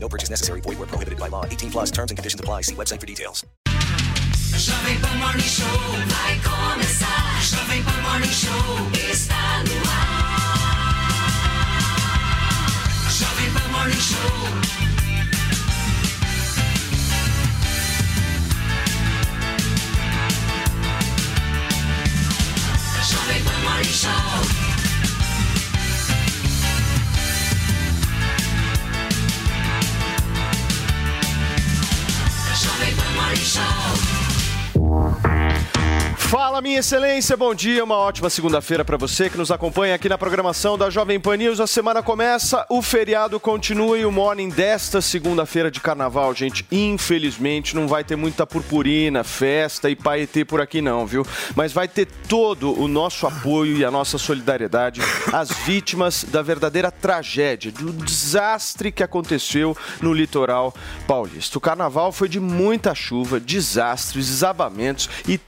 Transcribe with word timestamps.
No 0.00 0.08
purchase 0.08 0.30
necessary. 0.30 0.60
Void 0.60 0.78
where 0.78 0.86
prohibited 0.86 1.18
by 1.18 1.28
law. 1.28 1.44
18 1.44 1.70
plus 1.70 1.90
terms 1.90 2.10
and 2.10 2.18
conditions 2.18 2.40
apply. 2.40 2.62
See 2.62 2.74
website 2.74 3.00
for 3.00 3.06
details. 3.06 3.44
Jovem 4.58 5.00
Pan 5.00 5.18
Morning 5.18 5.42
Show 5.42 5.64
vai 6.08 6.40
começar. 6.42 7.40
Jovem 7.42 7.82
Pan 7.84 8.02
Morning 8.02 8.32
Show 8.32 8.90
está 9.10 9.62
no 9.64 9.76
ar. 9.88 10.28
Jovem 13.10 13.52
Pan 13.52 13.68
Morning 13.72 14.00
Show. 14.00 14.78
Jovem 23.10 23.42
Pan 23.44 23.62
Morning 23.62 23.92
Show. 23.92 24.77
Jovem 32.68 32.94
Pan 32.96 33.14
Morning 33.14 33.36
Show. 33.36 34.07
Fala, 36.28 36.60
minha 36.60 36.80
excelência, 36.80 37.38
bom 37.38 37.54
dia, 37.54 37.82
uma 37.82 37.96
ótima 37.96 38.28
segunda-feira 38.28 38.84
para 38.84 38.98
você 38.98 39.30
que 39.30 39.38
nos 39.38 39.50
acompanha 39.50 39.94
aqui 39.94 40.10
na 40.10 40.18
programação 40.18 40.76
da 40.76 40.90
Jovem 40.90 41.18
Pan 41.18 41.38
News. 41.38 41.58
A 41.58 41.66
semana 41.66 42.02
começa, 42.02 42.66
o 42.68 42.82
feriado 42.82 43.40
continua 43.40 43.96
e 43.96 44.04
o 44.04 44.12
morning 44.12 44.50
desta 44.50 45.00
segunda-feira 45.00 45.70
de 45.70 45.80
carnaval, 45.80 46.34
gente, 46.34 46.66
infelizmente 46.70 47.74
não 47.74 47.88
vai 47.88 48.04
ter 48.04 48.14
muita 48.14 48.46
purpurina, 48.46 49.24
festa 49.24 49.88
e 49.88 49.96
paetê 49.96 50.44
por 50.44 50.60
aqui 50.60 50.82
não, 50.82 51.06
viu? 51.06 51.26
Mas 51.56 51.72
vai 51.72 51.88
ter 51.88 52.06
todo 52.28 52.78
o 52.78 52.86
nosso 52.86 53.26
apoio 53.26 53.78
e 53.78 53.82
a 53.82 53.90
nossa 53.90 54.18
solidariedade 54.18 55.00
às 55.32 55.48
vítimas 55.48 56.24
da 56.24 56.42
verdadeira 56.42 56.90
tragédia, 56.90 57.72
do 57.72 57.90
desastre 57.90 58.92
que 58.92 59.02
aconteceu 59.02 59.74
no 60.02 60.12
litoral 60.12 60.74
paulista. 61.06 61.56
O 61.56 61.60
carnaval 61.60 62.12
foi 62.12 62.28
de 62.28 62.38
muita 62.38 62.94
chuva, 62.94 63.40
desastres, 63.40 64.26
desabamentos 64.26 65.08
e 65.26 65.38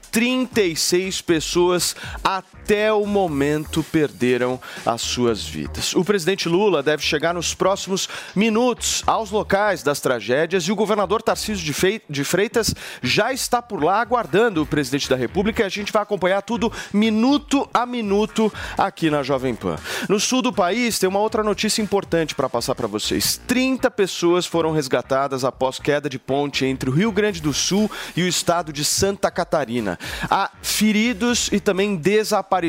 36 0.75 1.21
pessoas 1.21 1.95
até 2.23 2.60
o 2.71 3.05
momento 3.05 3.83
perderam 3.83 4.57
as 4.85 5.01
suas 5.01 5.43
vidas. 5.43 5.93
O 5.93 6.05
presidente 6.05 6.47
Lula 6.47 6.81
deve 6.81 7.03
chegar 7.03 7.33
nos 7.33 7.53
próximos 7.53 8.07
minutos 8.33 9.03
aos 9.05 9.29
locais 9.29 9.83
das 9.83 9.99
tragédias 9.99 10.63
e 10.63 10.71
o 10.71 10.75
governador 10.75 11.21
Tarcísio 11.21 11.65
de 12.09 12.23
Freitas 12.23 12.73
já 13.01 13.33
está 13.33 13.61
por 13.61 13.83
lá 13.83 13.99
aguardando 13.99 14.61
o 14.61 14.65
presidente 14.65 15.09
da 15.09 15.17
República 15.17 15.63
e 15.63 15.65
a 15.65 15.69
gente 15.69 15.91
vai 15.91 16.01
acompanhar 16.01 16.41
tudo 16.43 16.71
minuto 16.93 17.69
a 17.73 17.85
minuto 17.85 18.51
aqui 18.77 19.09
na 19.09 19.21
Jovem 19.21 19.53
Pan. 19.53 19.75
No 20.07 20.17
sul 20.17 20.41
do 20.41 20.53
país 20.53 20.97
tem 20.97 21.09
uma 21.09 21.19
outra 21.19 21.43
notícia 21.43 21.81
importante 21.81 22.33
para 22.33 22.47
passar 22.47 22.73
para 22.73 22.87
vocês. 22.87 23.39
30 23.47 23.91
pessoas 23.91 24.45
foram 24.45 24.71
resgatadas 24.71 25.43
após 25.43 25.77
queda 25.77 26.09
de 26.09 26.17
ponte 26.17 26.65
entre 26.65 26.89
o 26.89 26.93
Rio 26.93 27.11
Grande 27.11 27.41
do 27.41 27.53
Sul 27.53 27.91
e 28.15 28.23
o 28.23 28.27
estado 28.27 28.71
de 28.71 28.85
Santa 28.85 29.29
Catarina. 29.29 29.99
Há 30.29 30.51
feridos 30.61 31.49
e 31.51 31.59
também 31.59 31.97
desaparecidos 31.97 32.60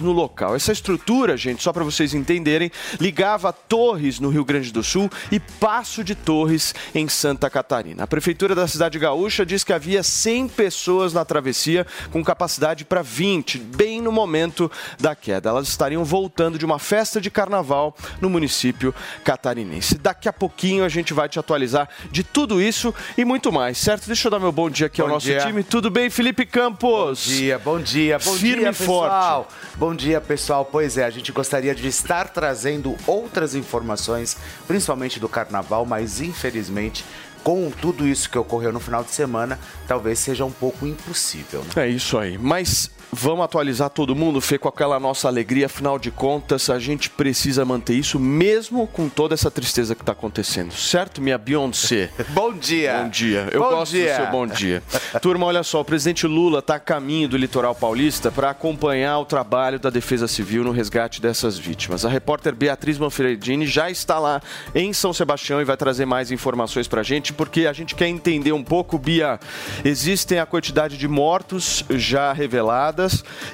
no 0.00 0.12
local. 0.12 0.54
Essa 0.54 0.72
estrutura, 0.72 1.36
gente, 1.36 1.62
só 1.62 1.72
para 1.72 1.84
vocês 1.84 2.14
entenderem, 2.14 2.70
ligava 3.00 3.52
Torres 3.52 4.20
no 4.20 4.28
Rio 4.28 4.44
Grande 4.44 4.72
do 4.72 4.82
Sul 4.82 5.10
e 5.30 5.40
Passo 5.40 6.04
de 6.04 6.14
Torres 6.14 6.74
em 6.94 7.08
Santa 7.08 7.48
Catarina. 7.48 8.04
A 8.04 8.06
prefeitura 8.06 8.54
da 8.54 8.66
cidade 8.66 8.98
gaúcha 8.98 9.46
diz 9.46 9.64
que 9.64 9.72
havia 9.72 10.02
100 10.02 10.48
pessoas 10.48 11.12
na 11.12 11.24
travessia 11.24 11.86
com 12.10 12.22
capacidade 12.22 12.84
para 12.84 13.02
20, 13.02 13.58
bem 13.58 14.00
no 14.00 14.12
momento 14.12 14.70
da 15.00 15.14
queda. 15.14 15.48
Elas 15.50 15.68
estariam 15.68 16.04
voltando 16.04 16.58
de 16.58 16.64
uma 16.64 16.78
festa 16.78 17.20
de 17.20 17.30
carnaval 17.30 17.96
no 18.20 18.28
município 18.28 18.94
catarinense. 19.24 19.96
Daqui 19.98 20.28
a 20.28 20.32
pouquinho 20.32 20.84
a 20.84 20.88
gente 20.88 21.14
vai 21.14 21.28
te 21.28 21.38
atualizar 21.38 21.88
de 22.10 22.22
tudo 22.22 22.60
isso 22.60 22.94
e 23.16 23.24
muito 23.24 23.52
mais, 23.52 23.78
certo? 23.78 24.06
Deixa 24.06 24.26
eu 24.26 24.30
dar 24.30 24.38
meu 24.38 24.52
bom 24.52 24.68
dia 24.68 24.86
aqui 24.86 25.00
ao 25.00 25.08
Bom 25.08 25.14
nosso 25.14 25.26
dia. 25.26 25.40
time. 25.40 25.62
Tudo 25.62 25.90
bem, 25.90 26.10
Felipe 26.10 26.44
Campos? 26.44 27.26
Bom 27.26 27.34
dia, 27.34 27.58
bom 27.58 27.80
dia, 27.80 28.18
bom 28.18 28.34
Firme 28.34 28.62
dia, 28.62 28.70
e 28.70 28.74
forte. 28.74 29.11
Pessoal. 29.12 29.48
Bom 29.76 29.94
dia, 29.94 30.20
pessoal. 30.20 30.64
Pois 30.64 30.96
é, 30.96 31.04
a 31.04 31.10
gente 31.10 31.30
gostaria 31.32 31.74
de 31.74 31.86
estar 31.86 32.28
trazendo 32.28 32.96
outras 33.06 33.54
informações, 33.54 34.36
principalmente 34.66 35.20
do 35.20 35.28
carnaval, 35.28 35.84
mas 35.84 36.20
infelizmente, 36.20 37.04
com 37.44 37.70
tudo 37.70 38.06
isso 38.06 38.30
que 38.30 38.38
ocorreu 38.38 38.72
no 38.72 38.80
final 38.80 39.04
de 39.04 39.10
semana, 39.10 39.58
talvez 39.86 40.18
seja 40.18 40.44
um 40.44 40.52
pouco 40.52 40.86
impossível. 40.86 41.62
né? 41.62 41.84
É 41.84 41.88
isso 41.88 42.16
aí. 42.16 42.38
Mas 42.38 42.90
vamos 43.12 43.44
atualizar 43.44 43.90
todo 43.90 44.16
mundo, 44.16 44.40
Fê, 44.40 44.56
com 44.56 44.68
aquela 44.68 44.98
nossa 44.98 45.28
alegria. 45.28 45.66
Afinal 45.66 45.98
de 45.98 46.10
contas, 46.10 46.70
a 46.70 46.78
gente 46.78 47.10
precisa 47.10 47.64
manter 47.64 47.94
isso 47.94 48.18
mesmo 48.18 48.86
com 48.86 49.08
toda 49.08 49.34
essa 49.34 49.50
tristeza 49.50 49.94
que 49.94 50.02
está 50.02 50.12
acontecendo. 50.12 50.72
Certo, 50.72 51.20
minha 51.20 51.36
Beyoncé? 51.36 52.10
Bom 52.30 52.54
dia. 52.54 53.02
Bom 53.02 53.08
dia. 53.10 53.48
Eu 53.52 53.60
Bom 53.60 53.70
gosto 53.70 53.92
dia. 53.92 54.12
do 54.12 54.16
seu 54.16 54.26
bom 54.30 54.46
dia. 54.46 54.82
Turma, 55.20 55.46
olha 55.46 55.62
só, 55.62 55.80
o 55.80 55.84
presidente 55.84 56.26
Lula 56.26 56.60
está 56.60 56.76
a 56.76 56.80
caminho 56.80 57.28
do 57.28 57.36
litoral 57.36 57.74
paulista 57.74 58.30
para 58.30 58.50
acompanhar 58.50 59.18
o 59.18 59.24
trabalho 59.24 59.78
da 59.78 59.90
Defesa 59.90 60.26
Civil 60.26 60.64
no 60.64 60.70
resgate 60.70 61.20
dessas 61.20 61.58
vítimas. 61.58 62.04
A 62.04 62.08
repórter 62.08 62.54
Beatriz 62.54 62.98
Manfredini 62.98 63.66
já 63.66 63.90
está 63.90 64.18
lá 64.18 64.40
em 64.74 64.92
São 64.92 65.12
Sebastião 65.12 65.60
e 65.60 65.64
vai 65.64 65.76
trazer 65.76 66.06
mais 66.06 66.30
informações 66.30 66.88
para 66.88 67.00
a 67.00 67.04
gente, 67.04 67.32
porque 67.32 67.66
a 67.66 67.72
gente 67.72 67.94
quer 67.94 68.08
entender 68.08 68.52
um 68.52 68.62
pouco, 68.64 68.98
Bia. 68.98 69.38
Existem 69.84 70.38
a 70.38 70.46
quantidade 70.46 70.96
de 70.96 71.08
mortos 71.08 71.84
já 71.90 72.32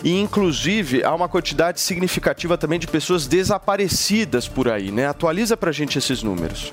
e, 0.03 0.19
inclusive, 0.19 1.05
há 1.05 1.15
uma 1.15 1.29
quantidade 1.29 1.81
significativa 1.81 2.59
também 2.59 2.79
de 2.79 2.87
pessoas 2.87 3.27
desaparecidas 3.27 4.49
por 4.49 4.69
aí, 4.69 4.91
né? 4.91 5.07
Atualiza 5.07 5.57
para 5.57 5.71
a 5.71 5.73
gente 5.73 5.99
esses 5.99 6.23
números. 6.23 6.73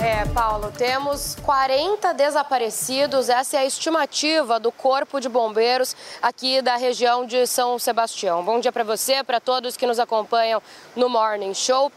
É, 0.00 0.24
Paulo, 0.26 0.72
temos 0.76 1.36
40 1.42 2.12
desaparecidos. 2.14 3.28
Essa 3.28 3.56
é 3.56 3.60
a 3.60 3.66
estimativa 3.66 4.60
do 4.60 4.70
Corpo 4.70 5.20
de 5.20 5.28
Bombeiros 5.28 5.96
aqui 6.22 6.62
da 6.62 6.76
região 6.76 7.26
de 7.26 7.46
São 7.46 7.78
Sebastião. 7.78 8.44
Bom 8.44 8.60
dia 8.60 8.70
para 8.70 8.84
você, 8.84 9.24
para 9.24 9.40
todos 9.40 9.76
que 9.76 9.86
nos 9.86 9.98
acompanham 9.98 10.62
no 10.94 11.08
Morning 11.08 11.52
Show. 11.52 11.90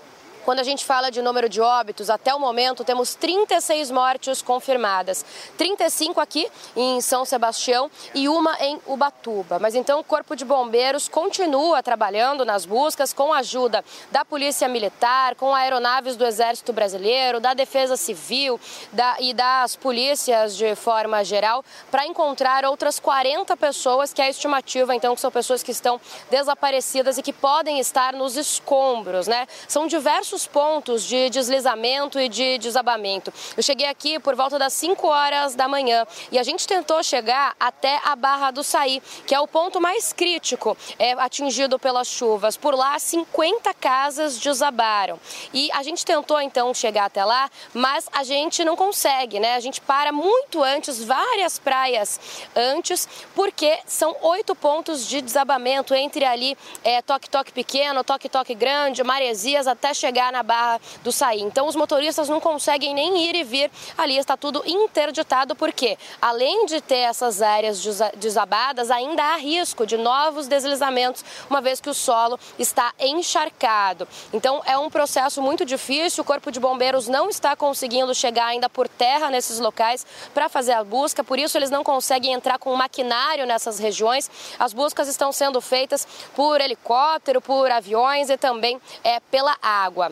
Quando 0.46 0.60
a 0.60 0.64
gente 0.64 0.84
fala 0.86 1.10
de 1.10 1.22
número 1.22 1.48
de 1.48 1.62
óbitos, 1.62 2.10
até 2.10 2.34
o 2.34 2.40
momento 2.40 2.84
temos 2.84 3.14
36 3.16 3.92
mortes 3.92 4.42
confirmadas. 4.42 5.24
35 5.58 6.20
aqui 6.20 6.48
em 6.76 7.00
São 7.02 7.26
Sebastião 7.26 7.92
e 8.16 8.28
uma 8.30 8.58
em 8.60 8.80
Ubatuba. 8.88 9.60
Mas 9.60 9.76
então 9.76 10.00
o 10.00 10.04
Corpo 10.04 10.36
de 10.36 10.46
Bombeiros 10.46 11.08
continua 11.08 11.84
trabalhando 11.84 12.46
nas 12.46 12.66
buscas 12.66 13.12
com 13.14 13.34
a 13.34 13.40
ajuda 13.40 13.84
da 14.12 14.24
Polícia 14.24 14.68
Militar, 14.68 15.36
com 15.36 15.54
aeronaves 15.54 16.16
do 16.16 16.26
Exército 16.26 16.72
Brasileiro, 16.72 17.40
da 17.40 17.54
Defesa 17.54 17.98
Civil 17.98 18.60
da- 18.92 19.18
e 19.20 19.34
das 19.34 19.76
polícias 19.76 20.56
de 20.56 20.74
forma 20.76 21.24
geral, 21.24 21.64
para 21.90 22.06
encontrar 22.06 22.64
outras 22.66 23.00
40 23.00 23.58
pessoas, 23.58 24.14
que 24.14 24.22
é 24.22 24.26
a 24.26 24.30
estimativa, 24.30 24.96
então, 24.96 25.14
que 25.16 25.22
são 25.22 25.32
pessoas 25.32 25.62
que 25.64 25.72
estão 25.72 26.00
desaparecidas 26.30 27.18
e 27.18 27.22
que 27.22 27.34
podem 27.34 27.80
estar 27.80 28.14
nos 28.14 28.38
escombros, 28.38 29.28
né? 29.28 29.48
São 29.68 29.88
diversos 29.88 30.31
pontos 30.48 31.04
de 31.04 31.30
deslizamento 31.30 32.20
e 32.20 32.30
de 32.30 32.58
desabamento. 32.58 33.34
Eu 33.56 33.64
cheguei 33.64 33.88
aqui 33.88 34.20
por 34.20 34.36
volta 34.36 34.58
das 34.58 34.74
5 34.74 35.08
horas 35.08 35.56
da 35.56 35.68
manhã 35.68 36.06
e 36.32 36.40
a 36.40 36.44
gente 36.44 36.68
tentou 36.68 37.04
chegar 37.04 37.56
até 37.60 38.00
a 38.04 38.16
Barra 38.16 38.52
do 38.52 38.64
Saí, 38.64 39.02
que 39.26 39.36
é 39.36 39.40
o 39.40 39.48
ponto 39.48 39.82
mais 39.82 40.14
crítico 40.14 40.78
é, 40.98 41.12
atingido 41.14 41.78
pelas 41.78 42.08
chuvas. 42.08 42.56
Por 42.56 42.76
lá, 42.76 42.98
50 42.98 43.74
casas 43.74 44.38
desabaram. 44.38 45.20
E 45.54 45.70
a 45.74 45.84
gente 45.84 46.06
tentou 46.06 46.40
então 46.40 46.74
chegar 46.74 47.06
até 47.06 47.26
lá, 47.26 47.50
mas 47.74 48.08
a 48.14 48.24
gente 48.24 48.64
não 48.64 48.76
consegue, 48.76 49.40
né? 49.40 49.56
A 49.56 49.60
gente 49.60 49.82
para 49.82 50.12
muito 50.12 50.64
antes, 50.64 51.04
várias 51.04 51.60
praias 51.60 52.20
antes, 52.56 53.08
porque 53.36 53.80
são 53.86 54.16
oito 54.22 54.56
pontos 54.56 55.08
de 55.08 55.22
desabamento 55.22 55.94
entre 55.94 56.26
ali 56.26 56.58
é, 56.84 57.02
toque-toque 57.02 57.52
pequeno, 57.52 58.04
toque-toque 58.04 58.56
grande, 58.56 59.04
maresias, 59.04 59.68
até 59.68 59.94
chegar 59.94 60.21
chegar 60.22 60.32
na 60.32 60.44
Barra 60.44 60.80
do 61.04 61.12
Saí. 61.12 61.42
Então 61.42 61.68
os 61.68 61.76
motoristas 61.76 62.30
não 62.30 62.40
conseguem 62.40 62.94
nem 62.94 63.26
ir 63.26 63.36
e 63.36 63.44
vir. 63.44 63.72
Ali 63.98 64.18
está 64.18 64.38
tudo 64.38 64.62
interditado 64.66 65.56
porque, 65.56 65.98
além 66.22 66.68
de 66.68 66.80
ter 66.80 66.98
essas 66.98 67.42
áreas 67.42 67.84
desabadas, 68.16 68.92
ainda 68.92 69.24
há 69.24 69.38
risco 69.38 69.86
de 69.86 69.98
novos 69.98 70.48
deslizamentos, 70.48 71.26
uma 71.50 71.60
vez 71.60 71.82
que 71.82 71.90
o 71.90 71.94
solo 71.94 72.40
está 72.60 72.94
encharcado. 73.00 74.08
Então 74.32 74.62
é 74.66 74.78
um 74.78 74.90
processo 74.90 75.42
muito 75.42 75.66
difícil. 75.66 76.22
O 76.22 76.26
Corpo 76.26 76.52
de 76.52 76.60
Bombeiros 76.60 77.08
não 77.08 77.30
está 77.30 77.56
conseguindo 77.56 78.14
chegar 78.14 78.48
ainda 78.48 78.70
por 78.70 78.88
terra 78.88 79.30
nesses 79.32 79.60
locais 79.60 80.06
para 80.34 80.50
fazer 80.50 80.74
a 80.74 80.84
busca, 80.84 81.24
por 81.24 81.40
isso 81.40 81.58
eles 81.58 81.72
não 81.72 81.84
conseguem 81.84 82.34
entrar 82.34 82.60
com 82.60 82.76
maquinário 82.76 83.48
nessas 83.48 83.80
regiões. 83.80 84.30
As 84.60 84.74
buscas 84.74 85.08
estão 85.08 85.32
sendo 85.32 85.60
feitas 85.62 86.08
por 86.36 86.62
helicóptero, 86.62 87.42
por 87.42 87.72
aviões 87.72 88.30
e 88.30 88.38
também 88.38 88.80
é, 89.04 89.20
pela 89.20 89.58
água. 89.62 90.11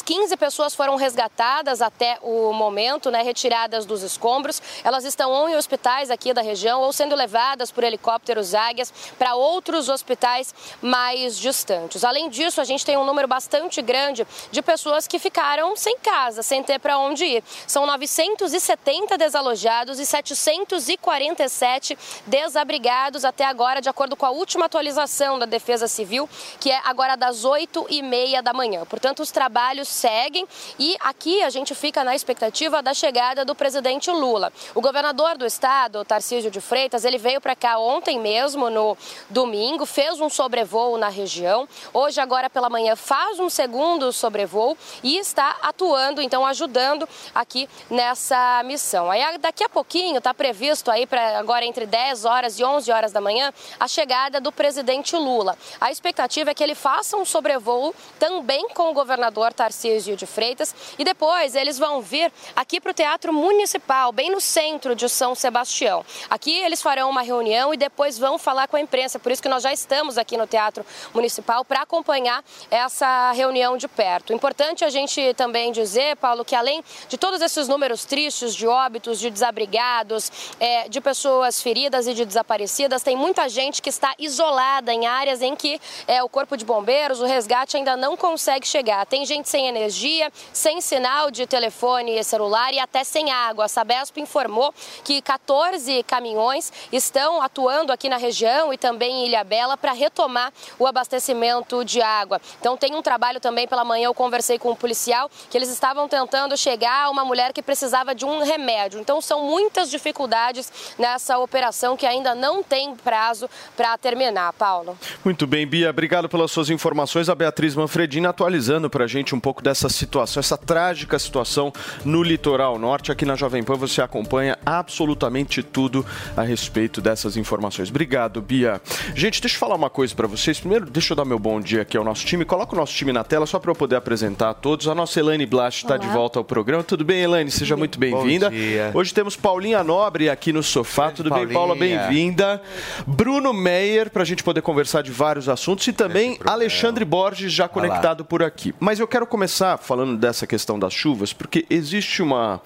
15 0.00 0.36
pessoas 0.36 0.74
foram 0.74 0.96
resgatadas 0.96 1.82
até 1.82 2.18
o 2.22 2.52
momento, 2.52 3.10
né, 3.10 3.22
retiradas 3.22 3.84
dos 3.84 4.02
escombros. 4.02 4.62
Elas 4.82 5.04
estão 5.04 5.48
em 5.48 5.56
hospitais 5.56 6.10
aqui 6.10 6.32
da 6.32 6.40
região 6.40 6.80
ou 6.80 6.92
sendo 6.92 7.14
levadas 7.14 7.70
por 7.70 7.84
helicópteros 7.84 8.54
águias 8.54 8.92
para 9.18 9.34
outros 9.34 9.88
hospitais 9.88 10.54
mais 10.80 11.36
distantes. 11.36 12.04
Além 12.04 12.30
disso, 12.30 12.60
a 12.60 12.64
gente 12.64 12.86
tem 12.86 12.96
um 12.96 13.04
número 13.04 13.28
bastante 13.28 13.82
grande 13.82 14.26
de 14.50 14.62
pessoas 14.62 15.06
que 15.06 15.18
ficaram 15.18 15.76
sem 15.76 15.98
casa, 15.98 16.42
sem 16.42 16.62
ter 16.62 16.78
para 16.78 16.98
onde 16.98 17.24
ir. 17.24 17.44
São 17.66 17.84
970 17.84 19.18
desalojados 19.18 19.98
e 19.98 20.06
747 20.06 21.98
desabrigados 22.26 23.24
até 23.24 23.44
agora, 23.44 23.80
de 23.80 23.88
acordo 23.88 24.16
com 24.16 24.26
a 24.26 24.30
última 24.30 24.66
atualização 24.66 25.38
da 25.38 25.46
Defesa 25.46 25.88
Civil, 25.88 26.28
que 26.60 26.70
é 26.70 26.80
agora 26.84 27.16
das 27.16 27.44
8 27.44 27.86
e 27.90 28.02
meia 28.02 28.42
da 28.42 28.52
manhã. 28.52 28.84
Portanto, 28.84 29.20
os 29.20 29.30
trabalhos 29.30 29.81
trabalhos 29.82 29.88
seguem 29.88 30.46
e 30.78 30.96
aqui 31.00 31.42
a 31.42 31.50
gente 31.50 31.74
fica 31.74 32.04
na 32.04 32.14
expectativa 32.14 32.82
da 32.82 32.94
chegada 32.94 33.44
do 33.44 33.54
presidente 33.54 34.10
Lula. 34.10 34.52
O 34.74 34.80
governador 34.80 35.36
do 35.36 35.44
estado, 35.44 36.04
Tarcísio 36.04 36.50
de 36.50 36.60
Freitas, 36.60 37.04
ele 37.04 37.18
veio 37.18 37.40
para 37.40 37.54
cá 37.54 37.78
ontem 37.78 38.18
mesmo, 38.18 38.70
no 38.70 38.96
domingo, 39.28 39.84
fez 39.84 40.20
um 40.20 40.30
sobrevoo 40.30 40.96
na 40.96 41.08
região. 41.08 41.68
Hoje, 41.92 42.20
agora 42.20 42.48
pela 42.48 42.70
manhã, 42.70 42.96
faz 42.96 43.38
um 43.38 43.50
segundo 43.50 44.12
sobrevoo 44.12 44.76
e 45.02 45.18
está 45.18 45.56
atuando, 45.62 46.22
então 46.22 46.46
ajudando 46.46 47.08
aqui 47.34 47.68
nessa 47.90 48.62
missão. 48.64 49.10
Aí 49.10 49.38
daqui 49.38 49.64
a 49.64 49.68
pouquinho 49.68 50.18
está 50.18 50.32
previsto 50.32 50.90
aí 50.90 51.06
para 51.06 51.38
agora 51.38 51.64
entre 51.64 51.86
10 51.86 52.24
horas 52.24 52.58
e 52.58 52.64
11 52.64 52.90
horas 52.90 53.12
da 53.12 53.20
manhã 53.20 53.52
a 53.78 53.88
chegada 53.88 54.40
do 54.40 54.52
presidente 54.52 55.16
Lula. 55.16 55.56
A 55.80 55.90
expectativa 55.90 56.50
é 56.50 56.54
que 56.54 56.62
ele 56.62 56.74
faça 56.74 57.16
um 57.16 57.24
sobrevoo 57.24 57.94
também 58.18 58.68
com 58.68 58.90
o 58.90 58.94
governador 58.94 59.52
Tarcísio 59.52 59.71
Tarcísio 59.72 60.16
de 60.16 60.26
Freitas. 60.26 60.74
E 60.98 61.04
depois 61.04 61.54
eles 61.54 61.78
vão 61.78 62.02
vir 62.02 62.30
aqui 62.54 62.78
para 62.78 62.90
o 62.90 62.94
Teatro 62.94 63.32
Municipal, 63.32 64.12
bem 64.12 64.30
no 64.30 64.40
centro 64.40 64.94
de 64.94 65.08
São 65.08 65.34
Sebastião. 65.34 66.04
Aqui 66.28 66.58
eles 66.58 66.82
farão 66.82 67.08
uma 67.08 67.22
reunião 67.22 67.72
e 67.72 67.76
depois 67.76 68.18
vão 68.18 68.36
falar 68.36 68.68
com 68.68 68.76
a 68.76 68.80
imprensa. 68.80 69.18
Por 69.18 69.32
isso 69.32 69.40
que 69.40 69.48
nós 69.48 69.62
já 69.62 69.72
estamos 69.72 70.18
aqui 70.18 70.36
no 70.36 70.46
Teatro 70.46 70.84
Municipal 71.14 71.64
para 71.64 71.82
acompanhar 71.82 72.44
essa 72.70 73.32
reunião 73.32 73.78
de 73.78 73.88
perto. 73.88 74.34
Importante 74.34 74.84
a 74.84 74.90
gente 74.90 75.32
também 75.34 75.72
dizer, 75.72 76.16
Paulo, 76.16 76.44
que 76.44 76.54
além 76.54 76.84
de 77.08 77.16
todos 77.16 77.40
esses 77.40 77.66
números 77.66 78.04
tristes 78.04 78.54
de 78.54 78.66
óbitos, 78.66 79.18
de 79.18 79.30
desabrigados, 79.30 80.30
é, 80.60 80.88
de 80.88 81.00
pessoas 81.00 81.62
feridas 81.62 82.06
e 82.06 82.12
de 82.12 82.26
desaparecidas, 82.26 83.02
tem 83.02 83.16
muita 83.16 83.48
gente 83.48 83.80
que 83.80 83.88
está 83.88 84.14
isolada 84.18 84.92
em 84.92 85.06
áreas 85.06 85.40
em 85.40 85.56
que 85.56 85.80
é, 86.06 86.22
o 86.22 86.28
Corpo 86.28 86.58
de 86.58 86.64
Bombeiros, 86.64 87.20
o 87.20 87.24
resgate 87.24 87.76
ainda 87.76 87.96
não 87.96 88.16
consegue 88.16 88.66
chegar. 88.66 89.06
Tem 89.06 89.24
gente 89.24 89.48
sem 89.48 89.61
energia, 89.66 90.32
sem 90.52 90.80
sinal 90.80 91.30
de 91.30 91.46
telefone 91.46 92.18
e 92.18 92.24
celular 92.24 92.72
e 92.72 92.78
até 92.78 93.04
sem 93.04 93.30
água. 93.30 93.64
A 93.64 93.68
Sabesp 93.68 94.18
informou 94.18 94.72
que 95.04 95.20
14 95.20 96.02
caminhões 96.04 96.72
estão 96.92 97.42
atuando 97.42 97.92
aqui 97.92 98.08
na 98.08 98.16
região 98.16 98.72
e 98.72 98.78
também 98.78 99.24
em 99.24 99.26
Ilhabela 99.28 99.76
para 99.76 99.92
retomar 99.92 100.52
o 100.78 100.86
abastecimento 100.86 101.84
de 101.84 102.00
água. 102.00 102.40
Então 102.60 102.76
tem 102.76 102.94
um 102.94 103.02
trabalho 103.02 103.40
também 103.40 103.66
pela 103.66 103.84
manhã, 103.84 104.06
eu 104.06 104.14
conversei 104.14 104.58
com 104.58 104.70
um 104.70 104.76
policial 104.76 105.30
que 105.50 105.58
eles 105.58 105.68
estavam 105.68 106.08
tentando 106.08 106.56
chegar 106.56 107.04
a 107.04 107.10
uma 107.10 107.24
mulher 107.24 107.52
que 107.52 107.62
precisava 107.62 108.14
de 108.14 108.24
um 108.24 108.42
remédio. 108.42 109.00
Então 109.00 109.20
são 109.20 109.44
muitas 109.44 109.90
dificuldades 109.90 110.72
nessa 110.98 111.38
operação 111.38 111.96
que 111.96 112.06
ainda 112.06 112.34
não 112.34 112.62
tem 112.62 112.94
prazo 112.94 113.50
para 113.76 113.98
terminar. 113.98 114.52
Paulo. 114.62 114.96
Muito 115.24 115.44
bem, 115.44 115.66
Bia, 115.66 115.90
obrigado 115.90 116.28
pelas 116.28 116.52
suas 116.52 116.70
informações. 116.70 117.28
A 117.28 117.34
Beatriz 117.34 117.74
Manfredini 117.74 118.26
atualizando 118.26 118.88
para 118.88 119.04
a 119.04 119.06
gente 119.08 119.34
um 119.34 119.40
pouco 119.40 119.51
dessa 119.60 119.88
situação, 119.88 120.40
essa 120.40 120.56
trágica 120.56 121.18
situação 121.18 121.72
no 122.04 122.22
litoral 122.22 122.78
norte. 122.78 123.10
Aqui 123.10 123.24
na 123.24 123.34
Jovem 123.34 123.62
Pan 123.62 123.74
você 123.74 124.00
acompanha 124.00 124.56
absolutamente 124.64 125.62
tudo 125.62 126.06
a 126.36 126.42
respeito 126.42 127.00
dessas 127.00 127.36
informações. 127.36 127.90
Obrigado, 127.90 128.40
Bia. 128.40 128.80
Gente, 129.14 129.40
deixa 129.40 129.56
eu 129.56 129.60
falar 129.60 129.74
uma 129.74 129.90
coisa 129.90 130.14
para 130.14 130.26
vocês. 130.26 130.60
Primeiro, 130.60 130.88
deixa 130.88 131.12
eu 131.12 131.16
dar 131.16 131.24
meu 131.24 131.38
bom 131.38 131.60
dia 131.60 131.82
aqui 131.82 131.96
ao 131.96 132.04
nosso 132.04 132.24
time. 132.24 132.44
Coloca 132.44 132.74
o 132.74 132.78
nosso 132.78 132.94
time 132.94 133.12
na 133.12 133.24
tela 133.24 133.46
só 133.46 133.58
para 133.58 133.70
eu 133.70 133.74
poder 133.74 133.96
apresentar 133.96 134.50
a 134.50 134.54
todos. 134.54 134.86
A 134.88 134.94
nossa 134.94 135.18
Elaine 135.18 135.46
Blast 135.46 135.84
está 135.84 135.96
de 135.96 136.06
volta 136.06 136.38
ao 136.38 136.44
programa. 136.44 136.82
Tudo 136.84 137.04
bem, 137.04 137.22
Elaine? 137.22 137.50
Seja 137.50 137.76
muito 137.76 137.98
bem-vinda. 137.98 138.50
Hoje 138.94 139.12
temos 139.12 139.36
Paulinha 139.36 139.82
Nobre 139.82 140.30
aqui 140.30 140.52
no 140.52 140.62
sofá. 140.62 141.10
Tudo 141.10 141.28
Paulinha. 141.28 141.48
bem, 141.48 141.54
Paula? 141.56 141.74
Bem-vinda. 141.74 142.62
Bruno 143.06 143.52
Meyer, 143.52 144.10
para 144.10 144.22
a 144.22 144.26
gente 144.26 144.42
poder 144.42 144.62
conversar 144.62 145.02
de 145.02 145.10
vários 145.10 145.48
assuntos. 145.48 145.86
E 145.86 145.92
também 145.92 146.38
Alexandre 146.44 147.04
Borges, 147.04 147.52
já 147.52 147.68
conectado 147.68 148.24
por 148.24 148.42
aqui. 148.42 148.74
Mas 148.78 149.00
eu 149.00 149.08
quero 149.08 149.26
começar 149.32 149.78
falando 149.78 150.18
dessa 150.18 150.46
questão 150.46 150.78
das 150.78 150.92
chuvas, 150.92 151.32
porque 151.32 151.64
existe 151.70 152.20
uma, 152.22 152.60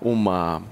uma 0.00 0.62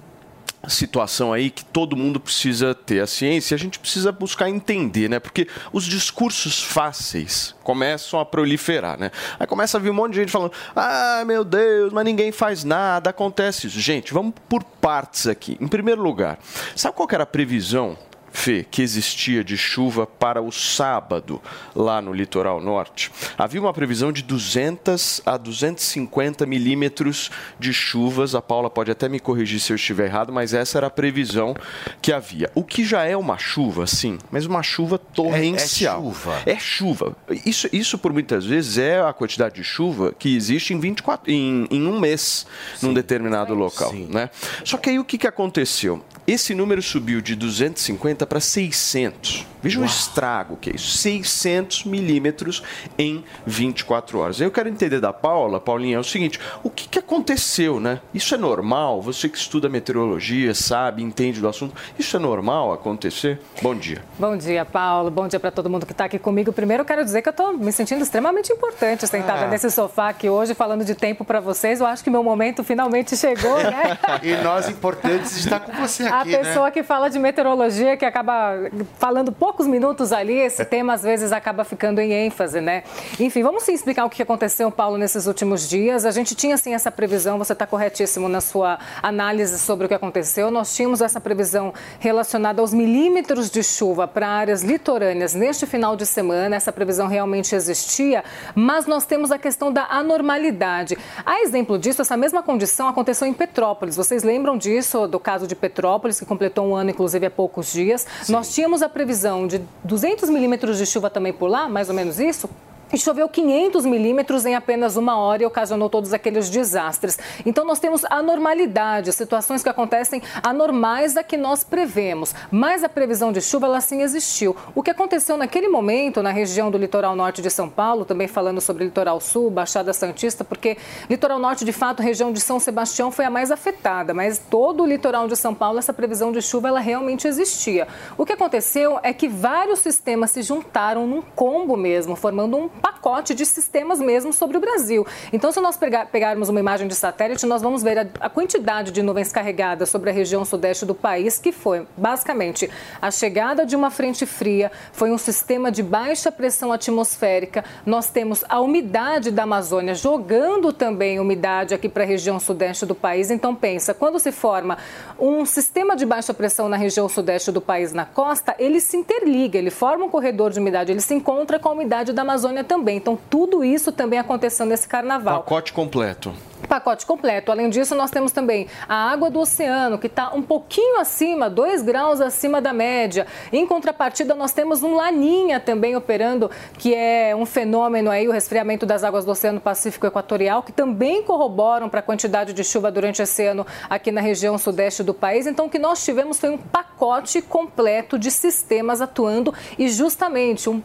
situação 0.68 1.32
aí 1.32 1.50
que 1.50 1.64
todo 1.64 1.96
mundo 1.96 2.20
precisa 2.20 2.72
ter 2.72 3.00
a 3.00 3.06
ciência, 3.06 3.56
a 3.56 3.58
gente 3.58 3.76
precisa 3.76 4.12
buscar 4.12 4.48
entender, 4.48 5.10
né? 5.10 5.18
Porque 5.18 5.48
os 5.72 5.86
discursos 5.86 6.62
fáceis 6.62 7.52
começam 7.64 8.20
a 8.20 8.24
proliferar, 8.24 8.96
né? 8.96 9.10
Aí 9.40 9.46
começa 9.48 9.76
a 9.76 9.80
vir 9.80 9.90
um 9.90 9.94
monte 9.94 10.12
de 10.12 10.20
gente 10.20 10.30
falando: 10.30 10.52
"Ah, 10.76 11.24
meu 11.26 11.42
Deus, 11.42 11.92
mas 11.92 12.04
ninguém 12.04 12.30
faz 12.30 12.62
nada, 12.62 13.10
acontece 13.10 13.66
isso". 13.66 13.80
Gente, 13.80 14.14
vamos 14.14 14.34
por 14.48 14.62
partes 14.62 15.26
aqui. 15.26 15.58
Em 15.60 15.66
primeiro 15.66 16.00
lugar, 16.00 16.38
sabe 16.76 16.94
qual 16.94 17.08
era 17.10 17.24
a 17.24 17.26
previsão 17.26 17.98
Fê, 18.32 18.64
que 18.68 18.82
existia 18.82 19.42
de 19.42 19.56
chuva 19.56 20.06
para 20.06 20.40
o 20.40 20.50
sábado 20.52 21.40
lá 21.74 22.00
no 22.00 22.12
litoral 22.12 22.60
norte, 22.60 23.10
havia 23.36 23.60
uma 23.60 23.72
previsão 23.72 24.12
de 24.12 24.22
200 24.22 25.22
a 25.26 25.36
250 25.36 26.46
milímetros 26.46 27.30
de 27.58 27.72
chuvas. 27.72 28.34
A 28.34 28.42
Paula 28.42 28.70
pode 28.70 28.90
até 28.90 29.08
me 29.08 29.20
corrigir 29.20 29.60
se 29.60 29.72
eu 29.72 29.76
estiver 29.76 30.06
errado, 30.06 30.32
mas 30.32 30.54
essa 30.54 30.78
era 30.78 30.86
a 30.86 30.90
previsão 30.90 31.54
que 32.00 32.12
havia. 32.12 32.50
O 32.54 32.62
que 32.62 32.84
já 32.84 33.04
é 33.04 33.16
uma 33.16 33.38
chuva, 33.38 33.86
sim, 33.86 34.18
mas 34.30 34.46
uma 34.46 34.62
chuva 34.62 34.98
torrencial. 34.98 36.02
É, 36.04 36.08
é 36.08 36.12
chuva. 36.12 36.42
É 36.46 36.58
chuva. 36.58 37.16
Isso, 37.44 37.68
isso, 37.72 37.98
por 37.98 38.12
muitas 38.12 38.44
vezes, 38.46 38.78
é 38.78 39.00
a 39.00 39.12
quantidade 39.12 39.56
de 39.56 39.64
chuva 39.64 40.14
que 40.18 40.34
existe 40.34 40.72
em, 40.72 40.80
24, 40.80 41.30
em, 41.30 41.66
em 41.70 41.86
um 41.86 41.98
mês 41.98 42.46
sim. 42.76 42.86
num 42.86 42.94
determinado 42.94 43.54
local. 43.54 43.92
Né? 43.92 44.30
Só 44.64 44.76
que 44.76 44.90
aí 44.90 44.98
o 44.98 45.04
que, 45.04 45.18
que 45.18 45.26
aconteceu? 45.26 46.02
Esse 46.26 46.54
número 46.54 46.80
subiu 46.80 47.20
de 47.20 47.34
250 47.34 48.19
para 48.26 48.40
600. 48.40 49.46
Veja 49.62 49.78
Uau. 49.78 49.86
o 49.86 49.90
estrago 49.90 50.56
que 50.56 50.70
é 50.70 50.74
isso. 50.74 50.96
600 50.98 51.84
milímetros 51.84 52.62
em 52.98 53.24
24 53.46 54.18
horas. 54.18 54.40
Eu 54.40 54.50
quero 54.50 54.68
entender 54.68 55.00
da 55.00 55.12
Paula, 55.12 55.60
Paulinha, 55.60 55.96
é 55.96 56.00
o 56.00 56.04
seguinte: 56.04 56.40
o 56.62 56.70
que, 56.70 56.88
que 56.88 56.98
aconteceu, 56.98 57.78
né? 57.78 58.00
Isso 58.14 58.34
é 58.34 58.38
normal? 58.38 59.02
Você 59.02 59.28
que 59.28 59.36
estuda 59.36 59.68
meteorologia, 59.68 60.54
sabe, 60.54 61.02
entende 61.02 61.40
do 61.40 61.48
assunto, 61.48 61.74
isso 61.98 62.16
é 62.16 62.18
normal 62.18 62.72
acontecer? 62.72 63.40
Bom 63.62 63.74
dia. 63.74 64.02
Bom 64.18 64.36
dia, 64.36 64.64
Paulo. 64.64 65.10
Bom 65.10 65.28
dia 65.28 65.38
para 65.38 65.50
todo 65.50 65.68
mundo 65.68 65.84
que 65.84 65.92
está 65.92 66.06
aqui 66.06 66.18
comigo. 66.18 66.52
Primeiro, 66.52 66.82
eu 66.82 66.86
quero 66.86 67.04
dizer 67.04 67.22
que 67.22 67.28
eu 67.28 67.32
estou 67.32 67.52
me 67.52 67.72
sentindo 67.72 68.02
extremamente 68.02 68.52
importante 68.52 69.06
sentada 69.06 69.44
ah. 69.44 69.48
nesse 69.48 69.70
sofá 69.70 70.08
aqui 70.08 70.28
hoje, 70.28 70.54
falando 70.54 70.84
de 70.84 70.94
tempo 70.94 71.24
para 71.24 71.40
vocês. 71.40 71.80
Eu 71.80 71.86
acho 71.86 72.02
que 72.02 72.10
meu 72.10 72.24
momento 72.24 72.64
finalmente 72.64 73.16
chegou, 73.16 73.56
né? 73.58 73.98
e 74.22 74.34
nós, 74.42 74.68
importantes, 74.68 75.36
estar 75.36 75.60
com 75.60 75.72
você 75.72 76.04
aqui. 76.04 76.34
A 76.34 76.38
pessoa 76.38 76.66
né? 76.66 76.70
que 76.70 76.82
fala 76.82 77.10
de 77.10 77.18
meteorologia, 77.18 77.96
que 77.96 78.04
acaba 78.10 78.70
falando 78.98 79.30
pouco 79.30 79.60
poucos 79.60 79.66
minutos 79.66 80.10
ali, 80.10 80.38
esse 80.38 80.64
tema 80.64 80.94
às 80.94 81.02
vezes 81.02 81.32
acaba 81.32 81.64
ficando 81.64 82.00
em 82.00 82.12
ênfase, 82.12 82.60
né? 82.60 82.82
Enfim, 83.18 83.42
vamos 83.42 83.64
sim 83.64 83.74
explicar 83.74 84.06
o 84.06 84.10
que 84.10 84.22
aconteceu, 84.22 84.70
Paulo, 84.70 84.96
nesses 84.96 85.26
últimos 85.26 85.68
dias. 85.68 86.06
A 86.06 86.10
gente 86.10 86.34
tinha 86.34 86.56
sim 86.56 86.72
essa 86.72 86.90
previsão, 86.90 87.36
você 87.36 87.52
está 87.52 87.66
corretíssimo 87.66 88.26
na 88.26 88.40
sua 88.40 88.78
análise 89.02 89.58
sobre 89.58 89.84
o 89.84 89.88
que 89.88 89.94
aconteceu. 89.94 90.50
Nós 90.50 90.74
tínhamos 90.74 91.02
essa 91.02 91.20
previsão 91.20 91.74
relacionada 91.98 92.62
aos 92.62 92.72
milímetros 92.72 93.50
de 93.50 93.62
chuva 93.62 94.08
para 94.08 94.28
áreas 94.28 94.62
litorâneas 94.62 95.34
neste 95.34 95.66
final 95.66 95.94
de 95.94 96.06
semana. 96.06 96.56
Essa 96.56 96.72
previsão 96.72 97.06
realmente 97.06 97.54
existia, 97.54 98.24
mas 98.54 98.86
nós 98.86 99.04
temos 99.04 99.30
a 99.30 99.38
questão 99.38 99.70
da 99.70 99.88
anormalidade. 99.90 100.96
A 101.26 101.42
exemplo 101.42 101.78
disso, 101.78 102.00
essa 102.00 102.16
mesma 102.16 102.42
condição 102.42 102.88
aconteceu 102.88 103.26
em 103.26 103.34
Petrópolis. 103.34 103.96
Vocês 103.96 104.22
lembram 104.22 104.56
disso, 104.56 105.06
do 105.06 105.20
caso 105.20 105.46
de 105.46 105.54
Petrópolis, 105.54 106.18
que 106.18 106.24
completou 106.24 106.66
um 106.66 106.74
ano, 106.74 106.90
inclusive, 106.90 107.26
há 107.26 107.30
poucos 107.30 107.72
dias? 107.72 107.99
Nós 108.28 108.54
tínhamos 108.54 108.82
a 108.82 108.88
previsão 108.88 109.46
de 109.46 109.60
200 109.84 110.28
milímetros 110.30 110.78
de 110.78 110.86
chuva 110.86 111.10
também 111.10 111.32
por 111.32 111.48
lá, 111.48 111.68
mais 111.68 111.88
ou 111.88 111.94
menos 111.94 112.18
isso, 112.18 112.48
e 112.92 112.98
choveu 112.98 113.28
500 113.28 113.84
milímetros 113.86 114.44
em 114.46 114.54
apenas 114.54 114.96
uma 114.96 115.16
hora 115.16 115.42
e 115.42 115.46
ocasionou 115.46 115.88
todos 115.88 116.12
aqueles 116.12 116.50
desastres. 116.50 117.18
Então 117.46 117.64
nós 117.64 117.78
temos 117.78 118.04
anormalidade, 118.06 119.12
situações 119.12 119.62
que 119.62 119.68
acontecem 119.68 120.22
anormais 120.42 121.14
da 121.14 121.22
que 121.22 121.36
nós 121.36 121.62
prevemos. 121.62 122.34
Mas 122.50 122.82
a 122.82 122.88
previsão 122.88 123.32
de 123.32 123.40
chuva, 123.40 123.66
ela 123.66 123.80
sim 123.80 124.02
existiu. 124.02 124.56
O 124.74 124.82
que 124.82 124.90
aconteceu 124.90 125.36
naquele 125.36 125.68
momento 125.68 126.22
na 126.22 126.30
região 126.30 126.70
do 126.70 126.78
litoral 126.78 127.14
norte 127.14 127.42
de 127.42 127.50
São 127.50 127.68
Paulo, 127.68 128.04
também 128.04 128.26
falando 128.26 128.60
sobre 128.60 128.84
litoral 128.84 129.20
sul, 129.20 129.50
Baixada 129.50 129.92
Santista, 129.92 130.44
porque 130.44 130.76
litoral 131.08 131.38
norte, 131.38 131.64
de 131.64 131.72
fato, 131.72 132.02
região 132.02 132.32
de 132.32 132.40
São 132.40 132.58
Sebastião 132.58 133.10
foi 133.10 133.24
a 133.24 133.30
mais 133.30 133.50
afetada, 133.50 134.12
mas 134.12 134.38
todo 134.38 134.82
o 134.82 134.86
litoral 134.86 135.28
de 135.28 135.36
São 135.36 135.54
Paulo, 135.54 135.78
essa 135.78 135.92
previsão 135.92 136.32
de 136.32 136.42
chuva, 136.42 136.68
ela 136.68 136.80
realmente 136.80 137.28
existia. 137.28 137.86
O 138.16 138.26
que 138.26 138.32
aconteceu 138.32 138.98
é 139.02 139.12
que 139.12 139.28
vários 139.28 139.80
sistemas 139.80 140.30
se 140.30 140.42
juntaram 140.42 141.06
num 141.06 141.22
combo 141.22 141.76
mesmo, 141.76 142.16
formando 142.16 142.56
um 142.56 142.68
pacote 142.80 143.34
de 143.34 143.46
sistemas 143.46 144.00
mesmo 144.00 144.32
sobre 144.32 144.56
o 144.56 144.60
Brasil. 144.60 145.06
Então, 145.32 145.52
se 145.52 145.60
nós 145.60 145.76
pegar, 145.76 146.06
pegarmos 146.06 146.48
uma 146.48 146.60
imagem 146.60 146.88
de 146.88 146.94
satélite, 146.94 147.46
nós 147.46 147.62
vamos 147.62 147.82
ver 147.82 147.98
a, 147.98 148.06
a 148.20 148.28
quantidade 148.28 148.90
de 148.90 149.02
nuvens 149.02 149.32
carregadas 149.32 149.88
sobre 149.88 150.10
a 150.10 150.12
região 150.12 150.44
sudeste 150.44 150.84
do 150.84 150.94
país, 150.94 151.38
que 151.38 151.52
foi 151.52 151.86
basicamente 151.96 152.70
a 153.00 153.10
chegada 153.10 153.64
de 153.64 153.76
uma 153.76 153.90
frente 153.90 154.26
fria, 154.26 154.70
foi 154.92 155.10
um 155.10 155.18
sistema 155.18 155.70
de 155.70 155.82
baixa 155.82 156.32
pressão 156.32 156.72
atmosférica. 156.72 157.64
Nós 157.84 158.10
temos 158.10 158.44
a 158.48 158.60
umidade 158.60 159.30
da 159.30 159.44
Amazônia 159.44 159.94
jogando 159.94 160.72
também 160.72 161.20
umidade 161.20 161.74
aqui 161.74 161.88
para 161.88 162.04
a 162.04 162.06
região 162.06 162.40
sudeste 162.40 162.86
do 162.86 162.94
país. 162.94 163.30
Então, 163.30 163.54
pensa, 163.54 163.94
quando 163.94 164.18
se 164.18 164.32
forma 164.32 164.78
um 165.18 165.44
sistema 165.44 165.96
de 165.96 166.06
baixa 166.06 166.32
pressão 166.32 166.68
na 166.68 166.76
região 166.76 167.08
sudeste 167.08 167.52
do 167.52 167.60
país, 167.60 167.92
na 167.92 168.04
costa, 168.04 168.54
ele 168.58 168.80
se 168.80 168.96
interliga, 168.96 169.58
ele 169.58 169.70
forma 169.70 170.04
um 170.04 170.08
corredor 170.08 170.50
de 170.50 170.58
umidade, 170.58 170.92
ele 170.92 171.00
se 171.00 171.14
encontra 171.14 171.58
com 171.58 171.68
a 171.68 171.72
umidade 171.72 172.12
da 172.12 172.22
Amazônia 172.22 172.64
também. 172.70 172.98
Então, 172.98 173.18
tudo 173.28 173.64
isso 173.64 173.90
também 173.90 174.20
aconteceu 174.20 174.64
nesse 174.64 174.86
carnaval. 174.86 175.40
Pacote 175.42 175.72
completo. 175.72 176.32
Pacote 176.68 177.04
completo. 177.04 177.50
Além 177.50 177.68
disso, 177.68 177.96
nós 177.96 178.10
temos 178.10 178.30
também 178.30 178.68
a 178.88 179.10
água 179.10 179.28
do 179.28 179.40
oceano, 179.40 179.98
que 179.98 180.06
está 180.06 180.32
um 180.32 180.42
pouquinho 180.42 181.00
acima, 181.00 181.50
2 181.50 181.82
graus 181.82 182.20
acima 182.20 182.60
da 182.60 182.72
média. 182.72 183.26
Em 183.52 183.66
contrapartida, 183.66 184.34
nós 184.34 184.52
temos 184.52 184.82
um 184.82 184.94
laninha 184.94 185.58
também 185.58 185.96
operando, 185.96 186.48
que 186.78 186.94
é 186.94 187.34
um 187.34 187.44
fenômeno 187.44 188.08
aí, 188.08 188.28
o 188.28 188.30
resfriamento 188.30 188.86
das 188.86 189.02
águas 189.02 189.24
do 189.24 189.32
Oceano 189.32 189.60
Pacífico 189.60 190.06
Equatorial, 190.06 190.62
que 190.62 190.70
também 190.70 191.24
corroboram 191.24 191.88
para 191.88 191.98
a 192.00 192.02
quantidade 192.02 192.52
de 192.52 192.62
chuva 192.62 192.90
durante 192.90 193.20
esse 193.20 193.44
ano 193.44 193.66
aqui 193.88 194.12
na 194.12 194.20
região 194.20 194.56
sudeste 194.56 195.02
do 195.02 195.14
país. 195.14 195.46
Então, 195.46 195.66
o 195.66 195.70
que 195.70 195.78
nós 195.78 196.04
tivemos 196.04 196.38
foi 196.38 196.50
um 196.50 196.58
pacote 196.58 197.42
completo 197.42 198.18
de 198.18 198.30
sistemas 198.30 199.00
atuando 199.00 199.52
e 199.76 199.88
justamente 199.88 200.70
um, 200.70 200.80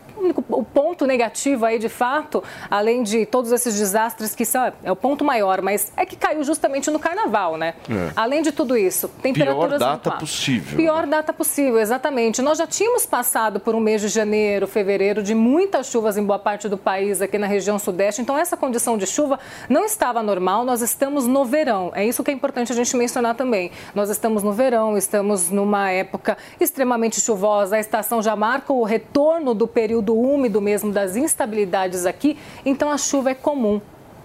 o 0.49 0.63
ponto 0.63 1.05
negativo 1.05 1.65
aí, 1.65 1.74
de 1.77 1.89
fato, 1.89 2.43
além 2.69 3.03
de 3.03 3.25
todos 3.25 3.51
esses 3.51 3.77
desastres 3.77 4.35
que 4.35 4.45
são, 4.45 4.71
é 4.83 4.91
o 4.91 4.95
ponto 4.95 5.23
maior, 5.23 5.61
mas 5.61 5.91
é 5.97 6.05
que 6.05 6.15
caiu 6.15 6.43
justamente 6.43 6.89
no 6.89 6.99
carnaval, 6.99 7.57
né? 7.57 7.73
É. 7.89 8.11
Além 8.15 8.41
de 8.41 8.51
tudo 8.51 8.77
isso, 8.77 9.07
temperaturas 9.21 9.77
Pior 9.77 9.79
data 9.79 10.11
possível, 10.11 10.77
Pior 10.77 11.05
data 11.05 11.33
possível, 11.33 11.79
exatamente. 11.79 12.41
Nós 12.41 12.57
já 12.57 12.67
tínhamos 12.67 13.05
passado 13.05 13.59
por 13.59 13.75
um 13.75 13.79
mês 13.79 14.01
de 14.01 14.07
janeiro, 14.07 14.67
fevereiro, 14.67 15.21
de 15.21 15.35
muitas 15.35 15.87
chuvas 15.87 16.17
em 16.17 16.23
boa 16.23 16.39
parte 16.39 16.69
do 16.69 16.77
país, 16.77 17.21
aqui 17.21 17.37
na 17.37 17.47
região 17.47 17.77
sudeste. 17.77 18.21
Então, 18.21 18.37
essa 18.37 18.55
condição 18.55 18.97
de 18.97 19.05
chuva 19.05 19.39
não 19.69 19.85
estava 19.85 20.21
normal. 20.23 20.63
Nós 20.63 20.81
estamos 20.81 21.27
no 21.27 21.45
verão. 21.45 21.91
É 21.93 22.05
isso 22.05 22.23
que 22.23 22.31
é 22.31 22.33
importante 22.33 22.71
a 22.71 22.75
gente 22.75 22.95
mencionar 22.95 23.35
também. 23.35 23.71
Nós 23.93 24.09
estamos 24.09 24.43
no 24.43 24.51
verão, 24.51 24.97
estamos 24.97 25.49
numa 25.49 25.91
época 25.91 26.37
extremamente 26.59 27.19
chuvosa. 27.19 27.75
A 27.75 27.79
estação 27.79 28.21
já 28.21 28.35
marca 28.35 28.71
o 28.71 28.83
retorno 28.83 29.53
do 29.53 29.67
período 29.67 30.15
úmido 30.15 30.61
mesmo, 30.61 30.91
das 30.91 31.15
instabilidades 31.15 31.64
aqui. 32.05 32.37
Então, 32.65 32.89
a 32.89 32.97
chuva 32.97 33.31
é 33.31 33.35
comum. 33.35 33.81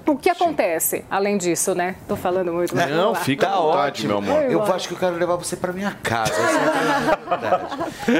O 0.07 0.17
que 0.17 0.29
acontece, 0.31 1.05
além 1.11 1.37
disso, 1.39 1.75
né? 1.75 1.95
Tô 2.09 2.17
falando 2.17 2.53
muito. 2.53 2.75
mas 2.75 2.91
Não, 2.91 3.15
fica 3.15 3.47
à 3.47 3.51
Tá 3.51 3.57
vontade, 3.57 4.07
meu 4.07 4.19
amor. 4.19 4.43
Eu 4.43 4.63
acho 4.63 4.89
que 4.89 4.95
eu 4.95 4.99
quero 4.99 5.17
levar 5.17 5.37
você 5.37 5.57
pra 5.57 5.73
minha 5.73 5.97
casa. 6.03 6.33
Essa 6.33 8.11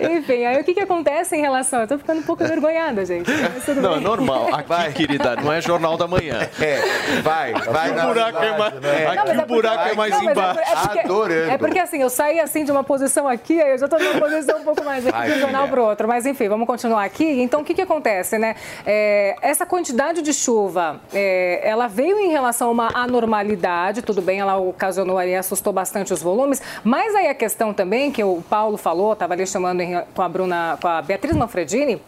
é. 0.00 0.04
Enfim, 0.18 0.44
aí 0.44 0.60
o 0.60 0.64
que, 0.64 0.74
que 0.74 0.80
acontece 0.80 1.36
em 1.36 1.40
relação. 1.40 1.80
Eu 1.80 1.88
tô 1.88 1.98
ficando 1.98 2.20
um 2.20 2.22
pouco 2.22 2.42
envergonhada, 2.44 3.04
gente. 3.04 3.30
Mas 3.30 3.64
tudo 3.64 3.80
Não, 3.80 3.92
é 3.92 3.94
bem. 3.94 4.02
normal. 4.04 4.48
Aqui, 4.54 4.94
querida, 5.06 5.36
não 5.36 5.52
é 5.52 5.60
Jornal 5.60 5.96
da 5.96 6.06
Manhã. 6.06 6.48
É, 6.60 7.20
vai, 7.22 7.52
vai 7.52 7.90
Aqui 7.90 8.00
o 8.00 8.08
buraco 8.08 8.38
é 8.38 8.58
mais, 8.58 8.74
É, 8.84 9.06
aqui 9.06 9.28
o 9.28 9.40
é 9.40 9.44
buraco 9.46 9.88
é 9.88 9.94
mais 9.94 10.12
Não, 10.12 10.18
mas 10.24 10.28
é 10.28 10.30
embaixo. 10.32 10.54
por- 10.60 10.62
é 10.72 10.76
porque- 10.82 10.98
Adorando. 11.00 11.50
É 11.50 11.58
porque 11.58 11.78
assim, 11.78 12.00
eu 12.02 12.10
saí 12.10 12.40
assim 12.40 12.64
de 12.64 12.72
uma 12.72 12.82
posição 12.84 13.28
aqui, 13.28 13.60
aí 13.60 13.70
eu 13.72 13.78
já 13.78 13.88
tô 13.88 13.98
numa 13.98 14.20
posição 14.20 14.58
um 14.60 14.64
pouco 14.64 14.82
mais 14.84 15.06
aqui 15.06 15.16
Vai, 15.16 15.30
de 15.30 15.36
um 15.36 15.40
jornal 15.40 15.62
filha. 15.62 15.72
para 15.72 15.82
o 15.82 15.86
outro. 15.86 16.08
Mas 16.08 16.26
enfim, 16.26 16.48
vamos 16.48 16.66
continuar 16.66 17.04
aqui. 17.04 17.24
Então, 17.42 17.60
o 17.60 17.64
que, 17.64 17.74
que 17.74 17.82
acontece, 17.82 18.38
né? 18.38 18.56
É, 18.86 19.36
essa 19.42 19.64
quantidade 19.66 20.22
de 20.22 20.32
chuva, 20.32 20.73
é, 21.12 21.60
ela 21.62 21.86
veio 21.86 22.18
em 22.18 22.28
relação 22.28 22.68
a 22.68 22.70
uma 22.70 22.88
anormalidade, 22.94 24.02
tudo 24.02 24.20
bem, 24.20 24.40
ela 24.40 24.56
ocasionou 24.56 25.18
ali, 25.18 25.34
assustou 25.34 25.72
bastante 25.72 26.12
os 26.12 26.22
volumes, 26.22 26.62
mas 26.82 27.14
aí 27.14 27.28
a 27.28 27.34
questão 27.34 27.72
também, 27.72 28.10
que 28.10 28.22
o 28.22 28.42
Paulo 28.48 28.76
falou, 28.76 29.12
estava 29.12 29.34
ali 29.34 29.46
chamando 29.46 29.82
com 30.14 30.22
a 30.22 30.28
Bruna, 30.28 30.78
com 30.80 30.88
a 30.88 31.02
Beatriz 31.02 31.36
Manfredini, 31.36 32.00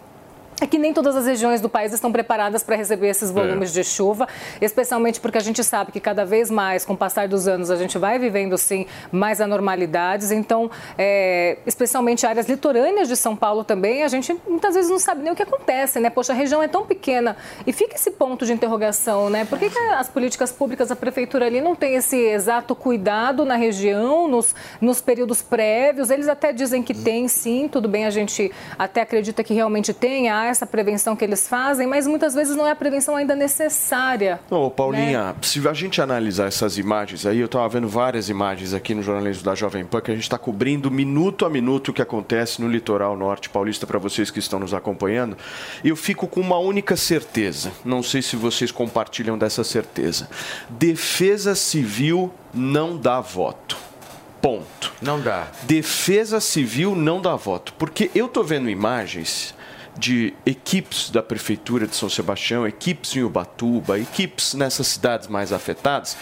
é 0.60 0.66
que 0.66 0.78
nem 0.78 0.92
todas 0.92 1.14
as 1.14 1.26
regiões 1.26 1.60
do 1.60 1.68
país 1.68 1.92
estão 1.92 2.10
preparadas 2.10 2.62
para 2.62 2.76
receber 2.76 3.08
esses 3.08 3.30
volumes 3.30 3.72
de 3.72 3.84
chuva, 3.84 4.26
especialmente 4.60 5.20
porque 5.20 5.36
a 5.36 5.40
gente 5.40 5.62
sabe 5.62 5.92
que 5.92 6.00
cada 6.00 6.24
vez 6.24 6.50
mais, 6.50 6.84
com 6.84 6.94
o 6.94 6.96
passar 6.96 7.28
dos 7.28 7.46
anos, 7.46 7.70
a 7.70 7.76
gente 7.76 7.98
vai 7.98 8.18
vivendo 8.18 8.56
sim 8.56 8.86
mais 9.12 9.40
anormalidades. 9.40 10.30
Então, 10.30 10.70
é, 10.96 11.58
especialmente 11.66 12.26
áreas 12.26 12.48
litorâneas 12.48 13.08
de 13.08 13.16
São 13.16 13.36
Paulo 13.36 13.64
também, 13.64 14.02
a 14.02 14.08
gente 14.08 14.34
muitas 14.48 14.74
vezes 14.74 14.90
não 14.90 14.98
sabe 14.98 15.22
nem 15.22 15.32
o 15.32 15.36
que 15.36 15.42
acontece, 15.42 16.00
né? 16.00 16.08
Poxa, 16.08 16.32
a 16.32 16.36
região 16.36 16.62
é 16.62 16.68
tão 16.68 16.86
pequena 16.86 17.36
e 17.66 17.72
fica 17.72 17.94
esse 17.94 18.10
ponto 18.10 18.46
de 18.46 18.52
interrogação, 18.52 19.28
né? 19.28 19.44
Por 19.44 19.58
que, 19.58 19.68
que 19.68 19.78
as 19.78 20.08
políticas 20.08 20.50
públicas, 20.50 20.90
a 20.90 20.96
prefeitura 20.96 21.46
ali 21.46 21.60
não 21.60 21.74
tem 21.74 21.96
esse 21.96 22.16
exato 22.16 22.74
cuidado 22.74 23.44
na 23.44 23.56
região, 23.56 24.26
nos, 24.26 24.54
nos 24.80 25.02
períodos 25.02 25.42
prévios? 25.42 26.08
Eles 26.08 26.28
até 26.28 26.52
dizem 26.52 26.82
que 26.82 26.94
tem, 26.94 27.28
sim, 27.28 27.68
tudo 27.70 27.88
bem, 27.88 28.06
a 28.06 28.10
gente 28.10 28.50
até 28.78 29.02
acredita 29.02 29.44
que 29.44 29.52
realmente 29.52 29.92
tem, 29.92 30.30
há 30.46 30.50
essa 30.50 30.66
prevenção 30.66 31.14
que 31.14 31.24
eles 31.24 31.46
fazem, 31.46 31.86
mas 31.86 32.06
muitas 32.06 32.34
vezes 32.34 32.56
não 32.56 32.66
é 32.66 32.70
a 32.70 32.76
prevenção 32.76 33.16
ainda 33.16 33.34
necessária. 33.34 34.40
Ô, 34.50 34.70
Paulinha, 34.70 35.24
Né? 35.24 35.34
se 35.42 35.66
a 35.66 35.72
gente 35.72 36.00
analisar 36.00 36.46
essas 36.46 36.78
imagens 36.78 37.26
aí, 37.26 37.38
eu 37.38 37.46
estava 37.46 37.68
vendo 37.68 37.88
várias 37.88 38.28
imagens 38.28 38.72
aqui 38.72 38.94
no 38.94 39.02
jornalismo 39.02 39.42
da 39.44 39.54
Jovem 39.54 39.84
Pan, 39.84 40.00
que 40.00 40.10
a 40.10 40.14
gente 40.14 40.22
está 40.24 40.38
cobrindo 40.38 40.90
minuto 40.90 41.44
a 41.44 41.50
minuto 41.50 41.88
o 41.88 41.92
que 41.92 42.02
acontece 42.02 42.60
no 42.62 42.68
litoral 42.68 43.16
norte 43.16 43.48
paulista 43.48 43.86
para 43.86 43.98
vocês 43.98 44.30
que 44.30 44.38
estão 44.38 44.58
nos 44.58 44.72
acompanhando. 44.72 45.36
Eu 45.84 45.96
fico 45.96 46.26
com 46.26 46.40
uma 46.40 46.58
única 46.58 46.96
certeza, 46.96 47.72
não 47.84 48.02
sei 48.02 48.22
se 48.22 48.36
vocês 48.36 48.70
compartilham 48.70 49.36
dessa 49.36 49.64
certeza. 49.64 50.28
Defesa 50.70 51.54
civil 51.54 52.32
não 52.54 52.96
dá 52.96 53.20
voto. 53.20 53.76
Ponto. 54.40 54.92
Não 55.02 55.20
dá. 55.20 55.48
Defesa 55.62 56.38
Civil 56.38 56.94
não 56.94 57.20
dá 57.20 57.34
voto. 57.34 57.72
Porque 57.74 58.10
eu 58.14 58.26
estou 58.26 58.44
vendo 58.44 58.70
imagens 58.70 59.54
de 59.98 60.34
equipes 60.44 61.10
da 61.10 61.22
Prefeitura 61.22 61.86
de 61.86 61.96
São 61.96 62.08
Sebastião, 62.08 62.66
equipes 62.66 63.16
em 63.16 63.22
Ubatuba, 63.22 63.98
equipes 63.98 64.54
nessas 64.54 64.86
cidades 64.86 65.28
mais 65.28 65.52
afetadas. 65.52 66.16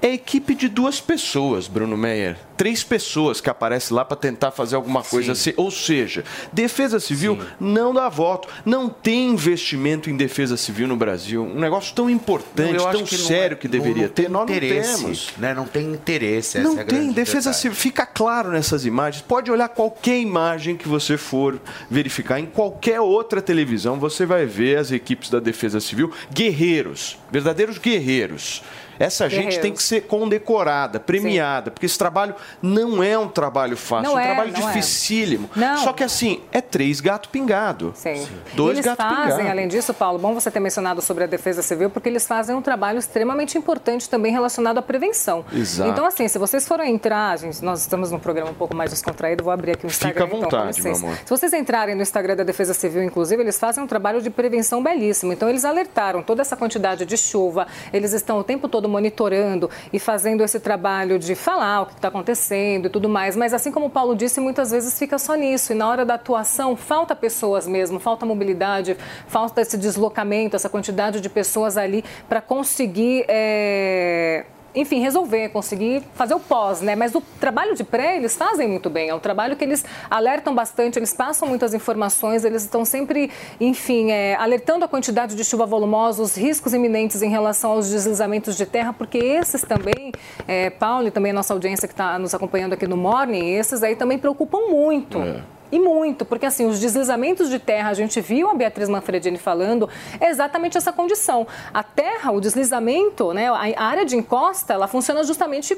É 0.00 0.12
equipe 0.12 0.54
de 0.54 0.68
duas 0.68 1.00
pessoas, 1.00 1.66
Bruno 1.66 1.96
Meyer. 1.96 2.36
Três 2.56 2.82
pessoas 2.82 3.40
que 3.40 3.48
aparecem 3.50 3.96
lá 3.96 4.04
para 4.04 4.16
tentar 4.16 4.50
fazer 4.50 4.76
alguma 4.76 5.02
coisa 5.02 5.32
assim. 5.32 5.52
Ou 5.56 5.70
seja, 5.70 6.24
Defesa 6.52 6.98
Civil 7.00 7.38
não 7.60 7.94
dá 7.94 8.08
voto. 8.08 8.48
Não 8.64 8.88
tem 8.88 9.30
investimento 9.30 10.10
em 10.10 10.16
Defesa 10.16 10.56
Civil 10.56 10.88
no 10.88 10.96
Brasil. 10.96 11.42
Um 11.44 11.58
negócio 11.60 11.94
tão 11.94 12.08
importante, 12.10 12.76
acho 12.76 12.90
tão 12.90 13.04
que 13.04 13.16
não 13.16 13.24
sério 13.26 13.54
é- 13.54 13.56
que 13.58 13.68
não- 13.68 13.72
deveria 13.72 14.02
não 14.02 14.08
ter. 14.08 14.22
tem 14.22 14.28
Nós 14.30 14.48
não 14.50 14.58
temos. 14.58 15.28
Né? 15.38 15.54
Não 15.54 15.66
tem 15.66 15.92
interesse. 15.92 16.58
Essa 16.58 16.68
Não 16.68 16.78
é 16.80 16.84
tem 16.84 17.12
defesa 17.12 17.52
civil. 17.52 17.76
Fica 17.76 18.04
claro 18.04 18.50
nessas 18.50 18.84
imagens. 18.84 19.22
Pode 19.22 19.50
olhar 19.50 19.68
qualquer 19.68 20.18
imagem 20.20 20.76
que 20.76 20.88
você 20.88 21.16
for 21.16 21.60
verificar 21.90 22.40
em 22.40 22.46
qualquer 22.46 23.00
outra 23.00 23.40
televisão, 23.40 23.98
você 24.00 24.26
vai 24.26 24.46
ver 24.46 24.78
as 24.78 24.90
equipes 24.90 25.30
da 25.30 25.38
Defesa 25.40 25.80
Civil 25.80 26.10
guerreiros, 26.32 27.16
verdadeiros 27.30 27.78
guerreiros. 27.78 28.62
Essa 28.98 29.28
gente 29.28 29.58
tem 29.60 29.72
que 29.72 29.82
ser 29.82 30.02
condecorada, 30.02 30.98
premiada, 31.00 31.70
porque 31.70 31.86
esse 31.86 31.98
trabalho 31.98 32.34
não 32.60 33.02
é 33.02 33.18
um 33.18 33.28
trabalho 33.28 33.76
fácil, 33.76 34.10
Não 34.12 34.18
é 34.18 34.22
um 34.22 34.24
é, 34.24 34.26
trabalho 34.34 34.52
não 34.52 34.68
é. 34.68 34.72
dificílimo. 34.72 35.50
Não. 35.54 35.76
Só 35.78 35.92
que 35.92 36.02
assim, 36.04 36.40
é 36.52 36.60
três 36.60 37.00
gato 37.00 37.28
pingado. 37.28 37.92
Sim. 37.94 38.26
Dois 38.54 38.76
e 38.76 38.80
eles 38.80 38.84
gato 38.86 38.98
fazem, 38.98 39.36
pingado. 39.36 39.50
além 39.50 39.68
disso, 39.68 39.92
Paulo, 39.94 40.18
bom 40.18 40.34
você 40.34 40.50
ter 40.50 40.60
mencionado 40.60 41.00
sobre 41.02 41.24
a 41.24 41.26
defesa 41.26 41.62
civil, 41.62 41.90
porque 41.90 42.08
eles 42.08 42.26
fazem 42.26 42.54
um 42.54 42.62
trabalho 42.62 42.98
extremamente 42.98 43.56
importante 43.56 44.08
também 44.08 44.32
relacionado 44.32 44.78
à 44.78 44.82
prevenção. 44.82 45.44
Exato. 45.52 45.90
Então, 45.90 46.04
assim, 46.06 46.26
se 46.28 46.38
vocês 46.38 46.66
forem 46.66 46.94
entrar, 46.94 47.38
gente, 47.38 47.62
nós 47.64 47.80
estamos 47.80 48.10
num 48.10 48.18
programa 48.18 48.50
um 48.50 48.54
pouco 48.54 48.74
mais 48.76 48.90
descontraído, 48.90 49.44
vou 49.44 49.52
abrir 49.52 49.72
aqui 49.72 49.86
o 49.86 49.88
Fica 49.90 50.08
Instagram. 50.08 50.24
à 50.24 50.26
então, 50.28 50.40
vontade, 50.40 50.76
licença. 50.78 51.00
meu 51.00 51.08
amor. 51.10 51.18
Se 51.24 51.30
vocês 51.30 51.52
entrarem 51.52 51.94
no 51.94 52.02
Instagram 52.02 52.36
da 52.36 52.44
Defesa 52.44 52.74
Civil, 52.74 53.02
inclusive, 53.02 53.42
eles 53.42 53.58
fazem 53.58 53.82
um 53.82 53.86
trabalho 53.86 54.20
de 54.20 54.30
prevenção 54.30 54.82
belíssimo. 54.82 55.32
Então, 55.32 55.48
eles 55.48 55.64
alertaram 55.64 56.22
toda 56.22 56.42
essa 56.42 56.56
quantidade 56.56 57.04
de 57.04 57.16
chuva, 57.16 57.66
eles 57.92 58.12
estão 58.12 58.38
o 58.38 58.44
tempo 58.44 58.68
todo 58.68 58.87
Monitorando 58.88 59.70
e 59.92 59.98
fazendo 59.98 60.42
esse 60.42 60.58
trabalho 60.58 61.18
de 61.18 61.34
falar 61.34 61.82
o 61.82 61.86
que 61.86 61.94
está 61.94 62.08
acontecendo 62.08 62.86
e 62.86 62.90
tudo 62.90 63.08
mais. 63.08 63.36
Mas, 63.36 63.54
assim 63.54 63.70
como 63.70 63.86
o 63.86 63.90
Paulo 63.90 64.16
disse, 64.16 64.40
muitas 64.40 64.70
vezes 64.70 64.98
fica 64.98 65.18
só 65.18 65.34
nisso. 65.34 65.72
E 65.72 65.74
na 65.74 65.88
hora 65.88 66.04
da 66.04 66.14
atuação, 66.14 66.76
falta 66.76 67.14
pessoas 67.14 67.66
mesmo, 67.66 67.98
falta 68.00 68.26
mobilidade, 68.26 68.96
falta 69.26 69.60
esse 69.60 69.76
deslocamento, 69.76 70.56
essa 70.56 70.68
quantidade 70.68 71.20
de 71.20 71.28
pessoas 71.28 71.76
ali 71.76 72.04
para 72.28 72.40
conseguir. 72.40 73.24
É 73.28 74.44
enfim, 74.74 75.00
resolver, 75.00 75.48
conseguir 75.48 76.02
fazer 76.14 76.34
o 76.34 76.40
pós, 76.40 76.80
né? 76.80 76.94
Mas 76.94 77.14
o 77.14 77.20
trabalho 77.40 77.74
de 77.74 77.84
pré 77.84 78.16
eles 78.16 78.36
fazem 78.36 78.68
muito 78.68 78.90
bem. 78.90 79.08
É 79.08 79.14
um 79.14 79.18
trabalho 79.18 79.56
que 79.56 79.64
eles 79.64 79.84
alertam 80.10 80.54
bastante, 80.54 80.98
eles 80.98 81.12
passam 81.12 81.48
muitas 81.48 81.74
informações, 81.74 82.44
eles 82.44 82.62
estão 82.62 82.84
sempre, 82.84 83.30
enfim, 83.60 84.10
é, 84.10 84.34
alertando 84.36 84.84
a 84.84 84.88
quantidade 84.88 85.34
de 85.34 85.44
chuva 85.44 85.66
volumosa, 85.66 86.22
os 86.22 86.36
riscos 86.36 86.74
iminentes 86.74 87.22
em 87.22 87.30
relação 87.30 87.72
aos 87.72 87.90
deslizamentos 87.90 88.56
de 88.56 88.66
terra, 88.66 88.92
porque 88.92 89.18
esses 89.18 89.62
também, 89.62 90.12
é, 90.46 90.70
Paulo 90.70 91.08
e 91.08 91.10
também 91.10 91.30
a 91.32 91.34
nossa 91.34 91.52
audiência 91.52 91.88
que 91.88 91.94
está 91.94 92.18
nos 92.18 92.34
acompanhando 92.34 92.74
aqui 92.74 92.86
no 92.86 92.96
Morning, 92.96 93.54
esses 93.54 93.82
aí 93.82 93.96
também 93.96 94.18
preocupam 94.18 94.68
muito. 94.68 95.18
É. 95.18 95.57
E 95.70 95.78
muito, 95.78 96.24
porque 96.24 96.46
assim, 96.46 96.66
os 96.66 96.80
deslizamentos 96.80 97.50
de 97.50 97.58
terra, 97.58 97.90
a 97.90 97.94
gente 97.94 98.20
viu 98.20 98.48
a 98.48 98.54
Beatriz 98.54 98.88
Manfredini 98.88 99.36
falando, 99.36 99.88
é 100.18 100.28
exatamente 100.28 100.78
essa 100.78 100.92
condição. 100.92 101.46
A 101.72 101.82
terra, 101.82 102.32
o 102.32 102.40
deslizamento, 102.40 103.32
né, 103.32 103.48
a 103.48 103.84
área 103.84 104.04
de 104.04 104.16
encosta, 104.16 104.72
ela 104.72 104.88
funciona 104.88 105.22
justamente 105.24 105.76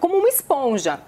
como 0.00 0.16
uma 0.16 0.28
esponja. 0.28 1.00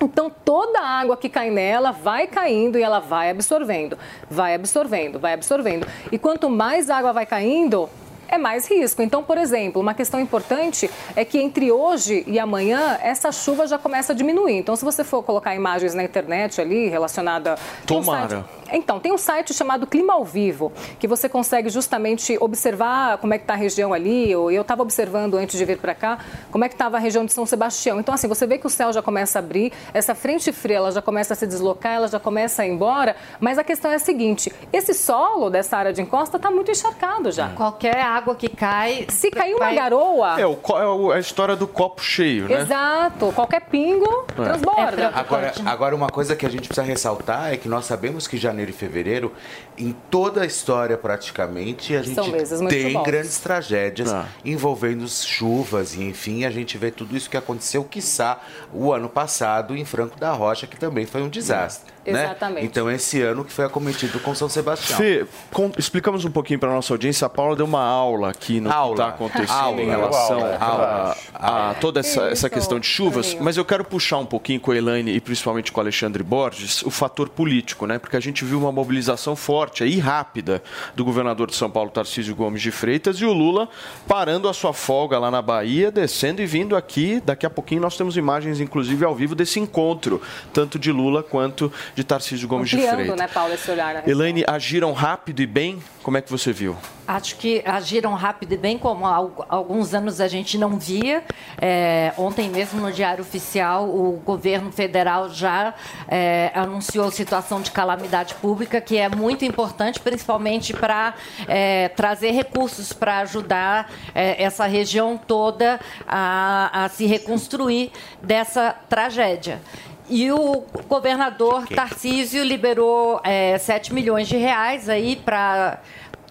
Então, 0.00 0.30
toda 0.44 0.80
a 0.80 1.00
água 1.00 1.16
que 1.16 1.28
cai 1.28 1.50
nela 1.50 1.92
vai 1.92 2.26
caindo 2.26 2.76
e 2.76 2.82
ela 2.82 2.98
vai 2.98 3.30
absorvendo, 3.30 3.96
vai 4.28 4.54
absorvendo, 4.54 5.18
vai 5.18 5.32
absorvendo. 5.32 5.86
E 6.10 6.18
quanto 6.18 6.50
mais 6.50 6.90
água 6.90 7.12
vai 7.12 7.24
caindo, 7.24 7.88
é 8.32 8.38
mais 8.38 8.68
risco. 8.68 9.02
Então, 9.02 9.22
por 9.22 9.36
exemplo, 9.36 9.80
uma 9.80 9.92
questão 9.92 10.18
importante 10.18 10.90
é 11.14 11.24
que 11.24 11.38
entre 11.38 11.70
hoje 11.70 12.24
e 12.26 12.38
amanhã 12.38 12.98
essa 13.02 13.30
chuva 13.30 13.66
já 13.66 13.78
começa 13.78 14.14
a 14.14 14.16
diminuir. 14.16 14.56
Então, 14.56 14.74
se 14.74 14.84
você 14.84 15.04
for 15.04 15.22
colocar 15.22 15.54
imagens 15.54 15.94
na 15.94 16.02
internet 16.02 16.60
ali 16.60 16.88
relacionada. 16.88 17.56
Tomara. 17.86 18.44
Então, 18.72 18.98
tem 18.98 19.12
um 19.12 19.18
site 19.18 19.52
chamado 19.52 19.86
Clima 19.86 20.14
ao 20.14 20.24
Vivo, 20.24 20.72
que 20.98 21.06
você 21.06 21.28
consegue 21.28 21.68
justamente 21.68 22.36
observar 22.40 23.18
como 23.18 23.34
é 23.34 23.38
que 23.38 23.44
está 23.44 23.54
a 23.54 23.56
região 23.56 23.92
ali. 23.92 24.30
Eu 24.30 24.60
estava 24.60 24.82
observando 24.82 25.36
antes 25.36 25.58
de 25.58 25.64
vir 25.64 25.78
para 25.78 25.94
cá 25.94 26.18
como 26.50 26.64
é 26.64 26.68
que 26.68 26.74
estava 26.74 26.96
a 26.96 27.00
região 27.00 27.24
de 27.24 27.32
São 27.32 27.46
Sebastião. 27.46 28.00
Então, 28.00 28.14
assim, 28.14 28.28
você 28.28 28.46
vê 28.46 28.58
que 28.58 28.66
o 28.66 28.70
céu 28.70 28.92
já 28.92 29.02
começa 29.02 29.38
a 29.38 29.40
abrir, 29.40 29.72
essa 29.92 30.14
frente 30.14 30.52
fria 30.52 30.76
ela 30.76 30.92
já 30.92 31.02
começa 31.02 31.34
a 31.34 31.36
se 31.36 31.46
deslocar, 31.46 31.92
ela 31.94 32.08
já 32.08 32.18
começa 32.18 32.62
a 32.62 32.66
ir 32.66 32.70
embora. 32.70 33.16
Mas 33.40 33.58
a 33.58 33.64
questão 33.64 33.90
é 33.90 33.96
a 33.96 33.98
seguinte: 33.98 34.52
esse 34.72 34.94
solo 34.94 35.50
dessa 35.50 35.76
área 35.76 35.92
de 35.92 36.00
encosta 36.00 36.36
está 36.36 36.50
muito 36.50 36.70
encharcado 36.70 37.30
já. 37.30 37.50
Qualquer 37.50 38.00
água 38.00 38.34
que 38.34 38.48
cai. 38.48 39.06
Se 39.08 39.30
cair 39.30 39.54
uma 39.54 39.72
garoa. 39.72 40.40
É, 40.40 40.46
o, 40.46 41.12
é 41.12 41.16
a 41.16 41.20
história 41.20 41.56
do 41.56 41.66
copo 41.66 42.02
cheio, 42.02 42.48
né? 42.48 42.60
Exato. 42.60 43.32
Qualquer 43.32 43.62
pingo 43.62 44.26
é. 44.30 44.42
transborda. 44.42 45.02
É 45.02 45.10
agora, 45.14 45.52
agora, 45.66 45.96
uma 45.96 46.08
coisa 46.08 46.34
que 46.34 46.46
a 46.46 46.48
gente 46.48 46.68
precisa 46.68 46.86
ressaltar 46.86 47.52
é 47.52 47.56
que 47.56 47.68
nós 47.68 47.84
sabemos 47.84 48.26
que 48.26 48.36
janeiro 48.36 48.61
janeiro 48.62 48.70
e 48.70 48.72
fevereiro, 48.72 49.32
em 49.78 49.94
toda 50.10 50.42
a 50.42 50.46
história 50.46 50.96
praticamente, 50.96 51.96
a 51.96 52.02
gente 52.02 52.20
tem 52.68 53.02
grandes 53.02 53.38
tragédias 53.38 54.12
ah. 54.12 54.26
envolvendo 54.44 55.08
chuvas 55.08 55.94
e 55.94 56.02
enfim, 56.02 56.44
a 56.44 56.50
gente 56.50 56.76
vê 56.76 56.90
tudo 56.90 57.16
isso 57.16 57.28
que 57.28 57.36
aconteceu, 57.36 57.84
quiçá, 57.84 58.40
o 58.72 58.92
ano 58.92 59.08
passado 59.08 59.76
em 59.76 59.84
Franco 59.84 60.18
da 60.18 60.32
Rocha, 60.32 60.66
que 60.66 60.76
também 60.76 61.06
foi 61.06 61.22
um 61.22 61.28
desastre. 61.28 61.92
Né? 62.04 62.24
Exatamente. 62.24 62.66
Então, 62.66 62.90
esse 62.90 63.22
ano 63.22 63.44
que 63.44 63.52
foi 63.52 63.64
acometido 63.64 64.18
com 64.18 64.34
São 64.34 64.48
Sebastião. 64.48 64.98
Fê, 64.98 65.24
com, 65.52 65.70
explicamos 65.78 66.24
um 66.24 66.30
pouquinho 66.30 66.58
para 66.58 66.68
a 66.70 66.74
nossa 66.74 66.92
audiência. 66.92 67.26
A 67.26 67.30
Paula 67.30 67.54
deu 67.54 67.64
uma 67.64 67.84
aula 67.84 68.30
aqui 68.30 68.60
no 68.60 68.72
aula. 68.72 68.96
que 68.96 69.02
está 69.02 69.08
acontecendo 69.08 69.56
aula. 69.56 69.82
em 69.82 69.86
relação 69.86 70.38
aula. 70.60 71.16
A, 71.32 71.70
a, 71.70 71.74
toda 71.74 72.00
essa, 72.00 72.22
essa 72.22 72.50
questão 72.50 72.80
de 72.80 72.86
chuvas. 72.86 73.36
Mas 73.40 73.56
eu 73.56 73.64
quero 73.64 73.84
puxar 73.84 74.18
um 74.18 74.26
pouquinho 74.26 74.58
com 74.58 74.72
a 74.72 74.76
Elaine 74.76 75.12
e 75.12 75.20
principalmente 75.20 75.70
com 75.70 75.80
o 75.80 75.82
Alexandre 75.82 76.22
Borges 76.24 76.82
o 76.82 76.90
fator 76.90 77.28
político, 77.28 77.86
né? 77.86 77.98
Porque 77.98 78.16
a 78.16 78.20
gente 78.20 78.44
viu 78.44 78.58
uma 78.58 78.72
mobilização 78.72 79.36
forte 79.36 79.71
e 79.80 79.98
rápida 79.98 80.62
do 80.94 81.04
governador 81.04 81.48
de 81.48 81.56
São 81.56 81.70
Paulo, 81.70 81.90
Tarcísio 81.90 82.34
Gomes 82.34 82.60
de 82.60 82.70
Freitas, 82.70 83.16
e 83.16 83.24
o 83.24 83.32
Lula 83.32 83.68
parando 84.06 84.48
a 84.48 84.52
sua 84.52 84.72
folga 84.72 85.18
lá 85.18 85.30
na 85.30 85.40
Bahia, 85.40 85.90
descendo 85.90 86.42
e 86.42 86.46
vindo 86.46 86.76
aqui. 86.76 87.22
Daqui 87.24 87.46
a 87.46 87.50
pouquinho 87.50 87.80
nós 87.80 87.96
temos 87.96 88.16
imagens, 88.16 88.60
inclusive, 88.60 89.04
ao 89.04 89.14
vivo 89.14 89.34
desse 89.34 89.58
encontro, 89.58 90.20
tanto 90.52 90.78
de 90.78 90.92
Lula 90.92 91.22
quanto 91.22 91.72
de 91.94 92.04
Tarcísio 92.04 92.46
Gomes 92.46 92.72
Ampliando, 92.72 92.90
de 92.90 93.04
Freitas. 93.04 93.18
né, 93.18 93.28
Paulo, 93.28 93.54
esse 93.54 93.70
olhar. 93.70 94.08
Elaine, 94.08 94.44
agiram 94.46 94.92
rápido 94.92 95.40
e 95.40 95.46
bem? 95.46 95.82
Como 96.02 96.16
é 96.16 96.20
que 96.20 96.30
você 96.30 96.52
viu? 96.52 96.76
Acho 97.06 97.36
que 97.36 97.62
agiram 97.64 98.14
rápido 98.14 98.52
e 98.52 98.56
bem, 98.56 98.78
como 98.78 99.06
há 99.06 99.28
alguns 99.48 99.92
anos 99.94 100.20
a 100.20 100.28
gente 100.28 100.56
não 100.58 100.78
via. 100.78 101.22
É, 101.60 102.12
ontem 102.16 102.48
mesmo 102.48 102.80
no 102.80 102.92
Diário 102.92 103.22
Oficial, 103.22 103.88
o 103.88 104.20
governo 104.24 104.72
federal 104.72 105.28
já 105.28 105.74
é, 106.08 106.50
anunciou 106.54 107.10
situação 107.10 107.60
de 107.60 107.70
calamidade 107.70 108.34
pública, 108.36 108.80
que 108.80 108.98
é 108.98 109.08
muito 109.08 109.44
importante, 109.44 109.51
principalmente 110.00 110.72
para 110.72 111.14
é, 111.46 111.88
trazer 111.90 112.32
recursos 112.32 112.92
para 112.92 113.18
ajudar 113.18 113.90
é, 114.14 114.42
essa 114.42 114.66
região 114.66 115.16
toda 115.18 115.80
a, 116.06 116.84
a 116.84 116.88
se 116.88 117.06
reconstruir 117.06 117.92
dessa 118.22 118.74
tragédia. 118.88 119.60
E 120.08 120.30
o 120.32 120.64
governador 120.88 121.66
Tarcísio 121.68 122.44
liberou 122.44 123.20
é, 123.24 123.56
7 123.56 123.94
milhões 123.94 124.28
de 124.28 124.36
reais 124.36 124.88
aí 124.88 125.16
para 125.16 125.80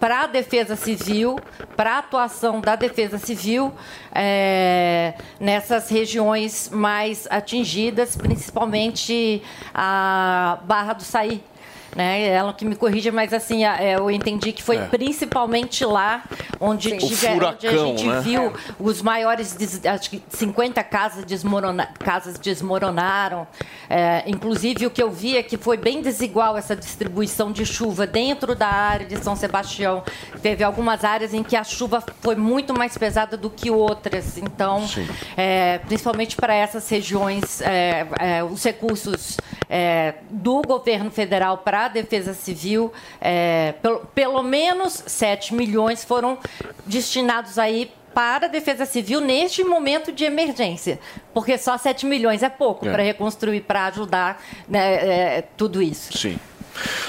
para 0.02 0.22
a 0.22 0.26
Defesa 0.26 0.74
Civil, 0.74 1.38
para 1.76 1.92
a 1.92 1.98
atuação 1.98 2.60
da 2.60 2.74
Defesa 2.74 3.18
Civil 3.18 3.72
é, 4.12 5.14
nessas 5.38 5.88
regiões 5.88 6.68
mais 6.70 7.28
atingidas, 7.30 8.16
principalmente 8.16 9.40
a 9.72 10.58
Barra 10.64 10.94
do 10.94 11.04
Saí, 11.04 11.40
né? 11.94 12.26
Ela 12.26 12.52
que 12.52 12.64
me 12.64 12.74
corrija, 12.74 13.12
mas 13.12 13.32
assim, 13.32 13.64
é, 13.64 13.96
eu 13.96 14.10
entendi 14.10 14.52
que 14.52 14.62
foi 14.62 14.76
é. 14.76 14.86
principalmente 14.86 15.84
lá 15.84 16.24
onde, 16.60 16.96
tive, 16.96 17.14
furacão, 17.14 17.48
onde 17.50 17.66
a 17.66 17.72
gente 17.72 18.06
né? 18.06 18.20
viu 18.20 18.42
é. 18.46 18.52
os 18.78 19.02
maiores, 19.02 19.56
acho 19.84 20.10
que 20.10 20.22
50 20.28 20.82
casas, 20.84 21.24
desmorona, 21.24 21.86
casas 21.98 22.38
desmoronaram. 22.38 23.46
É, 23.88 24.22
inclusive, 24.26 24.86
o 24.86 24.90
que 24.90 25.02
eu 25.02 25.10
vi 25.10 25.36
é 25.36 25.42
que 25.42 25.56
foi 25.56 25.76
bem 25.76 26.00
desigual 26.00 26.56
essa 26.56 26.74
distribuição 26.74 27.52
de 27.52 27.66
chuva 27.66 28.06
dentro 28.06 28.54
da 28.54 28.68
área 28.68 29.06
de 29.06 29.22
São 29.22 29.36
Sebastião. 29.36 30.02
Teve 30.40 30.64
algumas 30.64 31.04
áreas 31.04 31.34
em 31.34 31.42
que 31.42 31.56
a 31.56 31.64
chuva 31.64 32.02
foi 32.20 32.36
muito 32.36 32.72
mais 32.72 32.96
pesada 32.96 33.36
do 33.36 33.50
que 33.50 33.70
outras. 33.70 34.38
Então, 34.38 34.88
é, 35.36 35.78
principalmente 35.78 36.36
para 36.36 36.54
essas 36.54 36.88
regiões, 36.88 37.60
é, 37.60 38.06
os 38.50 38.64
recursos 38.64 39.36
do 40.28 40.60
governo 40.62 41.10
federal 41.10 41.58
para 41.58 41.86
a 41.86 41.88
Defesa 41.88 42.34
Civil, 42.34 42.92
é, 43.20 43.72
pelo, 43.80 44.00
pelo 44.14 44.42
menos 44.42 45.02
7 45.06 45.54
milhões 45.54 46.04
foram 46.04 46.38
destinados 46.86 47.58
aí 47.58 47.90
para 48.12 48.46
a 48.46 48.48
Defesa 48.48 48.84
Civil 48.84 49.20
neste 49.20 49.64
momento 49.64 50.12
de 50.12 50.24
emergência, 50.24 51.00
porque 51.32 51.56
só 51.56 51.78
7 51.78 52.06
milhões 52.06 52.42
é 52.42 52.48
pouco 52.48 52.86
é. 52.86 52.92
para 52.92 53.02
reconstruir, 53.02 53.62
para 53.62 53.86
ajudar 53.86 54.42
né, 54.68 55.38
é, 55.38 55.44
tudo 55.56 55.80
isso. 55.82 56.16
Sim. 56.16 56.38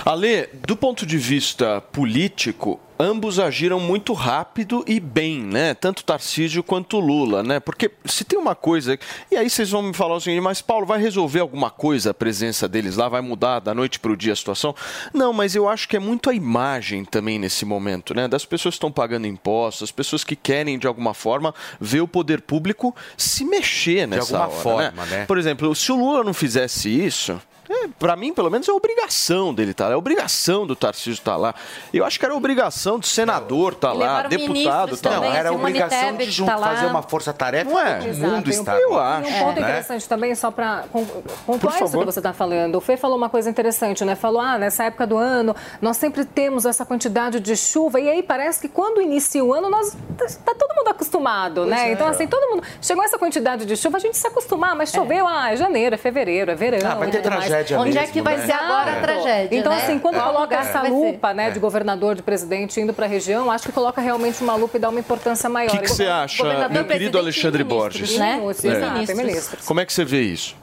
Ale, 0.05 0.49
do 0.53 0.75
ponto 0.75 1.05
de 1.05 1.17
vista 1.17 1.81
político, 1.81 2.79
ambos 3.03 3.37
agiram 3.37 3.79
muito 3.81 4.13
rápido 4.13 4.83
e 4.87 4.99
bem, 4.99 5.41
né? 5.41 5.73
Tanto 5.73 6.05
Tarcísio 6.05 6.63
quanto 6.63 6.99
Lula, 6.99 7.43
né? 7.43 7.59
Porque 7.59 7.91
se 8.05 8.23
tem 8.23 8.39
uma 8.39 8.55
coisa. 8.55 8.97
E 9.29 9.35
aí 9.35 9.49
vocês 9.49 9.69
vão 9.69 9.81
me 9.81 9.93
falar 9.93 10.15
o 10.15 10.21
seguinte, 10.21 10.41
mas 10.41 10.61
Paulo, 10.61 10.85
vai 10.85 11.01
resolver 11.01 11.41
alguma 11.41 11.69
coisa 11.69 12.11
a 12.11 12.13
presença 12.13 12.67
deles 12.67 12.95
lá? 12.95 13.09
Vai 13.09 13.21
mudar 13.21 13.59
da 13.59 13.73
noite 13.73 13.99
para 13.99 14.11
o 14.11 14.17
dia 14.17 14.31
a 14.31 14.35
situação? 14.35 14.73
Não, 15.13 15.33
mas 15.33 15.53
eu 15.53 15.67
acho 15.67 15.87
que 15.89 15.97
é 15.97 15.99
muito 15.99 16.29
a 16.29 16.33
imagem 16.33 17.03
também 17.03 17.37
nesse 17.37 17.65
momento, 17.65 18.13
né? 18.13 18.27
Das 18.27 18.45
pessoas 18.45 18.73
que 18.73 18.77
estão 18.77 18.91
pagando 18.91 19.27
impostos, 19.27 19.83
as 19.83 19.91
pessoas 19.91 20.23
que 20.23 20.35
querem, 20.35 20.79
de 20.79 20.87
alguma 20.87 21.13
forma, 21.13 21.53
ver 21.79 22.01
o 22.01 22.07
poder 22.07 22.41
público 22.41 22.95
se 23.17 23.43
mexer 23.43 24.07
nessa 24.07 24.27
de 24.27 24.35
alguma 24.35 24.53
hora, 24.53 24.63
forma, 24.91 25.05
né? 25.05 25.17
né? 25.17 25.25
Por 25.25 25.37
exemplo, 25.37 25.75
se 25.75 25.91
o 25.91 25.95
Lula 25.95 26.23
não 26.23 26.33
fizesse 26.33 26.89
isso, 26.89 27.39
é, 27.73 27.87
para 27.97 28.15
mim, 28.15 28.33
pelo 28.33 28.49
menos, 28.49 28.67
é 28.67 28.71
obrigação 28.71 29.53
dele 29.53 29.71
estar 29.71 29.85
tá 29.85 29.87
lá. 29.89 29.93
É 29.95 29.97
obrigação 29.97 30.67
do 30.67 30.75
Tarcísio 30.75 31.13
estar 31.13 31.31
tá 31.31 31.37
lá. 31.37 31.55
Eu 31.91 32.05
acho 32.05 32.19
que 32.19 32.25
era 32.25 32.35
obrigação 32.35 32.99
do 32.99 33.05
senador 33.05 33.73
estar 33.73 33.89
tá 33.89 33.93
lá, 33.93 34.23
deputado 34.23 34.93
estar 34.93 35.09
tá 35.09 35.19
lá. 35.19 35.25
Não, 35.25 35.33
era 35.33 35.51
obrigação 35.51 36.15
de 36.17 36.29
junto, 36.29 36.47
tá 36.47 36.57
fazer 36.57 36.85
uma 36.85 37.01
força-tarefa 37.01 37.69
não 37.69 37.79
é? 37.79 38.13
mundo 38.13 38.49
está 38.49 38.79
Eu 38.79 38.99
acho. 38.99 39.29
E 39.29 39.33
um 39.33 39.39
ponto 39.39 39.57
é. 39.57 39.61
interessante 39.61 40.07
também, 40.07 40.35
só 40.35 40.51
para 40.51 40.85
pontuar 41.45 41.81
isso 41.81 41.97
que 41.97 42.05
você 42.05 42.19
está 42.19 42.33
falando. 42.33 42.75
O 42.75 42.81
Fê 42.81 42.95
falou 42.97 43.17
uma 43.17 43.29
coisa 43.29 43.49
interessante, 43.49 44.05
né? 44.05 44.15
Falou, 44.15 44.41
ah, 44.41 44.57
nessa 44.57 44.83
época 44.83 45.07
do 45.07 45.17
ano, 45.17 45.55
nós 45.81 45.97
sempre 45.97 46.25
temos 46.25 46.65
essa 46.65 46.85
quantidade 46.85 47.39
de 47.39 47.55
chuva. 47.55 47.99
E 47.99 48.09
aí 48.09 48.21
parece 48.21 48.61
que 48.61 48.67
quando 48.67 49.01
inicia 49.01 49.43
o 49.43 49.53
ano, 49.53 49.69
nós 49.69 49.97
está 50.23 50.53
todo 50.53 50.75
mundo 50.75 50.89
acostumado, 50.89 51.61
pois 51.61 51.69
né? 51.69 51.89
É. 51.89 51.93
Então, 51.93 52.07
assim, 52.07 52.27
todo 52.27 52.49
mundo. 52.51 52.63
Chegou 52.81 53.03
essa 53.03 53.17
quantidade 53.17 53.65
de 53.65 53.75
chuva, 53.75 53.97
a 53.97 53.99
gente 53.99 54.17
se 54.17 54.27
acostumar, 54.27 54.75
mas 54.75 54.91
choveu, 54.91 55.27
é. 55.27 55.31
ah, 55.31 55.53
é 55.53 55.55
janeiro, 55.55 55.95
é 55.95 55.97
fevereiro, 55.97 56.51
é 56.51 56.55
verão. 56.55 56.91
Ah, 56.91 56.95
vai 56.95 57.09
ter 57.09 57.21
tragédia 57.21 57.62
Onde 57.63 57.75
onde 57.75 57.97
é 57.97 58.07
que 58.07 58.21
vai 58.21 58.37
ser 58.39 58.51
agora 58.51 58.93
a 58.93 59.01
tragédia. 59.01 59.57
Então, 59.57 59.71
né? 59.71 59.81
assim, 59.83 59.99
quando 59.99 60.15
Qual 60.15 60.33
coloca 60.33 60.55
essa 60.55 60.81
lupa 60.81 61.33
né, 61.33 61.51
de 61.51 61.59
governador, 61.59 62.15
de 62.15 62.21
presidente 62.21 62.79
indo 62.79 62.93
para 62.93 63.05
a 63.05 63.09
região, 63.09 63.49
acho 63.49 63.65
que 63.65 63.71
coloca 63.71 64.01
realmente 64.01 64.43
uma 64.43 64.55
lupa 64.55 64.77
e 64.77 64.79
dá 64.79 64.89
uma 64.89 64.99
importância 64.99 65.49
maior. 65.49 65.69
O 65.69 65.71
que, 65.77 65.83
que 65.83 65.89
você 65.89 66.07
acha, 66.07 66.69
meu 66.69 66.85
querido 66.85 67.17
Alexandre 67.17 67.63
ministros, 67.63 67.99
Borges? 68.09 68.17
né? 68.17 68.41
Sim, 68.53 68.69
É. 68.69 69.13
ministros. 69.15 69.65
Como 69.65 69.79
é 69.79 69.85
que 69.85 69.93
você 69.93 70.03
vê 70.03 70.21
isso? 70.21 70.55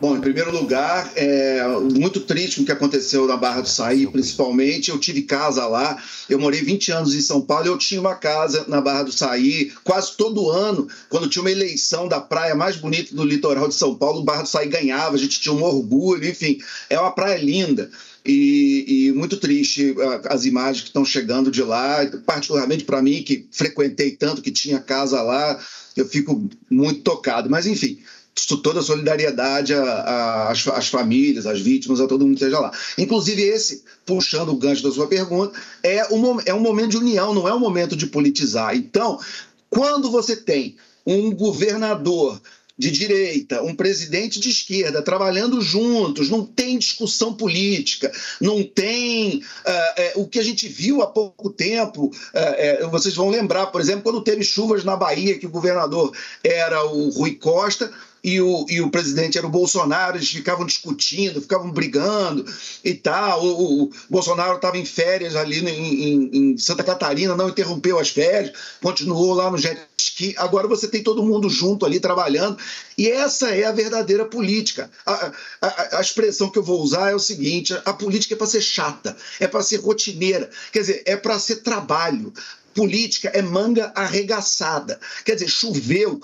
Bom, 0.00 0.16
em 0.16 0.20
primeiro 0.20 0.50
lugar, 0.50 1.12
é 1.14 1.62
muito 1.92 2.20
triste 2.20 2.62
o 2.62 2.64
que 2.64 2.72
aconteceu 2.72 3.26
na 3.26 3.36
Barra 3.36 3.60
do 3.60 3.68
Saí, 3.68 4.06
principalmente. 4.06 4.90
Eu 4.90 4.98
tive 4.98 5.20
casa 5.20 5.66
lá, 5.66 6.02
eu 6.26 6.38
morei 6.38 6.62
20 6.62 6.90
anos 6.90 7.14
em 7.14 7.20
São 7.20 7.42
Paulo, 7.42 7.66
eu 7.66 7.76
tinha 7.76 8.00
uma 8.00 8.14
casa 8.14 8.64
na 8.66 8.80
Barra 8.80 9.02
do 9.02 9.12
Saí, 9.12 9.70
quase 9.84 10.16
todo 10.16 10.48
ano, 10.48 10.88
quando 11.10 11.28
tinha 11.28 11.42
uma 11.42 11.50
eleição 11.50 12.08
da 12.08 12.18
praia 12.18 12.54
mais 12.54 12.76
bonita 12.76 13.14
do 13.14 13.22
litoral 13.22 13.68
de 13.68 13.74
São 13.74 13.94
Paulo, 13.94 14.20
o 14.20 14.24
Barra 14.24 14.40
do 14.40 14.48
Saí 14.48 14.68
ganhava, 14.68 15.16
a 15.16 15.18
gente 15.18 15.38
tinha 15.38 15.54
um 15.54 15.62
orgulho, 15.62 16.26
enfim, 16.26 16.58
é 16.88 16.98
uma 16.98 17.12
praia 17.12 17.36
linda. 17.36 17.90
E, 18.24 19.08
e 19.08 19.12
muito 19.12 19.36
triste 19.36 19.94
as 20.30 20.46
imagens 20.46 20.80
que 20.80 20.88
estão 20.88 21.04
chegando 21.04 21.50
de 21.50 21.62
lá, 21.62 22.06
particularmente 22.24 22.84
para 22.84 23.02
mim, 23.02 23.22
que 23.22 23.46
frequentei 23.52 24.12
tanto, 24.12 24.40
que 24.40 24.50
tinha 24.50 24.80
casa 24.80 25.20
lá, 25.20 25.60
eu 25.94 26.06
fico 26.06 26.48
muito 26.70 27.02
tocado. 27.02 27.50
Mas, 27.50 27.66
enfim, 27.66 27.98
toda 28.46 28.80
a 28.80 28.82
solidariedade 28.82 29.72
às, 29.74 30.88
famílias, 30.88 31.46
às 31.46 31.60
vítimas, 31.60 32.00
a 32.00 32.06
todo 32.06 32.26
mundo 32.26 32.36
que 32.36 32.44
esteja 32.44 32.60
lá. 32.60 32.72
Inclusive, 32.98 33.42
esse, 33.42 33.84
puxando 34.04 34.50
o 34.50 34.56
gancho 34.56 34.82
da 34.82 34.92
sua 34.92 35.06
pergunta, 35.06 35.58
é 35.82 36.06
um, 36.12 36.40
é 36.44 36.54
um 36.54 36.60
momento 36.60 36.90
de 36.90 36.96
união, 36.98 37.34
não 37.34 37.48
é 37.48 37.54
um 37.54 37.60
momento 37.60 37.96
de 37.96 38.06
politizar. 38.06 38.74
Então, 38.76 39.18
quando 39.68 40.10
você 40.10 40.36
tem 40.36 40.76
um 41.06 41.32
governador 41.32 42.40
de 42.80 42.90
direita, 42.90 43.62
um 43.62 43.74
presidente 43.74 44.40
de 44.40 44.48
esquerda 44.48 45.02
trabalhando 45.02 45.60
juntos, 45.60 46.30
não 46.30 46.46
tem 46.46 46.78
discussão 46.78 47.34
política, 47.34 48.10
não 48.40 48.64
tem 48.64 49.42
ah, 49.66 49.94
é, 49.98 50.12
o 50.16 50.26
que 50.26 50.38
a 50.38 50.42
gente 50.42 50.66
viu 50.66 51.02
há 51.02 51.06
pouco 51.06 51.50
tempo. 51.50 52.10
ah, 52.32 52.54
é, 52.56 52.86
vocês 52.86 53.14
vão 53.14 53.28
lembrar, 53.28 53.66
por 53.66 53.82
exemplo, 53.82 54.02
quando 54.02 54.24
teve 54.24 54.42
chuvas 54.42 54.82
na 54.82 54.96
Bahia, 54.96 55.38
que 55.38 55.46
o 55.46 55.50
governador 55.50 56.10
era 56.42 56.82
o 56.86 57.10
Rui 57.10 57.34
Costa. 57.34 57.92
E 58.22 58.40
o, 58.40 58.66
e 58.68 58.80
o 58.82 58.90
presidente 58.90 59.38
era 59.38 59.46
o 59.46 59.50
Bolsonaro, 59.50 60.16
eles 60.18 60.28
ficavam 60.30 60.66
discutindo, 60.66 61.40
ficavam 61.40 61.70
brigando 61.70 62.44
e 62.84 62.92
tal. 62.94 63.44
O, 63.44 63.84
o 63.84 63.90
Bolsonaro 64.10 64.56
estava 64.56 64.76
em 64.76 64.84
férias 64.84 65.34
ali 65.34 65.60
em, 65.60 66.04
em- 66.04 66.30
em 66.52 66.58
Santa 66.58 66.84
Catarina, 66.84 67.34
não 67.34 67.48
interrompeu 67.48 67.98
as 67.98 68.10
férias, 68.10 68.52
continuou 68.82 69.32
lá 69.34 69.50
no 69.50 69.56
jet 69.56 69.80
ski. 69.96 70.34
Agora 70.36 70.68
você 70.68 70.86
tem 70.86 71.02
todo 71.02 71.22
mundo 71.22 71.48
junto 71.48 71.86
ali 71.86 71.98
trabalhando. 71.98 72.58
E 72.96 73.08
essa 73.08 73.50
é 73.54 73.64
a 73.64 73.72
verdadeira 73.72 74.24
política. 74.26 74.90
A, 75.06 75.32
a- 75.62 75.98
a 75.98 76.00
expressão 76.00 76.50
que 76.50 76.58
eu 76.58 76.62
vou 76.62 76.80
usar 76.82 77.10
é 77.10 77.14
o 77.14 77.18
seguinte: 77.18 77.72
a 77.84 77.92
política 77.92 78.34
é 78.34 78.36
para 78.36 78.46
ser 78.46 78.60
chata, 78.60 79.16
é 79.38 79.46
para 79.46 79.62
ser 79.62 79.76
rotineira, 79.78 80.50
quer 80.72 80.80
dizer, 80.80 81.02
é 81.06 81.16
para 81.16 81.38
ser 81.38 81.56
trabalho. 81.56 82.32
Política 82.72 83.28
é 83.34 83.42
manga 83.42 83.92
arregaçada. 83.96 85.00
Quer 85.24 85.34
dizer, 85.34 85.48
choveu, 85.48 86.20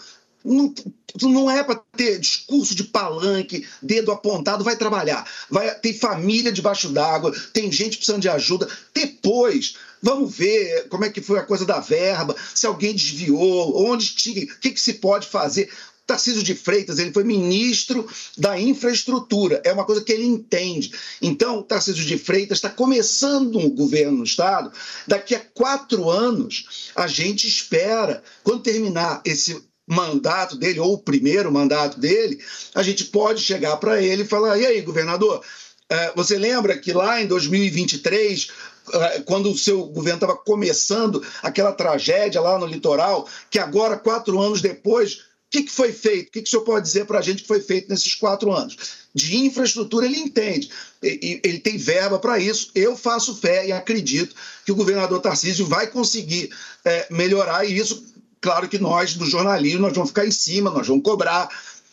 não, 0.47 0.75
não 1.23 1.51
é 1.51 1.63
para 1.63 1.83
ter 1.97 2.19
discurso 2.19 2.75
de 2.75 2.85
palanque, 2.85 3.67
dedo 3.83 4.13
apontado, 4.13 4.65
vai 4.65 4.77
trabalhar. 4.77 5.29
Vai, 5.51 5.75
tem 5.81 5.93
família 5.93 6.53
debaixo 6.53 6.89
d'água, 6.89 7.35
tem 7.53 7.71
gente 7.73 7.97
precisando 7.97 8.23
de 8.23 8.29
ajuda. 8.29 8.69
Depois, 8.95 9.77
vamos 10.01 10.35
ver 10.35 10.89
como 10.89 11.05
é 11.05 11.11
que 11.11 11.21
foi 11.21 11.39
a 11.39 11.45
coisa 11.45 11.65
da 11.65 11.81
verba, 11.81 12.37
se 12.55 12.67
alguém 12.67 12.95
desviou, 12.95 13.91
onde 13.91 14.15
tinha, 14.15 14.45
o 14.45 14.59
que, 14.61 14.71
que 14.71 14.81
se 14.81 14.95
pode 14.95 15.27
fazer. 15.27 15.71
Tarcísio 16.07 16.43
de 16.43 16.55
Freitas, 16.55 17.01
ele 17.01 17.13
foi 17.13 17.25
ministro 17.25 18.09
da 18.39 18.59
infraestrutura, 18.59 19.61
é 19.65 19.73
uma 19.73 19.85
coisa 19.85 20.05
que 20.05 20.13
ele 20.13 20.25
entende. 20.25 20.93
Então, 21.21 21.63
Tarcísio 21.63 22.05
de 22.05 22.17
Freitas 22.17 22.59
está 22.59 22.71
começando 22.71 23.59
um 23.59 23.69
governo 23.69 24.19
no 24.19 24.25
Estado. 24.25 24.71
Daqui 25.07 25.35
a 25.35 25.41
quatro 25.41 26.09
anos, 26.09 26.93
a 26.95 27.09
gente 27.09 27.49
espera, 27.49 28.23
quando 28.45 28.63
terminar 28.63 29.21
esse 29.25 29.61
mandato 29.87 30.57
dele, 30.57 30.81
ou 30.81 30.95
o 30.95 30.99
primeiro 30.99 31.53
mandato 31.53 32.01
dele, 32.01 32.43
a 32.75 32.83
gente 32.83 33.05
pode 33.05 33.41
chegar 33.41 33.77
para 33.77 34.03
ele 34.03 34.23
e 34.23 34.27
falar: 34.27 34.59
e 34.59 34.67
aí, 34.67 34.81
governador, 34.83 35.43
eh, 35.89 36.13
você 36.17 36.37
lembra 36.37 36.77
que 36.77 36.93
lá 36.93 37.23
em 37.23 37.27
2023, 37.27 38.49
eh, 38.93 39.23
quando 39.25 39.51
o 39.51 39.57
seu 39.57 39.85
governo 39.87 40.17
estava 40.17 40.37
começando 40.37 41.25
aquela 41.43 41.73
tragédia 41.73 42.41
lá 42.41 42.59
no 42.59 42.67
litoral, 42.67 43.29
que 43.51 43.59
agora, 43.59 43.97
quatro 43.97 44.41
anos 44.41 44.61
depois, 44.61 45.15
o 45.15 45.63
que, 45.63 45.69
foi 45.69 45.93
feito? 45.93 46.29
O 46.29 46.33
que, 46.33 46.43
que 46.43 46.49
o 46.49 46.51
senhor 46.51 46.65
pode 46.65 46.85
dizer 46.85 47.07
para 47.07 47.21
a 47.21 47.23
gente 47.23 47.43
que 47.43 47.49
foi 47.49 47.61
feito 47.61 47.89
nesses 47.89 48.15
quatro 48.15 48.53
anos? 48.53 48.77
De 49.15 49.37
infraestrutura 49.37 50.05
ele 50.05 50.19
entende, 50.19 50.69
ele 51.01 51.61
tem 51.61 51.79
verba 51.79 52.19
para 52.19 52.39
isso. 52.39 52.71
Eu 52.75 52.97
faço 52.97 53.37
fé 53.37 53.67
e 53.67 53.73
acredito 53.73 54.35
que 54.65 54.73
o 54.73 54.75
governador 54.75 55.21
Tarcísio 55.21 55.65
vai 55.65 55.87
conseguir 55.87 56.51
eh, 56.85 57.07
melhorar 57.11 57.65
isso. 57.65 58.05
Claro 58.41 58.69
que 58.69 58.79
nós, 58.79 59.15
do 59.15 59.27
jornalismo, 59.27 59.81
nós 59.81 59.93
vamos 59.93 60.11
ficar 60.11 60.27
em 60.27 60.31
cima, 60.31 60.71
nós 60.71 60.87
vamos 60.87 61.03
cobrar, 61.03 61.49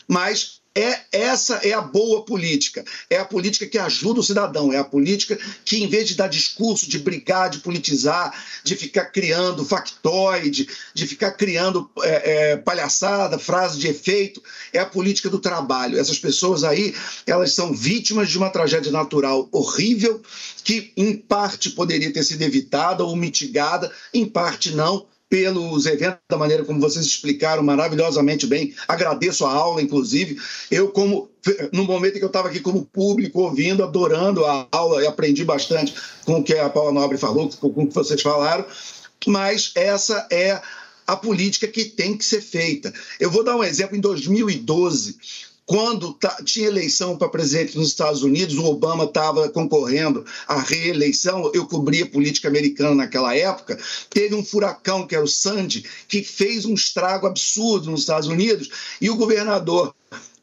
mas 0.07 0.61
é 0.75 1.01
essa 1.11 1.55
é 1.57 1.71
a 1.71 1.81
boa 1.81 2.25
política. 2.25 2.83
É 3.09 3.17
a 3.17 3.25
política 3.25 3.67
que 3.67 3.77
ajuda 3.77 4.19
o 4.19 4.23
cidadão, 4.23 4.73
é 4.73 4.77
a 4.77 4.83
política 4.83 5.37
que, 5.63 5.83
em 5.83 5.87
vez 5.87 6.07
de 6.07 6.15
dar 6.15 6.27
discurso, 6.27 6.89
de 6.89 6.97
brigar, 6.97 7.49
de 7.49 7.59
politizar, 7.59 8.33
de 8.63 8.75
ficar 8.75 9.05
criando 9.05 9.63
factoide, 9.63 10.67
de 10.93 11.05
ficar 11.05 11.31
criando 11.31 11.89
é, 12.01 12.53
é, 12.53 12.57
palhaçada, 12.57 13.37
frase 13.37 13.77
de 13.77 13.87
efeito, 13.87 14.41
é 14.71 14.79
a 14.79 14.85
política 14.85 15.29
do 15.29 15.39
trabalho. 15.39 15.99
Essas 15.99 16.17
pessoas 16.17 16.63
aí, 16.63 16.95
elas 17.27 17.53
são 17.53 17.71
vítimas 17.71 18.29
de 18.29 18.37
uma 18.37 18.49
tragédia 18.49 18.91
natural 18.91 19.47
horrível, 19.51 20.21
que 20.63 20.91
em 20.97 21.15
parte 21.15 21.69
poderia 21.69 22.11
ter 22.11 22.23
sido 22.23 22.41
evitada 22.41 23.03
ou 23.03 23.15
mitigada, 23.15 23.91
em 24.11 24.25
parte 24.25 24.71
não 24.71 25.05
pelos 25.33 25.87
eventos, 25.87 26.19
da 26.29 26.37
maneira 26.37 26.63
como 26.63 26.79
vocês 26.79 27.03
explicaram 27.03 27.63
maravilhosamente 27.63 28.45
bem. 28.45 28.71
Agradeço 28.87 29.43
a 29.47 29.51
aula, 29.51 29.81
inclusive. 29.81 30.39
Eu, 30.69 30.89
como 30.89 31.27
no 31.71 31.85
momento 31.85 32.17
em 32.17 32.19
que 32.19 32.23
eu 32.23 32.27
estava 32.27 32.49
aqui 32.49 32.59
como 32.59 32.85
público, 32.85 33.41
ouvindo, 33.41 33.83
adorando 33.83 34.45
a 34.45 34.67
aula, 34.71 35.01
e 35.01 35.07
aprendi 35.07 35.43
bastante 35.43 35.95
com 36.23 36.33
o 36.33 36.43
que 36.43 36.53
a 36.53 36.69
Paula 36.69 36.91
Nobre 36.91 37.17
falou, 37.17 37.49
com 37.49 37.67
o 37.67 37.87
que 37.87 37.95
vocês 37.95 38.21
falaram, 38.21 38.63
mas 39.25 39.71
essa 39.73 40.27
é 40.31 40.61
a 41.07 41.15
política 41.15 41.67
que 41.67 41.85
tem 41.85 42.15
que 42.15 42.23
ser 42.23 42.39
feita. 42.39 42.93
Eu 43.19 43.31
vou 43.31 43.43
dar 43.43 43.55
um 43.55 43.63
exemplo. 43.63 43.97
Em 43.97 44.01
2012, 44.01 45.17
quando 45.65 46.17
tinha 46.43 46.67
eleição 46.67 47.17
para 47.17 47.29
presidente 47.29 47.77
nos 47.77 47.87
Estados 47.87 48.21
Unidos, 48.21 48.57
o 48.57 48.65
Obama 48.65 49.05
estava 49.05 49.47
concorrendo 49.49 50.25
à 50.47 50.59
reeleição, 50.59 51.49
eu 51.53 51.65
cobria 51.65 52.05
política 52.05 52.47
americana 52.47 52.95
naquela 52.95 53.35
época, 53.35 53.79
teve 54.09 54.35
um 54.35 54.43
furacão, 54.43 55.07
que 55.07 55.15
era 55.15 55.23
o 55.23 55.27
Sandy, 55.27 55.85
que 56.07 56.23
fez 56.23 56.65
um 56.65 56.73
estrago 56.73 57.27
absurdo 57.27 57.89
nos 57.89 58.01
Estados 58.01 58.27
Unidos, 58.27 58.69
e 58.99 59.09
o 59.09 59.15
governador 59.15 59.93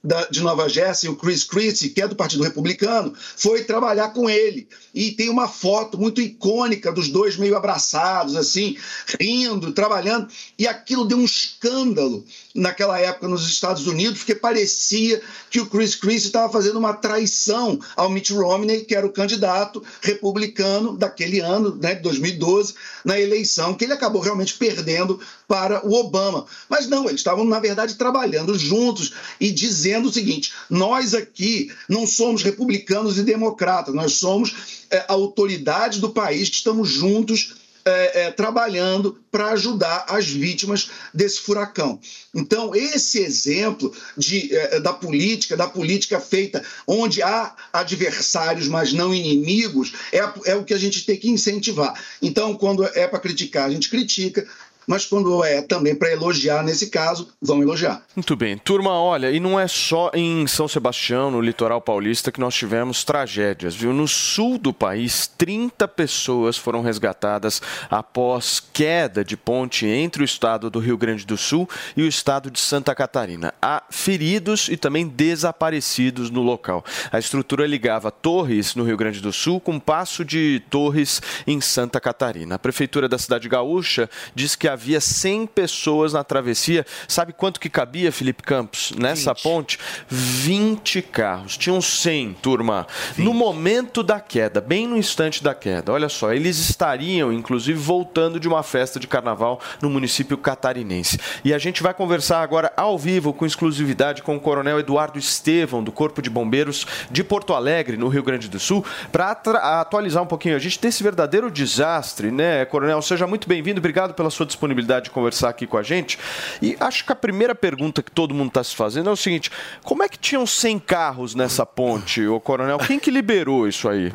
da- 0.02 0.26
de 0.30 0.40
Nova 0.40 0.68
Jersey, 0.68 1.10
o 1.10 1.16
Chris 1.16 1.44
Christie, 1.44 1.90
que 1.90 2.00
é 2.00 2.08
do 2.08 2.16
Partido 2.16 2.42
Republicano, 2.42 3.12
foi 3.36 3.64
trabalhar 3.64 4.10
com 4.10 4.30
ele. 4.30 4.66
E 4.94 5.12
tem 5.12 5.28
uma 5.28 5.46
foto 5.46 5.98
muito 5.98 6.20
icônica 6.20 6.90
dos 6.90 7.08
dois 7.08 7.36
meio 7.36 7.56
abraçados, 7.56 8.34
assim, 8.34 8.76
rindo, 9.20 9.72
trabalhando. 9.72 10.28
E 10.58 10.66
aquilo 10.66 11.04
deu 11.04 11.18
um 11.18 11.24
escândalo 11.24 12.24
naquela 12.54 12.98
época 12.98 13.28
nos 13.28 13.46
Estados 13.46 13.86
Unidos, 13.86 14.18
porque 14.18 14.34
parecia 14.34 15.20
que 15.50 15.60
o 15.60 15.66
Chris 15.66 15.94
Christie 15.94 16.26
estava 16.26 16.52
fazendo 16.52 16.78
uma 16.78 16.92
traição 16.92 17.78
ao 17.96 18.10
Mitt 18.10 18.32
Romney, 18.32 18.84
que 18.84 18.94
era 18.94 19.06
o 19.06 19.12
candidato 19.12 19.82
republicano 20.00 20.96
daquele 20.96 21.40
ano, 21.40 21.76
né, 21.76 21.94
de 21.94 22.02
2012, 22.02 22.74
na 23.04 23.18
eleição, 23.20 23.74
que 23.74 23.84
ele 23.84 23.92
acabou 23.92 24.20
realmente 24.20 24.54
perdendo 24.54 25.20
para 25.46 25.86
o 25.86 25.94
Obama. 25.94 26.46
Mas 26.68 26.88
não, 26.88 27.08
eles 27.08 27.20
estavam, 27.20 27.44
na 27.44 27.60
verdade, 27.60 27.94
trabalhando 27.94 28.58
juntos 28.58 29.12
e 29.40 29.50
dizendo 29.50 30.08
o 30.08 30.12
seguinte: 30.12 30.52
nós 30.68 31.14
aqui 31.14 31.72
não 31.88 32.06
somos 32.06 32.42
republicanos 32.42 33.18
e 33.18 33.22
democratas, 33.22 33.94
nós 33.94 34.14
somos 34.14 34.84
é, 34.90 34.98
a 35.08 35.12
autoridade 35.12 36.00
do 36.00 36.10
país 36.10 36.48
que 36.48 36.56
estamos 36.56 36.88
juntos. 36.88 37.54
É, 37.84 38.22
é, 38.22 38.30
trabalhando 38.30 39.18
para 39.30 39.48
ajudar 39.52 40.06
as 40.08 40.26
vítimas 40.26 40.90
desse 41.14 41.40
furacão. 41.40 42.00
Então, 42.34 42.74
esse 42.74 43.18
exemplo 43.18 43.92
de, 44.16 44.54
é, 44.54 44.80
da 44.80 44.92
política, 44.92 45.56
da 45.56 45.66
política 45.66 46.20
feita 46.20 46.62
onde 46.86 47.22
há 47.22 47.54
adversários, 47.72 48.68
mas 48.68 48.92
não 48.92 49.14
inimigos, 49.14 49.92
é, 50.12 50.18
é 50.50 50.54
o 50.54 50.64
que 50.64 50.74
a 50.74 50.78
gente 50.78 51.04
tem 51.04 51.16
que 51.16 51.30
incentivar. 51.30 51.94
Então, 52.20 52.54
quando 52.54 52.84
é 52.84 53.06
para 53.06 53.18
criticar, 53.18 53.66
a 53.66 53.70
gente 53.70 53.88
critica, 53.88 54.46
mas 54.90 55.06
quando 55.06 55.44
é 55.44 55.62
também 55.62 55.94
para 55.94 56.10
elogiar 56.10 56.64
nesse 56.64 56.90
caso, 56.90 57.28
vão 57.40 57.62
elogiar. 57.62 58.02
Muito 58.16 58.34
bem. 58.34 58.58
Turma, 58.58 58.90
olha, 58.90 59.30
e 59.30 59.38
não 59.38 59.58
é 59.58 59.68
só 59.68 60.10
em 60.12 60.44
São 60.48 60.66
Sebastião, 60.66 61.30
no 61.30 61.40
litoral 61.40 61.80
paulista, 61.80 62.32
que 62.32 62.40
nós 62.40 62.56
tivemos 62.56 63.04
tragédias, 63.04 63.72
viu? 63.72 63.92
No 63.92 64.08
sul 64.08 64.58
do 64.58 64.72
país, 64.72 65.28
30 65.38 65.86
pessoas 65.86 66.56
foram 66.56 66.82
resgatadas 66.82 67.62
após 67.88 68.58
queda 68.58 69.24
de 69.24 69.36
ponte 69.36 69.86
entre 69.86 70.22
o 70.22 70.24
estado 70.24 70.68
do 70.68 70.80
Rio 70.80 70.98
Grande 70.98 71.24
do 71.24 71.36
Sul 71.36 71.68
e 71.96 72.02
o 72.02 72.08
estado 72.08 72.50
de 72.50 72.58
Santa 72.58 72.92
Catarina. 72.92 73.54
Há 73.62 73.84
feridos 73.90 74.68
e 74.68 74.76
também 74.76 75.06
desaparecidos 75.06 76.30
no 76.30 76.42
local. 76.42 76.84
A 77.12 77.18
estrutura 77.20 77.64
ligava 77.64 78.10
Torres, 78.10 78.74
no 78.74 78.82
Rio 78.82 78.96
Grande 78.96 79.20
do 79.20 79.32
Sul, 79.32 79.60
com 79.60 79.78
Passo 79.78 80.24
de 80.24 80.60
Torres, 80.68 81.22
em 81.46 81.60
Santa 81.60 82.00
Catarina. 82.00 82.56
A 82.56 82.58
prefeitura 82.58 83.08
da 83.08 83.18
cidade 83.18 83.48
gaúcha 83.48 84.10
diz 84.34 84.56
que 84.56 84.79
havia 84.80 85.00
100 85.00 85.46
pessoas 85.46 86.14
na 86.14 86.24
travessia. 86.24 86.86
Sabe 87.06 87.34
quanto 87.34 87.60
que 87.60 87.68
cabia, 87.68 88.10
Felipe 88.10 88.42
Campos, 88.42 88.92
nessa 88.96 89.34
20. 89.34 89.42
ponte? 89.42 89.78
20 90.08 91.02
carros. 91.02 91.58
Tinham 91.58 91.82
100, 91.82 92.36
turma. 92.40 92.86
20. 93.14 93.24
No 93.24 93.34
momento 93.34 94.02
da 94.02 94.18
queda, 94.18 94.58
bem 94.60 94.86
no 94.86 94.96
instante 94.96 95.44
da 95.44 95.54
queda, 95.54 95.92
olha 95.92 96.08
só, 96.08 96.32
eles 96.32 96.58
estariam, 96.58 97.30
inclusive, 97.30 97.78
voltando 97.78 98.40
de 98.40 98.48
uma 98.48 98.62
festa 98.62 98.98
de 98.98 99.06
carnaval 99.06 99.60
no 99.82 99.90
município 99.90 100.38
catarinense. 100.38 101.18
E 101.44 101.52
a 101.52 101.58
gente 101.58 101.82
vai 101.82 101.92
conversar 101.92 102.40
agora 102.40 102.72
ao 102.74 102.98
vivo, 102.98 103.34
com 103.34 103.44
exclusividade, 103.44 104.22
com 104.22 104.36
o 104.36 104.40
coronel 104.40 104.78
Eduardo 104.78 105.18
Estevão, 105.18 105.84
do 105.84 105.92
Corpo 105.92 106.22
de 106.22 106.30
Bombeiros 106.30 106.86
de 107.10 107.22
Porto 107.22 107.52
Alegre, 107.52 107.98
no 107.98 108.08
Rio 108.08 108.22
Grande 108.22 108.48
do 108.48 108.58
Sul, 108.58 108.82
para 109.12 109.30
atualizar 109.30 110.22
um 110.22 110.26
pouquinho 110.26 110.56
a 110.56 110.58
gente 110.58 110.80
desse 110.80 111.02
verdadeiro 111.02 111.50
desastre, 111.50 112.30
né, 112.30 112.64
coronel? 112.64 113.02
Seja 113.02 113.26
muito 113.26 113.46
bem-vindo, 113.46 113.78
obrigado 113.78 114.14
pela 114.14 114.30
sua 114.30 114.46
disponibilidade 114.46 114.69
de 114.74 115.10
conversar 115.10 115.48
aqui 115.50 115.66
com 115.66 115.76
a 115.76 115.82
gente. 115.82 116.18
E 116.60 116.76
acho 116.80 117.04
que 117.04 117.12
a 117.12 117.16
primeira 117.16 117.54
pergunta 117.54 118.02
que 118.02 118.10
todo 118.10 118.34
mundo 118.34 118.48
está 118.48 118.62
se 118.62 118.74
fazendo 118.74 119.10
é 119.10 119.12
o 119.12 119.16
seguinte: 119.16 119.50
como 119.82 120.02
é 120.02 120.08
que 120.08 120.18
tinham 120.18 120.46
100 120.46 120.78
carros 120.80 121.34
nessa 121.34 121.64
ponte, 121.64 122.26
ô 122.26 122.40
coronel? 122.40 122.78
Quem 122.78 122.98
que 122.98 123.10
liberou 123.10 123.68
isso 123.68 123.88
aí? 123.88 124.12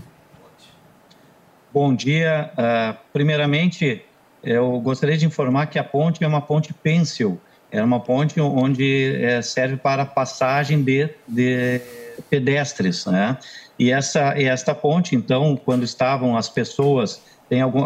Bom 1.74 1.94
dia. 1.94 2.52
Uh, 2.54 2.98
primeiramente, 3.12 4.02
eu 4.44 4.80
gostaria 4.80 5.18
de 5.18 5.26
informar 5.26 5.68
que 5.68 5.80
a 5.80 5.84
ponte 5.84 6.24
é 6.24 6.28
uma 6.28 6.42
ponte 6.42 6.74
pêncil. 6.74 7.40
É 7.72 7.84
uma 7.84 8.00
ponte 8.00 8.40
onde 8.40 9.16
é, 9.22 9.42
serve 9.42 9.76
para 9.76 10.06
passagem 10.06 10.82
de, 10.82 11.10
de 11.28 11.82
pedestres, 12.30 13.06
né? 13.06 13.38
E 13.78 13.92
essa, 13.92 14.34
esta 14.40 14.74
ponte, 14.74 15.16
então, 15.16 15.58
quando 15.58 15.84
estavam 15.84 16.38
as 16.38 16.48
pessoas, 16.48 17.22
tem, 17.56 17.62
algum, 17.62 17.84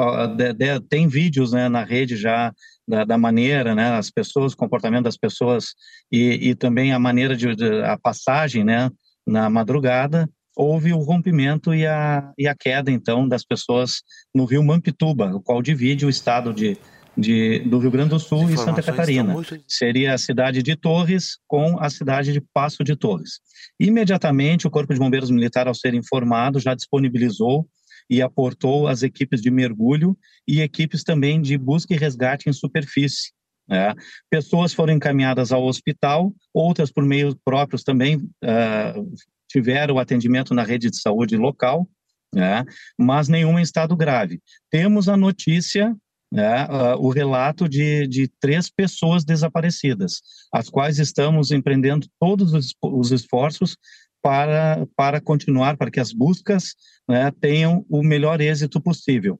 tem 0.89 1.08
vídeos 1.08 1.51
né, 1.51 1.69
na 1.69 1.84
rede 1.84 2.17
já 2.17 2.51
da, 2.88 3.05
da, 3.05 3.19
maneira, 3.19 3.75
né, 3.75 3.91
as 3.91 4.10
pessoas, 4.10 4.53
o 4.53 4.58
comportamento 4.58 5.03
das 5.03 5.15
pessoas 5.15 5.75
e, 6.12 6.49
e 6.49 6.55
também 6.55 6.91
a 6.91 6.97
maneira 6.97 7.36
de, 7.36 7.55
de, 7.55 7.84
a 7.84 7.95
passagem, 7.95 8.63
né, 8.63 8.89
na 9.27 9.47
madrugada, 9.47 10.27
houve 10.58 10.91
o 10.91 10.97
rompimento 10.97 11.71
e 11.71 11.86
a, 11.86 12.32
e 12.36 12.47
a 12.47 12.55
queda, 12.55 12.89
então, 12.89 13.27
das 13.27 13.45
pessoas 13.45 14.01
no 14.34 14.43
rio 14.45 14.63
Mampituba, 14.63 15.36
o 15.36 15.39
qual 15.39 15.62
divide 15.62 16.03
o 16.03 16.10
estado 16.10 16.51
de, 16.51 16.75
de, 17.15 17.60
do 17.60 17.77
Rio 17.77 17.91
Grande 17.91 18.10
do 18.10 18.19
Sul 18.19 18.49
e 18.49 18.58
Santa 18.58 18.82
Catarina. 18.82 19.34
Muito... 19.34 19.55
Seria 19.67 20.15
a 20.15 20.17
cidade 20.17 20.63
de 20.63 20.75
Torres 20.75 21.38
com 21.47 21.79
a 21.79 21.91
cidade 21.91 22.34
de 22.34 22.41
Passo 22.41 22.84
de 22.84 22.95
Torres. 22.95 23.39
Imediatamente, 23.79 24.65
o 24.65 24.71
Corpo 24.71 24.95
de 24.95 24.99
Bombeiros 24.99 25.29
Militar, 25.29 25.67
ao 25.67 25.75
ser 25.75 25.93
informado, 25.93 26.60
já 26.60 26.73
disponibilizou 26.73 27.67
e 28.10 28.22
aportou 28.22 28.88
as 28.88 29.04
equipes 29.04 29.41
de 29.41 29.52
mergulho 29.52 30.17
e 30.48 30.62
equipes 30.62 31.04
também 31.04 31.41
de 31.41 31.58
busca 31.58 31.93
e 31.93 31.98
resgate 31.98 32.50
em 32.50 32.54
superfície. 32.54 33.32
Né? 33.67 33.93
Pessoas 34.30 34.74
foram 34.74 34.93
encaminhadas 34.93 35.52
ao 35.52 35.63
hospital, 35.63 36.34
outras 36.54 36.91
por 36.91 37.06
meios 37.06 37.36
próprios 37.45 37.84
também 37.84 38.17
uh, 38.17 39.13
tiveram 39.48 40.00
atendimento 40.00 40.54
na 40.54 40.63
rede 40.63 40.89
de 40.89 41.00
saúde 41.00 41.38
local, 41.38 41.88
né? 42.34 42.65
mas 42.98 43.28
nenhuma 43.28 43.60
em 43.60 43.63
estado 43.63 43.95
grave. 43.95 44.41
Temos 44.72 45.08
a 45.08 45.15
notícia 45.15 45.95
uh, 46.34 46.98
o 47.00 47.10
relato 47.10 47.67
de, 47.67 48.08
de 48.08 48.30
três 48.39 48.69
pessoas 48.69 49.24
desaparecidas, 49.24 50.22
as 50.54 50.69
quais 50.69 51.00
estamos 51.00 51.52
empreendendo 51.52 52.08
todos 52.19 52.54
os, 52.54 52.74
os 52.82 53.12
esforços 53.12 53.78
para, 54.21 54.88
para 54.95 55.21
continuar, 55.21 55.77
para 55.77 55.91
que 55.91 55.99
as 55.99 56.12
buscas 56.12 56.75
né, 57.08 57.32
tenham 57.39 57.86
o 57.89 58.03
melhor 58.03 58.41
êxito 58.41 58.82
possível. 58.82 59.39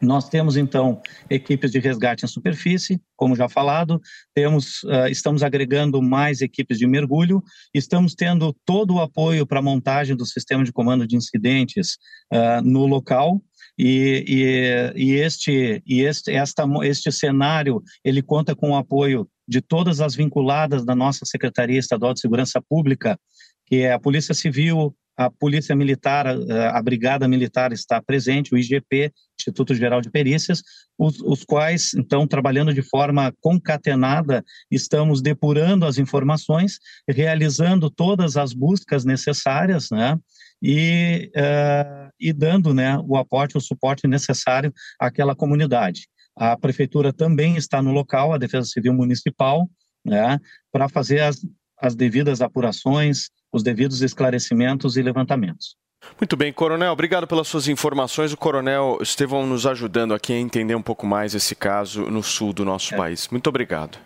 Nós 0.00 0.28
temos 0.28 0.56
então 0.56 1.00
equipes 1.28 1.72
de 1.72 1.80
resgate 1.80 2.24
em 2.24 2.28
superfície, 2.28 3.00
como 3.16 3.34
já 3.34 3.48
falado, 3.48 4.00
temos, 4.32 4.84
uh, 4.84 5.08
estamos 5.10 5.42
agregando 5.42 6.00
mais 6.00 6.40
equipes 6.40 6.78
de 6.78 6.86
mergulho, 6.86 7.42
estamos 7.74 8.14
tendo 8.14 8.54
todo 8.64 8.94
o 8.94 9.00
apoio 9.00 9.44
para 9.44 9.58
a 9.58 9.62
montagem 9.62 10.14
do 10.14 10.24
sistema 10.24 10.62
de 10.62 10.72
comando 10.72 11.06
de 11.06 11.16
incidentes 11.16 11.98
uh, 12.32 12.62
no 12.62 12.86
local, 12.86 13.42
e, 13.76 14.24
e, 14.26 15.04
e, 15.04 15.14
este, 15.14 15.82
e 15.86 16.02
este, 16.02 16.32
esta, 16.32 16.64
este 16.82 17.12
cenário 17.12 17.80
ele 18.04 18.22
conta 18.22 18.54
com 18.54 18.70
o 18.70 18.76
apoio 18.76 19.28
de 19.46 19.60
todas 19.60 20.00
as 20.00 20.14
vinculadas 20.14 20.84
da 20.84 20.94
nossa 20.94 21.24
Secretaria 21.24 21.78
Estadual 21.78 22.12
de 22.12 22.20
Segurança 22.20 22.60
Pública, 22.60 23.18
que 23.68 23.82
é 23.82 23.92
a 23.92 23.98
Polícia 23.98 24.34
Civil, 24.34 24.96
a 25.18 25.28
Polícia 25.28 25.74
Militar, 25.74 26.28
a 26.28 26.80
Brigada 26.80 27.26
Militar 27.26 27.72
está 27.72 28.00
presente, 28.00 28.54
o 28.54 28.56
IGP, 28.56 29.12
Instituto 29.38 29.74
Geral 29.74 30.00
de 30.00 30.10
Perícias, 30.10 30.62
os, 30.96 31.20
os, 31.20 31.44
quais, 31.44 31.92
então, 31.94 32.24
trabalhando 32.24 32.72
de 32.72 32.82
forma 32.82 33.34
concatenada, 33.40 34.44
estamos 34.70 35.20
depurando 35.20 35.84
as 35.84 35.98
informações, 35.98 36.78
realizando 37.08 37.90
todas 37.90 38.36
as 38.36 38.52
buscas 38.52 39.04
necessárias, 39.04 39.90
né? 39.90 40.16
E, 40.62 41.30
uh, 41.36 42.10
e 42.18 42.32
dando 42.32 42.72
né, 42.72 42.96
o 43.04 43.16
aporte, 43.16 43.56
o 43.56 43.60
suporte 43.60 44.08
necessário 44.08 44.72
àquela 45.00 45.34
comunidade. 45.34 46.08
A 46.36 46.56
prefeitura 46.56 47.12
também 47.12 47.56
está 47.56 47.82
no 47.82 47.92
local, 47.92 48.32
a 48.32 48.38
Defesa 48.38 48.66
Civil 48.66 48.92
Municipal, 48.92 49.68
né, 50.04 50.38
para 50.72 50.88
fazer 50.88 51.20
as, 51.20 51.44
as 51.80 51.94
devidas 51.94 52.40
apurações, 52.40 53.30
os 53.52 53.62
devidos 53.62 54.02
esclarecimentos 54.02 54.96
e 54.96 55.02
levantamentos. 55.02 55.76
Muito 56.18 56.36
bem, 56.36 56.52
Coronel, 56.52 56.92
obrigado 56.92 57.26
pelas 57.26 57.48
suas 57.48 57.68
informações. 57.68 58.32
O 58.32 58.36
Coronel 58.36 58.98
Estevão 59.00 59.46
nos 59.46 59.66
ajudando 59.66 60.14
aqui 60.14 60.32
a 60.32 60.38
entender 60.38 60.74
um 60.74 60.82
pouco 60.82 61.06
mais 61.06 61.34
esse 61.34 61.54
caso 61.54 62.02
no 62.10 62.22
sul 62.22 62.52
do 62.52 62.64
nosso 62.64 62.94
é. 62.94 62.96
país. 62.96 63.28
Muito 63.28 63.48
obrigado. 63.48 63.98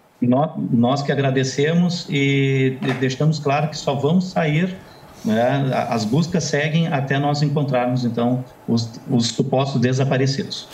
Nós, 0.72 1.02
que 1.02 1.10
agradecemos 1.10 2.06
e 2.08 2.78
deixamos 3.00 3.40
claro 3.40 3.68
que 3.68 3.76
só 3.76 3.94
vamos 3.94 4.30
sair 4.30 4.76
né, 5.24 5.70
as 5.88 6.04
buscas 6.04 6.44
seguem 6.44 6.88
até 6.88 7.18
nós 7.18 7.42
encontrarmos, 7.42 8.04
então, 8.04 8.44
os, 8.66 8.90
os 9.08 9.28
supostos 9.28 9.80
desaparecidos. 9.80 10.68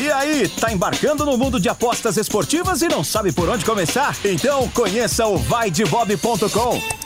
E 0.00 0.10
aí, 0.10 0.48
tá 0.48 0.72
embarcando 0.72 1.24
no 1.24 1.38
mundo 1.38 1.58
de 1.58 1.68
apostas 1.68 2.16
esportivas 2.16 2.82
e 2.82 2.88
não 2.88 3.02
sabe 3.02 3.32
por 3.32 3.48
onde 3.48 3.64
começar? 3.64 4.14
Então 4.24 4.68
conheça 4.68 5.26
o 5.26 5.38
vaidebob.com. 5.38 7.05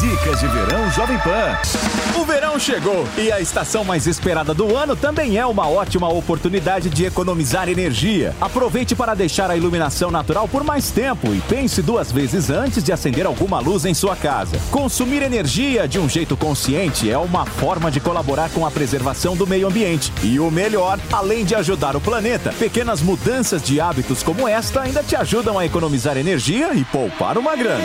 Dicas 0.00 0.40
de 0.40 0.46
Verão 0.48 0.90
Jovem 0.90 1.18
Pan. 1.18 2.20
O 2.20 2.24
verão 2.24 2.58
chegou 2.58 3.06
e 3.16 3.32
a 3.32 3.40
estação 3.40 3.84
mais 3.84 4.06
esperada 4.06 4.52
do 4.52 4.76
ano 4.76 4.94
também 4.94 5.38
é 5.38 5.46
uma 5.46 5.68
ótima 5.68 6.08
oportunidade 6.08 6.90
de 6.90 7.04
economizar 7.04 7.68
energia. 7.68 8.34
Aproveite 8.40 8.94
para 8.94 9.14
deixar 9.14 9.50
a 9.50 9.56
iluminação 9.56 10.10
natural 10.10 10.46
por 10.48 10.62
mais 10.64 10.90
tempo 10.90 11.34
e 11.34 11.40
pense 11.42 11.82
duas 11.82 12.12
vezes 12.12 12.50
antes 12.50 12.84
de 12.84 12.92
acender 12.92 13.26
alguma 13.26 13.58
luz 13.58 13.84
em 13.84 13.94
sua 13.94 14.14
casa. 14.14 14.58
Consumir 14.70 15.22
energia 15.22 15.88
de 15.88 15.98
um 15.98 16.08
jeito 16.08 16.36
consciente 16.36 17.10
é 17.10 17.16
uma 17.16 17.46
forma 17.46 17.90
de 17.90 18.00
colaborar 18.00 18.50
com 18.50 18.66
a 18.66 18.70
preservação 18.70 19.36
do 19.36 19.46
meio 19.46 19.66
ambiente. 19.66 20.12
E 20.22 20.38
o 20.38 20.50
melhor, 20.50 20.98
além 21.12 21.44
de 21.44 21.54
ajudar 21.54 21.96
o 21.96 22.00
planeta, 22.00 22.52
pequenas 22.52 23.00
mudanças 23.00 23.62
de 23.62 23.80
hábitos 23.80 24.22
como 24.22 24.46
esta 24.46 24.82
ainda 24.82 25.02
te 25.02 25.16
ajudam 25.16 25.58
a 25.58 25.64
economizar 25.64 26.16
energia 26.16 26.74
e 26.74 26.84
poupar 26.84 27.38
uma 27.38 27.56
grana. 27.56 27.84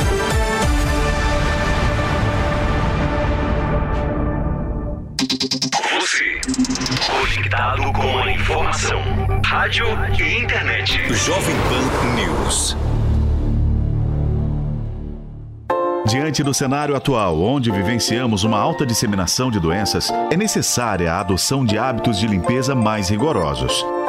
Você, 6.11 6.41
conectado 7.09 7.93
com 7.93 8.17
a 8.19 8.29
informação, 8.33 9.01
rádio 9.45 9.85
e 10.19 10.43
internet. 10.43 11.13
Jovem 11.13 11.55
Pan 11.69 12.15
News. 12.15 12.75
Diante 16.05 16.43
do 16.43 16.53
cenário 16.53 16.97
atual, 16.97 17.41
onde 17.41 17.71
vivenciamos 17.71 18.43
uma 18.43 18.59
alta 18.59 18.85
disseminação 18.85 19.49
de 19.49 19.57
doenças, 19.57 20.11
é 20.29 20.35
necessária 20.35 21.13
a 21.13 21.21
adoção 21.21 21.65
de 21.65 21.77
hábitos 21.77 22.19
de 22.19 22.27
limpeza 22.27 22.75
mais 22.75 23.07
rigorosos. 23.07 23.85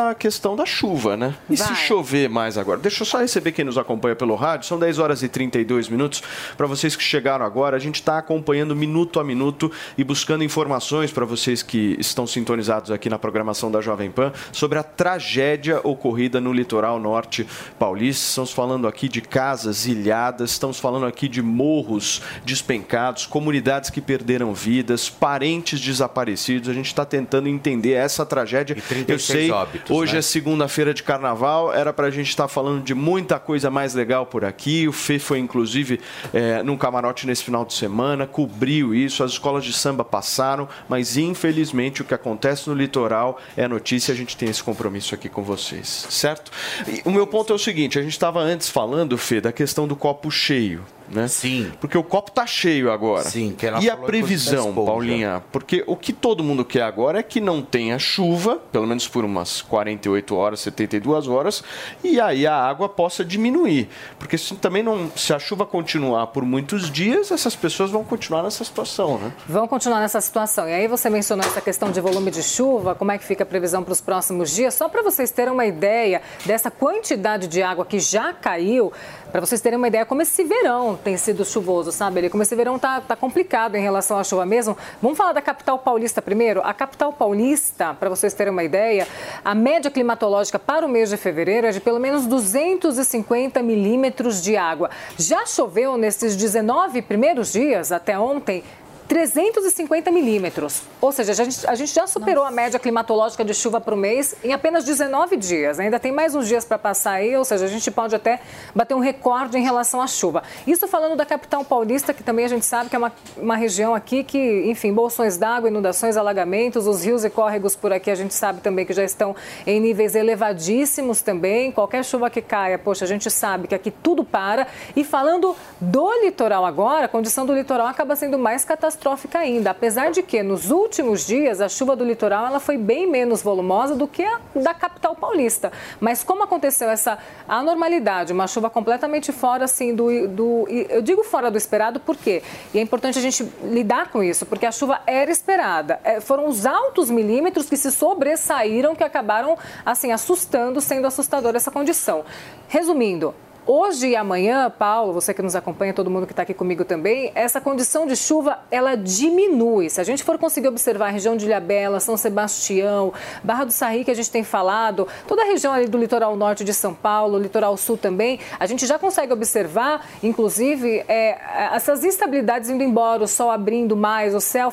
A 0.00 0.14
questão 0.14 0.54
da 0.54 0.64
chuva, 0.64 1.16
né? 1.16 1.34
E 1.50 1.56
se 1.56 1.74
chover 1.74 2.28
mais 2.28 2.56
agora? 2.56 2.78
Deixa 2.78 3.02
eu 3.02 3.04
só 3.04 3.18
receber 3.18 3.50
quem 3.50 3.64
nos 3.64 3.76
acompanha 3.76 4.14
pelo 4.14 4.36
rádio. 4.36 4.68
São 4.68 4.78
10 4.78 5.00
horas 5.00 5.24
e 5.24 5.28
32 5.28 5.88
minutos. 5.88 6.22
Para 6.56 6.68
vocês 6.68 6.94
que 6.94 7.02
chegaram 7.02 7.44
agora, 7.44 7.76
a 7.76 7.80
gente 7.80 7.96
está 7.96 8.16
acompanhando 8.16 8.76
minuto 8.76 9.18
a 9.18 9.24
minuto 9.24 9.72
e 9.96 10.04
buscando 10.04 10.44
informações 10.44 11.10
para 11.10 11.24
vocês 11.24 11.64
que 11.64 11.96
estão 11.98 12.28
sintonizados 12.28 12.92
aqui 12.92 13.10
na 13.10 13.18
programação 13.18 13.72
da 13.72 13.80
Jovem 13.80 14.08
Pan 14.08 14.32
sobre 14.52 14.78
a 14.78 14.84
tragédia 14.84 15.80
ocorrida 15.82 16.40
no 16.40 16.52
litoral 16.52 17.00
norte 17.00 17.44
paulista. 17.76 18.24
Estamos 18.24 18.52
falando 18.52 18.86
aqui 18.86 19.08
de 19.08 19.20
casas 19.20 19.84
ilhadas, 19.84 20.52
estamos 20.52 20.78
falando 20.78 21.06
aqui 21.06 21.26
de 21.26 21.42
morros 21.42 22.22
despencados, 22.44 23.26
comunidades 23.26 23.90
que 23.90 24.00
perderam 24.00 24.54
vidas, 24.54 25.10
parentes 25.10 25.80
desaparecidos. 25.80 26.68
A 26.68 26.72
gente 26.72 26.86
está 26.86 27.04
tentando 27.04 27.48
entender 27.48 27.94
essa 27.94 28.24
tragédia. 28.24 28.76
E 28.78 28.80
36 28.80 29.08
eu 29.08 29.18
sei, 29.18 29.50
óbitos, 29.50 29.87
hoje 29.88 30.12
né? 30.12 30.18
é 30.18 30.22
segunda-feira 30.22 30.92
de 30.92 31.02
carnaval, 31.02 31.72
era 31.72 31.92
para 31.92 32.06
a 32.06 32.10
gente 32.10 32.28
estar 32.28 32.48
falando 32.48 32.82
de 32.82 32.94
muita 32.94 33.38
coisa 33.38 33.70
mais 33.70 33.94
legal 33.94 34.26
por 34.26 34.44
aqui. 34.44 34.86
O 34.88 34.92
Fê 34.92 35.18
foi, 35.18 35.38
inclusive, 35.38 36.00
é, 36.32 36.62
num 36.62 36.76
camarote 36.76 37.26
nesse 37.26 37.44
final 37.44 37.64
de 37.64 37.74
semana, 37.74 38.26
cobriu 38.26 38.94
isso, 38.94 39.22
as 39.22 39.32
escolas 39.32 39.64
de 39.64 39.72
samba 39.72 40.04
passaram, 40.04 40.68
mas 40.88 41.16
infelizmente 41.16 42.02
o 42.02 42.04
que 42.04 42.14
acontece 42.14 42.68
no 42.68 42.74
litoral 42.74 43.38
é 43.56 43.66
notícia, 43.66 44.12
a 44.12 44.16
gente 44.16 44.36
tem 44.36 44.48
esse 44.48 44.62
compromisso 44.62 45.14
aqui 45.14 45.28
com 45.28 45.42
vocês, 45.42 46.06
certo? 46.10 46.50
E 46.86 47.02
o 47.04 47.10
meu 47.10 47.26
ponto 47.26 47.52
é 47.52 47.56
o 47.56 47.58
seguinte: 47.58 47.98
a 47.98 48.02
gente 48.02 48.12
estava 48.12 48.40
antes 48.40 48.68
falando, 48.68 49.16
Fê, 49.16 49.40
da 49.40 49.52
questão 49.52 49.86
do 49.86 49.96
copo 49.96 50.30
cheio. 50.30 50.84
Né? 51.10 51.26
Sim. 51.28 51.72
Porque 51.80 51.96
o 51.96 52.02
copo 52.02 52.30
tá 52.30 52.46
cheio 52.46 52.90
agora. 52.90 53.24
Sim, 53.24 53.54
que 53.56 53.66
ela 53.66 53.80
E 53.80 53.88
a 53.88 53.96
previsão. 53.96 54.74
Paulinha? 54.74 55.42
Porque 55.50 55.82
o 55.86 55.96
que 55.96 56.12
todo 56.12 56.44
mundo 56.44 56.64
quer 56.64 56.82
agora 56.82 57.18
é 57.18 57.22
que 57.22 57.40
não 57.40 57.62
tenha 57.62 57.98
chuva, 57.98 58.56
pelo 58.70 58.86
menos 58.86 59.08
por 59.08 59.24
umas 59.24 59.62
48 59.62 60.34
horas, 60.36 60.60
72 60.60 61.28
horas, 61.28 61.64
e 62.02 62.20
aí 62.20 62.46
a 62.46 62.54
água 62.54 62.88
possa 62.88 63.24
diminuir. 63.24 63.88
Porque 64.18 64.36
se 64.36 64.54
também 64.56 64.82
não, 64.82 65.10
se 65.16 65.32
a 65.32 65.38
chuva 65.38 65.64
continuar 65.64 66.28
por 66.28 66.44
muitos 66.44 66.90
dias, 66.90 67.30
essas 67.30 67.56
pessoas 67.56 67.90
vão 67.90 68.04
continuar 68.04 68.42
nessa 68.42 68.64
situação, 68.64 69.18
né? 69.18 69.32
Vão 69.48 69.66
continuar 69.66 70.00
nessa 70.00 70.20
situação. 70.20 70.68
E 70.68 70.72
aí 70.72 70.86
você 70.86 71.08
mencionou 71.08 71.46
essa 71.46 71.60
questão 71.60 71.90
de 71.90 72.00
volume 72.00 72.30
de 72.30 72.42
chuva, 72.42 72.94
como 72.94 73.12
é 73.12 73.18
que 73.18 73.24
fica 73.24 73.44
a 73.44 73.46
previsão 73.46 73.82
para 73.82 73.92
os 73.92 74.00
próximos 74.00 74.50
dias? 74.50 74.74
Só 74.74 74.88
para 74.88 75.02
vocês 75.02 75.30
terem 75.30 75.52
uma 75.52 75.66
ideia 75.66 76.20
dessa 76.44 76.70
quantidade 76.70 77.46
de 77.48 77.62
água 77.62 77.84
que 77.84 77.98
já 77.98 78.32
caiu, 78.32 78.92
para 79.30 79.40
vocês 79.40 79.60
terem 79.60 79.78
uma 79.78 79.88
ideia 79.88 80.04
como 80.04 80.22
esse 80.22 80.44
verão 80.44 80.97
tem 80.98 81.16
sido 81.16 81.44
chuvoso, 81.44 81.90
sabe? 81.92 82.28
Como 82.28 82.42
esse 82.42 82.54
verão 82.54 82.78
tá, 82.78 83.00
tá 83.00 83.16
complicado 83.16 83.76
em 83.76 83.82
relação 83.82 84.18
à 84.18 84.24
chuva 84.24 84.44
mesmo. 84.44 84.76
Vamos 85.00 85.16
falar 85.16 85.32
da 85.32 85.40
capital 85.40 85.78
paulista 85.78 86.20
primeiro? 86.20 86.60
A 86.62 86.74
capital 86.74 87.12
paulista, 87.12 87.94
para 87.94 88.08
vocês 88.08 88.34
terem 88.34 88.52
uma 88.52 88.64
ideia, 88.64 89.06
a 89.44 89.54
média 89.54 89.90
climatológica 89.90 90.58
para 90.58 90.84
o 90.84 90.88
mês 90.88 91.10
de 91.10 91.16
fevereiro 91.16 91.66
é 91.66 91.70
de 91.70 91.80
pelo 91.80 91.98
menos 91.98 92.26
250 92.26 93.62
milímetros 93.62 94.42
de 94.42 94.56
água. 94.56 94.90
Já 95.16 95.46
choveu 95.46 95.96
nesses 95.96 96.36
19 96.36 97.02
primeiros 97.02 97.52
dias, 97.52 97.92
até 97.92 98.18
ontem, 98.18 98.62
350 99.08 100.10
milímetros. 100.10 100.82
Ou 101.00 101.10
seja, 101.10 101.32
a 101.32 101.34
gente, 101.34 101.66
a 101.66 101.74
gente 101.74 101.94
já 101.94 102.06
superou 102.06 102.44
a 102.44 102.50
média 102.50 102.78
climatológica 102.78 103.42
de 103.42 103.54
chuva 103.54 103.80
para 103.80 103.94
o 103.94 103.96
mês 103.96 104.34
em 104.44 104.52
apenas 104.52 104.84
19 104.84 105.36
dias. 105.36 105.80
Ainda 105.80 105.98
tem 105.98 106.12
mais 106.12 106.34
uns 106.34 106.46
dias 106.46 106.64
para 106.64 106.78
passar 106.78 107.12
aí, 107.12 107.34
ou 107.34 107.44
seja, 107.44 107.64
a 107.64 107.68
gente 107.68 107.90
pode 107.90 108.14
até 108.14 108.40
bater 108.74 108.94
um 108.94 109.00
recorde 109.00 109.56
em 109.56 109.62
relação 109.62 110.02
à 110.02 110.06
chuva. 110.06 110.42
Isso 110.66 110.86
falando 110.86 111.16
da 111.16 111.24
capital 111.24 111.64
paulista, 111.64 112.12
que 112.12 112.22
também 112.22 112.44
a 112.44 112.48
gente 112.48 112.66
sabe 112.66 112.90
que 112.90 112.96
é 112.96 112.98
uma, 112.98 113.12
uma 113.36 113.56
região 113.56 113.94
aqui 113.94 114.22
que, 114.22 114.64
enfim, 114.66 114.92
bolsões 114.92 115.38
d'água, 115.38 115.70
inundações, 115.70 116.16
alagamentos, 116.16 116.86
os 116.86 117.04
rios 117.04 117.24
e 117.24 117.30
córregos 117.30 117.74
por 117.74 117.92
aqui 117.92 118.10
a 118.10 118.14
gente 118.14 118.34
sabe 118.34 118.60
também 118.60 118.84
que 118.84 118.92
já 118.92 119.04
estão 119.04 119.34
em 119.66 119.80
níveis 119.80 120.14
elevadíssimos 120.14 121.22
também. 121.22 121.72
Qualquer 121.72 122.04
chuva 122.04 122.28
que 122.28 122.42
caia, 122.42 122.78
poxa, 122.78 123.04
a 123.04 123.08
gente 123.08 123.30
sabe 123.30 123.68
que 123.68 123.74
aqui 123.74 123.90
tudo 123.90 124.24
para. 124.24 124.66
E 124.94 125.04
falando 125.04 125.56
do 125.80 126.10
litoral 126.24 126.66
agora, 126.66 127.04
a 127.04 127.08
condição 127.08 127.46
do 127.46 127.54
litoral 127.54 127.86
acaba 127.86 128.16
sendo 128.16 128.36
mais 128.36 128.64
catastrófica 128.64 129.38
ainda, 129.38 129.70
apesar 129.70 130.10
de 130.10 130.22
que 130.24 130.42
nos 130.42 130.72
últimos 130.72 131.24
dias 131.24 131.60
a 131.60 131.68
chuva 131.68 131.94
do 131.94 132.04
litoral 132.04 132.46
ela 132.46 132.58
foi 132.58 132.76
bem 132.76 133.08
menos 133.08 133.42
volumosa 133.42 133.94
do 133.94 134.08
que 134.08 134.24
a 134.24 134.40
da 134.56 134.74
capital 134.74 135.14
paulista. 135.14 135.70
Mas 136.00 136.24
como 136.24 136.42
aconteceu 136.42 136.90
essa 136.90 137.18
anormalidade, 137.46 138.32
uma 138.32 138.48
chuva 138.48 138.68
completamente 138.68 139.30
fora 139.30 139.66
assim 139.66 139.94
do, 139.94 140.26
do 140.26 140.66
eu 140.68 141.00
digo 141.00 141.22
fora 141.22 141.48
do 141.48 141.56
esperado 141.56 142.00
por 142.00 142.16
quê? 142.16 142.42
E 142.74 142.78
é 142.78 142.82
importante 142.82 143.16
a 143.16 143.22
gente 143.22 143.44
lidar 143.62 144.10
com 144.10 144.20
isso, 144.20 144.46
porque 144.46 144.66
a 144.66 144.72
chuva 144.72 145.00
era 145.06 145.30
esperada. 145.30 146.00
É, 146.02 146.20
foram 146.20 146.48
os 146.48 146.66
altos 146.66 147.08
milímetros 147.08 147.68
que 147.68 147.76
se 147.76 147.92
sobressaíram 147.92 148.96
que 148.96 149.04
acabaram 149.04 149.56
assim 149.86 150.10
assustando, 150.10 150.80
sendo 150.80 151.06
assustadora 151.06 151.56
essa 151.56 151.70
condição. 151.70 152.24
Resumindo, 152.66 153.32
Hoje 153.70 154.08
e 154.08 154.16
amanhã, 154.16 154.70
Paulo, 154.70 155.12
você 155.12 155.34
que 155.34 155.42
nos 155.42 155.54
acompanha, 155.54 155.92
todo 155.92 156.08
mundo 156.08 156.26
que 156.26 156.32
está 156.32 156.42
aqui 156.42 156.54
comigo 156.54 156.86
também, 156.86 157.30
essa 157.34 157.60
condição 157.60 158.06
de 158.06 158.16
chuva, 158.16 158.60
ela 158.70 158.94
diminui. 158.94 159.90
Se 159.90 160.00
a 160.00 160.04
gente 160.04 160.24
for 160.24 160.38
conseguir 160.38 160.68
observar 160.68 161.08
a 161.08 161.10
região 161.10 161.36
de 161.36 161.44
Ilhabela, 161.44 162.00
São 162.00 162.16
Sebastião, 162.16 163.12
Barra 163.44 163.64
do 163.64 163.70
Sarri, 163.70 164.06
que 164.06 164.10
a 164.10 164.14
gente 164.14 164.30
tem 164.30 164.42
falado, 164.42 165.06
toda 165.26 165.42
a 165.42 165.44
região 165.44 165.74
ali 165.74 165.86
do 165.86 165.98
litoral 165.98 166.34
norte 166.34 166.64
de 166.64 166.72
São 166.72 166.94
Paulo, 166.94 167.38
litoral 167.38 167.76
sul 167.76 167.98
também, 167.98 168.40
a 168.58 168.64
gente 168.64 168.86
já 168.86 168.98
consegue 168.98 169.34
observar, 169.34 170.02
inclusive, 170.22 171.04
é, 171.06 171.38
essas 171.74 172.02
instabilidades 172.04 172.70
indo 172.70 172.82
embora, 172.82 173.22
o 173.22 173.28
sol 173.28 173.50
abrindo 173.50 173.94
mais, 173.94 174.34
o 174.34 174.40
céu 174.40 174.72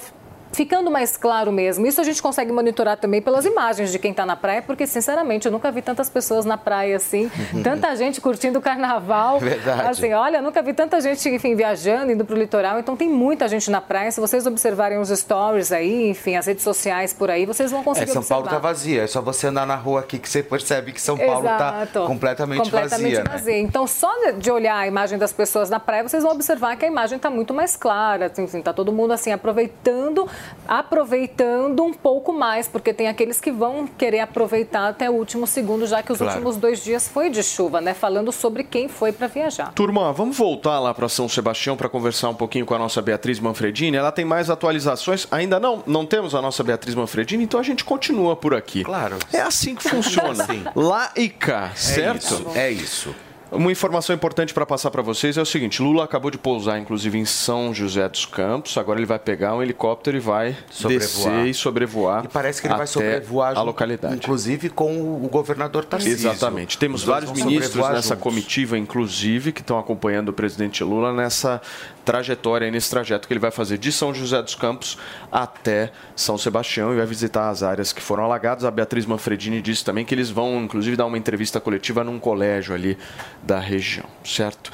ficando 0.55 0.89
mais 0.89 1.17
claro 1.17 1.51
mesmo. 1.51 1.85
Isso 1.85 1.99
a 1.99 2.03
gente 2.03 2.21
consegue 2.21 2.51
monitorar 2.51 2.97
também 2.97 3.21
pelas 3.21 3.45
imagens 3.45 3.91
de 3.91 3.99
quem 3.99 4.11
está 4.11 4.25
na 4.25 4.35
praia, 4.35 4.61
porque, 4.61 4.87
sinceramente, 4.87 5.45
eu 5.45 5.51
nunca 5.51 5.71
vi 5.71 5.81
tantas 5.81 6.09
pessoas 6.09 6.45
na 6.45 6.57
praia 6.57 6.95
assim, 6.95 7.29
tanta 7.63 7.95
gente 7.95 8.21
curtindo 8.21 8.59
o 8.59 8.61
carnaval. 8.61 9.39
Verdade. 9.39 9.89
Assim, 9.89 10.13
olha, 10.13 10.41
nunca 10.41 10.61
vi 10.61 10.73
tanta 10.73 10.99
gente, 11.01 11.27
enfim, 11.29 11.55
viajando, 11.55 12.11
indo 12.11 12.23
para 12.25 12.35
o 12.35 12.37
litoral. 12.39 12.79
Então, 12.79 12.95
tem 12.95 13.09
muita 13.09 13.47
gente 13.47 13.69
na 13.69 13.81
praia. 13.81 14.11
Se 14.11 14.19
vocês 14.19 14.45
observarem 14.45 14.97
os 14.97 15.09
stories 15.09 15.71
aí, 15.71 16.09
enfim, 16.09 16.35
as 16.35 16.45
redes 16.45 16.63
sociais 16.63 17.13
por 17.13 17.29
aí, 17.29 17.45
vocês 17.45 17.71
vão 17.71 17.83
conseguir 17.83 18.09
É, 18.09 18.13
São 18.13 18.21
observar. 18.21 18.43
Paulo 18.43 18.49
tá 18.49 18.59
vazia. 18.59 19.03
É 19.03 19.07
só 19.07 19.21
você 19.21 19.47
andar 19.47 19.67
na 19.67 19.75
rua 19.75 19.99
aqui 19.99 20.17
que 20.17 20.29
você 20.29 20.41
percebe 20.41 20.91
que 20.91 21.01
São 21.01 21.17
Paulo 21.17 21.43
tá 21.45 21.81
Exato. 21.83 22.07
completamente, 22.07 22.63
completamente 22.63 23.15
vazia. 23.15 23.23
né? 23.23 23.29
vazia. 23.29 23.57
Então, 23.59 23.85
só 23.85 24.09
de 24.37 24.49
olhar 24.51 24.77
a 24.77 24.87
imagem 24.87 25.17
das 25.17 25.33
pessoas 25.33 25.69
na 25.69 25.79
praia, 25.79 26.07
vocês 26.07 26.23
vão 26.23 26.31
observar 26.31 26.75
que 26.77 26.85
a 26.85 26.87
imagem 26.87 27.17
está 27.17 27.29
muito 27.29 27.53
mais 27.53 27.75
clara. 27.75 28.27
Assim, 28.27 28.45
assim, 28.45 28.61
tá 28.61 28.71
todo 28.73 28.91
mundo 28.91 29.11
assim 29.13 29.31
aproveitando, 29.31 30.27
aproveitando 30.67 31.83
um 31.83 31.93
pouco 31.93 32.33
mais, 32.33 32.67
porque 32.67 32.93
tem 32.93 33.07
aqueles 33.07 33.39
que 33.39 33.51
vão 33.51 33.85
querer 33.87 34.19
aproveitar 34.19 34.87
até 34.89 35.09
o 35.09 35.13
último 35.13 35.45
segundo, 35.45 35.85
já 35.85 36.01
que 36.01 36.11
os 36.11 36.17
Claro. 36.17 36.33
últimos 36.33 36.57
dois 36.57 36.83
dias 36.83 37.07
foi 37.07 37.29
de 37.29 37.43
chuva, 37.43 37.81
né? 37.81 37.93
Falando 37.93 38.31
sobre 38.31 38.63
quem 38.63 38.87
foi 38.87 39.11
para 39.11 39.27
viajar. 39.27 39.73
Turma, 39.73 40.11
vamos 40.13 40.37
voltar 40.37 40.79
lá 40.79 40.93
para 40.93 41.07
São 41.09 41.27
Sebastião 41.29 41.75
para 41.77 41.89
conversar 41.89 42.29
um 42.29 42.35
pouquinho 42.35 42.65
com 42.65 42.73
a 42.73 42.79
nossa 42.79 43.01
Beatriz 43.01 43.39
Manfredini. 43.39 43.97
Ela 43.97 44.11
tem 44.11 44.25
mais 44.25 44.49
atualizações. 44.49 45.27
Ainda 45.31 45.59
não, 45.59 45.83
não 45.85 46.05
temos 46.05 46.33
a 46.35 46.41
nossa 46.41 46.63
Beatriz 46.63 46.95
Manfredini, 46.95 47.43
então 47.43 47.59
a 47.59 47.63
gente 47.63 47.83
continua 47.83 48.35
por 48.35 48.53
aqui. 48.53 48.83
Claro. 48.83 49.17
É 49.31 49.41
assim 49.41 49.75
que 49.75 49.87
funciona. 49.87 50.45
Sim. 50.45 50.63
Lá 50.75 51.11
e 51.15 51.29
cá, 51.29 51.71
certo? 51.75 52.23
isso, 52.23 52.45
é 52.55 52.71
isso. 52.71 53.15
Uma 53.51 53.71
informação 53.71 54.15
importante 54.15 54.53
para 54.53 54.65
passar 54.65 54.89
para 54.91 55.01
vocês 55.01 55.37
é 55.37 55.41
o 55.41 55.45
seguinte: 55.45 55.81
Lula 55.81 56.03
acabou 56.03 56.31
de 56.31 56.37
pousar, 56.37 56.79
inclusive, 56.79 57.17
em 57.17 57.25
São 57.25 57.73
José 57.73 58.07
dos 58.09 58.25
Campos. 58.25 58.77
Agora 58.77 58.99
ele 58.99 59.05
vai 59.05 59.19
pegar 59.19 59.55
um 59.55 59.61
helicóptero 59.61 60.17
e 60.17 60.19
vai 60.19 60.57
Sobrevoar. 60.69 60.99
descer 61.07 61.47
e 61.47 61.53
sobrevoar. 61.53 62.25
E 62.25 62.27
parece 62.27 62.61
que 62.61 62.67
ele 62.67 62.75
vai 62.75 62.87
sobrevoar 62.87 63.57
a 63.57 63.61
localidade. 63.61 64.15
inclusive 64.15 64.69
com 64.69 64.91
o 65.23 65.27
governador 65.29 65.85
Tarcísio. 65.85 66.29
Exatamente. 66.29 66.77
Temos 66.77 67.03
vários 67.03 67.31
ministros 67.31 67.87
nessa 67.89 68.09
juntos. 68.09 68.23
comitiva, 68.23 68.77
inclusive, 68.77 69.51
que 69.51 69.61
estão 69.61 69.77
acompanhando 69.77 70.29
o 70.29 70.33
presidente 70.33 70.83
Lula 70.83 71.13
nessa 71.13 71.61
trajetória, 72.05 72.69
nesse 72.69 72.89
trajeto 72.89 73.27
que 73.27 73.33
ele 73.33 73.39
vai 73.39 73.51
fazer 73.51 73.77
de 73.77 73.91
São 73.91 74.13
José 74.13 74.41
dos 74.41 74.53
Campos 74.55 74.97
até 75.31 75.91
São 76.15 76.37
Sebastião 76.37 76.93
e 76.93 76.97
vai 76.97 77.05
visitar 77.05 77.49
as 77.49 77.63
áreas 77.63 77.91
que 77.91 78.01
foram 78.01 78.23
alagadas. 78.23 78.63
A 78.63 78.71
Beatriz 78.71 79.05
Manfredini 79.05 79.61
disse 79.61 79.83
também 79.83 80.05
que 80.05 80.13
eles 80.13 80.29
vão, 80.29 80.63
inclusive, 80.63 80.95
dar 80.95 81.05
uma 81.07 81.17
entrevista 81.17 81.59
coletiva 81.59 82.03
num 82.03 82.19
colégio 82.19 82.75
ali 82.75 82.97
da 83.41 83.59
região, 83.59 84.05
certo? 84.23 84.71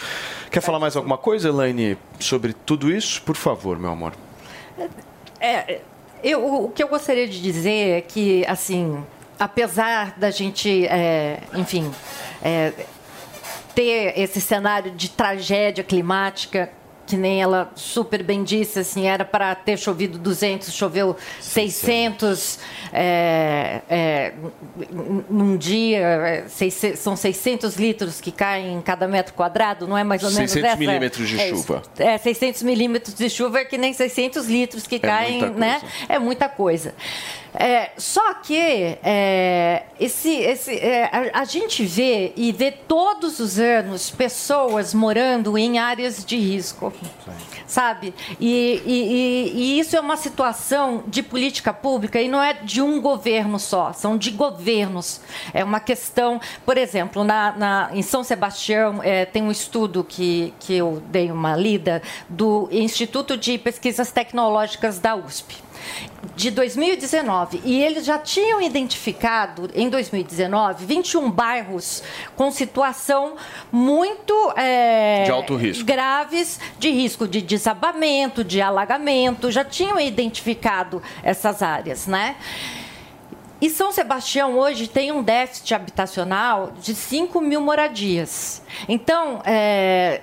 Quer 0.52 0.62
falar 0.62 0.80
mais 0.80 0.96
alguma 0.96 1.18
coisa, 1.18 1.48
Elaine, 1.48 1.98
sobre 2.20 2.54
tudo 2.54 2.92
isso? 2.92 3.22
Por 3.22 3.38
favor, 3.38 3.80
meu 3.80 3.92
amor. 3.92 4.14
É, 5.40 5.80
eu, 6.22 6.66
o 6.66 6.70
que 6.70 6.84
eu 6.84 6.88
gostaria 6.88 7.28
de 7.28 7.42
dizer 7.42 7.98
é 7.98 8.02
que, 8.02 8.46
assim, 8.46 9.04
apesar 9.40 10.20
da 10.20 10.30
gente, 10.30 10.86
é, 10.88 11.40
enfim, 11.56 11.90
é, 12.44 12.74
ter 13.74 14.20
esse 14.20 14.40
cenário 14.40 14.92
de 14.92 15.10
tragédia 15.10 15.84
climática, 15.84 16.70
que 17.12 17.18
nem 17.18 17.42
ela 17.42 17.70
super 17.76 18.24
bem 18.24 18.42
disse, 18.42 18.80
assim, 18.80 19.06
era 19.06 19.26
para 19.26 19.54
ter 19.54 19.78
chovido 19.78 20.18
200, 20.18 20.74
choveu 20.74 21.18
600 21.42 22.58
é, 22.94 23.82
é, 23.90 24.34
num 25.30 25.58
dia, 25.58 26.00
é, 26.00 26.44
seis- 26.48 26.98
são 26.98 27.18
600 27.18 27.76
litros 27.76 28.22
que 28.22 28.32
caem 28.32 28.76
em 28.76 28.82
cada 28.82 29.10
metro 29.10 29.34
quadrado, 29.34 29.86
não 29.88 29.98
é 29.98 30.06
mais 30.06 30.24
ou 30.24 30.32
menos 30.32 30.52
600 30.52 30.70
essa? 30.70 30.78
milímetros 30.80 31.28
de 31.28 31.38
é 31.38 31.50
chuva. 31.50 31.82
É, 32.00 32.18
600 32.18 32.64
milímetros 32.64 33.14
de 33.14 33.30
chuva 33.30 33.60
é 33.60 33.66
que 33.66 33.78
nem 33.78 33.92
600 33.92 34.48
litros 34.48 34.88
que 34.88 34.98
caem, 34.98 35.40
muita 35.42 35.60
né? 35.60 35.82
É 36.08 36.18
muita 36.18 36.48
coisa. 36.48 36.94
É, 37.54 37.90
só 37.98 38.36
que 38.36 38.98
é, 39.04 39.84
esse, 40.00 40.30
esse, 40.38 40.74
é, 40.74 41.10
a, 41.34 41.42
a 41.42 41.44
gente 41.44 41.84
vê 41.84 42.32
e 42.38 42.50
vê 42.54 42.72
todos 42.72 43.42
os 43.42 43.60
anos 43.60 44.10
pessoas 44.10 44.94
morando 44.94 45.58
em 45.58 45.78
áreas 45.78 46.24
de 46.24 46.38
risco. 46.38 46.94
Sabe? 47.68 48.14
E, 48.40 48.82
e- 48.86 49.52
e- 49.56 49.80
isso 49.80 49.96
é 49.96 50.00
uma 50.00 50.18
situação 50.18 51.04
de 51.08 51.24
política 51.24 51.74
pública 51.74 52.22
e 52.22 52.28
não 52.28 52.42
é 52.42 52.54
de 52.54 52.82
um 52.82 53.00
governo 53.02 53.60
só, 53.60 53.94
são 53.94 54.18
de 54.18 54.32
governos. 54.32 55.22
É 55.54 55.64
uma 55.64 55.80
questão, 55.80 56.40
por 56.66 56.78
exemplo, 56.78 57.24
na, 57.24 57.52
na- 57.54 57.90
em 57.94 58.02
São 58.02 58.24
Sebastião 58.24 59.02
é, 59.04 59.26
tem 59.26 59.42
um 59.44 59.52
estudo 59.52 60.04
que, 60.04 60.54
que 60.60 60.74
eu 60.76 61.02
dei 61.08 61.32
uma 61.32 61.56
lida 61.56 62.02
do 62.28 62.68
Instituto 62.72 63.38
de 63.38 63.58
Pesquisas 63.58 64.12
Tecnológicas 64.12 65.00
da 65.00 65.16
USP 65.16 65.56
de 66.36 66.52
2019 66.52 67.62
e 67.64 67.84
eles 67.84 68.06
já 68.06 68.18
tinham 68.18 68.62
identificado 68.62 69.70
em 69.74 69.90
2019 69.90 70.86
21 70.86 71.30
bairros 71.30 72.04
com 72.36 72.52
situação 72.52 73.36
muito 73.72 74.34
é, 74.56 75.24
De 75.24 75.32
alto 75.32 75.56
risco. 75.56 75.84
graves 75.86 76.60
de 76.80 76.90
risco 76.90 77.28
de 77.28 77.42
desabamento, 77.42 78.44
de 78.44 78.62
alagamento, 78.62 79.52
já 79.52 79.64
tinham 79.64 80.00
identificado 80.00 81.02
essas 81.24 81.62
áreas, 81.62 82.08
né? 82.08 82.36
E 83.62 83.70
São 83.70 83.92
Sebastião 83.92 84.58
hoje 84.58 84.88
tem 84.88 85.12
um 85.12 85.22
déficit 85.22 85.76
habitacional 85.76 86.72
de 86.82 86.96
5 86.96 87.40
mil 87.40 87.62
moradias. 87.62 88.64
Então, 88.90 89.40
é, 89.46 90.22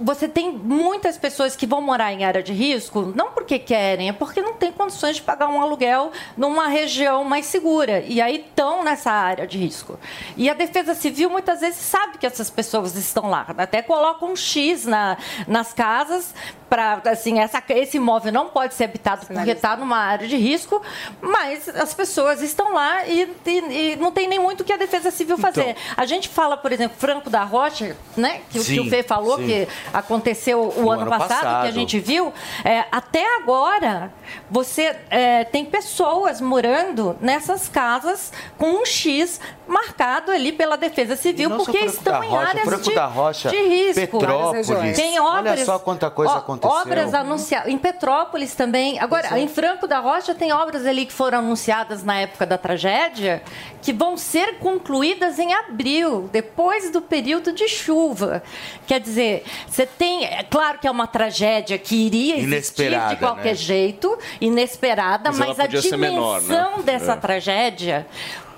você 0.00 0.28
tem 0.28 0.50
muitas 0.52 1.18
pessoas 1.18 1.54
que 1.54 1.66
vão 1.66 1.80
morar 1.80 2.12
em 2.12 2.24
área 2.24 2.42
de 2.42 2.52
risco, 2.52 3.12
não 3.14 3.32
porque 3.32 3.58
querem, 3.58 4.08
é 4.08 4.12
porque 4.12 4.40
não 4.40 4.54
tem 4.54 4.72
condições 4.72 5.16
de 5.16 5.22
pagar 5.22 5.48
um 5.48 5.60
aluguel 5.60 6.10
numa 6.36 6.68
região 6.68 7.24
mais 7.24 7.46
segura. 7.46 8.00
E 8.00 8.20
aí 8.20 8.36
estão 8.36 8.82
nessa 8.82 9.10
área 9.10 9.46
de 9.46 9.58
risco. 9.58 9.98
E 10.36 10.48
a 10.48 10.54
Defesa 10.54 10.94
Civil 10.94 11.28
muitas 11.30 11.60
vezes 11.60 11.80
sabe 11.80 12.18
que 12.18 12.26
essas 12.26 12.48
pessoas 12.50 12.94
estão 12.96 13.28
lá. 13.28 13.46
Até 13.56 13.82
coloca 13.82 14.24
um 14.24 14.34
X 14.34 14.86
na, 14.86 15.16
nas 15.46 15.72
casas 15.72 16.34
para 16.70 17.02
assim 17.10 17.40
essa, 17.40 17.60
esse 17.70 17.96
imóvel 17.96 18.32
não 18.32 18.48
pode 18.48 18.74
ser 18.74 18.84
habitado 18.84 19.26
porque 19.26 19.50
está 19.50 19.76
numa 19.76 19.98
área 19.98 20.26
de 20.28 20.36
risco, 20.36 20.80
mas 21.20 21.68
as 21.68 21.92
pessoas 21.92 22.40
estão 22.40 22.72
lá 22.72 23.04
e, 23.06 23.28
e- 23.44 23.92
e 23.92 23.96
não 23.96 24.12
tem 24.12 24.28
nem 24.28 24.38
muito 24.38 24.60
o 24.60 24.64
que 24.64 24.72
a 24.72 24.76
Defesa 24.76 25.10
Civil 25.10 25.36
fazer. 25.36 25.76
A 25.96 26.06
gente 26.06 26.28
fala, 26.28 26.56
por 26.56 26.70
exemplo, 26.72 26.96
Franco 26.98 27.28
da 27.28 27.42
Rocha, 27.42 27.96
né, 28.16 28.40
que, 28.50 28.58
o- 28.58 28.62
que 28.64 28.68
Sim, 28.74 28.80
o 28.80 28.88
Fê 28.88 29.02
falou 29.02 29.36
sim. 29.38 29.46
que 29.46 29.68
aconteceu 29.92 30.72
o 30.76 30.82
No 30.82 30.90
ano, 30.92 31.02
ano 31.02 31.10
passado, 31.10 31.28
passado. 31.28 31.62
que 31.62 31.68
a 31.68 31.72
gente 31.72 31.98
viu, 31.98 32.32
é, 32.64 32.84
até 32.92 33.36
agora 33.38 34.12
você 34.48 34.96
é, 35.10 35.42
tem 35.44 35.64
pessoas 35.64 36.40
morando 36.40 37.16
nessas 37.20 37.68
casas 37.68 38.32
com 38.56 38.66
um 38.70 38.86
X 38.86 39.40
marcado 39.66 40.30
ali 40.32 40.52
pela 40.52 40.76
Defesa 40.76 41.16
Civil 41.16 41.50
porque 41.56 41.78
estão 41.78 42.20
da 42.20 42.26
em 42.26 42.28
Rocha, 42.28 42.48
áreas 42.48 42.64
Franco 42.64 42.82
de, 42.84 42.94
da 42.94 43.06
Rocha, 43.06 43.48
de 43.50 43.56
risco. 43.62 44.18
Petrópolis. 44.18 44.96
Tem 44.96 45.18
Olha 45.20 45.38
obras, 45.40 45.60
só 45.64 45.78
quanta 45.78 46.10
coisa 46.10 46.34
ó, 46.34 46.40
aconteceu. 46.68 46.92
Obras 46.92 47.14
anunciadas 47.14 47.68
em 47.72 47.78
Petrópolis 47.78 48.54
também. 48.54 48.98
Agora, 48.98 49.36
é. 49.36 49.40
em 49.40 49.48
Franco 49.48 49.86
da 49.86 49.98
Rocha 49.98 50.34
tem 50.34 50.52
obras 50.52 50.86
ali 50.86 51.06
que 51.06 51.12
foram 51.12 51.38
anunciadas 51.38 52.04
na 52.04 52.20
época 52.20 52.46
da 52.46 52.56
tragédia 52.58 53.42
que 53.82 53.92
vão 53.92 54.16
ser 54.16 54.58
concluídas 54.58 55.38
em 55.38 55.54
abril, 55.54 56.28
depois 56.30 56.90
do 56.90 57.00
período 57.00 57.52
de 57.52 57.66
chuva. 57.66 58.42
Quer 58.86 59.00
dizer, 59.00 59.44
Você 59.66 59.86
tem, 59.86 60.24
é 60.24 60.42
claro 60.42 60.78
que 60.78 60.86
é 60.86 60.90
uma 60.90 61.06
tragédia 61.06 61.78
que 61.78 61.96
iria 61.96 62.34
existir 62.36 62.82
Inesperada, 62.82 63.14
de 63.14 63.20
qualquer 63.20 63.44
né? 63.50 63.54
jeito, 63.54 64.18
inesperada, 64.40 65.32
Mas 65.32 65.56
mas, 65.56 65.60
a 65.60 65.66
dimensão 65.66 65.98
menor, 65.98 66.42
né? 66.42 66.82
dessa 66.84 67.12
É. 67.12 67.16
tragédia 67.16 68.06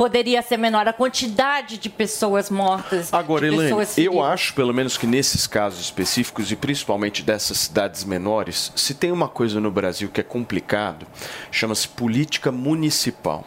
poderia 0.02 0.42
ser 0.42 0.56
menor. 0.56 0.88
A 0.88 0.92
quantidade 0.92 1.78
de 1.78 1.88
pessoas 1.88 2.50
mortas, 2.50 3.14
Agora, 3.14 3.46
Elaine, 3.46 3.62
pessoas 3.62 3.96
eu 3.96 4.20
acho, 4.20 4.52
pelo 4.52 4.74
menos, 4.74 4.96
que 4.98 5.06
nesses 5.06 5.46
casos 5.46 5.80
específicos, 5.80 6.50
e 6.50 6.56
principalmente 6.56 7.22
dessas 7.22 7.58
cidades 7.58 8.02
menores, 8.02 8.72
se 8.74 8.94
tem 8.94 9.12
uma 9.12 9.28
coisa 9.28 9.60
no 9.60 9.70
Brasil 9.70 10.10
que 10.12 10.20
é 10.20 10.24
complicado, 10.24 11.06
chama-se 11.52 11.86
política 11.86 12.50
municipal. 12.50 13.46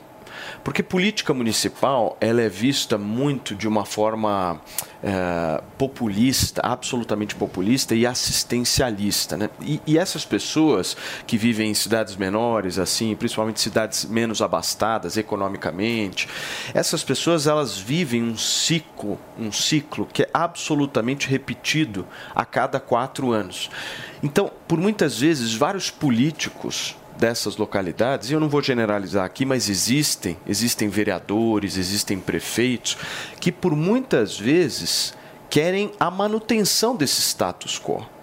Porque 0.66 0.82
política 0.82 1.32
municipal 1.32 2.18
ela 2.20 2.42
é 2.42 2.50
vista 2.50 2.98
muito 2.98 3.54
de 3.54 3.68
uma 3.68 3.86
forma 3.86 4.60
eh, 5.04 5.64
populista, 5.78 6.60
absolutamente 6.66 7.36
populista 7.36 7.94
e 7.94 8.04
assistencialista. 8.04 9.38
Né? 9.38 9.48
E, 9.62 9.80
e 9.86 9.96
essas 9.96 10.26
pessoas 10.26 10.98
que 11.28 11.38
vivem 11.38 11.70
em 11.70 11.74
cidades 11.76 12.16
menores, 12.16 12.80
assim, 12.80 13.16
principalmente 13.16 13.62
cidades 13.62 14.06
menos 14.06 14.42
abastadas 14.42 15.18
economicamente, 15.18 16.28
essas 16.74 17.04
pessoas 17.04 17.46
elas 17.46 17.78
vivem 17.78 18.24
um 18.24 18.36
ciclo, 18.36 19.20
um 19.38 19.52
ciclo 19.52 20.08
que 20.12 20.24
é 20.24 20.30
absolutamente 20.34 21.30
repetido 21.30 22.08
a 22.34 22.44
cada 22.44 22.80
quatro 22.80 23.32
anos. 23.32 23.70
Então, 24.24 24.52
por 24.68 24.80
muitas 24.80 25.20
vezes, 25.20 25.54
vários 25.54 25.92
políticos 25.92 26.96
dessas 27.18 27.58
localidades, 27.58 28.30
e 28.30 28.34
eu 28.34 28.40
não 28.40 28.50
vou 28.50 28.62
generalizar 28.62 29.26
aqui, 29.26 29.46
mas 29.46 29.70
existem, 29.70 30.38
existem 30.48 30.90
vereadores, 30.90 31.78
existem 31.78 32.20
prefeitos 32.20 32.98
que 33.40 33.52
por 33.52 33.76
muitas 33.76 34.38
vezes 34.38 35.14
querem 35.50 35.92
a 36.00 36.12
manutenção 36.12 36.96
desse 36.96 37.22
status 37.22 37.80
quo. 37.80 38.15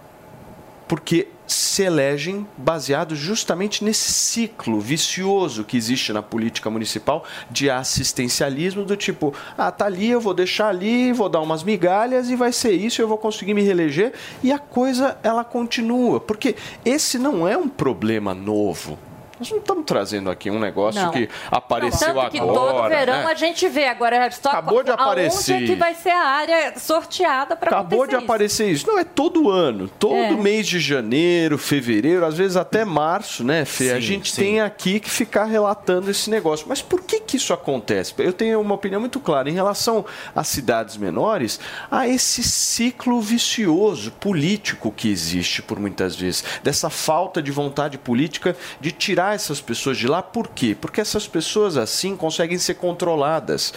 Porque 0.92 1.28
se 1.46 1.84
elegem 1.84 2.46
baseados 2.54 3.18
justamente 3.18 3.82
nesse 3.82 4.12
ciclo 4.12 4.78
vicioso 4.78 5.64
que 5.64 5.74
existe 5.74 6.12
na 6.12 6.20
política 6.20 6.68
municipal 6.68 7.24
de 7.50 7.70
assistencialismo 7.70 8.84
do 8.84 8.94
tipo, 8.94 9.34
ah, 9.56 9.72
tá 9.72 9.86
ali, 9.86 10.10
eu 10.10 10.20
vou 10.20 10.34
deixar 10.34 10.68
ali, 10.68 11.10
vou 11.10 11.30
dar 11.30 11.40
umas 11.40 11.62
migalhas 11.62 12.28
e 12.28 12.36
vai 12.36 12.52
ser 12.52 12.72
isso, 12.72 13.00
eu 13.00 13.08
vou 13.08 13.16
conseguir 13.16 13.54
me 13.54 13.62
reeleger 13.62 14.12
e 14.42 14.52
a 14.52 14.58
coisa 14.58 15.16
ela 15.22 15.42
continua, 15.44 16.20
porque 16.20 16.56
esse 16.84 17.18
não 17.18 17.48
é 17.48 17.56
um 17.56 17.70
problema 17.70 18.34
novo. 18.34 18.98
Nós 19.42 19.50
não 19.50 19.58
estamos 19.58 19.84
trazendo 19.84 20.30
aqui 20.30 20.48
um 20.52 20.58
negócio 20.60 21.02
Não. 21.02 21.10
que 21.10 21.28
apareceu 21.50 21.98
Tanto 21.98 22.10
agora. 22.10 22.30
que 22.30 22.38
todo 22.38 22.88
verão 22.88 23.14
né? 23.24 23.24
a 23.26 23.34
gente 23.34 23.68
vê. 23.68 23.86
Agora, 23.88 24.30
só 24.30 24.50
Acabou 24.50 24.84
de 24.84 24.92
aparecer. 24.92 25.54
aonde 25.54 25.64
é 25.64 25.66
que 25.66 25.74
vai 25.74 25.94
ser 25.96 26.10
a 26.10 26.24
área 26.24 26.78
sorteada 26.78 27.56
para 27.56 27.70
Acabou 27.70 28.06
de 28.06 28.14
aparecer 28.14 28.70
isso. 28.70 28.86
Não, 28.86 29.00
é 29.00 29.02
todo 29.04 29.50
ano. 29.50 29.88
Todo 29.98 30.14
É. 30.14 30.30
mês 30.30 30.68
de 30.68 30.78
janeiro, 30.78 31.58
fevereiro, 31.58 32.24
às 32.24 32.36
vezes 32.36 32.56
até 32.56 32.84
março, 32.84 33.42
né, 33.42 33.64
Fê? 33.64 33.90
a 33.90 33.94
Sim, 33.96 34.00
gente 34.00 34.30
sim. 34.30 34.42
tem 34.42 34.60
aqui 34.60 35.00
que 35.00 35.10
ficar 35.10 35.44
relatando 35.46 36.08
esse 36.08 36.30
negócio. 36.30 36.66
Mas 36.68 36.80
por 36.80 37.00
que, 37.02 37.18
que 37.18 37.36
isso 37.36 37.52
acontece? 37.52 38.14
Eu 38.18 38.32
tenho 38.32 38.60
uma 38.60 38.76
opinião 38.76 39.00
muito 39.00 39.18
clara. 39.18 39.50
Em 39.50 39.54
relação 39.54 40.04
às 40.36 40.46
cidades 40.46 40.96
menores, 40.96 41.58
há 41.90 42.06
esse 42.06 42.44
ciclo 42.44 43.20
vicioso 43.20 44.12
político 44.12 44.92
que 44.92 45.10
existe 45.10 45.62
por 45.62 45.80
muitas 45.80 46.14
vezes. 46.14 46.44
Dessa 46.62 46.88
falta 46.88 47.42
de 47.42 47.50
vontade 47.50 47.98
política 47.98 48.54
de 48.80 48.92
tirar 48.92 49.31
essas 49.34 49.60
pessoas 49.60 49.96
de 49.96 50.06
lá. 50.06 50.22
Por 50.22 50.48
quê? 50.48 50.76
Porque 50.78 51.00
essas 51.00 51.26
pessoas 51.26 51.76
assim 51.76 52.16
conseguem 52.16 52.58
ser 52.58 52.74
controladas. 52.74 53.72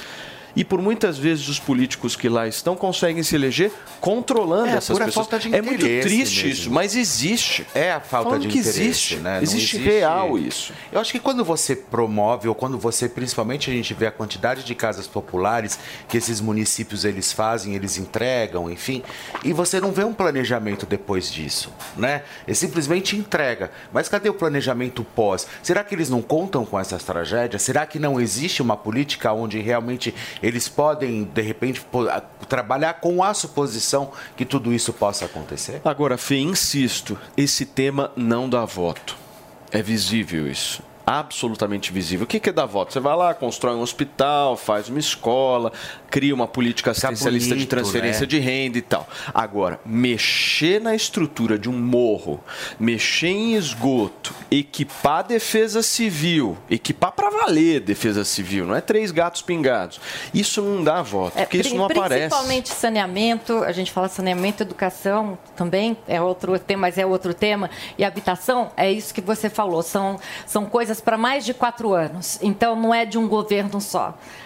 E 0.56 0.64
por 0.64 0.82
muitas 0.82 1.18
vezes 1.18 1.48
os 1.50 1.60
políticos 1.60 2.16
que 2.16 2.30
lá 2.30 2.48
estão 2.48 2.76
conseguem 2.76 3.22
se 3.24 3.36
eleger 3.36 3.72
controlando 4.00 4.68
É, 4.70 4.78
essas 4.78 4.98
pessoas. 4.98 5.14
falta 5.28 5.40
de 5.40 5.54
é 5.54 5.62
muito 5.62 5.82
triste 5.82 6.46
mesmo. 6.46 6.50
isso, 6.50 6.72
mas 6.72 6.96
existe. 6.96 7.66
É 7.74 7.92
a 7.92 8.00
falta 8.00 8.30
Falando 8.30 8.42
de 8.44 8.48
que 8.50 8.60
interesse, 8.60 8.82
existe, 8.82 9.16
né? 9.18 9.36
Não 9.36 9.44
existe 9.44 9.78
real 9.78 10.38
isso. 10.38 10.74
Eu 10.92 11.00
acho 11.00 11.12
que 11.12 11.20
quando 11.20 11.44
você 11.44 11.76
promove, 11.76 12.48
ou 12.48 12.56
quando 12.56 12.78
você, 12.78 13.10
principalmente, 13.10 13.70
a 13.70 13.74
gente 13.74 13.94
vê 13.94 14.08
a 14.08 14.12
quantidade 14.12 14.64
de 14.64 14.76
casas 14.76 15.08
populares 15.08 15.78
que 16.08 16.18
esses 16.18 16.40
municípios 16.40 17.04
eles 17.06 17.32
fazem, 17.32 17.76
eles 17.76 17.98
entregam, 17.98 18.70
enfim, 18.70 19.04
e 19.44 19.52
você 19.52 19.80
não 19.82 19.92
vê 19.92 20.04
um 20.04 20.14
planejamento 20.14 20.86
depois 20.86 21.32
disso, 21.32 21.72
né? 21.98 22.24
É 22.48 22.54
simplesmente 22.54 23.16
entrega. 23.16 23.72
Mas 23.92 24.08
cadê 24.08 24.30
o 24.30 24.34
planejamento 24.34 25.04
pós? 25.16 25.48
Será 25.64 25.84
que 25.84 25.94
eles 25.96 26.10
não 26.10 26.22
contam 26.22 26.66
com 26.66 26.80
essas 26.80 27.04
tragédias? 27.04 27.62
Será 27.62 27.86
que 27.86 28.00
não 28.00 28.20
existe 28.22 28.62
uma 28.62 28.78
política 28.78 29.34
onde 29.34 29.60
realmente 29.60 30.14
eles 30.46 30.70
podem, 30.70 31.24
de 31.24 31.42
repente, 31.42 31.84
trabalhar 32.48 32.94
com 32.96 33.24
a 33.24 33.34
suposição 33.34 34.12
que 34.38 34.46
tudo 34.46 34.72
isso 34.72 34.94
possa 34.94 35.26
acontecer? 35.26 35.82
Agora, 35.84 36.20
Fê, 36.20 36.38
insisto, 36.38 37.18
esse 37.36 37.66
tema 37.66 38.12
não 38.16 38.48
dá 38.48 38.64
voto. 38.64 39.18
É 39.72 39.82
visível 39.82 40.48
isso. 40.50 40.84
Absolutamente 41.06 41.94
visível. 41.94 42.24
O 42.24 42.28
que 42.28 42.40
que 42.40 42.50
é 42.50 42.54
dar 42.54 42.66
voto? 42.66 42.92
Você 42.92 43.00
vai 43.00 43.16
lá, 43.16 43.34
constrói 43.34 43.76
um 43.76 43.82
hospital, 43.82 44.58
faz 44.58 44.90
uma 44.90 45.00
escola, 45.00 45.72
cria 46.10 46.34
uma 46.34 46.48
política 46.48 46.92
assistencialista 46.92 47.50
de 47.50 47.56
bonito, 47.56 47.70
transferência 47.70 48.22
né? 48.22 48.28
de 48.28 48.40
renda 48.40 48.78
e 48.78 48.82
tal. 48.82 49.08
Agora, 49.34 49.80
mexer 49.86 50.82
na 50.82 50.96
estrutura 50.96 51.60
de 51.60 51.70
um 51.70 51.78
morro, 51.78 52.44
mexer 52.80 53.28
em 53.28 53.54
esgoto, 53.54 54.34
equipar 54.50 55.20
a 55.20 55.22
defesa 55.22 55.84
civil, 55.84 56.58
equipar 56.70 57.12
para 57.12 57.30
valer 57.30 57.82
defesa 57.82 58.24
civil, 58.26 58.66
não 58.66 58.76
é 58.76 58.82
três 58.82 59.12
gatos 59.12 59.42
pingados. 59.42 60.00
Isso 60.34 60.62
não 60.62 60.84
dá 60.84 61.02
voto, 61.02 61.38
porque 61.38 61.58
isso 61.58 61.76
não 61.76 61.86
aparece. 61.86 62.30
Principalmente 62.30 62.70
saneamento, 62.70 63.64
a 63.64 63.72
gente 63.72 63.92
fala 63.92 64.08
saneamento, 64.08 64.64
educação 64.64 65.38
também 65.56 65.96
é 66.08 66.20
outro 66.20 66.58
tema, 66.58 66.82
mas 66.82 66.98
é 66.98 67.06
outro 67.06 67.34
tema. 67.34 67.70
E 67.98 68.04
habitação, 68.04 68.72
é 68.76 68.92
isso 68.92 69.14
que 69.14 69.22
você 69.22 69.50
falou, 69.50 69.84
são, 69.84 70.20
são 70.46 70.66
coisas 70.66 70.95
para 71.02 71.18
mais 71.18 71.46
de 71.46 71.54
quatro 71.54 71.94
anos. 71.94 72.40
Então 72.42 72.76
não 72.76 72.94
é 72.94 73.06
de 73.06 73.18
um 73.18 73.28
governo 73.28 73.80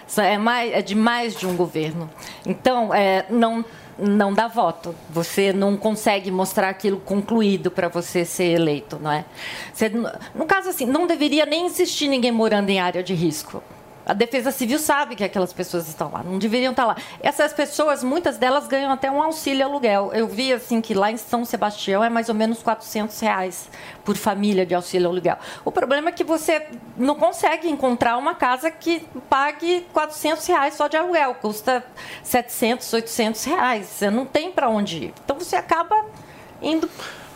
Só 0.08 0.22
é, 0.22 0.38
mais, 0.38 0.74
é 0.74 0.82
de 0.82 0.96
mais 0.96 1.36
de 1.36 1.48
um 1.48 1.56
governo. 1.56 2.10
Então 2.46 2.94
é, 2.94 3.26
não. 3.30 3.64
Não 4.02 4.34
dá 4.34 4.48
voto. 4.48 4.96
Você 5.10 5.52
não 5.52 5.76
consegue 5.76 6.32
mostrar 6.32 6.70
aquilo 6.70 7.02
concluído 7.02 7.70
para 7.70 7.90
você 7.90 8.24
ser 8.24 8.46
eleito, 8.46 8.98
não 8.98 9.12
é? 9.12 9.26
Você, 9.74 9.90
no 9.90 10.46
caso 10.48 10.70
assim, 10.70 10.86
não 10.86 11.06
deveria 11.06 11.46
nem 11.46 11.66
existir 11.66 12.08
ninguém 12.08 12.32
morando 12.32 12.70
em 12.70 12.80
área 12.80 13.04
de 13.04 13.14
risco. 13.14 13.62
A 14.06 14.14
Defesa 14.14 14.52
Civil 14.52 14.80
sabe 14.80 15.16
que 15.16 15.24
aquelas 15.24 15.54
pessoas 15.54 15.88
estão 15.88 16.12
lá, 16.12 16.24
não 16.24 16.40
deveriam 16.40 16.72
estar 16.72 16.86
lá. 16.86 16.96
Essas 17.22 17.54
pessoas, 17.54 18.04
muitas 18.04 18.38
delas 18.38 18.68
ganham 18.68 18.92
até 18.92 19.10
um 19.12 19.22
auxílio 19.22 19.66
aluguel. 19.66 20.12
Eu 20.14 20.28
vi 20.28 20.52
assim 20.52 20.82
que 20.82 20.94
lá 20.94 21.12
em 21.12 21.18
São 21.18 21.46
Sebastião 21.46 22.04
é 22.04 22.10
mais 22.10 22.30
ou 22.30 22.36
menos 22.36 22.64
400 22.64 23.20
reais 23.20 23.70
por 24.04 24.16
família 24.16 24.66
de 24.66 24.74
auxílio 24.74 25.10
aluguel. 25.10 25.38
O 25.64 25.72
problema 25.72 26.10
é 26.10 26.12
que 26.12 26.24
você 26.24 26.66
não 26.98 27.16
consegue 27.16 27.70
encontrar 27.70 28.18
uma 28.18 28.34
casa 28.34 28.72
que 28.72 29.06
pague 29.30 29.86
400 29.94 30.46
reais 30.48 30.74
só 30.74 30.88
de 30.88 30.98
aluguel, 30.98 31.36
custa 31.36 31.84
700, 32.24 32.92
800 32.92 33.44
reais. 33.44 33.86
Você 33.86 34.10
não 34.10 34.26
tem 34.26 34.52
para 34.52 34.70
onde 34.70 35.06
ir. 35.06 35.14
Então 35.24 35.38
você 35.38 35.56
acaba 35.56 36.06
indo 36.62 36.90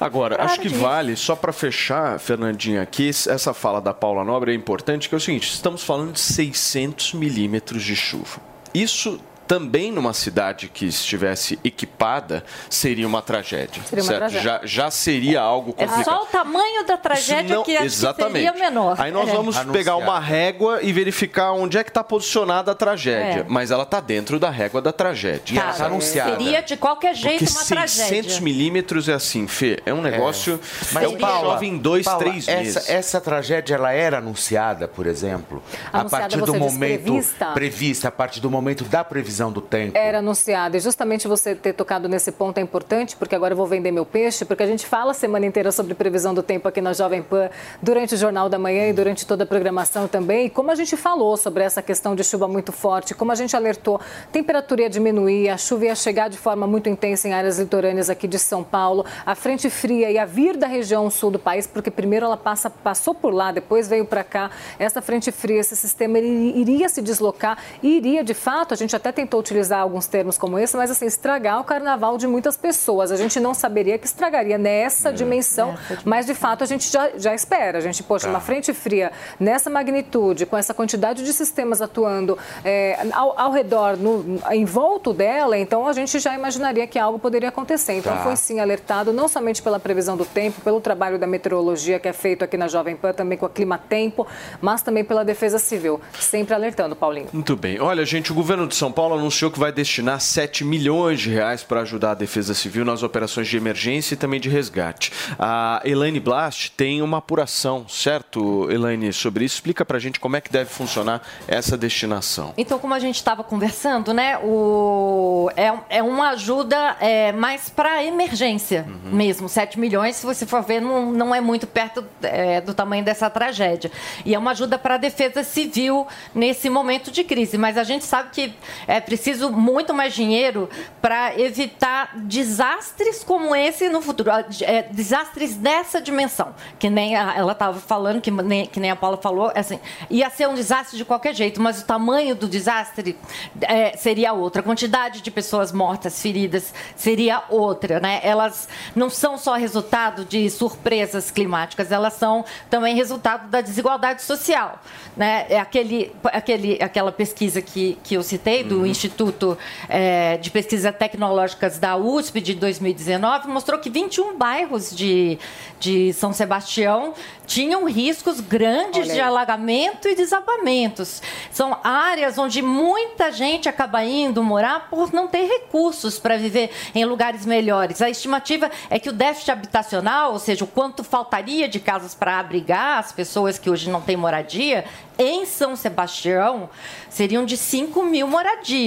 Agora, 0.03 0.43
acho 0.43 0.59
que 0.59 0.67
vale, 0.67 1.15
só 1.15 1.33
para 1.33 1.53
fechar, 1.53 2.19
Fernandinha, 2.19 2.81
aqui, 2.81 3.07
essa 3.07 3.53
fala 3.53 3.79
da 3.79 3.93
Paula 3.93 4.21
Nobre 4.25 4.51
é 4.51 4.55
importante, 4.55 5.07
que 5.07 5.15
é 5.15 5.17
o 5.17 5.21
seguinte, 5.21 5.49
estamos 5.49 5.81
falando 5.81 6.11
de 6.11 6.19
600 6.19 7.13
milímetros 7.13 7.83
de 7.83 7.95
chuva. 7.95 8.41
Isso 8.73 9.17
também 9.47 9.91
numa 9.91 10.13
cidade 10.13 10.69
que 10.69 10.85
estivesse 10.85 11.59
equipada 11.63 12.43
seria 12.69 13.07
uma 13.07 13.21
tragédia. 13.21 13.81
Seria 13.83 14.03
uma 14.03 14.07
certo? 14.09 14.19
tragédia. 14.19 14.41
Já, 14.43 14.61
já 14.63 14.91
seria 14.91 15.41
algo 15.41 15.73
É 15.77 15.85
complicado. 15.85 16.03
só 16.05 16.23
o 16.23 16.25
tamanho 16.27 16.85
da 16.85 16.97
tragédia 16.97 17.55
não- 17.55 17.63
que 17.63 17.71
exatamente. 17.73 18.45
seria 18.45 18.53
menor. 18.53 18.95
Aí 18.99 19.11
nós 19.11 19.29
É. 19.29 19.31
vamos 19.33 19.57
pegar 19.65 19.95
uma 19.97 20.19
régua 20.19 20.79
e 20.81 20.91
verificar 20.93 21.51
onde 21.51 21.77
é 21.77 21.83
que 21.83 21.89
está 21.89 22.03
posicionada 22.03 22.71
a 22.71 22.75
tragédia. 22.75 23.41
É. 23.41 23.45
Mas 23.47 23.71
ela 23.71 23.83
está 23.83 23.99
dentro 23.99 24.39
da 24.39 24.49
régua 24.49 24.81
da 24.81 24.91
tragédia. 24.91 25.61
Tá, 25.61 25.73
Seria 26.01 26.61
de 26.61 26.77
qualquer 26.77 27.15
jeito 27.15 27.39
Porque 27.45 27.51
uma 27.53 27.63
600 27.87 27.95
tragédia. 27.97 28.41
milímetros 28.41 29.09
é 29.09 29.13
assim, 29.13 29.47
Fê, 29.47 29.79
é 29.85 29.93
um 29.93 30.01
negócio... 30.01 30.59
Mas 30.91 31.03
é 31.03 31.07
que 31.07 31.17
Paula, 31.17 31.53
chove 31.53 31.67
em 31.67 31.77
dois, 31.77 32.05
Paula, 32.05 32.19
três 32.23 32.47
essa, 32.47 32.57
meses. 32.59 32.89
Essa 32.89 33.21
tragédia 33.21 33.75
ela 33.75 33.91
era 33.91 34.17
anunciada, 34.19 34.87
por 34.87 35.05
exemplo, 35.07 35.61
a 35.91 35.99
Anunciada, 35.99 36.09
partir 36.29 36.41
do 36.45 36.53
momento 36.55 37.03
prevista? 37.03 37.45
prevista, 37.53 38.07
a 38.07 38.11
partir 38.11 38.39
do 38.39 38.49
momento 38.49 38.83
da 38.85 39.03
previsão 39.03 39.32
do 39.51 39.61
tempo. 39.61 39.97
Era 39.97 40.19
anunciada. 40.19 40.77
E 40.77 40.79
justamente 40.79 41.27
você 41.27 41.55
ter 41.55 41.73
tocado 41.73 42.07
nesse 42.07 42.31
ponto 42.31 42.57
é 42.57 42.61
importante, 42.61 43.15
porque 43.15 43.35
agora 43.35 43.53
eu 43.53 43.57
vou 43.57 43.67
vender 43.67 43.91
meu 43.91 44.05
peixe, 44.05 44.45
porque 44.45 44.63
a 44.63 44.67
gente 44.67 44.85
fala 44.85 45.11
a 45.11 45.13
semana 45.13 45.45
inteira 45.45 45.71
sobre 45.71 45.93
previsão 45.93 46.33
do 46.33 46.43
tempo 46.43 46.67
aqui 46.67 46.81
na 46.81 46.93
Jovem 46.93 47.21
Pan, 47.21 47.49
durante 47.81 48.15
o 48.15 48.17
Jornal 48.17 48.49
da 48.49 48.59
Manhã 48.59 48.89
e 48.89 48.93
durante 48.93 49.25
toda 49.25 49.43
a 49.43 49.47
programação 49.47 50.07
também. 50.07 50.47
E 50.47 50.49
como 50.49 50.71
a 50.71 50.75
gente 50.75 50.95
falou 50.95 51.35
sobre 51.37 51.63
essa 51.63 51.81
questão 51.81 52.15
de 52.15 52.23
chuva 52.23 52.47
muito 52.47 52.71
forte, 52.71 53.13
como 53.13 53.31
a 53.31 53.35
gente 53.35 53.55
alertou, 53.55 53.99
temperatura 54.31 54.83
ia 54.83 54.89
diminuir, 54.89 55.49
a 55.49 55.57
chuva 55.57 55.85
ia 55.85 55.95
chegar 55.95 56.29
de 56.29 56.37
forma 56.37 56.67
muito 56.67 56.89
intensa 56.89 57.27
em 57.27 57.33
áreas 57.33 57.59
litorâneas 57.59 58.09
aqui 58.09 58.27
de 58.27 58.39
São 58.39 58.63
Paulo, 58.63 59.05
a 59.25 59.35
frente 59.35 59.69
fria 59.69 60.11
ia 60.11 60.25
vir 60.25 60.57
da 60.57 60.67
região 60.67 61.09
sul 61.09 61.31
do 61.31 61.39
país, 61.39 61.67
porque 61.67 61.89
primeiro 61.89 62.25
ela 62.25 62.37
passa, 62.37 62.69
passou 62.69 63.13
por 63.13 63.33
lá, 63.33 63.51
depois 63.51 63.87
veio 63.87 64.05
para 64.05 64.23
cá. 64.23 64.51
Essa 64.77 65.01
frente 65.01 65.31
fria, 65.31 65.59
esse 65.59 65.75
sistema 65.75 66.17
ele 66.17 66.59
iria 66.59 66.89
se 66.89 67.01
deslocar 67.01 67.57
e 67.81 67.97
iria, 67.97 68.23
de 68.23 68.33
fato, 68.33 68.73
a 68.73 68.77
gente 68.77 68.95
até 68.95 69.11
tem 69.11 69.22
tentou 69.23 69.39
utilizar 69.39 69.79
alguns 69.81 70.05
termos 70.05 70.37
como 70.37 70.59
esse, 70.59 70.75
mas 70.75 70.91
assim, 70.91 71.05
estragar 71.05 71.59
o 71.59 71.63
carnaval 71.63 72.17
de 72.17 72.27
muitas 72.27 72.57
pessoas. 72.57 73.11
A 73.11 73.15
gente 73.15 73.39
não 73.39 73.53
saberia 73.53 73.97
que 73.97 74.05
estragaria 74.05 74.57
nessa 74.57 75.09
É. 75.09 75.11
dimensão, 75.11 75.75
mas 76.03 76.25
de 76.25 76.33
fato 76.33 76.63
a 76.63 76.67
gente 76.67 76.91
já, 76.91 77.09
já 77.17 77.33
espera. 77.33 77.77
A 77.77 77.81
gente, 77.81 78.03
poxa, 78.03 78.25
Tá. 78.25 78.31
uma 78.31 78.39
frente 78.41 78.73
fria 78.73 79.11
nessa 79.39 79.69
magnitude, 79.69 80.45
com 80.45 80.57
essa 80.57 80.73
quantidade 80.73 81.23
de 81.23 81.31
sistemas 81.33 81.81
atuando 81.81 82.37
é, 82.65 82.97
ao, 83.13 83.39
ao 83.39 83.51
redor, 83.51 83.95
no, 83.97 84.39
em 84.51 84.65
volta 84.65 85.13
dela, 85.13 85.57
então 85.57 85.87
a 85.87 85.93
gente 85.93 86.19
já 86.19 86.33
imaginaria 86.35 86.85
que 86.85 86.99
algo 86.99 87.17
poderia 87.17 87.49
acontecer. 87.49 87.93
Então 87.93 88.13
Tá. 88.15 88.23
foi 88.23 88.35
sim 88.35 88.59
alertado, 88.59 89.13
não 89.13 89.27
somente 89.27 89.61
pela 89.61 89.79
previsão 89.79 90.17
do 90.17 90.25
tempo, 90.25 90.61
pelo 90.61 90.79
trabalho 90.81 91.17
da 91.17 91.25
meteorologia 91.27 91.99
que 91.99 92.07
é 92.07 92.13
feito 92.13 92.43
aqui 92.43 92.57
na 92.57 92.67
Jovem 92.67 92.95
Pan, 92.95 93.13
também 93.13 93.37
com 93.37 93.45
a 93.45 93.49
Clima 93.49 93.77
Tempo, 93.77 94.27
mas 94.61 94.81
também 94.81 95.03
pela 95.03 95.23
Defesa 95.23 95.57
Civil. 95.59 95.99
Sempre 96.19 96.53
alertando, 96.53 96.95
Paulinho. 96.95 97.27
Muito 97.31 97.55
bem. 97.55 97.79
Olha, 97.79 98.03
gente, 98.05 98.31
o 98.31 98.35
governo 98.35 98.67
de 98.67 98.75
São 98.75 98.91
Paulo 98.91 99.12
anunciou 99.13 99.51
que 99.51 99.59
vai 99.59 99.71
destinar 99.71 100.19
7 100.19 100.63
milhões 100.63 101.21
de 101.21 101.29
reais 101.29 101.63
para 101.63 101.81
ajudar 101.81 102.11
a 102.11 102.15
Defesa 102.15 102.53
Civil 102.53 102.85
nas 102.85 103.03
operações 103.03 103.47
de 103.47 103.57
emergência 103.57 104.13
e 104.13 104.17
também 104.17 104.39
de 104.39 104.49
resgate. 104.49 105.11
A 105.37 105.81
Elaine 105.85 106.19
Blast 106.19 106.71
tem 106.71 107.01
uma 107.01 107.17
apuração, 107.17 107.87
certo, 107.87 108.69
Elaine, 108.71 109.11
sobre 109.13 109.45
isso? 109.45 109.55
Explica 109.55 109.85
pra 109.85 109.99
gente 109.99 110.19
como 110.19 110.35
é 110.35 110.41
que 110.41 110.51
deve 110.51 110.69
funcionar 110.69 111.21
essa 111.47 111.77
destinação. 111.77 112.53
Então, 112.57 112.79
como 112.79 112.93
a 112.93 112.99
gente 112.99 113.15
estava 113.15 113.43
conversando, 113.43 114.13
né, 114.13 114.37
o, 114.39 115.49
é, 115.55 115.97
é 115.97 116.03
uma 116.03 116.29
ajuda 116.29 116.97
é, 116.99 117.31
mais 117.31 117.69
para 117.69 118.03
emergência 118.03 118.85
mesmo. 119.05 119.47
7 119.47 119.79
milhões, 119.79 120.15
se 120.15 120.25
você 120.25 120.45
for 120.45 120.61
ver, 120.61 120.81
não, 120.81 121.11
não 121.11 121.35
é 121.35 121.41
muito 121.41 121.67
perto 121.67 122.03
é, 122.21 122.61
do 122.61 122.73
tamanho 122.73 123.03
dessa 123.03 123.29
tragédia. 123.29 123.91
E 124.25 124.33
é 124.33 124.39
uma 124.39 124.51
ajuda 124.51 124.77
para 124.77 124.95
a 124.95 124.97
defesa 124.97 125.43
civil 125.43 126.07
nesse 126.33 126.69
momento 126.69 127.11
de 127.11 127.23
crise. 127.23 127.57
Mas 127.57 127.77
a 127.77 127.83
gente 127.83 128.05
sabe 128.05 128.29
que 128.31 128.53
é 128.87 128.99
preciso 129.03 129.51
muito 129.51 129.93
mais 129.93 130.13
dinheiro 130.13 130.69
para 131.01 131.39
evitar 131.39 132.11
desastres 132.17 133.23
como 133.23 133.55
esse 133.55 133.89
no 133.89 134.01
futuro. 134.01 134.29
É, 134.61 134.83
desastres 134.83 135.55
dessa 135.55 136.01
dimensão. 136.01 136.53
Que 136.79 136.89
nem 136.89 137.15
a- 137.15 137.33
ela 137.35 137.51
estava 137.53 137.79
falando, 137.79 138.21
que 138.21 138.31
nem, 138.31 138.65
que 138.65 138.79
nem 138.79 138.91
a 138.91 138.95
Paula 138.95 139.17
falou, 139.17 139.51
assim, 139.55 139.79
ia 140.09 140.29
ser 140.29 140.47
um 140.47 140.55
desastre 140.55 140.97
de 140.97 141.05
qualquer 141.05 141.33
jeito, 141.33 141.61
mas 141.61 141.81
o 141.81 141.85
tamanho 141.85 142.35
do 142.35 142.47
desastre 142.47 143.17
é, 143.61 143.95
seria 143.97 144.33
outra. 144.33 144.61
A 144.61 144.63
quantidade 144.63 145.21
de 145.21 145.31
pessoas 145.31 145.71
mortas, 145.71 146.21
feridas, 146.21 146.73
seria 146.95 147.43
outra. 147.49 147.99
Né? 147.99 148.19
Elas 148.23 148.67
não 148.95 149.09
são 149.09 149.37
só 149.37 149.55
resultado 149.55 150.25
de 150.25 150.49
surpresas 150.49 151.29
climáticas, 151.31 151.91
elas 151.91 152.13
são 152.13 152.45
também 152.69 152.95
resultado 152.95 153.49
da 153.49 153.61
desigualdade 153.61 154.21
social. 154.21 154.79
Né? 155.15 155.45
É 155.49 155.59
aquele, 155.59 156.11
aquele, 156.25 156.81
aquela 156.81 157.11
pesquisa 157.11 157.61
que, 157.61 157.97
que 158.03 158.15
eu 158.15 158.23
citei, 158.23 158.63
do 158.63 158.85
Instituto 158.93 159.57
é, 159.89 160.37
de 160.37 160.51
Pesquisas 160.51 160.95
Tecnológicas 160.95 161.79
da 161.79 161.97
USP 161.97 162.39
de 162.39 162.53
2019, 162.53 163.47
mostrou 163.47 163.79
que 163.79 163.89
21 163.89 164.37
bairros 164.37 164.95
de, 164.95 165.39
de 165.79 166.13
São 166.13 166.31
Sebastião 166.31 167.13
tinham 167.45 167.85
riscos 167.85 168.39
grandes 168.39 169.11
de 169.11 169.19
alagamento 169.19 170.07
e 170.07 170.15
desabamentos. 170.15 171.21
São 171.51 171.77
áreas 171.83 172.37
onde 172.37 172.61
muita 172.61 173.31
gente 173.31 173.67
acaba 173.67 174.03
indo 174.03 174.43
morar 174.43 174.89
por 174.89 175.11
não 175.11 175.27
ter 175.27 175.45
recursos 175.45 176.19
para 176.19 176.37
viver 176.37 176.69
em 176.93 177.03
lugares 177.03 177.45
melhores. 177.45 178.01
A 178.01 178.09
estimativa 178.09 178.69
é 178.89 178.99
que 178.99 179.09
o 179.09 179.13
déficit 179.13 179.51
habitacional, 179.51 180.33
ou 180.33 180.39
seja, 180.39 180.63
o 180.63 180.67
quanto 180.67 181.03
faltaria 181.03 181.67
de 181.67 181.79
casas 181.79 182.13
para 182.13 182.39
abrigar 182.39 182.99
as 182.99 183.11
pessoas 183.11 183.57
que 183.57 183.69
hoje 183.69 183.89
não 183.89 184.01
têm 184.01 184.15
moradia, 184.15 184.85
em 185.17 185.45
São 185.45 185.75
Sebastião 185.75 186.69
seriam 187.09 187.45
de 187.45 187.57
5 187.57 188.03
mil 188.03 188.27
moradias. 188.27 188.82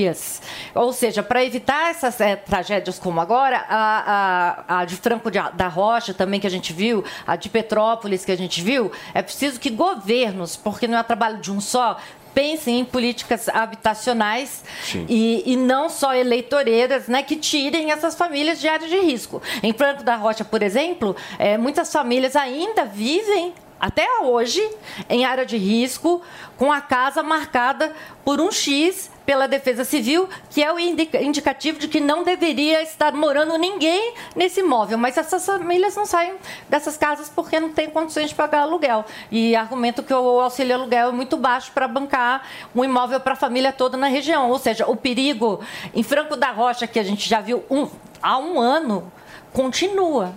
Ou 0.74 0.92
seja, 0.92 1.22
para 1.22 1.44
evitar 1.44 1.90
essas 1.90 2.20
eh, 2.20 2.36
tragédias 2.36 2.98
como 2.98 3.20
agora, 3.20 3.64
a, 3.68 4.64
a, 4.68 4.80
a 4.80 4.84
de 4.84 4.96
Franco 4.96 5.30
de- 5.30 5.38
da 5.54 5.68
Rocha 5.68 6.12
também 6.14 6.38
que 6.40 6.46
a 6.46 6.50
gente 6.50 6.72
viu, 6.72 7.04
a 7.26 7.36
de 7.36 7.48
Petrópolis 7.48 8.24
que 8.24 8.32
a 8.32 8.36
gente 8.36 8.60
viu, 8.62 8.90
é 9.14 9.22
preciso 9.22 9.58
que 9.60 9.70
governos, 9.70 10.56
porque 10.56 10.86
não 10.86 10.98
é 10.98 11.02
trabalho 11.02 11.38
de 11.38 11.50
um 11.50 11.60
só, 11.60 11.96
pensem 12.34 12.80
em 12.80 12.84
políticas 12.84 13.48
habitacionais 13.48 14.62
e, 15.08 15.42
e 15.46 15.56
não 15.56 15.88
só 15.88 16.14
eleitoreiras, 16.14 17.08
né, 17.08 17.22
que 17.22 17.34
tirem 17.36 17.90
essas 17.90 18.14
famílias 18.14 18.60
de 18.60 18.68
áreas 18.68 18.90
de 18.90 18.98
risco. 18.98 19.40
Em 19.62 19.72
Franco 19.72 20.02
da 20.02 20.16
Rocha, 20.16 20.44
por 20.44 20.62
exemplo, 20.62 21.16
eh, 21.38 21.56
muitas 21.56 21.90
famílias 21.90 22.36
ainda 22.36 22.84
vivem 22.84 23.54
até 23.80 24.06
hoje 24.22 24.66
em 25.08 25.24
área 25.24 25.44
de 25.44 25.56
risco, 25.56 26.22
com 26.56 26.72
a 26.72 26.80
casa 26.80 27.22
marcada 27.22 27.92
por 28.24 28.40
um 28.40 28.50
X 28.50 29.10
pela 29.26 29.48
Defesa 29.48 29.82
Civil, 29.84 30.28
que 30.50 30.62
é 30.62 30.72
o 30.72 30.78
indica- 30.78 31.20
indicativo 31.20 31.78
de 31.80 31.88
que 31.88 31.98
não 31.98 32.22
deveria 32.22 32.80
estar 32.82 33.12
morando 33.12 33.58
ninguém 33.58 34.14
nesse 34.36 34.60
imóvel. 34.60 34.96
Mas 34.96 35.18
essas 35.18 35.44
famílias 35.44 35.96
não 35.96 36.06
saem 36.06 36.34
dessas 36.68 36.96
casas 36.96 37.28
porque 37.28 37.58
não 37.58 37.70
têm 37.70 37.90
condições 37.90 38.28
de 38.28 38.34
pagar 38.36 38.60
aluguel. 38.62 39.04
E 39.30 39.56
argumento 39.56 40.02
que 40.04 40.14
o 40.14 40.40
auxílio 40.40 40.76
aluguel 40.76 41.08
é 41.08 41.12
muito 41.12 41.36
baixo 41.36 41.72
para 41.72 41.88
bancar 41.88 42.46
um 42.74 42.84
imóvel 42.84 43.18
para 43.18 43.32
a 43.32 43.36
família 43.36 43.72
toda 43.72 43.96
na 43.96 44.06
região. 44.06 44.48
Ou 44.48 44.58
seja, 44.60 44.86
o 44.86 44.96
perigo 44.96 45.60
em 45.92 46.04
Franco 46.04 46.36
da 46.36 46.52
Rocha, 46.52 46.86
que 46.86 46.98
a 46.98 47.04
gente 47.04 47.28
já 47.28 47.40
viu 47.40 47.64
um- 47.68 47.90
há 48.22 48.38
um 48.38 48.60
ano, 48.60 49.12
continua. 49.52 50.32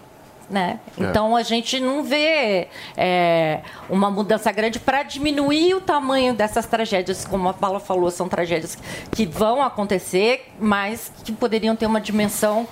Né? 0.49 0.79
É. 0.99 1.03
Então 1.03 1.35
a 1.35 1.43
gente 1.43 1.79
não 1.79 2.03
vê 2.03 2.67
é, 2.97 3.61
uma 3.87 4.09
mudança 4.09 4.51
grande 4.51 4.79
para 4.79 5.03
diminuir 5.03 5.75
o 5.75 5.81
tamanho 5.81 6.33
dessas 6.33 6.65
tragédias, 6.65 7.23
como 7.23 7.47
a 7.49 7.53
Paula 7.53 7.79
falou, 7.79 8.09
são 8.09 8.27
tragédias 8.27 8.75
que 9.11 9.27
vão 9.27 9.61
acontecer, 9.61 10.51
mas 10.59 11.11
que 11.23 11.31
poderiam 11.31 11.75
ter 11.75 11.85
uma 11.85 12.01
dimensão 12.01 12.67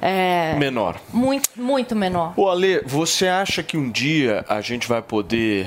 é, 0.00 0.54
Menor. 0.56 1.00
muito, 1.12 1.50
muito 1.56 1.96
menor. 1.96 2.34
Ô 2.36 2.48
Ale, 2.48 2.80
você 2.86 3.26
acha 3.26 3.62
que 3.62 3.76
um 3.76 3.90
dia 3.90 4.44
a 4.48 4.60
gente 4.60 4.86
vai 4.86 5.02
poder 5.02 5.66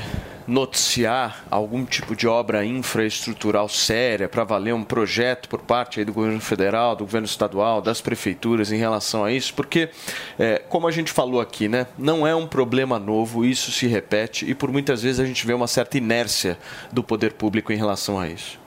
noticiar 0.50 1.46
algum 1.50 1.86
tipo 1.86 2.16
de 2.16 2.28
obra 2.28 2.66
infraestrutural 2.66 3.70
séria 3.70 4.28
para 4.28 4.44
valer 4.44 4.74
um 4.74 4.84
projeto 4.84 5.48
por 5.48 5.62
parte 5.62 6.04
do 6.04 6.12
governo 6.12 6.42
federal, 6.42 6.96
do 6.96 7.06
governo 7.06 7.26
estadual, 7.26 7.82
das 7.82 8.02
prefeituras 8.02 8.72
em 8.72 8.78
relação 8.78 9.24
a 9.24 9.32
isso? 9.32 9.54
Porque, 9.54 9.90
é, 10.38 10.62
como 10.68 10.88
a 10.88 10.92
gente 10.92 11.12
falou 11.12 11.40
aqui, 11.40 11.68
né, 11.68 11.86
não 11.98 12.26
é 12.26 12.36
um 12.36 12.48
problema 12.48 12.98
novo, 12.98 13.46
isso 13.46 13.72
se 13.72 13.86
repete 13.88 14.50
e 14.50 14.56
por 14.56 14.72
muitas 14.72 15.04
vezes 15.04 15.20
a 15.20 15.26
gente 15.26 15.46
vê 15.46 15.54
uma 15.54 15.68
certa 15.68 15.98
inércia 15.98 16.58
do 16.92 17.04
poder 17.04 17.34
público 17.34 17.72
em 17.72 17.78
relação 17.78 18.20
a 18.20 18.28
isso. 18.28 18.60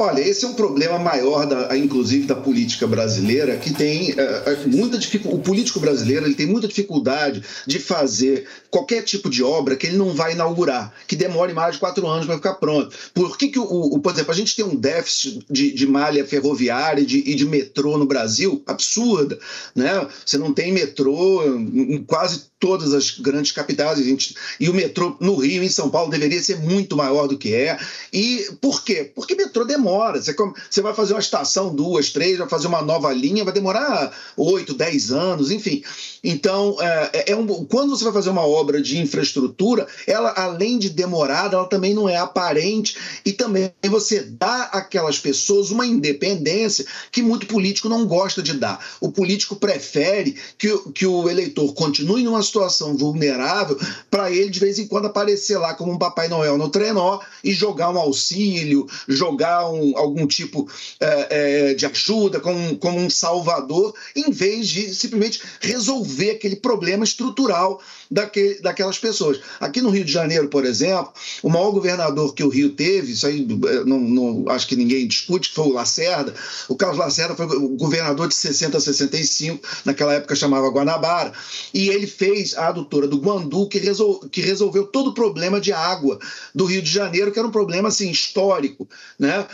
Olha, 0.00 0.20
esse 0.20 0.44
é 0.44 0.48
um 0.48 0.54
problema 0.54 0.96
maior, 0.96 1.44
da, 1.44 1.76
inclusive, 1.76 2.24
da 2.24 2.36
política 2.36 2.86
brasileira, 2.86 3.56
que 3.56 3.74
tem 3.74 4.14
eh, 4.16 4.56
muita 4.66 4.96
dificuldade. 4.96 5.40
O 5.40 5.42
político 5.42 5.80
brasileiro 5.80 6.24
ele 6.24 6.36
tem 6.36 6.46
muita 6.46 6.68
dificuldade 6.68 7.42
de 7.66 7.80
fazer 7.80 8.46
qualquer 8.70 9.02
tipo 9.02 9.28
de 9.28 9.42
obra 9.42 9.74
que 9.74 9.88
ele 9.88 9.96
não 9.96 10.14
vai 10.14 10.34
inaugurar, 10.34 10.94
que 11.08 11.16
demore 11.16 11.52
mais 11.52 11.74
de 11.74 11.80
quatro 11.80 12.06
anos 12.06 12.26
para 12.26 12.36
ficar 12.36 12.54
pronto. 12.54 12.94
Por 13.12 13.36
que, 13.36 13.48
que 13.48 13.58
o, 13.58 13.64
o- 13.64 13.98
por 13.98 14.12
exemplo, 14.12 14.30
a 14.30 14.36
gente 14.36 14.54
tem 14.54 14.64
um 14.64 14.76
déficit 14.76 15.44
de, 15.50 15.72
de 15.72 15.84
malha 15.84 16.24
ferroviária 16.24 17.02
e 17.02 17.06
de, 17.06 17.18
e 17.18 17.34
de 17.34 17.44
metrô 17.44 17.98
no 17.98 18.06
Brasil 18.06 18.62
absurda, 18.68 19.36
né? 19.74 20.06
Você 20.24 20.38
não 20.38 20.54
tem 20.54 20.70
metrô 20.72 21.42
em 21.44 22.04
quase 22.04 22.42
todas 22.60 22.92
as 22.92 23.10
grandes 23.10 23.52
capitais, 23.52 23.98
gente, 24.04 24.34
e 24.58 24.68
o 24.68 24.74
metrô 24.74 25.16
no 25.20 25.36
Rio, 25.36 25.62
em 25.62 25.68
São 25.68 25.88
Paulo, 25.88 26.10
deveria 26.10 26.42
ser 26.42 26.58
muito 26.58 26.96
maior 26.96 27.28
do 27.28 27.38
que 27.38 27.54
é. 27.54 27.78
E 28.12 28.50
por 28.60 28.82
quê? 28.82 29.10
Porque 29.14 29.34
metrô 29.34 29.64
demora. 29.64 30.20
Você, 30.20 30.34
você 30.68 30.82
vai 30.82 30.94
fazer 30.94 31.14
uma 31.14 31.20
estação, 31.20 31.74
duas, 31.74 32.10
três, 32.10 32.38
vai 32.38 32.48
fazer 32.48 32.66
uma 32.66 32.82
nova 32.82 33.12
linha, 33.12 33.44
vai 33.44 33.52
demorar 33.52 34.12
oito, 34.36 34.74
dez 34.74 35.12
anos, 35.12 35.50
enfim. 35.50 35.82
Então, 36.22 36.76
é, 36.80 37.32
é 37.32 37.36
um, 37.36 37.46
quando 37.64 37.90
você 37.90 38.04
vai 38.04 38.12
fazer 38.12 38.30
uma 38.30 38.46
obra 38.46 38.80
de 38.80 38.98
infraestrutura, 38.98 39.86
ela, 40.06 40.32
além 40.36 40.78
de 40.78 40.90
demorada, 40.90 41.56
ela 41.56 41.66
também 41.68 41.94
não 41.94 42.08
é 42.08 42.16
aparente 42.16 42.96
e 43.24 43.32
também 43.32 43.72
você 43.88 44.20
dá 44.20 44.64
àquelas 44.72 45.18
pessoas 45.18 45.70
uma 45.70 45.86
independência 45.86 46.84
que 47.12 47.22
muito 47.22 47.46
político 47.46 47.88
não 47.88 48.06
gosta 48.06 48.42
de 48.42 48.54
dar. 48.54 48.84
O 49.00 49.10
político 49.12 49.56
prefere 49.56 50.36
que, 50.58 50.76
que 50.92 51.06
o 51.06 51.28
eleitor 51.28 51.72
continue 51.74 52.22
numa 52.24 52.42
situação 52.42 52.96
vulnerável 52.96 53.78
para 54.10 54.30
ele, 54.30 54.50
de 54.50 54.60
vez 54.60 54.78
em 54.78 54.86
quando, 54.86 55.06
aparecer 55.06 55.58
lá 55.58 55.74
como 55.74 55.92
um 55.92 55.98
Papai 55.98 56.28
Noel 56.28 56.58
no 56.58 56.68
trenó 56.68 57.20
e 57.44 57.52
jogar 57.52 57.90
um 57.90 57.98
auxílio, 57.98 58.86
jogar 59.06 59.70
um- 59.70 59.96
algum 59.96 60.26
tipo 60.26 60.68
é, 61.00 61.70
é, 61.70 61.74
de 61.74 61.86
ajuda, 61.86 62.40
como, 62.40 62.76
como 62.78 62.98
um 62.98 63.10
salvador, 63.10 63.94
em 64.16 64.30
vez 64.30 64.68
de 64.68 64.94
simplesmente 64.94 65.40
resolver 65.60 66.07
aquele 66.30 66.56
problema 66.56 67.04
estrutural 67.04 67.80
daquele, 68.10 68.60
daquelas 68.60 68.98
pessoas. 68.98 69.40
Aqui 69.60 69.80
no 69.82 69.90
Rio 69.90 70.04
de 70.04 70.12
Janeiro, 70.12 70.48
por 70.48 70.64
exemplo, 70.64 71.12
o 71.42 71.48
maior 71.48 71.70
governador 71.70 72.34
que 72.34 72.42
o 72.42 72.48
Rio 72.48 72.70
teve, 72.70 73.12
isso 73.12 73.26
aí 73.26 73.46
eh, 73.66 73.84
não, 73.84 73.98
não- 74.00 74.48
acho 74.48 74.66
que 74.66 74.76
ninguém 74.76 75.06
discute, 75.06 75.50
foi 75.52 75.66
o 75.66 75.72
Lacerda. 75.72 76.34
O 76.68 76.76
Carlos 76.76 76.98
Lacerda 76.98 77.34
foi 77.34 77.46
o 77.46 77.68
governador 77.76 78.28
de 78.28 78.34
60 78.34 78.78
a 78.78 78.80
65, 78.80 79.66
naquela 79.84 80.14
época 80.14 80.34
chamava 80.34 80.68
Guanabara, 80.70 81.32
e 81.74 81.88
ele 81.88 82.06
fez 82.06 82.56
a 82.56 82.68
adutora 82.68 83.06
do 83.06 83.18
Guandu, 83.18 83.68
que, 83.68 83.78
resol- 83.78 84.20
que 84.30 84.40
resolveu 84.40 84.86
todo 84.86 85.10
o 85.10 85.14
problema 85.14 85.60
de 85.60 85.72
água 85.72 86.18
do 86.54 86.64
Rio 86.64 86.82
de 86.82 86.90
Janeiro, 86.90 87.30
que 87.32 87.38
era 87.38 87.48
um 87.48 87.52
problema 87.52 87.88
assim, 87.88 88.10
histórico, 88.10 88.88
né? 89.18 89.46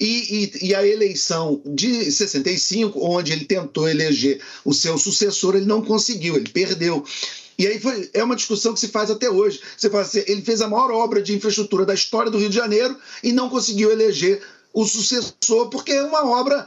E, 0.00 0.50
e, 0.62 0.68
e, 0.68 0.74
a 0.74 0.86
eleição 0.86 1.60
de 1.66 2.10
65, 2.10 2.98
onde 3.04 3.32
ele 3.32 3.44
tentou 3.44 3.86
eleger 3.86 4.40
o 4.64 4.72
seu 4.72 4.96
sucessor, 4.96 5.54
ele 5.54 5.66
não 5.66 5.82
conseguiu, 5.82 6.36
ele 6.36 6.48
perdeu. 6.48 7.04
E 7.58 7.66
aí 7.66 7.78
foi, 7.78 8.08
é 8.14 8.24
uma 8.24 8.34
discussão 8.34 8.72
que 8.72 8.80
se 8.80 8.88
faz 8.88 9.10
até 9.10 9.28
hoje. 9.28 9.60
Você 9.76 9.90
fala 9.90 10.02
assim, 10.02 10.24
ele 10.26 10.40
fez 10.40 10.62
a 10.62 10.68
maior 10.68 10.90
obra 10.90 11.20
de 11.20 11.34
infraestrutura 11.34 11.84
da 11.84 11.92
história 11.92 12.30
do 12.30 12.38
Rio 12.38 12.48
de 12.48 12.56
Janeiro 12.56 12.96
e 13.22 13.32
não 13.32 13.50
conseguiu 13.50 13.92
eleger 13.92 14.40
o 14.72 14.86
sucessor, 14.86 15.68
porque 15.68 15.92
é 15.92 16.02
uma 16.02 16.24
obra 16.26 16.66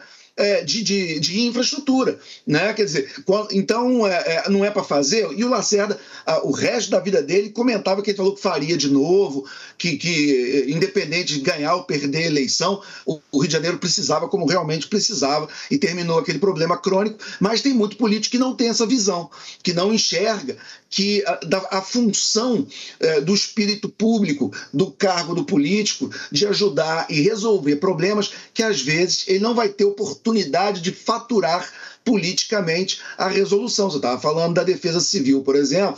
de, 0.66 0.84
de, 0.84 1.20
de, 1.20 1.42
infraestrutura. 1.42 2.20
Né? 2.46 2.74
Quer 2.74 2.86
dizer, 2.86 3.12
então 3.52 4.08
é, 4.08 4.14
é, 4.46 4.50
não 4.50 4.66
é 4.66 4.72
para 4.72 4.84
fazer. 4.84 5.32
E 5.36 5.44
o 5.44 5.50
Lacerda, 5.50 6.00
o 6.44 6.52
resto 6.52 6.90
da 6.90 7.00
vida 7.00 7.22
dele, 7.22 7.50
comentava 7.50 8.02
que 8.02 8.10
ele 8.10 8.18
falou 8.18 8.34
que 8.34 8.42
faria 8.42 8.76
de 8.76 8.90
novo, 8.90 9.46
que, 9.78 9.98
que 9.98 10.66
independente 10.68 11.34
de 11.34 11.42
ganhar 11.42 11.76
ou 11.76 11.84
perder 11.84 12.24
a 12.24 12.28
eleição, 12.28 12.82
o 13.06 13.40
Rio 13.40 13.48
de 13.48 13.54
Janeiro 13.54 13.78
precisava 13.78 14.28
como 14.28 14.48
realmente 14.48 14.88
precisava 14.88 15.48
e 15.70 15.78
terminou 15.78 16.20
aquele 16.20 16.40
problema 16.40 16.78
crônico. 16.78 17.20
Mas 17.40 17.62
tem 17.62 17.74
muito 17.74 17.98
político 17.98 18.32
que 18.32 18.40
não 18.40 18.56
tem 18.56 18.70
essa 18.70 18.86
visão, 18.86 19.30
que 19.62 19.74
não 19.74 19.94
enxerga 19.94 20.58
que 20.94 21.24
a, 21.26 21.80
a 21.80 21.82
função 21.82 22.68
é, 23.00 23.20
do 23.20 23.34
espírito 23.34 23.90
público, 23.90 24.54
do 24.72 24.92
cargo 24.92 25.34
do 25.34 25.44
político, 25.44 26.12
de 26.32 26.46
ajudar 26.46 27.08
e 27.10 27.20
resolver 27.20 27.78
problemas 27.78 28.32
que 28.54 28.62
às 28.62 28.80
vezes 28.80 29.24
ele 29.28 29.40
não 29.40 29.56
vai 29.56 29.70
ter 29.70 29.86
oportunidade 29.86 30.82
de 30.82 30.92
faturar 30.92 31.68
politicamente 32.06 33.00
a 33.18 33.28
resolução. 33.28 33.90
Você 33.90 33.98
estava 33.98 34.22
falando 34.22 34.54
da 34.54 34.64
defesa 34.64 35.00
civil, 35.00 35.42
por 35.42 35.56
exemplo. 35.56 35.98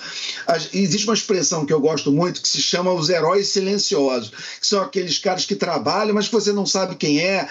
Existe 0.72 1.06
uma 1.06 1.14
expressão 1.14 1.66
que 1.66 1.74
eu 1.74 1.82
gosto 1.82 2.10
muito 2.10 2.42
que 2.42 2.48
se 2.48 2.62
chama 2.62 2.94
os 2.94 3.10
heróis 3.10 3.50
silenciosos, 3.50 4.30
que 4.62 4.66
são 4.66 4.82
aqueles 4.82 5.20
caras 5.20 5.46
que 5.46 5.56
trabalham, 5.56 6.16
mas 6.16 6.28
que 6.28 6.34
você 6.34 6.54
não 6.54 6.66
sabe 6.66 6.96
quem 6.96 7.20
é, 7.20 7.50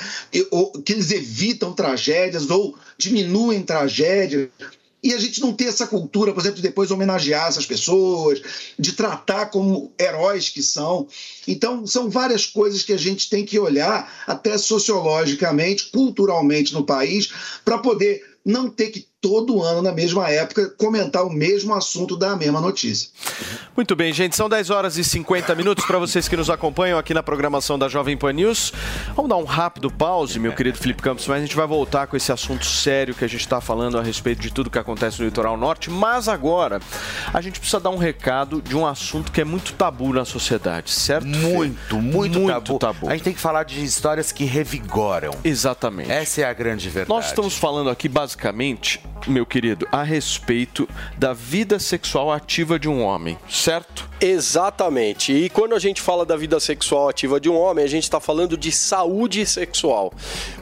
ou 0.50 0.72
que 0.72 0.94
eles 0.94 1.10
evitam 1.10 1.74
tragédias 1.74 2.48
ou 2.48 2.74
diminuem 2.96 3.60
tragédias 3.62 4.48
e 5.04 5.12
a 5.12 5.18
gente 5.18 5.42
não 5.42 5.52
ter 5.52 5.66
essa 5.66 5.86
cultura, 5.86 6.32
por 6.32 6.40
exemplo, 6.40 6.56
de 6.56 6.62
depois 6.62 6.90
homenagear 6.90 7.48
essas 7.48 7.66
pessoas, 7.66 8.40
de 8.78 8.92
tratar 8.92 9.46
como 9.46 9.92
heróis 10.00 10.48
que 10.48 10.62
são. 10.62 11.06
Então, 11.46 11.86
são 11.86 12.08
várias 12.08 12.46
coisas 12.46 12.82
que 12.82 12.92
a 12.92 12.96
gente 12.96 13.28
tem 13.28 13.44
que 13.44 13.58
olhar, 13.58 14.24
até 14.26 14.56
sociologicamente, 14.56 15.90
culturalmente 15.90 16.72
no 16.72 16.86
país, 16.86 17.30
para 17.62 17.76
poder 17.76 18.24
não 18.42 18.70
ter 18.70 18.88
que 18.88 19.06
todo 19.24 19.62
ano, 19.62 19.80
na 19.80 19.90
mesma 19.90 20.28
época, 20.28 20.68
comentar 20.76 21.24
o 21.24 21.30
mesmo 21.30 21.72
assunto 21.72 22.14
da 22.14 22.36
mesma 22.36 22.60
notícia. 22.60 23.08
Muito 23.74 23.96
bem, 23.96 24.12
gente, 24.12 24.36
são 24.36 24.50
10 24.50 24.68
horas 24.68 24.98
e 24.98 25.02
50 25.02 25.54
minutos 25.54 25.86
para 25.86 25.98
vocês 25.98 26.28
que 26.28 26.36
nos 26.36 26.50
acompanham 26.50 26.98
aqui 26.98 27.14
na 27.14 27.22
programação 27.22 27.78
da 27.78 27.88
Jovem 27.88 28.18
Pan 28.18 28.34
News. 28.34 28.70
Vamos 29.16 29.30
dar 29.30 29.36
um 29.38 29.44
rápido 29.44 29.90
pause, 29.90 30.38
meu 30.38 30.52
querido 30.52 30.76
Felipe 30.76 31.00
Campos, 31.00 31.26
mas 31.26 31.38
a 31.38 31.40
gente 31.40 31.56
vai 31.56 31.66
voltar 31.66 32.06
com 32.06 32.18
esse 32.18 32.30
assunto 32.30 32.66
sério 32.66 33.14
que 33.14 33.24
a 33.24 33.28
gente 33.28 33.40
está 33.40 33.62
falando 33.62 33.98
a 33.98 34.02
respeito 34.02 34.42
de 34.42 34.52
tudo 34.52 34.68
que 34.68 34.78
acontece 34.78 35.20
no 35.20 35.24
litoral 35.24 35.56
norte. 35.56 35.90
Mas 35.90 36.28
agora, 36.28 36.78
a 37.32 37.40
gente 37.40 37.58
precisa 37.58 37.80
dar 37.80 37.88
um 37.88 37.96
recado 37.96 38.60
de 38.60 38.76
um 38.76 38.86
assunto 38.86 39.32
que 39.32 39.40
é 39.40 39.44
muito 39.44 39.72
tabu 39.72 40.12
na 40.12 40.26
sociedade, 40.26 40.90
certo? 40.90 41.26
Muito, 41.26 41.96
muito, 41.96 42.40
muito 42.40 42.52
tabu. 42.52 42.78
tabu. 42.78 43.08
A 43.08 43.12
gente 43.12 43.24
tem 43.24 43.32
que 43.32 43.40
falar 43.40 43.62
de 43.62 43.82
histórias 43.82 44.30
que 44.30 44.44
revigoram. 44.44 45.32
Exatamente. 45.42 46.12
Essa 46.12 46.42
é 46.42 46.44
a 46.44 46.52
grande 46.52 46.90
verdade. 46.90 47.08
Nós 47.08 47.28
estamos 47.28 47.56
falando 47.56 47.88
aqui 47.88 48.06
basicamente 48.06 49.00
meu 49.26 49.46
querido, 49.46 49.86
a 49.90 50.02
respeito 50.02 50.88
da 51.16 51.32
vida 51.32 51.78
sexual 51.78 52.32
ativa 52.32 52.78
de 52.78 52.88
um 52.88 53.02
homem, 53.02 53.38
certo? 53.48 54.08
Exatamente. 54.20 55.32
E 55.32 55.48
quando 55.48 55.74
a 55.74 55.78
gente 55.78 56.00
fala 56.00 56.24
da 56.24 56.36
vida 56.36 56.58
sexual 56.60 57.08
ativa 57.08 57.40
de 57.40 57.48
um 57.48 57.58
homem, 57.58 57.84
a 57.84 57.88
gente 57.88 58.04
está 58.04 58.20
falando 58.20 58.56
de 58.56 58.72
saúde 58.72 59.44
sexual. 59.44 60.12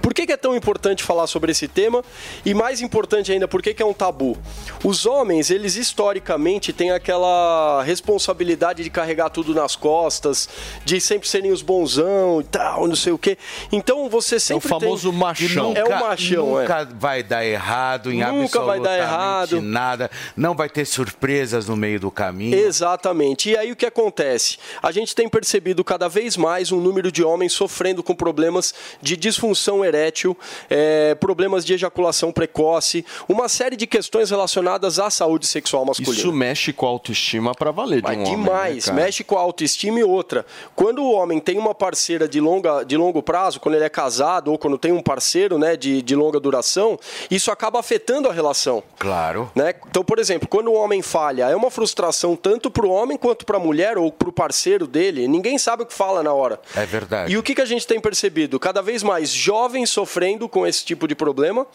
Por 0.00 0.12
que, 0.12 0.26
que, 0.26 0.32
é 0.32 0.36
tão 0.36 0.56
importante 0.56 1.02
falar 1.02 1.26
sobre 1.26 1.52
esse 1.52 1.68
tema? 1.68 2.02
E 2.44 2.54
mais 2.54 2.80
importante 2.80 3.30
ainda, 3.30 3.46
por 3.46 3.62
que, 3.62 3.72
que 3.72 3.82
é 3.82 3.86
um 3.86 3.92
tabu? 3.92 4.36
Os 4.82 5.06
homens, 5.06 5.50
eles 5.50 5.76
historicamente 5.76 6.72
têm 6.72 6.90
aquela 6.90 7.82
responsabilidade 7.84 8.82
de 8.82 8.90
carregar 8.90 9.30
tudo 9.30 9.54
nas 9.54 9.76
costas, 9.76 10.48
de 10.84 11.00
sempre 11.00 11.28
serem 11.28 11.52
os 11.52 11.62
bonzão 11.62 12.40
e 12.40 12.44
tal, 12.44 12.88
não 12.88 12.96
sei 12.96 13.12
o 13.12 13.18
quê. 13.18 13.38
Então 13.70 14.08
você 14.08 14.40
sempre. 14.40 14.70
É 14.70 14.74
o 14.74 14.80
famoso 14.80 15.10
tem... 15.10 15.18
machão. 15.18 15.68
Nunca, 15.68 15.80
é 15.80 15.84
o 15.84 16.00
machão, 16.00 16.46
nunca 16.58 16.80
é. 16.80 16.84
vai 16.84 17.22
dar 17.22 17.44
errado 17.44 18.10
em 18.10 18.18
nunca 18.18 18.32
vai 18.48 18.80
dar 18.80 18.98
errado. 18.98 19.60
nada. 19.60 20.10
Não 20.36 20.54
vai 20.54 20.68
ter 20.68 20.84
surpresas 20.84 21.68
no 21.68 21.76
meio 21.76 22.00
do 22.00 22.10
caminho. 22.10 22.56
Exatamente. 22.56 23.50
E 23.50 23.56
aí 23.56 23.72
o 23.72 23.76
que 23.76 23.86
acontece? 23.86 24.58
A 24.82 24.92
gente 24.92 25.14
tem 25.14 25.28
percebido 25.28 25.84
cada 25.84 26.08
vez 26.08 26.36
mais 26.36 26.72
um 26.72 26.80
número 26.80 27.10
de 27.10 27.22
homens 27.22 27.52
sofrendo 27.52 28.02
com 28.02 28.14
problemas 28.14 28.74
de 29.00 29.16
disfunção 29.16 29.84
erétil, 29.84 30.36
é, 30.68 31.14
problemas 31.14 31.64
de 31.64 31.74
ejaculação 31.74 32.32
precoce, 32.32 33.04
uma 33.28 33.48
série 33.48 33.76
de 33.76 33.86
questões 33.86 34.30
relacionadas 34.30 34.98
à 34.98 35.10
saúde 35.10 35.46
sexual 35.46 35.84
masculina. 35.84 36.16
Isso 36.16 36.32
mexe 36.32 36.72
com 36.72 36.86
a 36.86 36.88
autoestima 36.88 37.54
para 37.54 37.70
valer 37.70 38.02
de 38.02 38.08
Mas 38.08 38.18
um 38.18 38.24
demais, 38.24 38.88
homem, 38.88 39.00
né, 39.00 39.04
mexe 39.06 39.24
com 39.24 39.36
a 39.36 39.40
autoestima 39.40 40.00
e 40.00 40.04
outra. 40.04 40.44
Quando 40.74 41.02
o 41.02 41.12
homem 41.12 41.40
tem 41.40 41.58
uma 41.58 41.74
parceira 41.74 42.28
de, 42.28 42.40
longa, 42.40 42.84
de 42.84 42.96
longo 42.96 43.22
prazo, 43.22 43.60
quando 43.60 43.74
ele 43.74 43.84
é 43.84 43.88
casado 43.88 44.50
ou 44.50 44.58
quando 44.58 44.78
tem 44.78 44.92
um 44.92 45.02
parceiro 45.02 45.58
né, 45.58 45.76
de, 45.76 46.02
de 46.02 46.14
longa 46.14 46.40
duração, 46.40 46.98
isso 47.30 47.50
acaba 47.50 47.78
afetando 47.78 48.28
a 48.28 48.31
relação. 48.32 48.82
Claro. 48.98 49.50
Né? 49.54 49.74
Então, 49.88 50.04
por 50.04 50.18
exemplo, 50.18 50.48
quando 50.48 50.68
o 50.68 50.74
homem 50.74 51.02
falha, 51.02 51.48
é 51.48 51.56
uma 51.56 51.70
frustração 51.70 52.36
tanto 52.36 52.70
para 52.70 52.86
o 52.86 52.90
homem 52.90 53.16
quanto 53.16 53.44
para 53.44 53.56
a 53.56 53.60
mulher 53.60 53.98
ou 53.98 54.10
para 54.10 54.28
o 54.28 54.32
parceiro 54.32 54.86
dele. 54.86 55.28
Ninguém 55.28 55.58
sabe 55.58 55.82
o 55.82 55.86
que 55.86 55.94
fala 55.94 56.22
na 56.22 56.32
hora. 56.32 56.60
É 56.74 56.84
verdade. 56.84 57.32
E 57.32 57.36
o 57.36 57.42
que, 57.42 57.54
que 57.54 57.60
a 57.60 57.66
gente 57.66 57.86
tem 57.86 58.00
percebido? 58.00 58.58
Cada 58.58 58.82
vez 58.82 59.02
mais 59.02 59.30
jovens 59.30 59.90
sofrendo 59.90 60.48
com 60.48 60.66
esse 60.66 60.84
tipo 60.84 61.06
de 61.06 61.14
problema. 61.14 61.66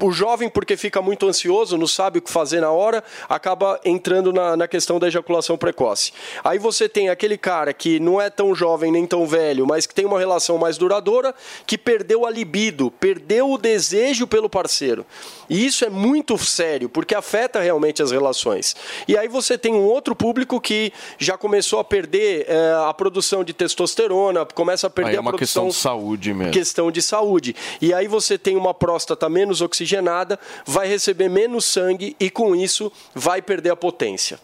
O 0.00 0.12
jovem, 0.12 0.48
porque 0.48 0.76
fica 0.76 1.00
muito 1.00 1.26
ansioso, 1.26 1.78
não 1.78 1.86
sabe 1.86 2.18
o 2.18 2.22
que 2.22 2.30
fazer 2.30 2.60
na 2.60 2.70
hora, 2.70 3.02
acaba 3.28 3.80
entrando 3.84 4.32
na, 4.32 4.56
na 4.56 4.68
questão 4.68 4.98
da 4.98 5.08
ejaculação 5.08 5.56
precoce. 5.56 6.12
Aí 6.44 6.58
você 6.58 6.88
tem 6.88 7.08
aquele 7.08 7.38
cara 7.38 7.72
que 7.72 7.98
não 7.98 8.20
é 8.20 8.28
tão 8.28 8.54
jovem 8.54 8.92
nem 8.92 9.06
tão 9.06 9.26
velho, 9.26 9.66
mas 9.66 9.86
que 9.86 9.94
tem 9.94 10.04
uma 10.04 10.18
relação 10.18 10.58
mais 10.58 10.76
duradoura, 10.76 11.34
que 11.66 11.78
perdeu 11.78 12.26
a 12.26 12.30
libido, 12.30 12.90
perdeu 12.90 13.50
o 13.50 13.58
desejo 13.58 14.26
pelo 14.26 14.50
parceiro. 14.50 15.06
E 15.48 15.64
isso 15.64 15.84
é 15.84 15.90
muito 15.96 16.36
sério, 16.38 16.88
porque 16.88 17.14
afeta 17.14 17.60
realmente 17.60 18.02
as 18.02 18.10
relações. 18.10 18.76
E 19.08 19.16
aí 19.16 19.26
você 19.26 19.58
tem 19.58 19.74
um 19.74 19.84
outro 19.84 20.14
público 20.14 20.60
que 20.60 20.92
já 21.18 21.36
começou 21.36 21.80
a 21.80 21.84
perder 21.84 22.46
é, 22.48 22.72
a 22.88 22.94
produção 22.94 23.42
de 23.42 23.52
testosterona, 23.52 24.44
começa 24.46 24.86
a 24.86 24.90
perder 24.90 25.10
aí 25.10 25.16
é 25.16 25.18
a 25.18 25.20
uma 25.20 25.30
produção. 25.30 25.64
questão 25.64 25.68
de 25.68 25.82
saúde 25.82 26.34
mesmo. 26.34 26.52
Questão 26.52 26.90
de 26.90 27.02
saúde. 27.02 27.56
E 27.80 27.92
aí 27.92 28.06
você 28.06 28.38
tem 28.38 28.56
uma 28.56 28.74
próstata 28.74 29.28
menos 29.28 29.60
oxigenada, 29.60 30.38
vai 30.64 30.86
receber 30.86 31.28
menos 31.28 31.64
sangue 31.64 32.14
e 32.20 32.30
com 32.30 32.54
isso 32.54 32.92
vai 33.14 33.42
perder 33.42 33.70
a 33.70 33.76
potência. 33.76 34.38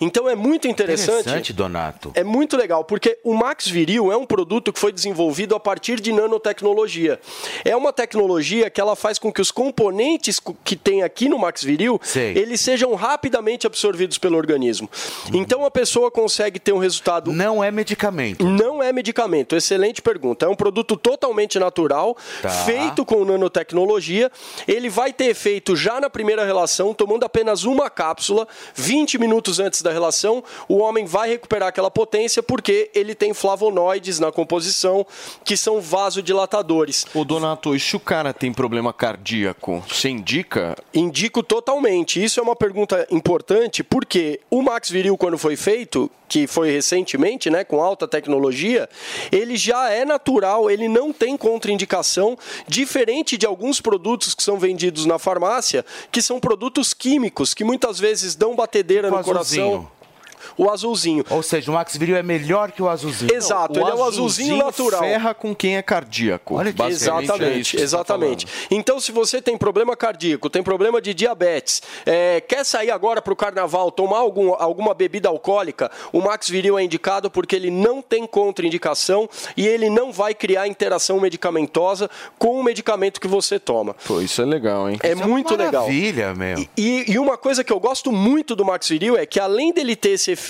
Então 0.00 0.28
é 0.28 0.34
muito 0.34 0.66
interessante. 0.68 1.20
Interessante, 1.20 1.52
Donato. 1.52 2.12
É 2.14 2.22
muito 2.24 2.56
legal, 2.56 2.84
porque 2.84 3.18
o 3.24 3.34
Max 3.34 3.66
Viril 3.68 4.12
é 4.12 4.16
um 4.16 4.26
produto 4.26 4.72
que 4.72 4.78
foi 4.78 4.92
desenvolvido 4.92 5.54
a 5.54 5.60
partir 5.60 6.00
de 6.00 6.12
nanotecnologia. 6.12 7.18
É 7.64 7.74
uma 7.76 7.92
tecnologia 7.92 8.70
que 8.70 8.80
ela 8.80 8.94
faz 8.96 9.18
com 9.18 9.32
que 9.32 9.40
os 9.40 9.50
componentes 9.50 10.40
que 10.64 10.76
tem 10.76 11.02
aqui 11.02 11.28
no 11.28 11.38
Max 11.38 11.62
Viril, 11.62 12.00
Sei. 12.02 12.36
eles 12.36 12.60
sejam 12.60 12.94
rapidamente 12.94 13.66
absorvidos 13.66 14.18
pelo 14.18 14.36
organismo. 14.36 14.88
Então 15.32 15.64
a 15.64 15.70
pessoa 15.70 16.10
consegue 16.10 16.58
ter 16.58 16.72
um 16.72 16.78
resultado 16.78 17.32
Não 17.32 17.62
é 17.62 17.70
medicamento. 17.70 18.44
não 18.46 18.82
é 18.82 18.92
medicamento, 18.92 19.56
excelente 19.56 20.00
pergunta. 20.02 20.46
É 20.46 20.48
um 20.48 20.54
produto 20.54 20.96
totalmente 20.96 21.58
natural, 21.58 22.16
Tá. 22.42 22.48
feito 22.48 23.04
com 23.04 23.24
nanotecnologia. 23.24 24.30
Ele 24.66 24.88
vai 24.88 25.12
ter 25.12 25.26
efeito 25.26 25.74
já 25.76 26.00
na 26.00 26.08
primeira 26.10 26.44
relação, 26.44 26.94
tomando 26.94 27.24
apenas 27.24 27.64
uma 27.64 27.88
cápsula, 27.90 28.46
20 28.74 29.18
minutos 29.18 29.55
antes 29.58 29.82
da 29.82 29.92
relação. 29.92 30.42
O 30.68 30.78
homem 30.78 31.04
vai 31.04 31.28
recuperar 31.28 31.68
aquela 31.68 31.90
potência 31.90 32.42
porque 32.42 32.90
ele 32.94 33.14
tem 33.14 33.32
flavonoides 33.34 34.18
na 34.18 34.32
composição, 34.32 35.06
que 35.44 35.56
são 35.56 35.80
vasodilatadores. 35.80 37.06
Ô, 37.14 37.24
Donato, 37.24 37.74
e 37.74 37.80
se 37.80 37.96
o 37.96 38.00
cara 38.00 38.32
tem 38.32 38.52
problema 38.52 38.92
cardíaco, 38.92 39.82
você 39.88 40.08
indica? 40.08 40.76
Indico 40.94 41.42
totalmente. 41.42 42.22
Isso 42.22 42.40
é 42.40 42.42
uma 42.42 42.56
pergunta 42.56 43.06
importante 43.10 43.82
porque 43.82 44.40
o 44.50 44.62
Max 44.62 44.90
Viril, 44.90 45.16
quando 45.16 45.38
foi 45.38 45.56
feito, 45.56 46.10
que 46.28 46.46
foi 46.46 46.70
recentemente, 46.70 47.48
né, 47.50 47.64
com 47.64 47.80
alta 47.80 48.06
tecnologia, 48.08 48.88
ele 49.30 49.56
já 49.56 49.90
é 49.90 50.04
natural, 50.04 50.70
ele 50.70 50.88
não 50.88 51.12
tem 51.12 51.36
contraindicação, 51.36 52.36
diferente 52.66 53.36
de 53.36 53.46
alguns 53.46 53.80
produtos 53.80 54.34
que 54.34 54.42
são 54.42 54.58
vendidos 54.58 55.06
na 55.06 55.18
farmácia, 55.18 55.84
que 56.10 56.20
são 56.20 56.40
produtos 56.40 56.92
químicos, 56.92 57.54
que 57.54 57.64
muitas 57.64 57.98
vezes 57.98 58.34
dão 58.34 58.56
batedeira 58.56 59.10
no 59.10 59.16
Azulzinho. 59.16 59.36
Coração. 59.46 59.95
O 60.56 60.70
azulzinho. 60.70 61.24
Ou 61.30 61.42
seja, 61.42 61.70
o 61.70 61.74
Max 61.74 61.96
Viril 61.96 62.16
é 62.16 62.22
melhor 62.22 62.72
que 62.72 62.82
o 62.82 62.88
azulzinho. 62.88 63.32
Exato, 63.32 63.78
ele 63.78 63.90
é 63.90 63.94
o 63.94 64.02
azulzinho 64.02 64.56
natural. 64.56 65.00
ferra 65.00 65.34
com 65.34 65.54
quem 65.54 65.76
é 65.76 65.82
cardíaco. 65.82 66.54
Olha 66.56 66.72
que 66.72 66.82
Exatamente, 66.82 67.78
é 67.78 67.82
exatamente. 67.82 68.46
Então, 68.70 68.98
se 68.98 69.12
você 69.12 69.42
tem 69.42 69.56
problema 69.56 69.96
cardíaco, 69.96 70.48
tem 70.48 70.62
problema 70.62 71.00
de 71.00 71.12
diabetes, 71.12 71.82
é, 72.04 72.40
quer 72.40 72.64
sair 72.64 72.90
agora 72.90 73.20
para 73.20 73.32
o 73.32 73.36
carnaval, 73.36 73.90
tomar 73.90 74.18
algum, 74.18 74.54
alguma 74.54 74.94
bebida 74.94 75.28
alcoólica, 75.28 75.90
o 76.12 76.20
Max 76.20 76.48
Viril 76.48 76.78
é 76.78 76.84
indicado 76.84 77.30
porque 77.30 77.54
ele 77.54 77.70
não 77.70 78.00
tem 78.00 78.26
contraindicação 78.26 79.28
e 79.56 79.66
ele 79.66 79.90
não 79.90 80.12
vai 80.12 80.34
criar 80.34 80.66
interação 80.66 81.20
medicamentosa 81.20 82.08
com 82.38 82.58
o 82.58 82.62
medicamento 82.62 83.20
que 83.20 83.28
você 83.28 83.58
toma. 83.58 83.94
Pô, 84.06 84.20
isso 84.20 84.40
é 84.40 84.44
legal, 84.44 84.88
hein? 84.88 84.98
É 85.02 85.14
muito 85.14 85.54
legal. 85.54 85.82
Maravilha, 85.82 86.34
meu. 86.34 86.66
E, 86.76 87.12
e 87.12 87.18
uma 87.18 87.36
coisa 87.36 87.62
que 87.62 87.72
eu 87.72 87.80
gosto 87.80 88.10
muito 88.10 88.56
do 88.56 88.64
Max 88.64 88.88
Viril 88.88 89.16
é 89.16 89.26
que 89.26 89.38
além 89.38 89.72
dele 89.72 89.94
ter 89.94 90.10
esse 90.10 90.30
efeito 90.30 90.45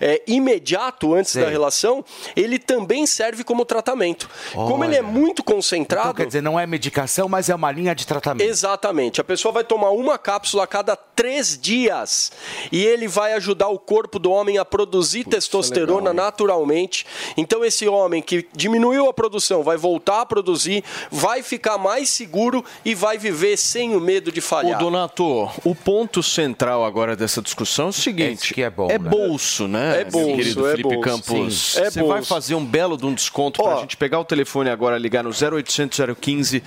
é, 0.00 0.22
imediato 0.26 1.14
antes 1.14 1.32
Sei. 1.32 1.44
da 1.44 1.50
relação, 1.50 2.04
ele 2.34 2.58
também 2.58 3.06
serve 3.06 3.44
como 3.44 3.64
tratamento. 3.64 4.28
Como 4.52 4.84
ele 4.84 4.96
é 4.96 5.00
Olha. 5.00 5.08
muito 5.08 5.42
concentrado. 5.42 6.08
Então, 6.08 6.14
quer 6.14 6.26
dizer, 6.26 6.42
não 6.42 6.58
é 6.58 6.66
medicação, 6.66 7.28
mas 7.28 7.48
é 7.48 7.54
uma 7.54 7.70
linha 7.70 7.94
de 7.94 8.06
tratamento. 8.06 8.48
Exatamente. 8.48 9.20
A 9.20 9.24
pessoa 9.24 9.52
vai 9.52 9.64
tomar 9.64 9.90
uma 9.90 10.18
cápsula 10.18 10.64
a 10.64 10.66
cada 10.66 10.96
três 10.96 11.58
dias 11.58 12.32
e 12.72 12.84
ele 12.84 13.06
vai 13.06 13.34
ajudar 13.34 13.68
o 13.68 13.78
corpo 13.78 14.18
do 14.18 14.30
homem 14.30 14.58
a 14.58 14.64
produzir 14.64 15.24
testosterona 15.24 16.12
naturalmente. 16.12 17.06
Então, 17.36 17.64
esse 17.64 17.86
homem 17.86 18.22
que 18.22 18.46
diminuiu 18.54 19.08
a 19.08 19.12
produção 19.12 19.62
vai 19.62 19.76
voltar 19.76 20.22
a 20.22 20.26
produzir, 20.26 20.82
vai 21.10 21.42
ficar 21.42 21.78
mais 21.78 22.08
seguro 22.10 22.64
e 22.84 22.94
vai 22.94 23.18
viver 23.18 23.56
sem 23.56 23.94
o 23.94 24.00
medo 24.00 24.32
de 24.32 24.40
Ô, 24.40 24.42
falhar. 24.42 24.78
Donato, 24.78 25.50
o 25.64 25.74
ponto 25.74 26.22
central 26.22 26.84
agora 26.84 27.14
dessa 27.14 27.42
discussão 27.42 27.86
é 27.86 27.88
o 27.90 27.92
seguinte: 27.92 28.54
que 28.54 28.62
é 28.62 28.70
bom, 28.70 28.90
é 28.90 28.98
né? 28.98 29.10
Bolso, 29.28 29.68
né? 29.68 30.00
É 30.00 30.04
bolso, 30.04 30.36
querido 30.36 30.66
é 30.66 30.70
Felipe 30.70 30.88
bolso. 30.94 31.00
Campos. 31.02 31.72
Sim. 31.72 31.80
É 31.82 31.90
Você 31.90 32.00
vai 32.02 32.08
bolso. 32.18 32.28
fazer 32.28 32.54
um 32.54 32.64
belo 32.64 32.96
de 32.96 33.06
um 33.06 33.14
desconto 33.14 33.62
pra 33.62 33.76
gente 33.76 33.96
pegar 33.96 34.18
o 34.20 34.24
telefone 34.24 34.70
agora, 34.70 34.96
ligar 34.98 35.22
no 35.24 35.30
0800 35.30 35.98
015 36.20 36.62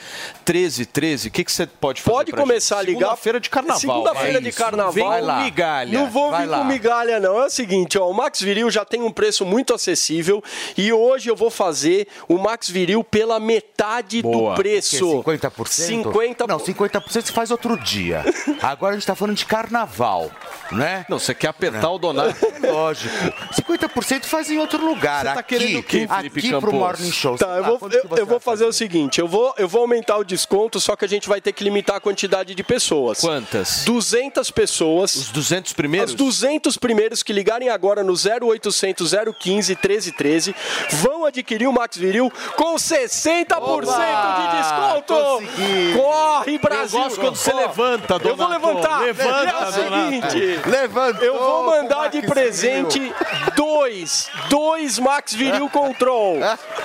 1313. 0.47 1.27
O 1.27 1.31
que, 1.31 1.43
que 1.43 1.51
você 1.51 1.65
pode 1.67 2.01
fazer? 2.01 2.15
Pode 2.15 2.31
pra 2.31 2.41
começar 2.41 2.77
gente? 2.77 2.89
a 2.89 2.91
ligar. 2.93 2.99
Segunda-feira 3.07 3.39
de 3.39 3.49
carnaval. 3.49 3.79
Segunda-feira 3.79 4.37
É 4.37 4.41
de 4.41 4.51
carnaval. 4.51 4.93
Vem 4.93 5.07
Vai 5.07 5.19
com 5.21 5.25
lá. 5.27 5.43
migalha. 5.43 5.99
Não 5.99 6.09
vou 6.09 6.31
Vai 6.31 6.43
vir 6.43 6.49
lá. 6.49 6.57
com 6.59 6.63
migalha, 6.65 7.19
não. 7.19 7.41
É 7.41 7.45
o 7.45 7.49
seguinte, 7.49 7.97
ó, 7.97 8.09
o 8.09 8.13
Max 8.13 8.41
Viril 8.41 8.69
já 8.69 8.85
tem 8.85 9.01
um 9.01 9.11
preço 9.11 9.45
muito 9.45 9.73
acessível 9.73 10.43
e 10.77 10.91
hoje 10.91 11.29
eu 11.29 11.35
vou 11.35 11.49
fazer 11.49 12.07
o 12.27 12.37
Max 12.37 12.69
Viril 12.69 13.03
pela 13.03 13.39
metade 13.39 14.21
Boa. 14.21 14.51
do 14.51 14.55
preço. 14.55 15.19
O 15.19 15.23
quê? 15.23 15.31
50%? 15.37 16.03
50%. 16.03 16.47
Não, 16.47 16.59
50% 16.59 17.01
você 17.09 17.21
faz 17.31 17.51
outro 17.51 17.77
dia. 17.77 18.23
Agora 18.61 18.93
a 18.93 18.97
gente 18.97 19.07
tá 19.07 19.15
falando 19.15 19.35
de 19.35 19.45
carnaval, 19.45 20.31
né? 20.71 21.05
Não, 21.09 21.19
você 21.19 21.33
quer 21.33 21.47
apertar 21.47 21.89
o 21.89 21.97
Donato. 21.97 22.35
Lógico. 22.71 23.13
50% 23.53 24.25
faz 24.25 24.49
em 24.49 24.57
outro 24.57 24.83
lugar. 24.85 25.25
Você 25.25 25.33
tá 25.33 25.39
aqui, 25.39 25.57
querendo 25.57 25.79
o 25.79 25.83
quê, 25.83 26.07
Felipe 26.07 26.39
Aqui 26.39 26.49
Campos? 26.49 26.69
pro 26.69 26.79
Morning 26.79 27.11
Show. 27.11 27.37
Tá, 27.37 27.57
eu 27.57 27.63
vou, 27.63 27.89
eu, 27.91 28.17
eu 28.17 28.25
vou 28.25 28.39
fazer 28.39 28.65
o 28.65 28.73
seguinte, 28.73 29.19
eu 29.19 29.27
vou, 29.27 29.53
eu 29.57 29.67
vou 29.67 29.81
aumentar 29.81 30.17
o 30.17 30.23
desconto, 30.23 30.79
só 30.79 30.95
que 30.95 31.05
a 31.05 31.07
gente 31.07 31.27
vai 31.27 31.41
ter 31.41 31.51
que 31.53 31.63
limitar 31.63 31.97
a 31.97 31.99
quantidade 31.99 32.55
de 32.55 32.63
pessoas. 32.63 33.19
Quantas? 33.19 33.83
200 33.85 34.49
pessoas. 34.51 35.15
Os 35.15 35.29
200 35.29 35.73
primeiros? 35.73 36.11
Os 36.11 36.15
200 36.17 36.77
primeiros 36.77 37.23
que 37.23 37.33
ligarem 37.33 37.69
agora 37.69 38.03
no 38.03 38.13
0800 38.13 39.11
015 39.39 39.73
1313 39.75 40.55
vão 40.91 41.25
adquirir 41.25 41.67
o 41.67 41.73
Max 41.73 41.97
Viril 41.97 42.31
com 42.55 42.75
60% 42.75 43.41
de 43.41 44.57
desconto. 44.57 45.13
consegui. 45.13 45.93
Corre, 45.95 46.57
Brasil. 46.57 46.99
Eu 46.99 47.05
gosto 47.05 47.19
quando 47.19 47.35
você 47.35 47.53
levanta, 47.53 48.19
Eu 48.23 48.35
vou 48.35 48.47
levantar. 48.47 49.01
Levanta, 49.01 49.49
é 49.49 49.67
o 49.67 49.71
seguinte. 49.71 50.69
Levantou 50.69 51.23
eu 51.23 51.39
vou 51.39 51.65
mandar 51.65 52.09
de 52.09 52.21
presente 52.33 53.13
dois, 53.55 54.29
dois 54.49 54.99
Max 54.99 55.33
Viril 55.33 55.69
Control. 55.69 56.37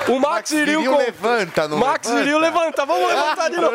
O 0.09 0.19
Max, 0.19 0.29
Max 0.29 0.51
Viril, 0.51 0.81
Viril 0.81 0.93
Con- 0.93 0.99
levanta, 0.99 1.69
não 1.69 1.79
Max 1.79 2.07
levanta? 2.07 2.25
Viril 2.25 2.39
levanta. 2.39 2.87
Vamos 2.87 3.09
levantar 3.09 3.51
de 3.51 3.57
novo. 3.57 3.73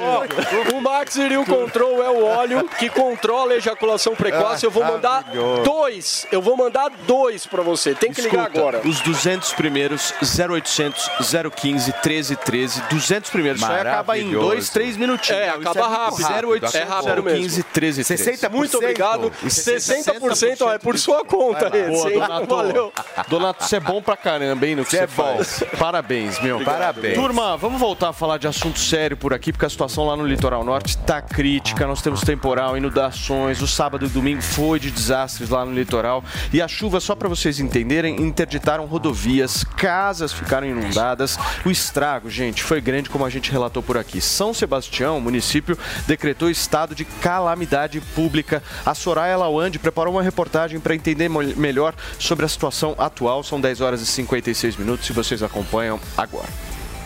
Ó, 0.00 0.76
o 0.76 0.80
Max 0.80 1.16
Viril 1.16 1.44
Control 1.44 2.02
é 2.02 2.10
o 2.10 2.24
óleo 2.24 2.68
que 2.78 2.88
controla 2.90 3.52
a 3.52 3.56
ejaculação 3.56 4.14
precoce. 4.14 4.64
Eu 4.64 4.70
vou 4.70 4.84
mandar 4.84 5.22
Maravilhoso. 5.22 5.62
dois. 5.62 6.26
Eu 6.32 6.42
vou 6.42 6.56
mandar 6.56 6.90
dois 7.06 7.46
pra 7.46 7.62
você. 7.62 7.94
Tem 7.94 8.12
que 8.12 8.20
ligar 8.22 8.42
Escuta, 8.44 8.58
agora. 8.60 8.80
Os 8.84 9.00
200 9.00 9.52
primeiros, 9.52 10.12
0800 10.22 11.08
015 11.54 11.92
1313. 11.92 12.82
200 12.90 13.30
primeiros. 13.30 13.60
Isso 13.62 13.70
aí 13.70 13.80
acaba 13.80 14.18
em. 14.18 14.30
2, 14.30 14.68
3 14.70 14.96
minutinhos. 14.96 15.40
É, 15.40 15.48
acaba 15.50 15.64
muito 15.64 15.82
rápido. 15.82 16.48
0800 16.50 16.74
É 16.74 16.82
rápido 16.84 17.22
mesmo. 17.22 17.38
015 17.40 17.56
1313. 17.74 18.02
60%. 18.02 18.50
Muito 18.50 18.76
obrigado. 18.76 19.32
E 19.42 19.46
60% 19.46 20.43
ó, 20.60 20.72
é 20.72 20.78
por 20.78 20.98
sua 20.98 21.24
conta, 21.24 21.70
Boa, 21.70 21.82
esse, 21.90 22.08
hein? 22.08 22.14
Donato. 22.20 22.46
Valeu. 22.46 22.92
Donato, 23.28 23.64
você 23.64 23.76
é 23.76 23.80
bom 23.80 24.02
pra 24.02 24.16
caramba, 24.16 24.66
hein, 24.66 24.76
no 24.76 24.84
que 24.84 24.90
Você 24.90 24.98
você 24.98 25.04
é 25.04 25.06
bom. 25.06 25.36
faz. 25.36 25.64
Parabéns, 25.78 26.40
meu. 26.40 26.60
Parabéns. 26.64 27.14
Turma, 27.14 27.56
vamos 27.56 27.80
voltar 27.80 28.10
a 28.10 28.12
falar 28.12 28.38
de 28.38 28.46
assunto 28.46 28.78
sério 28.78 29.16
por 29.16 29.32
aqui, 29.32 29.52
porque 29.52 29.66
a 29.66 29.70
situação 29.70 30.06
lá 30.06 30.16
no 30.16 30.26
litoral 30.26 30.64
norte 30.64 30.96
tá 30.98 31.20
crítica. 31.20 31.86
Nós 31.86 32.02
temos 32.02 32.20
temporal, 32.22 32.76
inundações. 32.76 33.60
O 33.60 33.66
sábado 33.66 34.06
e 34.06 34.08
domingo 34.08 34.42
foi 34.42 34.78
de 34.78 34.90
desastres 34.90 35.48
lá 35.50 35.64
no 35.64 35.72
litoral. 35.72 36.22
E 36.52 36.60
a 36.60 36.68
chuva, 36.68 37.00
só 37.00 37.14
pra 37.14 37.28
vocês 37.28 37.60
entenderem, 37.60 38.20
interditaram 38.20 38.84
rodovias, 38.86 39.64
casas 39.76 40.32
ficaram 40.32 40.66
inundadas. 40.66 41.38
O 41.64 41.70
estrago, 41.70 42.28
gente, 42.30 42.62
foi 42.62 42.80
grande, 42.80 43.10
como 43.10 43.24
a 43.24 43.30
gente 43.30 43.50
relatou 43.50 43.82
por 43.82 43.96
aqui. 43.96 44.20
São 44.20 44.52
Sebastião, 44.54 45.18
o 45.18 45.20
município, 45.20 45.76
decretou 46.06 46.50
estado 46.50 46.94
de 46.94 47.04
calamidade 47.04 48.00
pública. 48.00 48.62
A 48.84 48.94
Soraya 48.94 49.36
Lawande 49.36 49.78
preparou 49.78 50.14
uma 50.14 50.22
reportagem 50.38 50.80
para 50.80 50.94
entender 50.96 51.28
melhor 51.56 51.94
sobre 52.18 52.44
a 52.44 52.48
situação 52.48 52.94
atual. 52.98 53.44
São 53.44 53.60
10 53.60 53.80
horas 53.80 54.00
e 54.02 54.06
56 54.06 54.76
minutos, 54.76 55.06
se 55.06 55.12
vocês 55.12 55.42
acompanham 55.42 56.00
agora. 56.16 56.48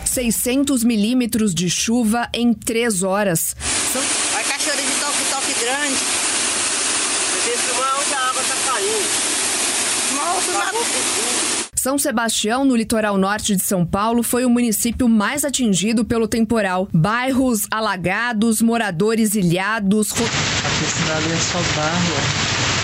600 0.03 0.83
milímetros 0.83 1.53
de 1.53 1.69
chuva 1.69 2.27
em 2.33 2.51
três 2.53 3.03
horas. 3.03 3.55
São 3.93 4.01
Vai 4.33 4.43
cachoeira 4.43 4.81
de 4.81 4.91
toque, 4.99 5.23
toque 5.31 5.53
grande. 5.63 5.95
Onde 7.99 8.13
a 8.15 8.19
água 8.29 8.41
tá 8.43 8.55
caindo. 8.71 9.09
Nossa, 10.15 10.51
São 11.75 11.97
Sebastião, 11.97 12.65
no 12.65 12.75
litoral 12.75 13.17
norte 13.17 13.55
de 13.55 13.63
São 13.63 13.85
Paulo, 13.85 14.23
foi 14.23 14.45
o 14.45 14.49
município 14.49 15.07
mais 15.07 15.45
atingido 15.45 16.03
pelo 16.03 16.27
temporal. 16.27 16.87
Bairros 16.93 17.67
alagados, 17.69 18.61
moradores 18.61 19.35
ilhados. 19.35 20.09
ro- 20.11 20.25
Aqui 20.25 20.85
a 20.85 20.89
cidade 20.89 21.31
é 21.31 21.37
só 21.37 21.59
barro. 21.79 22.78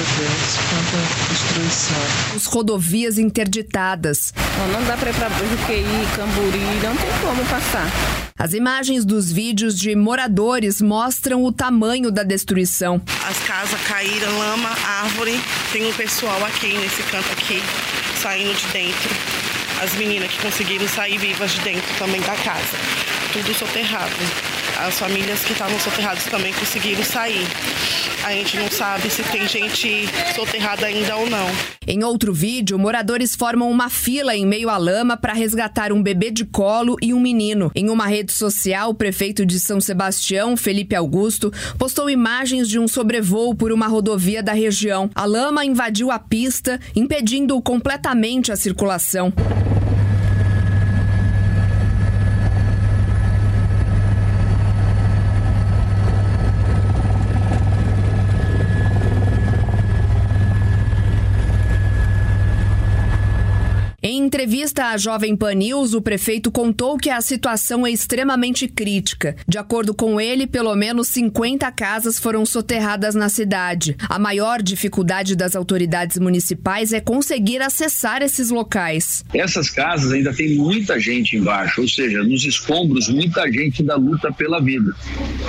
Deus, 0.00 0.56
quanta 0.68 1.28
destruição. 1.28 2.36
Os 2.36 2.46
rodovias 2.46 3.18
interditadas. 3.18 4.32
Não, 4.72 4.84
dá 4.84 4.96
pra 4.96 5.10
ir 5.10 5.14
pra 5.14 5.28
Juqueí, 5.28 5.84
Camburi, 6.16 6.58
não 6.82 6.96
tem 6.96 7.10
como 7.20 7.44
passar. 7.46 7.88
As 8.38 8.54
imagens 8.54 9.04
dos 9.04 9.30
vídeos 9.30 9.78
de 9.78 9.94
moradores 9.94 10.80
mostram 10.80 11.44
o 11.44 11.52
tamanho 11.52 12.10
da 12.10 12.22
destruição. 12.22 13.00
As 13.28 13.38
casas 13.40 13.80
caíram, 13.86 14.38
lama, 14.38 14.70
árvore. 15.02 15.38
Tem 15.72 15.86
um 15.86 15.92
pessoal 15.92 16.42
aqui 16.46 16.72
nesse 16.78 17.02
canto 17.04 17.30
aqui, 17.32 17.62
saindo 18.20 18.54
de 18.54 18.66
dentro. 18.68 19.10
As 19.82 19.94
meninas 19.94 20.30
que 20.30 20.40
conseguiram 20.40 20.88
sair 20.88 21.18
vivas 21.18 21.52
de 21.52 21.60
dentro 21.60 21.94
também 21.98 22.20
da 22.22 22.34
casa. 22.36 22.76
Tudo 23.32 23.54
soterrado. 23.54 24.10
As 24.86 24.98
famílias 24.98 25.44
que 25.44 25.52
estavam 25.52 25.78
soterradas 25.78 26.24
também 26.24 26.54
conseguiram 26.54 27.04
sair. 27.04 27.46
A 28.24 28.32
gente 28.32 28.56
não 28.56 28.70
sabe 28.70 29.10
se 29.10 29.22
tem 29.24 29.46
gente 29.46 30.06
soterrada 30.34 30.86
ainda 30.86 31.16
ou 31.16 31.28
não. 31.28 31.46
Em 31.86 32.02
outro 32.02 32.32
vídeo, 32.32 32.78
moradores 32.78 33.36
formam 33.36 33.70
uma 33.70 33.90
fila 33.90 34.34
em 34.34 34.46
meio 34.46 34.70
à 34.70 34.78
lama 34.78 35.18
para 35.18 35.34
resgatar 35.34 35.92
um 35.92 36.02
bebê 36.02 36.30
de 36.30 36.46
colo 36.46 36.96
e 37.02 37.12
um 37.12 37.20
menino. 37.20 37.70
Em 37.74 37.90
uma 37.90 38.06
rede 38.06 38.32
social, 38.32 38.90
o 38.90 38.94
prefeito 38.94 39.44
de 39.44 39.60
São 39.60 39.82
Sebastião, 39.82 40.56
Felipe 40.56 40.96
Augusto, 40.96 41.52
postou 41.78 42.08
imagens 42.08 42.66
de 42.66 42.78
um 42.78 42.88
sobrevoo 42.88 43.54
por 43.54 43.72
uma 43.72 43.86
rodovia 43.86 44.42
da 44.42 44.54
região. 44.54 45.10
A 45.14 45.26
lama 45.26 45.62
invadiu 45.62 46.10
a 46.10 46.18
pista, 46.18 46.80
impedindo 46.96 47.60
completamente 47.60 48.50
a 48.50 48.56
circulação. 48.56 49.30
Em 64.02 64.20
Em 64.20 64.29
entrevista 64.40 64.86
à 64.86 64.96
Jovem 64.96 65.36
Pan 65.36 65.52
News, 65.52 65.92
o 65.92 66.00
prefeito 66.00 66.50
contou 66.50 66.96
que 66.96 67.10
a 67.10 67.20
situação 67.20 67.86
é 67.86 67.90
extremamente 67.90 68.66
crítica. 68.66 69.36
De 69.46 69.58
acordo 69.58 69.92
com 69.92 70.18
ele, 70.18 70.46
pelo 70.46 70.74
menos 70.74 71.08
50 71.08 71.70
casas 71.72 72.18
foram 72.18 72.46
soterradas 72.46 73.14
na 73.14 73.28
cidade. 73.28 73.94
A 74.08 74.18
maior 74.18 74.62
dificuldade 74.62 75.36
das 75.36 75.54
autoridades 75.54 76.18
municipais 76.18 76.94
é 76.94 77.00
conseguir 77.00 77.60
acessar 77.60 78.22
esses 78.22 78.48
locais. 78.48 79.22
Essas 79.34 79.68
casas 79.68 80.10
ainda 80.10 80.32
tem 80.32 80.54
muita 80.54 80.98
gente 80.98 81.36
embaixo, 81.36 81.82
ou 81.82 81.88
seja, 81.88 82.22
nos 82.22 82.42
escombros, 82.42 83.10
muita 83.10 83.46
gente 83.52 83.82
ainda 83.82 83.96
luta 83.96 84.32
pela 84.32 84.58
vida. 84.58 84.90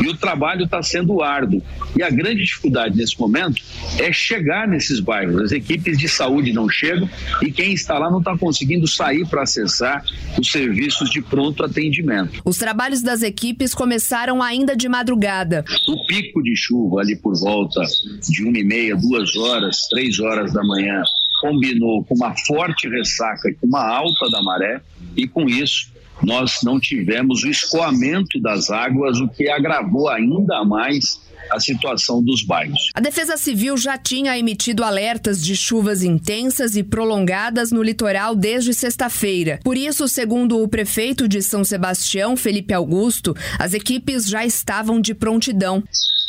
E 0.03 0.09
o 0.09 0.17
trabalho 0.17 0.65
está 0.65 0.83
sendo 0.83 1.21
árduo. 1.21 1.63
E 1.95 2.03
a 2.03 2.09
grande 2.09 2.43
dificuldade 2.43 2.97
nesse 2.97 3.17
momento 3.17 3.61
é 3.97 4.11
chegar 4.11 4.67
nesses 4.67 4.99
bairros. 4.99 5.41
As 5.43 5.51
equipes 5.53 5.97
de 5.97 6.09
saúde 6.09 6.51
não 6.51 6.67
chegam 6.67 7.09
e 7.41 7.51
quem 7.51 7.73
está 7.73 7.97
lá 7.97 8.11
não 8.11 8.19
está 8.19 8.37
conseguindo 8.37 8.80
sair 8.87 9.27
para 9.27 9.43
acessar 9.43 10.03
os 10.37 10.51
serviços 10.51 11.09
de 11.09 11.21
pronto 11.21 11.63
atendimento. 11.63 12.41
Os 12.45 12.57
trabalhos 12.57 13.01
das 13.01 13.21
equipes 13.21 13.73
começaram 13.73 14.41
ainda 14.41 14.75
de 14.75 14.87
madrugada. 14.87 15.63
O 15.87 16.05
pico 16.05 16.41
de 16.41 16.55
chuva 16.55 17.01
ali 17.01 17.15
por 17.15 17.37
volta 17.39 17.81
de 18.29 18.43
uma 18.43 18.57
e 18.57 18.63
meia, 18.63 18.95
duas 18.95 19.35
horas, 19.35 19.87
três 19.89 20.19
horas 20.19 20.53
da 20.53 20.63
manhã, 20.63 21.01
combinou 21.41 22.03
com 22.03 22.15
uma 22.15 22.35
forte 22.45 22.87
ressaca 22.87 23.49
e 23.49 23.53
com 23.55 23.67
uma 23.67 23.87
alta 23.87 24.29
da 24.29 24.41
maré 24.41 24.81
e 25.15 25.27
com 25.27 25.47
isso 25.47 25.91
nós 26.23 26.59
não 26.63 26.79
tivemos 26.79 27.43
o 27.43 27.49
escoamento 27.49 28.39
das 28.39 28.69
águas, 28.69 29.19
o 29.19 29.27
que 29.27 29.49
agravou 29.49 30.07
ainda 30.07 30.63
mais 30.63 31.20
a 31.49 31.59
situação 31.59 32.23
dos 32.23 32.43
bairros. 32.43 32.91
A 32.93 32.99
Defesa 32.99 33.37
Civil 33.37 33.77
já 33.77 33.97
tinha 33.97 34.37
emitido 34.37 34.83
alertas 34.83 35.43
de 35.43 35.55
chuvas 35.55 36.03
intensas 36.03 36.75
e 36.75 36.83
prolongadas 36.83 37.71
no 37.71 37.81
litoral 37.81 38.35
desde 38.35 38.73
sexta-feira. 38.73 39.59
Por 39.63 39.77
isso, 39.77 40.07
segundo 40.07 40.61
o 40.61 40.67
prefeito 40.67 41.27
de 41.27 41.41
São 41.41 41.63
Sebastião, 41.63 42.35
Felipe 42.35 42.73
Augusto, 42.73 43.35
as 43.57 43.73
equipes 43.73 44.27
já 44.27 44.45
estavam 44.45 44.99
de 45.01 45.13
prontidão 45.13 45.83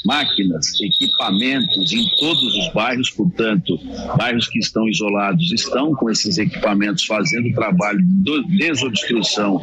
máquinas, 0.05 0.67
equipamentos 0.81 1.93
em 1.93 2.05
todos 2.19 2.57
os 2.57 2.73
bairros, 2.73 3.11
portanto, 3.11 3.79
bairros 4.17 4.49
que 4.49 4.59
estão 4.59 4.89
isolados 4.89 5.53
estão 5.53 5.95
com 5.95 6.11
esses 6.11 6.39
equipamentos 6.39 7.05
fazendo 7.05 7.49
o 7.49 7.55
trabalho 7.55 8.01
de 8.03 8.59
desobstrução 8.59 9.61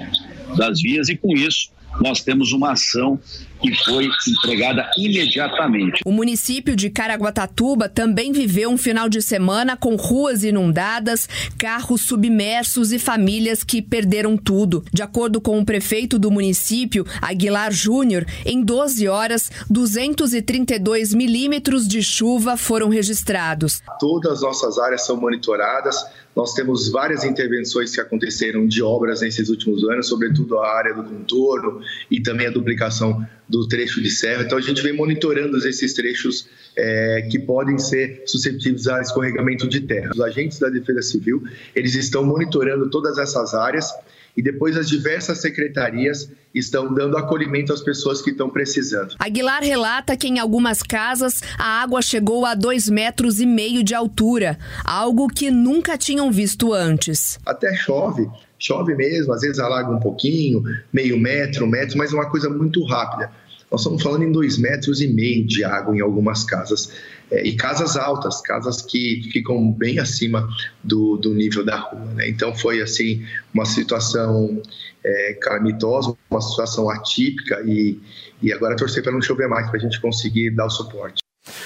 das 0.58 0.82
vias 0.82 1.10
e 1.10 1.18
com 1.18 1.36
isso 1.36 1.72
nós 2.00 2.22
temos 2.22 2.52
uma 2.54 2.72
ação 2.72 3.20
que 3.62 3.76
foi 3.84 4.08
entregada 4.28 4.90
imediatamente. 4.98 6.02
O 6.06 6.12
município 6.12 6.76
de 6.76 6.90
Caraguatatuba 6.90 7.90
também 7.90 8.32
viveu 8.32 8.70
um 8.70 8.78
final 8.78 9.10
de 9.10 9.22
semana 9.22 9.76
com 9.76 9.96
ruas 9.96 10.44
inundadas, 10.44 11.28
carros 11.58 12.02
submersos 12.02 12.94
e 12.94 13.00
famílias 13.00 13.64
que 13.64 13.82
perderam 13.82 14.38
tudo. 14.38 14.84
De 14.94 15.04
acordo 15.04 15.42
com 15.42 15.60
o 15.60 15.66
prefeito 15.66 16.18
do 16.18 16.32
município, 16.32 17.06
Aguilar 17.22 17.72
Júnior, 17.72 18.26
em 18.46 18.64
12 18.64 19.08
horas, 19.08 19.52
232 19.70 21.14
milímetros 21.14 21.88
de 21.88 22.02
chuva 22.02 22.56
foram 22.56 22.90
registrados. 22.90 23.82
Todas 24.00 24.38
as 24.38 24.42
nossas 24.42 24.78
áreas 24.78 25.06
são 25.06 25.18
monitoradas. 25.18 26.06
Nós 26.40 26.54
temos 26.54 26.88
várias 26.88 27.26
intervenções 27.26 27.94
que 27.94 28.00
aconteceram 28.00 28.66
de 28.66 28.82
obras 28.82 29.20
nesses 29.20 29.50
últimos 29.50 29.84
anos, 29.84 30.08
sobretudo 30.08 30.58
a 30.58 30.74
área 30.74 30.94
do 30.94 31.04
contorno 31.04 31.82
e 32.10 32.22
também 32.22 32.48
a 32.48 32.50
duplicação 32.50 33.28
do 33.46 33.68
trecho 33.68 34.02
de 34.02 34.10
serra. 34.10 34.44
Então 34.44 34.58
a 34.58 34.62
gente 34.62 34.82
vem 34.82 34.96
monitorando 34.96 35.58
esses 35.68 35.94
trechos 35.94 36.48
é, 36.78 37.28
que 37.30 37.38
podem 37.40 37.78
ser 37.78 38.24
suscetíveis 38.26 38.88
a 38.88 39.02
escorregamento 39.02 39.68
de 39.68 39.82
terra. 39.82 40.12
Os 40.14 40.22
agentes 40.22 40.58
da 40.60 40.70
Defesa 40.70 41.02
Civil 41.02 41.44
eles 41.76 41.94
estão 41.96 42.24
monitorando 42.24 42.90
todas 42.90 43.18
essas 43.18 43.54
áreas 43.54 43.94
e 44.36 44.42
depois 44.42 44.78
as 44.78 44.88
diversas 44.88 45.40
secretarias 45.40 46.32
estão 46.54 46.94
dando 46.94 47.18
acolhimento 47.18 47.72
às 47.72 47.82
pessoas 47.82 48.22
que 48.22 48.32
estão 48.32 48.50
precisando. 48.50 49.16
Aguilar 49.20 49.62
relata 49.62 50.18
que 50.18 50.28
em 50.28 50.40
algumas 50.40 50.82
casas 50.82 51.42
a 51.58 51.82
água 51.82 52.02
chegou 52.02 52.46
a 52.46 52.56
dois 52.56 52.90
metros 52.90 53.40
e 53.40 53.46
meio 53.46 53.84
de 53.84 53.94
altura, 53.94 54.58
algo 54.84 55.28
que 55.28 55.52
nunca 55.52 55.98
tinham 55.98 56.32
visto 56.32 56.74
antes. 56.74 57.40
Até 57.46 57.74
chove, 57.76 58.28
chove 58.58 58.96
mesmo, 58.96 59.34
às 59.34 59.42
vezes 59.42 59.60
alaga 59.60 59.92
um 59.92 60.00
pouquinho, 60.00 60.64
meio 60.92 61.20
metro, 61.20 61.66
um 61.66 61.70
metro, 61.70 61.98
mas 61.98 62.12
é 62.12 62.16
uma 62.16 62.30
coisa 62.30 62.50
muito 62.50 62.84
rápida. 62.86 63.32
Nós 63.72 63.82
estamos 63.82 64.02
falando 64.02 64.24
em 64.24 64.32
dois 64.32 64.58
metros 64.58 65.00
e 65.00 65.08
meio 65.08 65.46
de 65.46 65.64
água 65.64 65.96
em 65.96 66.02
algumas 66.02 66.44
casas. 66.44 66.92
É, 67.32 67.44
e 67.46 67.56
casas 67.56 67.96
altas, 67.96 68.42
casas 68.42 68.82
que 68.82 69.30
ficam 69.32 69.72
bem 69.72 70.00
acima 70.00 70.50
do, 70.84 71.18
do 71.18 71.34
nível 71.34 71.64
da 71.64 71.78
rua. 71.78 72.14
Né? 72.16 72.30
Então 72.30 72.56
foi 72.56 72.82
assim 72.82 73.24
uma 73.54 73.66
situação 73.66 74.62
é, 75.04 75.34
calamitosa, 75.40 76.16
uma 76.30 76.42
situação 76.42 76.90
atípica 76.90 77.62
e, 77.66 78.00
e 78.42 78.52
agora 78.52 78.76
torcer 78.76 79.04
para 79.04 79.12
não 79.12 79.22
chover 79.22 79.48
mais, 79.48 79.68
para 79.70 79.78
a 79.78 79.82
gente 79.82 80.02
conseguir 80.02 80.50
dar 80.52 80.66
o 80.66 80.70
suporte. 80.70 81.22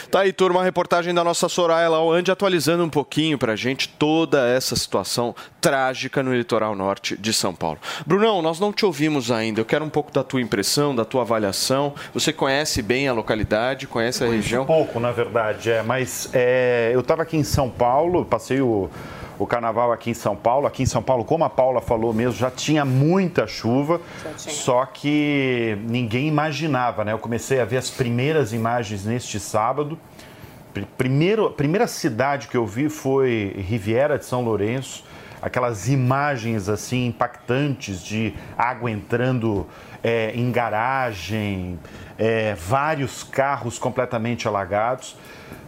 Tá 0.10 0.22
aí, 0.22 0.34
turma, 0.34 0.62
a 0.62 0.64
reportagem 0.64 1.14
da 1.14 1.24
nossa 1.24 1.48
Soraya 1.48 1.90
Lawande 1.90 2.32
atualizando 2.32 2.84
um 2.84 2.90
pouquinho 2.90 3.38
pra 3.38 3.56
gente 3.56 3.88
toda 3.88 4.48
essa 4.48 4.76
situação 4.76 5.36
trágica 5.62 6.22
no 6.22 6.34
litoral 6.34 6.76
norte 6.76 7.18
de 7.18 7.34
São 7.34 7.54
Paulo. 7.54 7.80
Brunão, 8.06 8.42
nós 8.42 8.60
não 8.60 8.72
te 8.72 8.86
ouvimos 8.86 9.32
ainda. 9.32 9.62
Eu 9.62 9.66
quero 9.66 9.86
um 9.86 9.90
pouco 9.90 10.12
da 10.12 10.24
tua 10.24 10.42
impressão, 10.42 10.96
da 10.96 11.06
tua 11.06 11.22
avaliação. 11.22 11.94
Você 12.14 12.34
conhece 12.34 12.82
bem 12.82 13.08
a 13.08 13.14
localidade, 13.14 13.88
conhece 13.88 14.24
a 14.24 14.28
região? 14.28 14.66
pouco, 14.66 15.00
na 15.00 15.12
verdade, 15.12 15.70
é. 15.70 15.82
Mas 15.84 16.30
é, 16.34 16.92
eu 16.94 17.00
estava 17.00 17.22
aqui 17.22 17.38
em 17.38 17.44
São 17.44 17.70
Paulo, 17.70 18.26
passei 18.26 18.62
o 18.62 18.90
o 19.44 19.48
carnaval 19.48 19.92
aqui 19.92 20.12
em 20.12 20.14
São 20.14 20.36
Paulo. 20.36 20.66
Aqui 20.66 20.84
em 20.84 20.86
São 20.86 21.04
Paulo, 21.04 21.26
como 21.26 21.44
a 21.44 21.50
Paula 21.50 21.82
falou 21.82 22.14
mesmo, 22.14 22.34
já 22.34 22.50
tinha 22.50 22.86
muita 22.86 23.46
chuva, 23.46 24.00
só 24.38 24.86
que 24.86 25.78
ninguém 25.84 26.28
imaginava, 26.28 27.04
né? 27.04 27.12
Eu 27.12 27.20
comecei 27.20 27.60
a 27.60 27.66
ver 27.66 27.78
as 27.78 27.90
primeiras 27.90 28.54
imagens 28.54 29.06
neste 29.06 29.40
sábado. 29.40 30.00
Primeiro, 30.98 31.46
a 31.48 31.52
primeira 31.52 31.86
cidade 31.86 32.48
que 32.48 32.58
eu 32.58 32.66
vi 32.66 32.90
foi 32.90 33.54
Riviera 33.58 34.18
de 34.18 34.26
São 34.26 34.42
Lourenço, 34.44 35.04
aquelas 35.42 35.88
imagens 35.88 36.68
assim 36.68 37.08
impactantes 37.08 38.02
de 38.02 38.34
água 38.58 38.90
entrando 38.90 39.68
é, 40.02 40.32
em 40.34 40.52
garagem, 40.52 41.78
é, 42.18 42.56
vários 42.56 43.24
carros 43.24 43.78
completamente 43.78 44.48
alagados. 44.48 45.16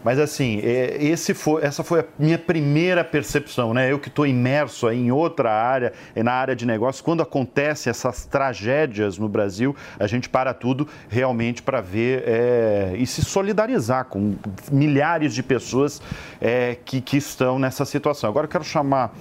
Mas 0.05 0.19
assim, 0.19 0.59
é, 0.63 1.03
esse 1.03 1.33
foi, 1.33 1.63
essa 1.63 1.83
foi 1.83 2.01
a 2.01 2.05
minha 2.19 2.37
primeira 2.37 3.03
percepção, 3.03 3.73
né? 3.73 3.91
Eu 3.91 3.97
que 3.97 4.07
estou 4.07 4.27
imerso 4.27 4.87
em 4.91 5.11
outra 5.11 5.51
área, 5.51 5.93
na 6.15 6.31
área 6.31 6.55
de 6.55 6.63
negócios, 6.63 7.01
quando 7.01 7.23
acontecem 7.23 7.89
essas 7.89 8.23
tragédias 8.23 9.17
no 9.17 9.27
Brasil, 9.27 9.75
a 9.99 10.05
gente 10.05 10.29
para 10.29 10.53
tudo 10.53 10.87
realmente 11.09 11.63
para 11.63 11.81
ver 11.81 12.23
é, 12.27 12.93
e 12.95 13.07
se 13.07 13.25
solidarizar 13.25 14.05
com 14.05 14.35
milhares 14.71 15.33
de 15.33 15.41
pessoas 15.41 15.99
é, 16.39 16.77
que, 16.85 17.01
que 17.01 17.17
estão 17.17 17.57
nessa 17.57 17.83
situação. 17.83 18.29
Agora 18.29 18.45
eu 18.45 18.51
quero 18.51 18.63
chamar 18.63 19.11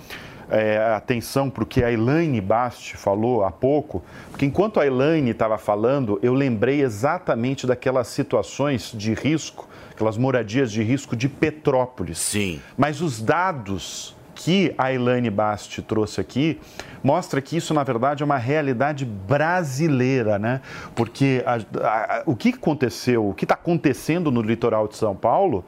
é, 0.50 0.76
atenção 0.94 1.48
para 1.48 1.64
o 1.64 1.66
que 1.66 1.82
a 1.82 1.90
Elaine 1.90 2.42
Basti 2.42 2.94
falou 2.98 3.42
há 3.42 3.50
pouco, 3.50 4.04
porque 4.30 4.44
enquanto 4.44 4.78
a 4.78 4.86
Elaine 4.86 5.30
estava 5.30 5.56
falando, 5.56 6.18
eu 6.22 6.34
lembrei 6.34 6.82
exatamente 6.82 7.66
daquelas 7.66 8.08
situações 8.08 8.92
de 8.94 9.14
risco 9.14 9.66
aquelas 9.94 10.18
moradias 10.18 10.70
de 10.70 10.82
risco 10.82 11.16
de 11.16 11.28
Petrópolis. 11.28 12.18
Sim. 12.18 12.60
Mas 12.76 13.00
os 13.00 13.20
dados 13.20 14.14
que 14.34 14.74
a 14.76 14.92
Elaine 14.92 15.30
Basti 15.30 15.80
trouxe 15.80 16.20
aqui 16.20 16.60
mostra 17.02 17.40
que 17.40 17.56
isso, 17.56 17.72
na 17.72 17.84
verdade, 17.84 18.22
é 18.22 18.26
uma 18.26 18.36
realidade 18.36 19.04
brasileira, 19.04 20.38
né? 20.38 20.60
Porque 20.94 21.44
a, 21.46 21.56
a, 21.86 22.22
o 22.26 22.34
que 22.34 22.48
aconteceu, 22.48 23.28
o 23.28 23.34
que 23.34 23.44
está 23.44 23.54
acontecendo 23.54 24.30
no 24.30 24.42
litoral 24.42 24.88
de 24.88 24.96
São 24.96 25.14
Paulo 25.14 25.64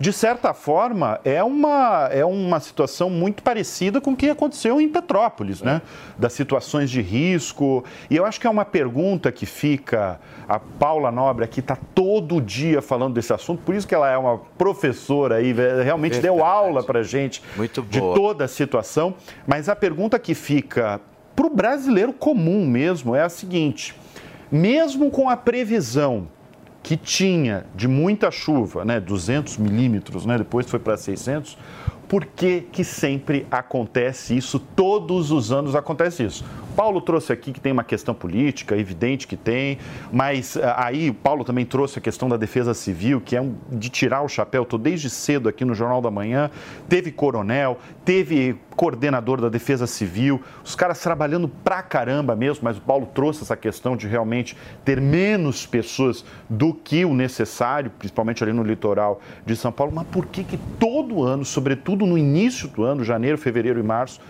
de 0.00 0.14
certa 0.14 0.54
forma, 0.54 1.20
é 1.26 1.44
uma, 1.44 2.08
é 2.10 2.24
uma 2.24 2.58
situação 2.58 3.10
muito 3.10 3.42
parecida 3.42 4.00
com 4.00 4.12
o 4.12 4.16
que 4.16 4.30
aconteceu 4.30 4.80
em 4.80 4.88
Petrópolis, 4.88 5.60
né? 5.60 5.82
Das 6.16 6.32
situações 6.32 6.90
de 6.90 7.02
risco. 7.02 7.84
E 8.08 8.16
eu 8.16 8.24
acho 8.24 8.40
que 8.40 8.46
é 8.46 8.50
uma 8.50 8.64
pergunta 8.64 9.30
que 9.30 9.44
fica. 9.44 10.18
A 10.48 10.58
Paula 10.58 11.12
Nobre 11.12 11.44
aqui 11.44 11.60
está 11.60 11.76
todo 11.94 12.40
dia 12.40 12.80
falando 12.80 13.12
desse 13.12 13.30
assunto, 13.30 13.62
por 13.62 13.74
isso 13.74 13.86
que 13.86 13.94
ela 13.94 14.10
é 14.10 14.16
uma 14.16 14.38
professora 14.38 15.36
aí, 15.36 15.52
realmente 15.52 16.14
Verdade. 16.14 16.34
deu 16.34 16.44
aula 16.44 16.82
para 16.82 17.02
gente 17.02 17.42
muito 17.54 17.82
de 17.82 18.00
toda 18.00 18.46
a 18.46 18.48
situação. 18.48 19.14
Mas 19.46 19.68
a 19.68 19.76
pergunta 19.76 20.18
que 20.18 20.34
fica 20.34 20.98
para 21.36 21.46
o 21.46 21.50
brasileiro 21.50 22.14
comum 22.14 22.66
mesmo 22.66 23.14
é 23.14 23.20
a 23.20 23.28
seguinte: 23.28 23.94
mesmo 24.50 25.10
com 25.10 25.28
a 25.28 25.36
previsão 25.36 26.26
que 26.82 26.96
tinha 26.96 27.66
de 27.74 27.86
muita 27.86 28.30
chuva, 28.30 28.84
né, 28.84 28.98
200 29.00 29.58
milímetros, 29.58 30.24
né, 30.24 30.38
depois 30.38 30.66
foi 30.66 30.78
para 30.78 30.96
600, 30.96 31.56
por 32.08 32.24
que, 32.24 32.62
que 32.72 32.82
sempre 32.82 33.46
acontece 33.50 34.36
isso? 34.36 34.58
Todos 34.58 35.30
os 35.30 35.52
anos 35.52 35.76
acontece 35.76 36.24
isso. 36.24 36.44
Paulo 36.76 37.00
trouxe 37.00 37.32
aqui 37.32 37.52
que 37.52 37.60
tem 37.60 37.72
uma 37.72 37.84
questão 37.84 38.14
política, 38.14 38.76
evidente 38.76 39.26
que 39.26 39.36
tem, 39.36 39.78
mas 40.12 40.56
ah, 40.56 40.86
aí 40.86 41.12
Paulo 41.12 41.44
também 41.44 41.64
trouxe 41.64 41.98
a 41.98 42.02
questão 42.02 42.28
da 42.28 42.36
defesa 42.36 42.74
civil, 42.74 43.20
que 43.20 43.36
é 43.36 43.40
um, 43.40 43.54
de 43.70 43.88
tirar 43.88 44.22
o 44.22 44.28
chapéu. 44.28 44.62
Estou 44.62 44.78
desde 44.78 45.10
cedo 45.10 45.48
aqui 45.48 45.64
no 45.64 45.74
Jornal 45.74 46.00
da 46.00 46.10
Manhã, 46.10 46.50
teve 46.88 47.10
coronel, 47.10 47.78
teve 48.04 48.58
coordenador 48.76 49.40
da 49.40 49.48
defesa 49.48 49.86
civil, 49.86 50.40
os 50.64 50.74
caras 50.74 51.00
trabalhando 51.00 51.48
pra 51.48 51.82
caramba 51.82 52.34
mesmo, 52.34 52.64
mas 52.64 52.78
o 52.78 52.80
Paulo 52.80 53.06
trouxe 53.14 53.42
essa 53.42 53.56
questão 53.56 53.96
de 53.96 54.06
realmente 54.06 54.56
ter 54.84 55.00
menos 55.00 55.66
pessoas 55.66 56.24
do 56.48 56.72
que 56.72 57.04
o 57.04 57.12
necessário, 57.12 57.90
principalmente 57.98 58.42
ali 58.42 58.52
no 58.52 58.62
litoral 58.62 59.20
de 59.44 59.54
São 59.54 59.70
Paulo. 59.70 59.92
Mas 59.94 60.06
por 60.06 60.26
que 60.26 60.44
que 60.44 60.56
todo 60.78 61.22
ano, 61.22 61.44
sobretudo 61.44 62.06
no 62.06 62.16
início 62.16 62.68
do 62.68 62.82
ano, 62.82 63.04
janeiro, 63.04 63.36
fevereiro 63.36 63.78
e 63.78 63.82
março, 63.82 64.20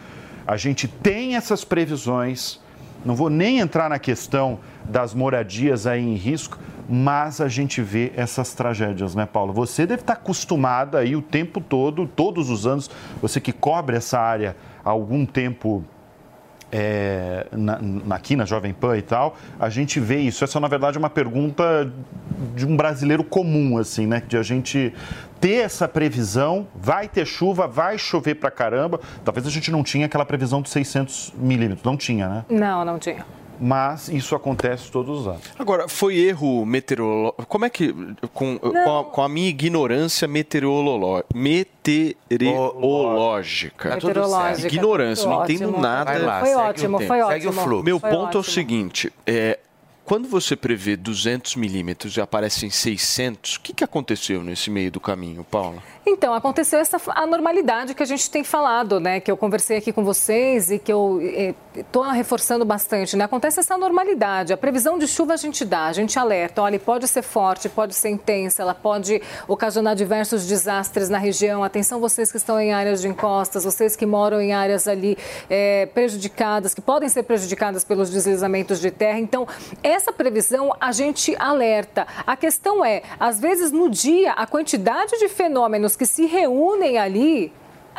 a 0.50 0.56
gente 0.56 0.88
tem 0.88 1.36
essas 1.36 1.64
previsões. 1.64 2.58
Não 3.04 3.14
vou 3.14 3.30
nem 3.30 3.60
entrar 3.60 3.88
na 3.88 4.00
questão 4.00 4.58
das 4.84 5.14
moradias 5.14 5.86
aí 5.86 6.02
em 6.02 6.16
risco, 6.16 6.58
mas 6.88 7.40
a 7.40 7.46
gente 7.46 7.80
vê 7.80 8.12
essas 8.16 8.52
tragédias, 8.52 9.14
né, 9.14 9.26
Paulo? 9.26 9.52
Você 9.52 9.86
deve 9.86 10.02
estar 10.02 10.14
acostumada 10.14 10.98
aí 10.98 11.14
o 11.14 11.22
tempo 11.22 11.60
todo, 11.60 12.04
todos 12.04 12.50
os 12.50 12.66
anos, 12.66 12.90
você 13.22 13.40
que 13.40 13.52
cobre 13.52 13.96
essa 13.96 14.18
área 14.18 14.56
há 14.84 14.90
algum 14.90 15.24
tempo 15.24 15.84
é, 16.72 17.46
na, 17.52 17.80
aqui 18.10 18.34
na 18.34 18.44
Jovem 18.44 18.72
Pan 18.72 18.96
e 18.98 19.02
tal, 19.02 19.36
a 19.58 19.70
gente 19.70 20.00
vê 20.00 20.18
isso. 20.18 20.42
Essa, 20.42 20.58
na 20.58 20.66
verdade, 20.66 20.96
é 20.96 20.98
uma 20.98 21.10
pergunta 21.10 21.92
de 22.56 22.66
um 22.66 22.76
brasileiro 22.76 23.22
comum, 23.22 23.78
assim, 23.78 24.04
né? 24.04 24.20
De 24.26 24.36
a 24.36 24.42
gente 24.42 24.92
ter 25.40 25.64
essa 25.64 25.88
previsão, 25.88 26.66
vai 26.74 27.08
ter 27.08 27.26
chuva, 27.26 27.66
vai 27.66 27.98
chover 27.98 28.34
pra 28.34 28.50
caramba. 28.50 29.00
Talvez 29.24 29.46
a 29.46 29.50
gente 29.50 29.70
não 29.70 29.82
tinha 29.82 30.06
aquela 30.06 30.24
previsão 30.24 30.60
de 30.60 30.68
600 30.68 31.32
milímetros, 31.36 31.84
não 31.84 31.96
tinha, 31.96 32.28
né? 32.28 32.44
Não, 32.48 32.84
não 32.84 32.98
tinha 32.98 33.24
mas 33.60 34.08
isso 34.08 34.34
acontece 34.34 34.90
todos 34.90 35.20
os 35.20 35.28
anos. 35.28 35.42
Agora, 35.58 35.86
foi 35.86 36.16
erro 36.16 36.64
meteorológico? 36.64 37.44
Como 37.46 37.66
é 37.66 37.70
que, 37.70 37.94
com, 38.32 38.58
com 38.58 38.98
a, 38.98 39.04
com, 39.04 39.22
a, 39.22 39.28
minha 39.28 39.50
ignorância 39.50 40.26
meteorológica, 40.26 41.26
meteorológica, 41.34 43.90
meteorológica. 43.90 44.66
ignorância, 44.66 45.28
não 45.28 45.44
entendo 45.44 45.78
nada. 45.78 46.18
Lá, 46.18 46.40
foi 46.40 46.54
ótimo, 46.54 46.98
foi 47.00 47.20
ótimo. 47.20 47.32
Segue 47.32 47.48
o 47.48 47.52
fluxo. 47.52 47.84
Meu 47.84 48.00
foi 48.00 48.10
ponto 48.10 48.22
ótimo. 48.22 48.38
é 48.38 48.40
o 48.40 48.44
seguinte, 48.44 49.12
é, 49.26 49.58
quando 50.10 50.28
você 50.28 50.56
prevê 50.56 50.96
200 50.96 51.54
milímetros 51.54 52.16
e 52.16 52.20
aparecem 52.20 52.68
600, 52.68 53.54
o 53.54 53.60
que, 53.60 53.72
que 53.72 53.84
aconteceu 53.84 54.42
nesse 54.42 54.68
meio 54.68 54.90
do 54.90 54.98
caminho, 54.98 55.44
Paula? 55.44 55.80
Então, 56.12 56.34
aconteceu 56.34 56.80
essa 56.80 57.00
anormalidade 57.14 57.94
que 57.94 58.02
a 58.02 58.06
gente 58.06 58.28
tem 58.28 58.42
falado, 58.42 58.98
né? 58.98 59.20
Que 59.20 59.30
eu 59.30 59.36
conversei 59.36 59.76
aqui 59.76 59.92
com 59.92 60.04
vocês 60.04 60.68
e 60.68 60.78
que 60.78 60.92
eu 60.92 61.20
estou 61.74 62.02
reforçando 62.02 62.64
bastante, 62.64 63.16
né? 63.16 63.24
Acontece 63.24 63.60
essa 63.60 63.74
anormalidade. 63.74 64.52
A 64.52 64.56
previsão 64.56 64.98
de 64.98 65.06
chuva 65.06 65.34
a 65.34 65.36
gente 65.36 65.64
dá, 65.64 65.86
a 65.86 65.92
gente 65.92 66.18
alerta. 66.18 66.62
Olha, 66.62 66.80
pode 66.80 67.06
ser 67.06 67.22
forte, 67.22 67.68
pode 67.68 67.94
ser 67.94 68.10
intensa, 68.10 68.62
ela 68.62 68.74
pode 68.74 69.22
ocasionar 69.46 69.94
diversos 69.94 70.46
desastres 70.46 71.08
na 71.08 71.16
região. 71.16 71.62
Atenção 71.62 72.00
vocês 72.00 72.32
que 72.32 72.38
estão 72.38 72.60
em 72.60 72.72
áreas 72.72 73.00
de 73.00 73.06
encostas, 73.06 73.62
vocês 73.62 73.94
que 73.94 74.04
moram 74.04 74.40
em 74.40 74.52
áreas 74.52 74.88
ali 74.88 75.16
é, 75.48 75.86
prejudicadas, 75.86 76.74
que 76.74 76.80
podem 76.80 77.08
ser 77.08 77.22
prejudicadas 77.22 77.84
pelos 77.84 78.10
deslizamentos 78.10 78.80
de 78.80 78.90
terra. 78.90 79.20
Então, 79.20 79.46
essa 79.80 80.12
previsão 80.12 80.74
a 80.80 80.90
gente 80.90 81.36
alerta. 81.38 82.04
A 82.26 82.36
questão 82.36 82.84
é, 82.84 83.02
às 83.18 83.38
vezes 83.38 83.70
no 83.70 83.88
dia, 83.88 84.32
a 84.32 84.44
quantidade 84.44 85.16
de 85.20 85.28
fenômenos 85.28 85.99
que 86.00 86.06
se 86.06 86.24
reúnem 86.24 86.96
ali 86.96 87.52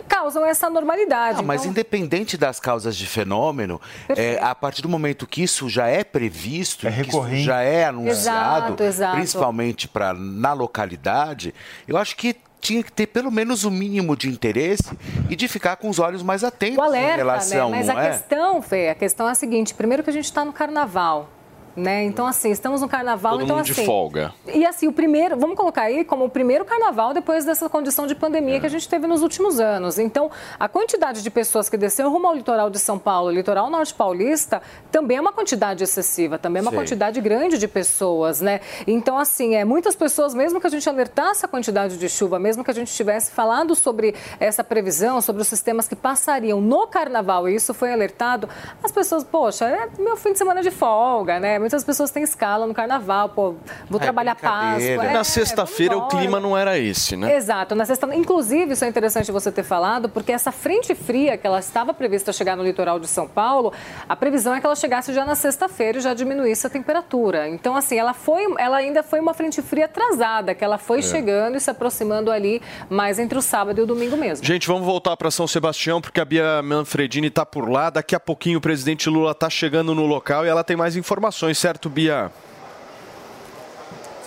causam 0.08 0.43
essa 0.43 0.68
normalidade. 0.72 1.38
Não, 1.38 1.43
mas 1.43 1.62
então... 1.62 1.72
independente 1.72 2.36
das 2.36 2.60
causas 2.60 2.97
de 2.97 3.06
fenômeno, 3.06 3.80
é, 4.10 4.39
a 4.41 4.56
partir 4.56 4.82
do 4.82 4.89
momento 4.89 5.28
que 5.28 5.43
isso 5.43 5.70
já 5.70 5.86
é 5.86 6.04
previsto, 6.04 6.88
é 6.88 6.91
que 6.91 7.10
isso 7.10 7.36
já 7.36 7.62
é 7.62 7.86
anunciado, 7.86 8.74
exato, 8.74 8.84
exato. 8.84 9.18
principalmente 9.18 9.88
para 9.88 10.16
na 10.16 10.52
localidade, 10.52 11.54
eu 11.88 11.95
acho 11.95 12.16
que 12.16 12.36
tinha 12.60 12.82
que 12.82 12.91
ter 12.91 13.06
pelo 13.06 13.30
menos 13.30 13.66
o 13.66 13.68
um 13.68 13.72
mínimo 13.72 14.18
de 14.18 14.28
interesse 14.28 14.97
e 15.30 15.36
de 15.36 15.47
ficar 15.47 15.76
com 15.76 15.88
os 15.88 15.99
olhos 15.99 16.24
mais 16.24 16.43
atentos 16.43 16.80
o 16.80 16.82
alerta, 16.82 17.14
em 17.14 17.18
relação, 17.18 17.70
né? 17.70 17.78
Mas 17.78 17.89
a 17.89 18.04
é? 18.04 18.10
questão, 18.10 18.62
Fê, 18.64 18.89
a 18.89 18.95
questão 18.95 19.28
é 19.28 19.32
a 19.32 19.36
seguinte: 19.36 19.76
primeiro 19.76 20.02
que 20.02 20.10
a 20.10 20.14
gente 20.14 20.26
está 20.26 20.43
no 20.43 20.52
carnaval. 20.52 21.30
Né? 21.76 22.04
Então, 22.04 22.28
assim, 22.28 22.52
estamos 22.52 22.82
no 22.82 22.90
carnaval. 22.90 23.34
Todo 23.34 23.44
então, 23.44 23.56
mundo 23.58 23.66
de 23.66 23.72
assim, 23.72 23.86
folga. 23.86 24.34
E 24.54 24.66
assim, 24.66 24.88
o 24.88 24.94
primeiro, 24.94 25.38
vamos 25.38 25.56
colocar 25.56 25.84
aí 25.84 26.04
como 26.04 26.26
o 26.26 26.30
primeiro 26.30 26.66
carnaval 26.66 27.14
depois 27.14 27.46
dessa 27.46 27.70
condição 27.70 28.06
de 28.06 28.16
pandemia 28.16 28.58
é. 28.58 28.60
que 28.60 28.66
a 28.66 28.70
gente 28.70 28.88
teve 28.90 29.08
nos 29.08 29.22
últimos 29.22 29.60
anos. 29.60 29.98
Então, 29.98 30.30
a 30.60 30.68
quantidade 30.68 31.24
de 31.24 31.30
pessoas 31.30 31.70
que 31.70 31.78
desceram 31.78 32.12
rumo 32.12 32.28
ao 32.28 32.36
litoral 32.36 32.70
de 32.70 32.78
São 32.78 33.00
Paulo, 33.00 33.32
litoral 33.32 33.70
norte 33.70 33.94
paulista, 33.94 34.62
também 34.92 35.18
é 35.18 35.22
uma 35.22 35.32
quantidade 35.32 35.84
excessiva, 35.84 36.38
também 36.38 36.60
é 36.60 36.64
uma 36.64 36.72
Sim. 36.72 36.78
quantidade 36.78 37.22
grande 37.22 37.58
de 37.58 37.68
pessoas, 37.68 38.42
né? 38.42 38.60
Então, 38.86 39.18
assim, 39.18 39.56
é, 39.56 39.64
muitas 39.64 39.96
pessoas, 39.96 40.34
mesmo 40.34 40.60
que 40.60 40.68
a 40.68 40.70
gente 40.70 40.88
alertasse 40.90 41.46
a 41.46 41.48
quantidade 41.48 41.98
de 41.98 42.10
chuva, 42.10 42.38
mesmo 42.38 42.64
que 42.64 42.72
a 42.72 42.74
gente 42.74 42.94
tivesse 42.94 43.32
falado 43.32 43.76
sobre 43.76 44.14
essa 44.40 44.64
previsão, 44.64 45.22
sobre 45.22 45.42
os 45.42 45.48
sistemas 45.48 45.88
que 45.88 45.96
passariam 45.96 46.60
no 46.60 46.88
carnaval, 46.88 47.48
e 47.48 47.56
isso 47.56 47.74
foi 47.74 47.92
alertado, 47.94 48.50
as 48.84 48.92
pessoas, 48.92 49.24
poxa, 49.24 49.66
é 49.66 49.90
meu 49.98 50.18
fim 50.18 50.34
de 50.34 50.38
semana 50.38 50.62
de 50.62 50.72
folga, 50.72 51.40
né? 51.40 51.61
Muitas 51.62 51.84
pessoas 51.84 52.12
têm 52.12 52.24
escala 52.24 52.66
no 52.66 52.74
carnaval, 52.74 53.30
pô, 53.30 53.55
vou 53.89 53.99
Ai, 53.99 53.99
trabalhar 53.99 54.36
Páscoa. 54.36 54.84
É, 54.84 55.14
na 55.14 55.24
sexta-feira 55.24 55.95
o 55.97 56.07
clima 56.07 56.39
não 56.39 56.57
era 56.57 56.78
esse, 56.78 57.16
né? 57.16 57.36
Exato. 57.36 57.76
Na 57.76 57.86
sexta... 57.86 58.14
Inclusive, 58.16 58.74
isso 58.74 58.84
é 58.84 58.88
interessante 58.88 59.32
você 59.32 59.51
ter 59.51 59.64
falado, 59.64 60.09
porque 60.09 60.32
essa 60.32 60.51
frente 60.51 60.95
fria 60.95 61.38
que 61.38 61.45
ela 61.45 61.59
estava 61.59 61.93
prevista 61.93 62.34
chegar 62.34 62.57
no 62.57 62.64
litoral 62.64 62.99
de 62.99 63.07
São 63.07 63.28
Paulo, 63.28 63.72
a 64.09 64.16
previsão 64.16 64.55
é 64.55 64.59
que 64.59 64.66
ela 64.66 64.76
chegasse 64.76 65.14
já 65.14 65.24
na 65.24 65.36
sexta-feira 65.36 65.99
e 65.99 66.01
já 66.01 66.14
diminuísse 66.14 66.66
a 66.66 66.70
temperatura. 66.70 67.47
Então, 67.47 67.76
assim, 67.76 67.97
ela 67.97 68.14
foi, 68.14 68.43
ela 68.57 68.78
ainda 68.78 69.03
foi 69.03 69.20
uma 69.20 69.34
frente 69.34 69.62
fria 69.62 69.86
atrasada, 69.86 70.55
que 70.55 70.64
ela 70.64 70.78
foi 70.78 70.99
é. 70.99 71.01
chegando 71.01 71.57
e 71.57 71.59
se 71.59 71.70
aproximando 71.70 72.32
ali 72.32 72.62
mais 72.89 73.20
entre 73.20 73.38
o 73.38 73.41
sábado 73.41 73.80
e 73.80 73.84
o 73.84 73.86
domingo 73.86 74.18
mesmo. 74.18 74.45
Gente, 74.45 74.68
vamos 74.68 74.86
voltar 74.86 75.16
para 75.16 75.30
São 75.30 75.47
Sebastião, 75.47 76.01
porque 76.01 76.20
a 76.20 76.26
Bia 76.26 76.62
Manfredini 76.64 77.28
está 77.28 77.45
por 77.45 77.70
lá. 77.70 77.89
Daqui 77.89 78.16
a 78.16 78.20
pouquinho 78.20 78.57
o 78.57 78.62
presidente 78.62 79.09
Lula 79.09 79.32
está 79.32 79.49
chegando 79.49 79.93
no 79.93 80.05
local 80.05 80.45
e 80.45 80.49
ela 80.49 80.64
tem 80.64 80.76
mais 80.76 80.95
informações 80.95 81.51
certo, 81.54 81.89
Bia? 81.89 82.32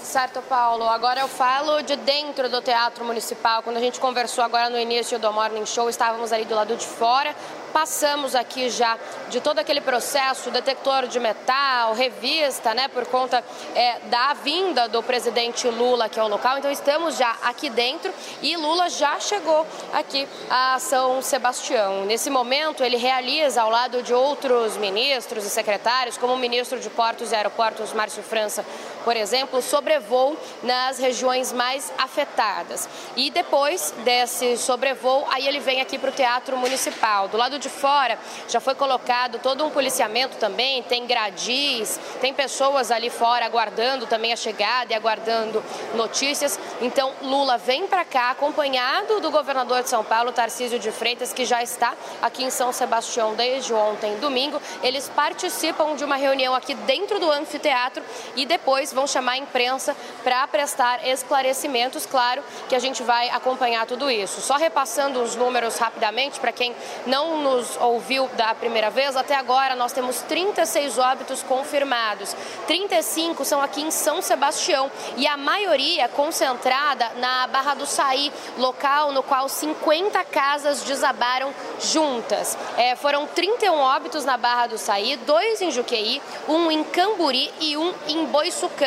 Certo, 0.02 0.40
Paulo. 0.42 0.88
Agora 0.88 1.20
eu 1.20 1.28
falo 1.28 1.82
de 1.82 1.96
dentro 1.96 2.48
do 2.48 2.60
Teatro 2.60 3.04
Municipal. 3.04 3.62
Quando 3.62 3.78
a 3.78 3.80
gente 3.80 3.98
conversou 3.98 4.44
agora 4.44 4.70
no 4.70 4.78
início 4.78 5.18
do 5.18 5.32
Morning 5.32 5.66
Show, 5.66 5.90
estávamos 5.90 6.32
ali 6.32 6.44
do 6.44 6.54
lado 6.54 6.76
de 6.76 6.86
fora 6.86 7.34
passamos 7.74 8.36
aqui 8.36 8.70
já 8.70 8.96
de 9.28 9.40
todo 9.40 9.58
aquele 9.58 9.80
processo, 9.80 10.48
detector 10.48 11.08
de 11.08 11.18
metal, 11.18 11.92
revista, 11.92 12.72
né, 12.72 12.86
por 12.86 13.04
conta 13.06 13.42
é, 13.74 13.98
da 14.04 14.32
vinda 14.32 14.88
do 14.88 15.02
presidente 15.02 15.66
Lula 15.66 16.04
aqui 16.04 16.20
ao 16.20 16.28
local. 16.28 16.56
Então 16.56 16.70
estamos 16.70 17.16
já 17.16 17.36
aqui 17.42 17.68
dentro 17.68 18.14
e 18.40 18.56
Lula 18.56 18.88
já 18.88 19.18
chegou 19.18 19.66
aqui 19.92 20.28
a 20.48 20.78
São 20.78 21.20
Sebastião. 21.20 22.04
Nesse 22.04 22.30
momento 22.30 22.84
ele 22.84 22.96
realiza 22.96 23.62
ao 23.62 23.70
lado 23.70 24.04
de 24.04 24.14
outros 24.14 24.76
ministros 24.76 25.44
e 25.44 25.50
secretários, 25.50 26.16
como 26.16 26.34
o 26.34 26.38
ministro 26.38 26.78
de 26.78 26.88
Portos 26.88 27.32
e 27.32 27.34
Aeroportos 27.34 27.92
Márcio 27.92 28.22
França, 28.22 28.64
por 29.04 29.16
exemplo, 29.16 29.60
sobrevoo 29.60 30.36
nas 30.62 30.98
regiões 30.98 31.52
mais 31.52 31.92
afetadas. 31.98 32.88
E 33.14 33.30
depois 33.30 33.92
desse 33.98 34.56
sobrevoo, 34.56 35.26
aí 35.30 35.46
ele 35.46 35.60
vem 35.60 35.80
aqui 35.80 35.98
para 35.98 36.10
o 36.10 36.12
Teatro 36.12 36.56
Municipal. 36.56 37.28
Do 37.28 37.36
lado 37.36 37.58
de 37.58 37.68
fora 37.68 38.18
já 38.48 38.60
foi 38.60 38.74
colocado 38.74 39.38
todo 39.38 39.64
um 39.64 39.70
policiamento 39.70 40.36
também, 40.38 40.82
tem 40.82 41.06
gradis, 41.06 42.00
tem 42.20 42.32
pessoas 42.32 42.90
ali 42.90 43.10
fora 43.10 43.44
aguardando 43.44 44.06
também 44.06 44.32
a 44.32 44.36
chegada 44.36 44.92
e 44.92 44.96
aguardando 44.96 45.62
notícias. 45.94 46.58
Então 46.80 47.12
Lula 47.20 47.58
vem 47.58 47.86
para 47.86 48.04
cá 48.04 48.30
acompanhado 48.30 49.20
do 49.20 49.30
governador 49.30 49.82
de 49.82 49.90
São 49.90 50.02
Paulo, 50.02 50.32
Tarcísio 50.32 50.78
de 50.78 50.90
Freitas, 50.90 51.32
que 51.32 51.44
já 51.44 51.62
está 51.62 51.94
aqui 52.22 52.44
em 52.44 52.50
São 52.50 52.72
Sebastião 52.72 53.34
desde 53.34 53.74
ontem, 53.74 54.16
domingo. 54.16 54.60
Eles 54.82 55.08
participam 55.08 55.94
de 55.94 56.04
uma 56.04 56.16
reunião 56.16 56.54
aqui 56.54 56.74
dentro 56.74 57.18
do 57.18 57.30
anfiteatro 57.30 58.02
e 58.34 58.46
depois 58.46 58.93
vão 58.94 59.06
chamar 59.06 59.32
a 59.32 59.38
imprensa 59.38 59.96
para 60.22 60.46
prestar 60.46 61.06
esclarecimentos. 61.06 62.06
Claro 62.06 62.42
que 62.68 62.74
a 62.74 62.78
gente 62.78 63.02
vai 63.02 63.28
acompanhar 63.30 63.86
tudo 63.86 64.10
isso. 64.10 64.40
Só 64.40 64.56
repassando 64.56 65.20
os 65.20 65.34
números 65.34 65.76
rapidamente 65.78 66.38
para 66.38 66.52
quem 66.52 66.74
não 67.06 67.42
nos 67.42 67.76
ouviu 67.76 68.28
da 68.34 68.54
primeira 68.54 68.90
vez, 68.90 69.16
até 69.16 69.34
agora 69.34 69.74
nós 69.74 69.92
temos 69.92 70.20
36 70.22 70.98
óbitos 70.98 71.42
confirmados. 71.42 72.34
35 72.66 73.44
são 73.44 73.60
aqui 73.60 73.82
em 73.82 73.90
São 73.90 74.22
Sebastião 74.22 74.90
e 75.16 75.26
a 75.26 75.36
maioria 75.36 76.08
concentrada 76.08 77.10
na 77.16 77.46
Barra 77.48 77.74
do 77.74 77.86
Saí, 77.86 78.32
local 78.56 79.12
no 79.12 79.22
qual 79.22 79.48
50 79.48 80.22
casas 80.24 80.82
desabaram 80.82 81.52
juntas. 81.80 82.56
É, 82.76 82.94
foram 82.94 83.26
31 83.26 83.74
óbitos 83.74 84.24
na 84.24 84.36
Barra 84.36 84.68
do 84.68 84.78
Saí, 84.78 85.16
dois 85.16 85.60
em 85.60 85.70
Juqueí, 85.70 86.22
um 86.48 86.70
em 86.70 86.84
Camburi 86.84 87.52
e 87.60 87.76
um 87.76 87.92
em 88.06 88.24
Boiçucanga. 88.26 88.83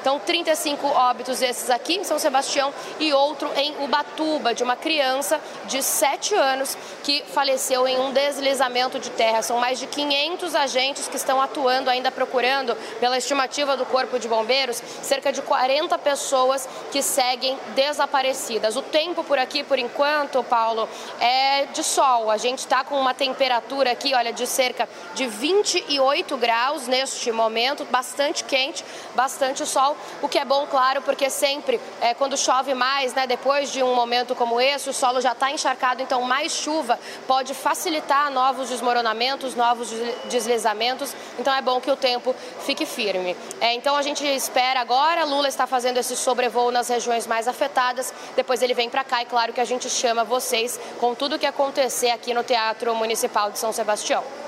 Então, 0.00 0.18
35 0.18 0.86
óbitos 0.86 1.42
esses 1.42 1.70
aqui 1.70 1.96
em 1.96 2.04
São 2.04 2.18
Sebastião 2.18 2.72
e 2.98 3.12
outro 3.12 3.50
em 3.56 3.84
Ubatuba, 3.84 4.54
de 4.54 4.62
uma 4.62 4.76
criança 4.76 5.40
de 5.66 5.82
7 5.82 6.34
anos 6.34 6.76
que 7.04 7.22
faleceu 7.32 7.86
em 7.86 7.98
um 7.98 8.12
deslizamento 8.12 8.98
de 8.98 9.10
terra. 9.10 9.42
São 9.42 9.58
mais 9.58 9.78
de 9.78 9.86
500 9.86 10.54
agentes 10.54 11.08
que 11.08 11.16
estão 11.16 11.40
atuando 11.40 11.88
ainda 11.88 12.10
procurando, 12.10 12.76
pela 13.00 13.16
estimativa 13.16 13.76
do 13.76 13.86
Corpo 13.86 14.18
de 14.18 14.28
Bombeiros, 14.28 14.82
cerca 15.02 15.32
de 15.32 15.40
40 15.42 15.96
pessoas 15.98 16.68
que 16.90 17.02
seguem 17.02 17.58
desaparecidas. 17.74 18.76
O 18.76 18.82
tempo 18.82 19.22
por 19.22 19.38
aqui, 19.38 19.62
por 19.62 19.78
enquanto, 19.78 20.42
Paulo, 20.44 20.88
é 21.20 21.66
de 21.66 21.84
sol. 21.84 22.30
A 22.30 22.36
gente 22.36 22.60
está 22.60 22.84
com 22.84 22.98
uma 22.98 23.14
temperatura 23.14 23.92
aqui, 23.92 24.14
olha, 24.14 24.32
de 24.32 24.46
cerca 24.46 24.88
de 25.14 25.26
28 25.26 26.36
graus 26.36 26.86
neste 26.86 27.30
momento, 27.30 27.84
bastante 27.84 28.44
quente, 28.44 28.84
bastante 29.14 29.27
sol, 29.66 29.96
o 30.22 30.28
que 30.28 30.38
é 30.38 30.44
bom, 30.44 30.66
claro, 30.66 31.02
porque 31.02 31.30
sempre 31.30 31.80
é, 32.00 32.14
quando 32.14 32.36
chove 32.36 32.74
mais, 32.74 33.14
né, 33.14 33.26
depois 33.26 33.72
de 33.72 33.82
um 33.82 33.94
momento 33.94 34.34
como 34.34 34.60
esse, 34.60 34.88
o 34.90 34.92
solo 34.92 35.20
já 35.20 35.32
está 35.32 35.50
encharcado, 35.50 36.02
então 36.02 36.22
mais 36.22 36.52
chuva 36.52 36.98
pode 37.26 37.54
facilitar 37.54 38.30
novos 38.30 38.68
desmoronamentos, 38.68 39.54
novos 39.54 39.90
deslizamentos. 40.26 41.14
Então 41.38 41.54
é 41.54 41.60
bom 41.60 41.80
que 41.80 41.90
o 41.90 41.96
tempo 41.96 42.34
fique 42.60 42.86
firme. 42.86 43.36
É, 43.60 43.74
então 43.74 43.96
a 43.96 44.02
gente 44.02 44.24
espera 44.24 44.80
agora, 44.80 45.24
Lula 45.24 45.48
está 45.48 45.66
fazendo 45.66 45.98
esse 45.98 46.16
sobrevoo 46.16 46.70
nas 46.70 46.88
regiões 46.88 47.26
mais 47.26 47.46
afetadas, 47.46 48.12
depois 48.36 48.62
ele 48.62 48.74
vem 48.74 48.88
para 48.88 49.04
cá 49.04 49.22
e 49.22 49.26
claro 49.26 49.52
que 49.52 49.60
a 49.60 49.64
gente 49.64 49.88
chama 49.90 50.24
vocês 50.24 50.78
com 50.98 51.14
tudo 51.14 51.36
o 51.36 51.38
que 51.38 51.46
acontecer 51.46 52.10
aqui 52.10 52.32
no 52.32 52.42
Teatro 52.42 52.94
Municipal 52.94 53.50
de 53.50 53.58
São 53.58 53.72
Sebastião. 53.72 54.47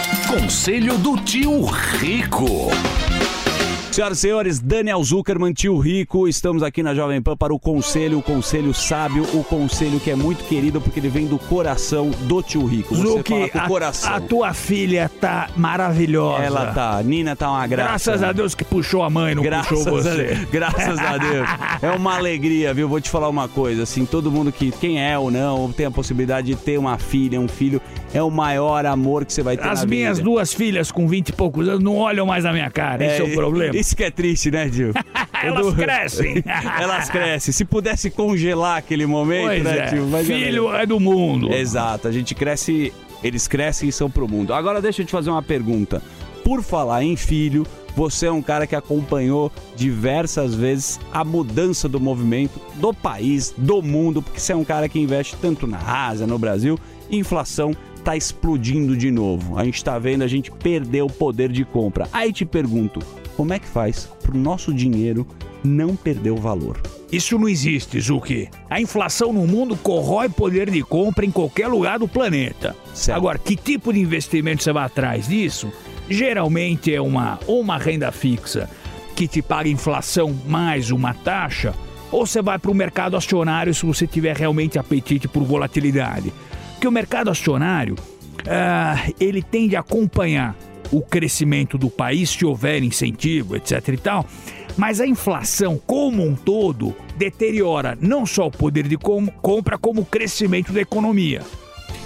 Conselho 0.31 0.97
do 0.97 1.17
Tio 1.17 1.65
Rico. 1.65 2.71
Senhoras 3.91 4.19
e 4.19 4.21
senhores, 4.21 4.59
Daniel 4.59 5.03
Zuckerman, 5.03 5.51
tio 5.51 5.77
Rico, 5.77 6.25
estamos 6.25 6.63
aqui 6.63 6.81
na 6.81 6.95
Jovem 6.95 7.21
Pan 7.21 7.35
para 7.35 7.53
o 7.53 7.59
conselho, 7.59 8.19
o 8.19 8.21
conselho 8.21 8.73
sábio, 8.73 9.23
o 9.33 9.43
conselho 9.43 9.99
que 9.99 10.09
é 10.09 10.15
muito 10.15 10.45
querido 10.45 10.79
porque 10.79 10.97
ele 10.97 11.09
vem 11.09 11.27
do 11.27 11.37
coração 11.37 12.09
do 12.21 12.41
tio 12.41 12.65
Rico. 12.65 12.95
Você 12.95 13.01
Zuki, 13.01 13.29
fala 13.33 13.49
com 13.49 13.57
o 13.57 13.61
a, 13.61 13.67
coração. 13.67 14.13
a 14.13 14.21
tua 14.21 14.53
filha 14.53 15.11
tá 15.19 15.49
maravilhosa. 15.57 16.41
Ela 16.41 16.67
tá, 16.67 17.03
Nina 17.03 17.35
tá 17.35 17.51
uma 17.51 17.67
graça. 17.67 17.89
Graças 17.89 18.23
a 18.23 18.31
Deus 18.31 18.55
que 18.55 18.63
puxou 18.63 19.03
a 19.03 19.09
mãe, 19.09 19.35
não 19.35 19.43
Graças 19.43 19.77
puxou 19.77 19.97
a 19.97 20.01
você. 20.01 20.23
Deus. 20.23 20.49
Graças 20.49 20.97
a 20.97 21.17
Deus. 21.17 21.49
É 21.81 21.89
uma 21.89 22.15
alegria, 22.15 22.73
viu? 22.73 22.87
Vou 22.87 23.01
te 23.01 23.09
falar 23.09 23.27
uma 23.27 23.47
coisa, 23.47 23.83
assim, 23.83 24.05
todo 24.05 24.31
mundo 24.31 24.51
que, 24.51 24.71
quem 24.71 25.03
é 25.03 25.17
ou 25.17 25.31
não, 25.31 25.71
tem 25.71 25.87
a 25.87 25.91
possibilidade 25.91 26.47
de 26.47 26.55
ter 26.55 26.77
uma 26.77 26.97
filha, 26.97 27.39
um 27.39 27.47
filho, 27.47 27.81
é 28.13 28.21
o 28.21 28.29
maior 28.29 28.85
amor 28.85 29.25
que 29.25 29.33
você 29.33 29.41
vai 29.41 29.57
ter 29.57 29.67
As 29.67 29.83
minhas 29.83 30.19
vida. 30.19 30.29
duas 30.29 30.53
filhas 30.53 30.91
com 30.91 31.07
20 31.07 31.29
e 31.29 31.33
poucos 31.33 31.67
anos 31.67 31.83
não 31.83 31.97
olham 31.97 32.25
mais 32.25 32.43
na 32.43 32.53
minha 32.53 32.69
cara. 32.69 33.03
Esse 33.03 33.21
é, 33.21 33.25
o 33.25 33.33
problema. 33.33 33.73
Isso 33.81 33.95
que 33.95 34.03
é 34.03 34.11
triste, 34.11 34.51
né, 34.51 34.69
Gil? 34.71 34.91
Elas 35.43 35.65
Edu- 35.67 35.75
crescem. 35.75 36.43
Elas 36.79 37.09
crescem. 37.09 37.51
Se 37.51 37.65
pudesse 37.65 38.11
congelar 38.11 38.77
aquele 38.77 39.07
momento, 39.07 39.47
Pois 39.47 39.63
né, 39.63 39.77
é. 39.91 39.99
Mas 40.01 40.27
Filho 40.27 40.73
é 40.73 40.85
do 40.85 40.99
mundo. 40.99 41.51
Exato. 41.51 42.07
A 42.07 42.11
gente 42.11 42.35
cresce, 42.35 42.93
eles 43.23 43.47
crescem 43.47 43.89
e 43.89 43.91
são 43.91 44.09
pro 44.09 44.27
mundo. 44.27 44.53
Agora 44.53 44.79
deixa 44.79 45.01
eu 45.01 45.05
te 45.05 45.11
fazer 45.11 45.31
uma 45.31 45.41
pergunta. 45.41 46.01
Por 46.43 46.61
falar 46.61 47.03
em 47.03 47.15
filho, 47.15 47.65
você 47.95 48.27
é 48.27 48.31
um 48.31 48.41
cara 48.41 48.67
que 48.67 48.75
acompanhou 48.75 49.51
diversas 49.75 50.53
vezes 50.53 50.99
a 51.11 51.23
mudança 51.25 51.89
do 51.89 51.99
movimento 51.99 52.59
do 52.75 52.93
país, 52.93 53.53
do 53.57 53.81
mundo, 53.81 54.21
porque 54.21 54.39
você 54.39 54.53
é 54.53 54.55
um 54.55 54.63
cara 54.63 54.87
que 54.87 54.99
investe 54.99 55.35
tanto 55.41 55.65
na 55.65 55.79
Ásia, 56.07 56.27
no 56.27 56.37
Brasil, 56.37 56.79
inflação 57.09 57.75
tá 58.03 58.15
explodindo 58.15 58.95
de 58.97 59.11
novo. 59.11 59.57
A 59.57 59.63
gente 59.63 59.83
tá 59.83 59.97
vendo 59.99 60.23
a 60.23 60.27
gente 60.27 60.49
perder 60.51 61.03
o 61.03 61.07
poder 61.07 61.51
de 61.51 61.63
compra. 61.63 62.07
Aí 62.11 62.33
te 62.33 62.45
pergunto, 62.45 62.99
como 63.35 63.53
é 63.53 63.59
que 63.59 63.67
faz 63.67 64.09
pro 64.21 64.37
nosso 64.37 64.73
dinheiro 64.73 65.25
não 65.63 65.95
perder 65.95 66.31
o 66.31 66.37
valor? 66.37 66.79
Isso 67.11 67.37
não 67.37 67.49
existe, 67.49 67.99
Zuki. 67.99 68.49
A 68.69 68.79
inflação 68.79 69.33
no 69.33 69.45
mundo 69.45 69.75
corrói 69.75 70.29
poder 70.29 70.69
de 70.69 70.81
compra 70.81 71.25
em 71.25 71.31
qualquer 71.31 71.67
lugar 71.67 71.99
do 71.99 72.07
planeta. 72.07 72.75
Agora, 73.13 73.37
que 73.37 73.55
tipo 73.55 73.91
de 73.91 73.99
investimento 73.99 74.63
você 74.63 74.71
vai 74.71 74.85
atrás 74.85 75.27
disso? 75.27 75.71
Geralmente 76.09 76.93
é 76.93 77.01
uma 77.01 77.39
ou 77.47 77.59
uma 77.59 77.77
renda 77.77 78.11
fixa 78.11 78.69
que 79.15 79.27
te 79.27 79.41
paga 79.41 79.69
inflação 79.69 80.33
mais 80.47 80.89
uma 80.89 81.13
taxa, 81.13 81.73
ou 82.11 82.25
você 82.25 82.41
vai 82.41 82.57
para 82.57 82.71
o 82.71 82.75
mercado 82.75 83.15
acionário 83.15 83.73
se 83.73 83.85
você 83.85 84.07
tiver 84.07 84.35
realmente 84.35 84.79
apetite 84.79 85.27
por 85.27 85.43
volatilidade. 85.43 86.33
Porque 86.71 86.87
o 86.87 86.91
mercado 86.91 87.29
acionário, 87.29 87.95
ah, 88.47 88.95
ele 89.19 89.41
tende 89.41 89.75
a 89.75 89.81
acompanhar 89.81 90.55
o 90.91 91.01
crescimento 91.01 91.77
do 91.77 91.89
país 91.89 92.29
se 92.29 92.45
houver 92.45 92.83
incentivo, 92.83 93.55
etc 93.55 93.87
e 93.89 93.97
tal. 93.97 94.25
Mas 94.77 94.99
a 95.01 95.07
inflação 95.07 95.79
como 95.85 96.23
um 96.25 96.33
todo 96.35 96.95
deteriora 97.17 97.97
não 98.01 98.25
só 98.25 98.47
o 98.47 98.51
poder 98.51 98.87
de 98.87 98.97
com- 98.97 99.27
compra, 99.27 99.77
como 99.77 100.01
o 100.01 100.05
crescimento 100.05 100.71
da 100.71 100.81
economia. 100.81 101.41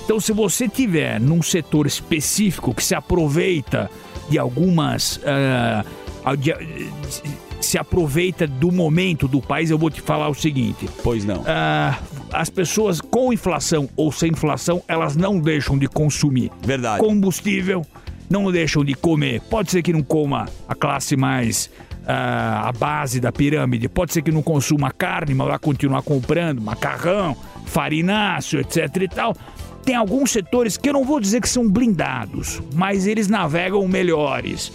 Então, 0.03 0.19
se 0.19 0.31
você 0.31 0.67
tiver 0.67 1.19
num 1.19 1.41
setor 1.41 1.87
específico 1.87 2.73
que 2.73 2.83
se 2.83 2.93
aproveita 2.95 3.89
de 4.29 4.37
algumas. 4.37 5.19
ah, 5.25 5.83
de- 6.35 6.53
se 7.61 7.77
aproveita 7.79 8.45
do 8.45 8.71
momento 8.71 9.27
do 9.27 9.41
país, 9.41 9.71
eu 9.71 9.77
vou 9.77 9.89
te 9.89 9.99
falar 10.01 10.29
o 10.29 10.35
seguinte. 10.35 10.87
Pois 11.03 11.25
não. 11.25 11.43
Ah, 11.47 11.97
as 12.31 12.49
pessoas 12.49 13.01
com 13.01 13.33
inflação 13.33 13.89
ou 13.95 14.11
sem 14.11 14.31
inflação, 14.31 14.83
elas 14.87 15.15
não 15.15 15.39
deixam 15.39 15.75
de 15.77 15.87
consumir. 15.87 16.51
Verdade. 16.63 16.99
Combustível, 16.99 17.83
não 18.29 18.51
deixam 18.51 18.83
de 18.83 18.93
comer. 18.93 19.41
Pode 19.41 19.71
ser 19.71 19.81
que 19.81 19.93
não 19.93 20.01
coma 20.03 20.45
a 20.67 20.75
classe 20.75 21.15
mais. 21.15 21.69
ah, 22.07 22.69
a 22.69 22.71
base 22.71 23.19
da 23.19 23.31
pirâmide. 23.31 23.89
Pode 23.89 24.13
ser 24.13 24.21
que 24.21 24.31
não 24.31 24.43
consuma 24.43 24.91
carne, 24.91 25.33
mas 25.33 25.47
vai 25.47 25.57
continuar 25.57 26.03
comprando 26.03 26.61
macarrão, 26.61 27.35
farináceo, 27.65 28.59
etc 28.59 28.95
e 29.01 29.07
tal. 29.07 29.35
Tem 29.83 29.95
alguns 29.95 30.31
setores 30.31 30.77
que 30.77 30.89
eu 30.89 30.93
não 30.93 31.03
vou 31.03 31.19
dizer 31.19 31.41
que 31.41 31.49
são 31.49 31.67
blindados, 31.69 32.61
mas 32.75 33.07
eles 33.07 33.27
navegam 33.27 33.87
melhores, 33.87 34.71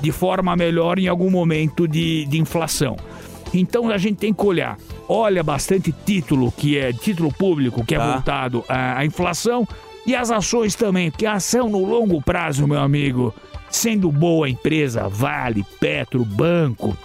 de 0.00 0.10
forma 0.12 0.54
melhor 0.56 0.98
em 0.98 1.06
algum 1.08 1.30
momento 1.30 1.86
de, 1.88 2.24
de 2.26 2.38
inflação. 2.40 2.96
Então 3.52 3.90
a 3.90 3.98
gente 3.98 4.16
tem 4.16 4.32
que 4.32 4.44
olhar. 4.46 4.78
Olha 5.08 5.42
bastante 5.42 5.92
título 6.06 6.50
que 6.52 6.78
é 6.78 6.92
título 6.92 7.30
público 7.32 7.84
que 7.84 7.94
é 7.94 7.98
Tá. 7.98 8.12
voltado 8.12 8.64
à, 8.68 8.98
à 8.98 9.04
inflação 9.04 9.66
e 10.06 10.14
as 10.14 10.30
ações 10.30 10.74
também, 10.74 11.10
porque 11.10 11.26
a 11.26 11.34
ação 11.34 11.68
no 11.68 11.84
longo 11.84 12.22
prazo, 12.22 12.66
meu 12.66 12.80
amigo, 12.80 13.34
sendo 13.70 14.10
boa 14.10 14.46
a 14.46 14.50
empresa, 14.50 15.08
Vale, 15.08 15.64
Petro, 15.78 16.24
Banco, 16.24 16.96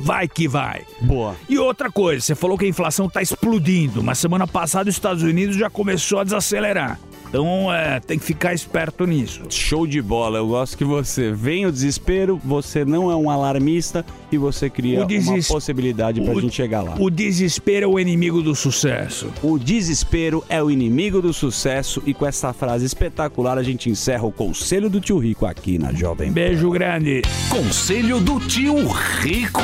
vai 0.00 0.26
que 0.26 0.48
vai. 0.48 0.82
Boa. 1.00 1.36
E 1.48 1.58
outra 1.58 1.90
coisa, 1.90 2.24
você 2.24 2.34
falou 2.34 2.56
que 2.56 2.64
a 2.64 2.68
inflação 2.68 3.06
está 3.06 3.20
explodindo, 3.20 4.02
mas 4.02 4.18
semana 4.18 4.46
passada 4.46 4.88
os 4.88 4.96
Estados 4.96 5.22
Unidos 5.22 5.56
já 5.56 5.68
começou 5.68 6.20
a 6.20 6.24
desacelerar. 6.24 6.98
Então 7.30 7.72
é, 7.72 8.00
tem 8.00 8.18
que 8.18 8.24
ficar 8.24 8.52
esperto 8.52 9.06
nisso. 9.06 9.42
Show 9.50 9.86
de 9.86 10.02
bola, 10.02 10.38
eu 10.38 10.48
gosto 10.48 10.76
que 10.76 10.84
você 10.84 11.30
vem 11.32 11.64
o 11.64 11.70
desespero, 11.70 12.40
você 12.44 12.84
não 12.84 13.08
é 13.08 13.14
um 13.14 13.30
alarmista 13.30 14.04
e 14.32 14.36
você 14.36 14.68
cria 14.68 15.06
uma 15.06 15.38
possibilidade 15.48 16.20
pra 16.20 16.34
o- 16.34 16.40
gente 16.40 16.54
chegar 16.56 16.82
lá. 16.82 16.96
O 16.98 17.08
desespero 17.08 17.84
é 17.84 17.88
o 17.88 18.00
inimigo 18.00 18.42
do 18.42 18.52
sucesso. 18.54 19.32
O 19.44 19.58
desespero 19.58 20.44
é 20.48 20.60
o 20.60 20.70
inimigo 20.72 21.22
do 21.22 21.32
sucesso 21.32 22.02
e 22.04 22.12
com 22.12 22.26
essa 22.26 22.52
frase 22.52 22.84
espetacular 22.84 23.56
a 23.58 23.62
gente 23.62 23.88
encerra 23.88 24.26
o 24.26 24.32
conselho 24.32 24.90
do 24.90 25.00
tio 25.00 25.18
Rico 25.18 25.46
aqui 25.46 25.78
na 25.78 25.92
Jovem. 25.92 26.32
Beijo 26.32 26.68
grande. 26.70 27.22
Conselho 27.48 28.18
do 28.20 28.40
tio 28.40 28.74
Rico. 29.20 29.62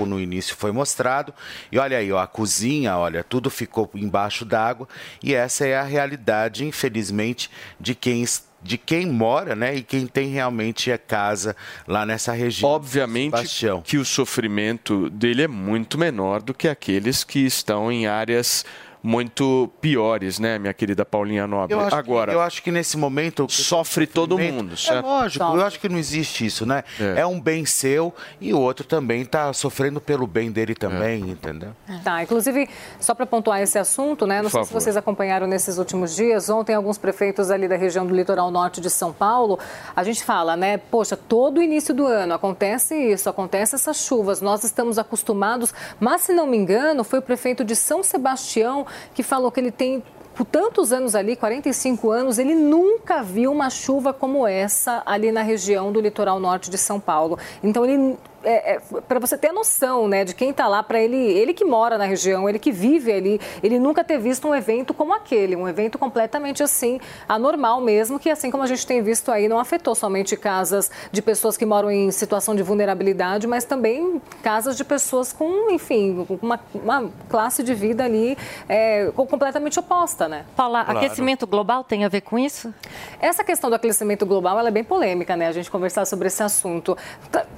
No 0.00 0.20
início 0.20 0.56
foi 0.56 0.72
mostrado. 0.72 1.32
E 1.70 1.78
olha 1.78 1.98
aí, 1.98 2.10
ó, 2.12 2.18
a 2.18 2.26
cozinha, 2.26 2.96
olha, 2.96 3.22
tudo 3.22 3.48
ficou 3.50 3.90
embaixo 3.94 4.44
d'água. 4.44 4.88
E 5.22 5.34
essa 5.34 5.66
é 5.66 5.76
a 5.76 5.82
realidade, 5.84 6.64
infelizmente, 6.64 7.50
de 7.80 7.94
quem 7.94 8.22
es- 8.22 8.52
de 8.62 8.78
quem 8.78 9.04
mora, 9.06 9.54
né, 9.54 9.74
e 9.74 9.82
quem 9.82 10.06
tem 10.06 10.30
realmente 10.30 10.90
a 10.90 10.96
casa 10.96 11.54
lá 11.86 12.06
nessa 12.06 12.32
região. 12.32 12.70
Obviamente 12.70 13.34
que 13.82 13.98
o 13.98 14.04
sofrimento 14.06 15.10
dele 15.10 15.42
é 15.42 15.46
muito 15.48 15.98
menor 15.98 16.40
do 16.40 16.54
que 16.54 16.66
aqueles 16.66 17.22
que 17.24 17.40
estão 17.40 17.92
em 17.92 18.06
áreas 18.06 18.64
muito 19.06 19.70
piores, 19.82 20.38
né, 20.38 20.58
minha 20.58 20.72
querida 20.72 21.04
Paulinha 21.04 21.46
Nobre? 21.46 21.74
Eu 21.76 21.80
acho, 21.80 21.94
Agora, 21.94 22.32
que, 22.32 22.36
eu 22.38 22.40
acho 22.40 22.62
que 22.62 22.70
nesse 22.70 22.96
momento. 22.96 23.46
sofre 23.50 24.06
todo 24.06 24.38
mundo, 24.38 24.72
É 24.72 24.76
certo? 24.78 25.04
lógico, 25.04 25.44
eu 25.44 25.62
acho 25.62 25.78
que 25.78 25.90
não 25.90 25.98
existe 25.98 26.46
isso, 26.46 26.64
né? 26.64 26.82
É, 27.14 27.26
um 27.26 27.38
bem 27.38 27.66
seu 27.66 28.14
e 28.40 28.54
o 28.54 28.58
outro 28.58 28.86
também 28.86 29.20
está 29.20 29.52
sofrendo 29.52 30.00
pelo 30.00 30.26
bem 30.26 30.50
dele 30.50 30.74
também, 30.74 31.20
entendeu? 31.30 31.72
Tá, 32.02 32.22
inclusive, 32.22 32.66
só 32.98 33.14
para 33.14 33.26
pontuar 33.26 33.60
esse 33.60 33.78
assunto, 33.78 34.26
né? 34.26 34.36
Não 34.36 34.44
Por 34.44 34.52
sei 34.52 34.62
se 34.62 34.68
favor. 34.68 34.80
vocês 34.80 34.96
acompanharam 34.96 35.46
nesses 35.46 35.76
últimos 35.76 36.16
dias. 36.16 36.48
Ontem, 36.48 36.74
alguns 36.74 36.96
prefeitos 36.96 37.50
ali 37.50 37.68
da 37.68 37.76
região 37.76 38.06
do 38.06 38.14
litoral 38.14 38.50
norte 38.50 38.80
de 38.80 38.88
São 38.88 39.12
Paulo, 39.12 39.58
a 39.94 40.02
gente 40.02 40.24
fala, 40.24 40.56
né? 40.56 40.78
Poxa, 40.78 41.14
todo 41.14 41.60
início 41.60 41.94
do 41.94 42.06
ano 42.06 42.32
acontece 42.32 42.94
isso, 42.94 43.28
acontece 43.28 43.74
essas 43.74 43.98
chuvas, 43.98 44.40
nós 44.40 44.64
estamos 44.64 44.98
acostumados. 44.98 45.74
Mas, 46.00 46.22
se 46.22 46.32
não 46.32 46.46
me 46.46 46.56
engano, 46.56 47.04
foi 47.04 47.18
o 47.18 47.22
prefeito 47.22 47.62
de 47.64 47.76
São 47.76 48.02
Sebastião 48.02 48.86
que 49.14 49.22
falou 49.22 49.50
que 49.50 49.60
ele 49.60 49.70
tem. 49.70 50.02
Por 50.34 50.44
tantos 50.44 50.92
anos 50.92 51.14
ali, 51.14 51.36
45 51.36 52.10
anos, 52.10 52.38
ele 52.40 52.56
nunca 52.56 53.22
viu 53.22 53.52
uma 53.52 53.70
chuva 53.70 54.12
como 54.12 54.46
essa 54.46 55.00
ali 55.06 55.30
na 55.30 55.42
região 55.42 55.92
do 55.92 56.00
litoral 56.00 56.40
norte 56.40 56.70
de 56.70 56.76
São 56.76 56.98
Paulo. 56.98 57.38
Então, 57.62 57.84
ele 57.84 58.16
é, 58.44 58.80
para 59.08 59.18
você 59.18 59.36
ter 59.36 59.52
noção, 59.52 60.06
né, 60.08 60.24
de 60.24 60.34
quem 60.34 60.50
está 60.50 60.66
lá, 60.68 60.82
para 60.82 61.00
ele, 61.00 61.16
ele 61.16 61.52
que 61.54 61.64
mora 61.64 61.96
na 61.98 62.04
região, 62.04 62.48
ele 62.48 62.58
que 62.58 62.70
vive 62.72 63.12
ali, 63.12 63.40
ele 63.62 63.78
nunca 63.78 64.02
ter 64.04 64.18
visto 64.18 64.46
um 64.48 64.54
evento 64.54 64.92
como 64.94 65.12
aquele, 65.14 65.56
um 65.56 65.68
evento 65.68 65.98
completamente 65.98 66.62
assim, 66.62 67.00
anormal 67.28 67.80
mesmo, 67.80 68.18
que 68.18 68.30
assim 68.30 68.50
como 68.50 68.62
a 68.62 68.66
gente 68.66 68.86
tem 68.86 69.02
visto 69.02 69.30
aí, 69.30 69.48
não 69.48 69.58
afetou 69.58 69.94
somente 69.94 70.36
casas 70.36 70.90
de 71.10 71.20
pessoas 71.22 71.56
que 71.56 71.64
moram 71.66 71.90
em 71.90 72.10
situação 72.10 72.54
de 72.54 72.62
vulnerabilidade, 72.62 73.46
mas 73.46 73.64
também 73.64 74.20
casas 74.42 74.76
de 74.76 74.84
pessoas 74.84 75.32
com, 75.32 75.70
enfim, 75.70 76.26
uma, 76.42 76.60
uma 76.74 77.10
classe 77.28 77.62
de 77.62 77.74
vida 77.74 78.04
ali 78.04 78.36
é, 78.68 79.10
com- 79.14 79.26
completamente 79.26 79.78
oposta, 79.78 80.28
né? 80.28 80.44
Paula, 80.56 80.84
Claro. 80.84 80.98
aquecimento 80.98 81.46
global 81.46 81.82
tem 81.84 82.04
a 82.04 82.08
ver 82.08 82.20
com 82.20 82.38
isso? 82.38 82.72
Essa 83.20 83.42
questão 83.42 83.70
do 83.70 83.76
aquecimento 83.76 84.26
global 84.26 84.58
ela 84.58 84.68
é 84.68 84.70
bem 84.70 84.84
polêmica, 84.84 85.36
né? 85.36 85.46
A 85.46 85.52
gente 85.52 85.70
conversar 85.70 86.04
sobre 86.06 86.28
esse 86.28 86.42
assunto. 86.42 86.96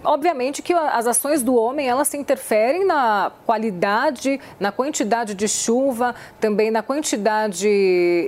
Obviamente 0.04 0.62
que 0.62 0.72
as 0.78 1.06
ações 1.06 1.42
do 1.42 1.54
homem 1.54 1.88
elas 1.88 2.08
se 2.08 2.16
interferem 2.16 2.84
na 2.84 3.32
qualidade, 3.44 4.40
na 4.58 4.72
quantidade 4.72 5.34
de 5.34 5.48
chuva, 5.48 6.14
também 6.40 6.70
na 6.70 6.82
quantidade, 6.82 7.68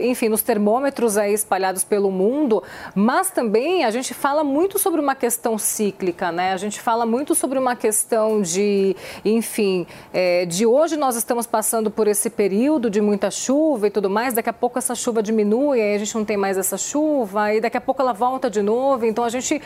enfim, 0.02 0.28
nos 0.28 0.42
termômetros 0.42 1.16
aí 1.16 1.32
espalhados 1.32 1.84
pelo 1.84 2.10
mundo. 2.10 2.62
Mas 2.94 3.30
também 3.30 3.84
a 3.84 3.90
gente 3.90 4.14
fala 4.14 4.44
muito 4.44 4.78
sobre 4.78 5.00
uma 5.00 5.14
questão 5.14 5.58
cíclica, 5.58 6.30
né? 6.30 6.52
A 6.52 6.56
gente 6.56 6.80
fala 6.80 7.04
muito 7.04 7.34
sobre 7.34 7.58
uma 7.58 7.74
questão 7.74 8.40
de, 8.40 8.94
enfim, 9.24 9.86
é, 10.12 10.46
de 10.46 10.66
hoje 10.66 10.96
nós 10.96 11.16
estamos 11.16 11.46
passando 11.46 11.90
por 11.90 12.06
esse 12.06 12.30
período 12.30 12.90
de 12.90 13.00
muita 13.00 13.30
chuva 13.30 13.86
e 13.86 13.90
tudo 13.90 14.08
mais. 14.08 14.34
Daqui 14.34 14.50
a 14.50 14.52
pouco 14.52 14.78
essa 14.78 14.94
chuva 14.94 15.22
diminui, 15.22 15.80
aí 15.80 15.94
a 15.94 15.98
gente 15.98 16.14
não 16.14 16.24
tem 16.24 16.36
mais 16.36 16.56
essa 16.56 16.76
chuva, 16.76 17.54
e 17.54 17.60
daqui 17.60 17.76
a 17.76 17.80
pouco 17.80 18.00
ela 18.00 18.12
volta 18.12 18.50
de 18.50 18.62
novo. 18.62 19.04
Então 19.04 19.24
a 19.24 19.28
gente. 19.28 19.60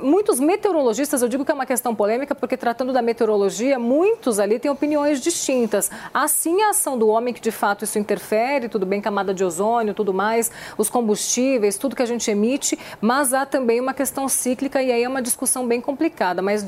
Muitos 0.00 0.40
meteorologistas, 0.40 1.20
eu 1.20 1.28
digo 1.28 1.44
que 1.44 1.50
é 1.50 1.54
uma 1.54 1.66
questão 1.66 1.94
polêmica, 1.94 2.23
porque 2.32 2.56
tratando 2.56 2.92
da 2.92 3.02
meteorologia, 3.02 3.76
muitos 3.76 4.38
ali 4.38 4.60
têm 4.60 4.70
opiniões 4.70 5.20
distintas. 5.20 5.90
Assim 6.12 6.62
a 6.62 6.70
ação 6.70 6.96
do 6.96 7.08
homem, 7.08 7.34
que 7.34 7.40
de 7.40 7.50
fato 7.50 7.82
isso 7.82 7.98
interfere, 7.98 8.68
tudo 8.68 8.86
bem, 8.86 9.00
camada 9.00 9.34
de 9.34 9.42
ozônio, 9.42 9.92
tudo 9.92 10.14
mais, 10.14 10.52
os 10.78 10.88
combustíveis, 10.88 11.76
tudo 11.76 11.96
que 11.96 12.02
a 12.02 12.06
gente 12.06 12.30
emite, 12.30 12.78
mas 13.00 13.34
há 13.34 13.44
também 13.44 13.80
uma 13.80 13.92
questão 13.92 14.28
cíclica 14.28 14.80
e 14.80 14.92
aí 14.92 15.02
é 15.02 15.08
uma 15.08 15.20
discussão 15.20 15.66
bem 15.66 15.80
complicada. 15.80 16.40
Mas 16.40 16.64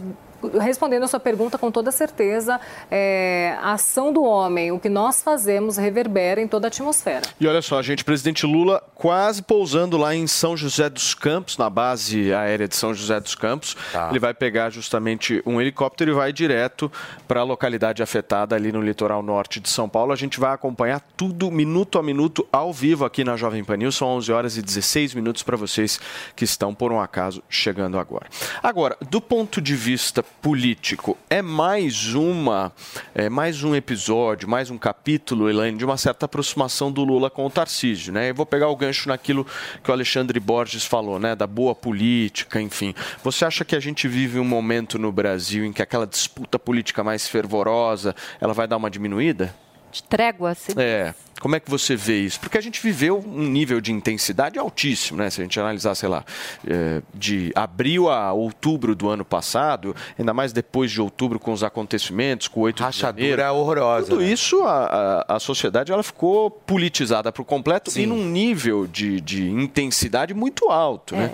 respondendo 0.59 1.05
a 1.05 1.09
sua 1.09 1.21
pergunta 1.21 1.59
com 1.59 1.71
toda 1.71 1.91
certeza, 1.91 2.61
é, 2.91 3.57
a 3.61 3.73
ação 3.73 4.13
do 4.13 4.23
homem, 4.23 4.73
o 4.73 4.79
que 4.79 4.89
nós 4.89 5.23
fazemos, 5.23 5.77
reverbera 5.77 6.41
em 6.41 6.49
toda 6.49 6.67
a 6.67 6.69
atmosfera. 6.69 7.23
E 7.39 7.47
olha 7.47 7.63
só, 7.63 7.81
gente, 7.83 8.05
presidente 8.05 8.47
Lula 8.47 8.83
quase 8.95 9.43
pousando 9.43 9.97
lá 9.97 10.15
em 10.15 10.27
São 10.27 10.57
José 10.57 10.89
dos 10.89 11.15
Campos, 11.15 11.59
na 11.59 11.69
base 11.69 12.33
aérea 12.33 12.67
de 12.67 12.77
São 12.77 12.95
José 12.95 13.21
dos 13.21 13.35
Campos. 13.35 13.77
Ele 14.11 14.19
vai 14.19 14.35
pegar 14.35 14.71
justamente 14.71 15.43
um 15.47 15.61
helicóptero 15.61 16.11
e 16.11 16.15
vai 16.15 16.33
direto 16.33 16.91
para 17.29 17.41
a 17.41 17.45
localidade 17.45 18.03
afetada 18.03 18.55
ali 18.55 18.73
no 18.73 18.81
litoral 18.81 19.23
norte 19.23 19.61
de 19.61 19.69
São 19.69 19.89
Paulo. 19.89 20.13
A 20.13 20.17
gente 20.17 20.41
vai 20.41 20.53
acompanhar 20.53 21.01
tudo 21.17 21.51
minuto 21.51 21.99
a 21.99 22.03
minuto 22.03 22.47
ao 22.53 22.73
vivo 22.73 23.05
aqui 23.05 23.25
na 23.25 23.37
Jovem 23.37 23.65
Pan 23.65 23.77
News. 23.77 23.97
São 23.97 24.09
11 24.09 24.33
horas 24.33 24.57
e 24.57 24.63
16 24.63 25.15
minutos 25.15 25.43
para 25.43 25.57
vocês 25.57 26.01
que 26.35 26.45
estão 26.45 26.75
por 26.75 26.93
um 26.93 27.01
acaso 27.01 27.43
chegando 27.49 27.99
agora. 27.99 28.27
Agora, 28.63 28.97
do 29.11 29.21
ponto 29.21 29.61
de 29.61 29.75
vista 29.75 30.25
político, 30.41 31.17
é 31.29 31.43
mais 31.43 32.15
uma, 32.15 32.73
é 33.15 33.29
mais 33.29 33.63
um 33.63 33.75
episódio, 33.75 34.49
mais 34.49 34.71
um 34.71 34.79
capítulo, 34.79 35.51
Elaine, 35.51 35.77
de 35.77 35.85
uma 35.85 35.97
certa 35.97 36.27
aproximação 36.27 36.93
do 36.93 37.03
Lula 37.05 37.29
com 37.29 37.45
o 37.45 37.51
Tarcísio, 37.51 38.13
né? 38.13 38.31
Eu 38.31 38.35
vou 38.35 38.47
pegar 38.47 38.69
o 38.69 38.77
gancho 38.77 39.09
naquilo 39.09 39.47
que 39.83 39.91
o 39.91 39.93
Alexandre 39.93 40.39
Borges 40.39 40.85
falou, 40.85 41.19
né? 41.19 41.35
Da 41.35 41.47
boa 41.47 41.75
política, 41.75 42.61
enfim. 42.61 42.95
Você 43.23 43.45
acha 43.45 43.65
que 43.65 43.75
a 43.75 43.81
gente 43.81 44.07
vive 44.07 44.39
um 44.39 44.45
momento 44.45 44.99
no 44.99 45.11
Brasil 45.11 45.65
em 45.65 45.73
que 45.73 45.83
aquela 45.83 46.07
disputa 46.07 46.59
política 46.59 47.03
mais 47.03 47.27
fervorosa, 47.29 48.15
ela 48.41 48.55
vai 48.55 48.67
dar 48.67 48.77
uma 48.77 48.91
diminuída? 48.91 49.55
De 49.97 50.03
trégua, 50.03 50.51
assim? 50.51 50.73
É. 50.77 51.15
Como 51.39 51.55
é 51.55 51.61
que 51.61 51.71
você 51.71 51.95
vê 51.95 52.21
isso? 52.21 52.41
Porque 52.41 52.57
a 52.57 52.63
gente 52.63 52.81
viveu 52.83 53.23
um 53.27 53.43
nível 53.43 53.79
de 53.79 53.93
intensidade 53.93 54.59
altíssimo, 54.59 55.19
né? 55.19 55.29
Se 55.29 55.39
a 55.39 55.45
gente 55.45 55.61
analisar, 55.61 55.95
sei 55.95 56.09
lá, 56.09 56.25
é, 56.67 57.03
de 57.15 57.53
abril 57.55 58.09
a 58.09 58.33
outubro 58.33 58.95
do 58.95 59.11
ano 59.11 59.23
passado, 59.23 59.95
ainda 60.19 60.33
mais 60.33 60.51
depois 60.55 60.91
de 60.91 60.99
outubro 60.99 61.39
com 61.39 61.53
os 61.53 61.63
acontecimentos, 61.63 62.49
com 62.49 62.61
o 62.61 62.63
8 62.63 62.91
de 62.91 62.99
janeiro. 62.99 63.43
é 63.43 63.51
horrorosa. 63.51 64.09
Tudo 64.09 64.25
isso, 64.25 64.63
a, 64.63 65.25
a, 65.29 65.37
a 65.37 65.39
sociedade 65.39 65.93
ela 65.93 66.03
ficou 66.03 66.51
politizada 66.51 67.31
por 67.31 67.45
completo 67.45 67.91
e 67.99 68.07
num 68.07 68.25
nível 68.25 68.87
de, 68.87 69.21
de 69.21 69.47
intensidade 69.51 70.33
muito 70.33 70.71
alto, 70.71 71.15
né? 71.15 71.31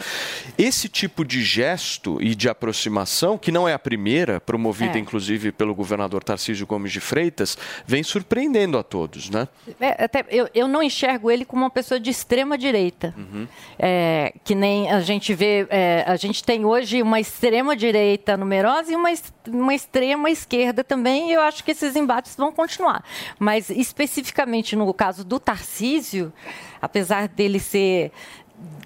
Esse 0.58 0.88
tipo 0.88 1.24
de 1.24 1.42
gesto 1.44 2.18
e 2.20 2.34
de 2.34 2.48
aproximação, 2.48 3.38
que 3.38 3.52
não 3.52 3.68
é 3.68 3.72
a 3.72 3.78
primeira, 3.78 4.40
promovida 4.40 4.96
É. 4.96 5.00
inclusive 5.00 5.52
pelo 5.52 5.76
governador 5.76 6.24
Tarcísio 6.24 6.66
Gomes 6.66 6.90
de 6.90 6.98
Freitas, 6.98 7.56
vem 7.86 8.02
surpreendendo 8.02 8.51
atendendo 8.52 8.78
a 8.78 8.82
todos, 8.82 9.30
né? 9.30 9.48
É, 9.80 10.04
até, 10.04 10.24
eu, 10.28 10.48
eu 10.54 10.68
não 10.68 10.82
enxergo 10.82 11.30
ele 11.30 11.44
como 11.44 11.62
uma 11.62 11.70
pessoa 11.70 11.98
de 11.98 12.10
extrema 12.10 12.58
direita. 12.58 13.14
Uhum. 13.16 13.48
É, 13.78 14.34
que 14.44 14.54
nem 14.54 14.90
a 14.90 15.00
gente 15.00 15.34
vê, 15.34 15.66
é, 15.70 16.04
a 16.06 16.16
gente 16.16 16.44
tem 16.44 16.64
hoje 16.64 17.02
uma 17.02 17.18
extrema 17.18 17.74
direita 17.74 18.36
numerosa 18.36 18.92
e 18.92 18.96
uma, 18.96 19.08
uma 19.48 19.74
extrema 19.74 20.30
esquerda 20.30 20.84
também, 20.84 21.30
e 21.30 21.32
eu 21.32 21.40
acho 21.40 21.64
que 21.64 21.70
esses 21.70 21.96
embates 21.96 22.36
vão 22.36 22.52
continuar. 22.52 23.02
Mas 23.38 23.70
especificamente 23.70 24.76
no 24.76 24.92
caso 24.92 25.24
do 25.24 25.40
Tarcísio, 25.40 26.32
apesar 26.80 27.28
dele 27.28 27.58
ser 27.58 28.12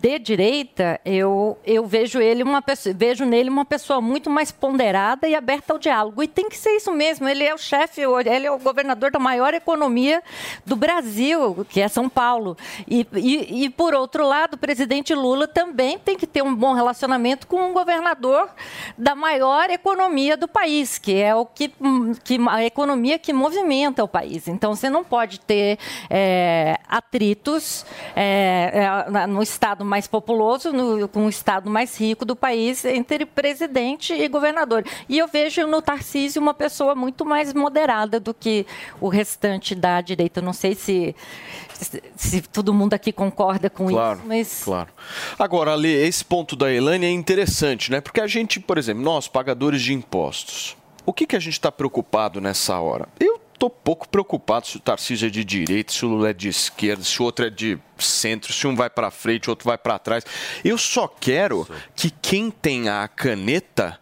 de 0.06 0.18
direita, 0.20 1.00
eu, 1.04 1.58
eu 1.64 1.84
vejo 1.84 2.20
ele 2.20 2.42
uma 2.42 2.62
pessoa, 2.62 2.94
vejo 2.96 3.24
nele 3.24 3.50
uma 3.50 3.64
pessoa 3.64 4.00
muito 4.00 4.30
mais 4.30 4.52
ponderada 4.52 5.26
e 5.26 5.34
aberta 5.34 5.72
ao 5.72 5.78
diálogo. 5.80 6.22
E 6.22 6.28
tem 6.28 6.48
que 6.48 6.56
ser 6.56 6.76
isso 6.76 6.92
mesmo. 6.92 7.28
Ele 7.28 7.42
é 7.42 7.52
o 7.52 7.58
chefe, 7.58 8.02
ele 8.02 8.46
é 8.46 8.50
o 8.50 8.58
governador 8.58 9.10
da 9.10 9.18
maior 9.18 9.52
economia 9.52 10.22
do 10.64 10.76
Brasil, 10.76 11.66
que 11.68 11.80
é 11.80 11.88
São 11.88 12.08
Paulo. 12.08 12.56
E, 12.86 13.04
e, 13.14 13.64
e, 13.64 13.70
por 13.70 13.94
outro 13.94 14.24
lado, 14.26 14.54
o 14.54 14.58
presidente 14.58 15.12
Lula 15.12 15.48
também 15.48 15.98
tem 15.98 16.16
que 16.16 16.26
ter 16.26 16.42
um 16.42 16.54
bom 16.54 16.72
relacionamento 16.72 17.46
com 17.48 17.70
o 17.70 17.72
governador 17.72 18.48
da 18.96 19.14
maior 19.16 19.70
economia 19.70 20.36
do 20.36 20.46
país, 20.46 20.98
que 20.98 21.14
é 21.14 21.34
o 21.34 21.44
que, 21.44 21.72
que 22.22 22.38
a 22.48 22.64
economia 22.64 23.18
que 23.18 23.32
movimenta 23.32 24.04
o 24.04 24.08
país. 24.08 24.46
Então, 24.46 24.74
você 24.74 24.88
não 24.88 25.02
pode 25.02 25.40
ter 25.40 25.78
é, 26.08 26.78
atritos 26.88 27.84
é, 28.14 29.04
no 29.28 29.42
estado 29.42 29.65
mais 29.84 30.06
populoso, 30.06 30.72
no, 30.72 31.08
com 31.08 31.26
o 31.26 31.28
estado 31.28 31.70
mais 31.70 31.98
rico 31.98 32.24
do 32.24 32.36
país, 32.36 32.84
entre 32.84 33.24
presidente 33.26 34.12
e 34.12 34.28
governador. 34.28 34.84
E 35.08 35.18
eu 35.18 35.26
vejo 35.26 35.66
no 35.66 35.80
Tarcísio 35.82 36.40
uma 36.40 36.54
pessoa 36.54 36.94
muito 36.94 37.24
mais 37.24 37.52
moderada 37.52 38.20
do 38.20 38.32
que 38.32 38.66
o 39.00 39.08
restante 39.08 39.74
da 39.74 40.00
direita. 40.00 40.40
Não 40.40 40.52
sei 40.52 40.74
se, 40.74 41.14
se, 41.74 42.02
se 42.16 42.42
todo 42.42 42.72
mundo 42.72 42.94
aqui 42.94 43.12
concorda 43.12 43.68
com 43.70 43.86
Claro, 43.88 44.18
isso, 44.18 44.28
mas 44.28 44.64
claro. 44.64 44.88
Agora, 45.38 45.72
Ale, 45.72 45.88
esse 45.92 46.24
ponto 46.24 46.54
da 46.54 46.72
Elane 46.72 47.06
é 47.06 47.10
interessante, 47.10 47.90
né? 47.90 48.00
Porque 48.00 48.20
a 48.20 48.26
gente, 48.26 48.60
por 48.60 48.78
exemplo, 48.78 49.02
nós, 49.02 49.28
pagadores 49.28 49.82
de 49.82 49.92
impostos, 49.92 50.76
o 51.04 51.12
que, 51.12 51.26
que 51.26 51.36
a 51.36 51.40
gente 51.40 51.54
está 51.54 51.70
preocupado 51.70 52.40
nessa 52.40 52.78
hora? 52.80 53.08
Eu 53.20 53.40
estou 53.56 53.70
pouco 53.70 54.08
preocupado 54.08 54.66
se 54.66 54.76
o 54.76 54.80
Tarcísio 54.80 55.26
é 55.26 55.30
de 55.30 55.44
direita, 55.44 55.92
se 55.92 56.04
o 56.04 56.08
Lula 56.08 56.30
é 56.30 56.32
de 56.32 56.48
esquerda, 56.48 57.02
se 57.02 57.20
o 57.20 57.24
outro 57.24 57.46
é 57.46 57.50
de 57.50 57.78
centro, 57.98 58.52
se 58.52 58.66
um 58.66 58.76
vai 58.76 58.88
para 58.88 59.10
frente, 59.10 59.48
o 59.48 59.50
outro 59.50 59.66
vai 59.66 59.78
para 59.78 59.98
trás. 59.98 60.24
Eu 60.64 60.78
só 60.78 61.08
quero 61.08 61.66
que 61.94 62.10
quem 62.10 62.50
tem 62.50 62.88
a 62.88 63.08
caneta 63.08 63.98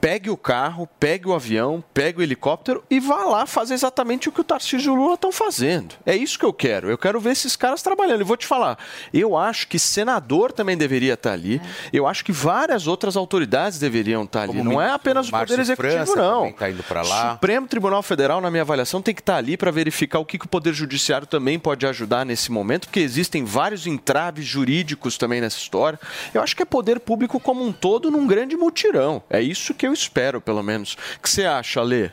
pegue 0.00 0.30
o 0.30 0.36
carro, 0.36 0.88
pegue 0.98 1.28
o 1.28 1.34
avião, 1.34 1.82
pegue 1.92 2.20
o 2.20 2.22
helicóptero 2.22 2.82
e 2.90 3.00
vá 3.00 3.24
lá 3.24 3.46
fazer 3.46 3.74
exatamente 3.74 4.28
o 4.28 4.32
que 4.32 4.40
o 4.40 4.44
Tarcísio 4.44 4.92
e 4.92 4.96
o 4.96 5.00
Lula 5.00 5.14
estão 5.14 5.32
fazendo. 5.32 5.94
É 6.06 6.16
isso 6.16 6.38
que 6.38 6.44
eu 6.44 6.52
quero. 6.52 6.90
Eu 6.90 6.98
quero 6.98 7.20
ver 7.20 7.30
esses 7.30 7.56
caras 7.56 7.82
trabalhando. 7.82 8.20
E 8.20 8.24
vou 8.24 8.36
te 8.36 8.46
falar, 8.46 8.78
eu 9.12 9.36
acho 9.36 9.68
que 9.68 9.78
senador 9.78 10.52
também 10.52 10.76
deveria 10.76 11.14
estar 11.14 11.32
ali. 11.32 11.60
Eu 11.92 12.06
acho 12.06 12.24
que 12.24 12.32
várias 12.32 12.86
outras 12.86 13.16
autoridades 13.16 13.78
deveriam 13.78 14.24
estar 14.24 14.42
ali. 14.42 14.48
Como 14.48 14.64
não 14.64 14.80
é 14.80 14.86
ministro 14.86 14.94
apenas 14.94 15.28
o 15.28 15.32
Márcio 15.32 15.56
Poder 15.56 15.62
Executivo, 15.62 15.94
França 15.94 16.16
não. 16.16 16.52
tá 16.52 16.70
indo 16.70 16.84
lá. 17.08 17.32
Supremo 17.32 17.66
Tribunal 17.66 18.02
Federal, 18.02 18.40
na 18.40 18.50
minha 18.50 18.62
avaliação, 18.62 19.02
tem 19.02 19.14
que 19.14 19.20
estar 19.20 19.36
ali 19.36 19.56
para 19.56 19.70
verificar 19.70 20.18
o 20.18 20.24
que, 20.24 20.38
que 20.38 20.46
o 20.46 20.48
Poder 20.48 20.72
Judiciário 20.72 21.26
também 21.26 21.58
pode 21.58 21.86
ajudar 21.86 22.24
nesse 22.24 22.50
momento, 22.52 22.86
porque 22.86 23.00
existem 23.00 23.44
vários 23.44 23.86
entraves 23.86 24.44
jurídicos 24.44 25.16
também 25.16 25.40
nessa 25.40 25.58
história. 25.58 25.98
Eu 26.32 26.42
acho 26.42 26.54
que 26.54 26.62
é 26.62 26.66
poder 26.66 27.00
público 27.00 27.40
como 27.40 27.64
um 27.64 27.72
todo 27.72 28.10
num 28.10 28.26
grande 28.26 28.56
mutirão. 28.56 29.22
É 29.28 29.40
isso 29.40 29.74
que 29.74 29.87
eu 29.88 29.92
espero, 29.92 30.40
pelo 30.40 30.62
menos. 30.62 30.96
O 31.16 31.22
que 31.22 31.30
você 31.30 31.44
acha, 31.44 31.82
Lê? 31.82 32.10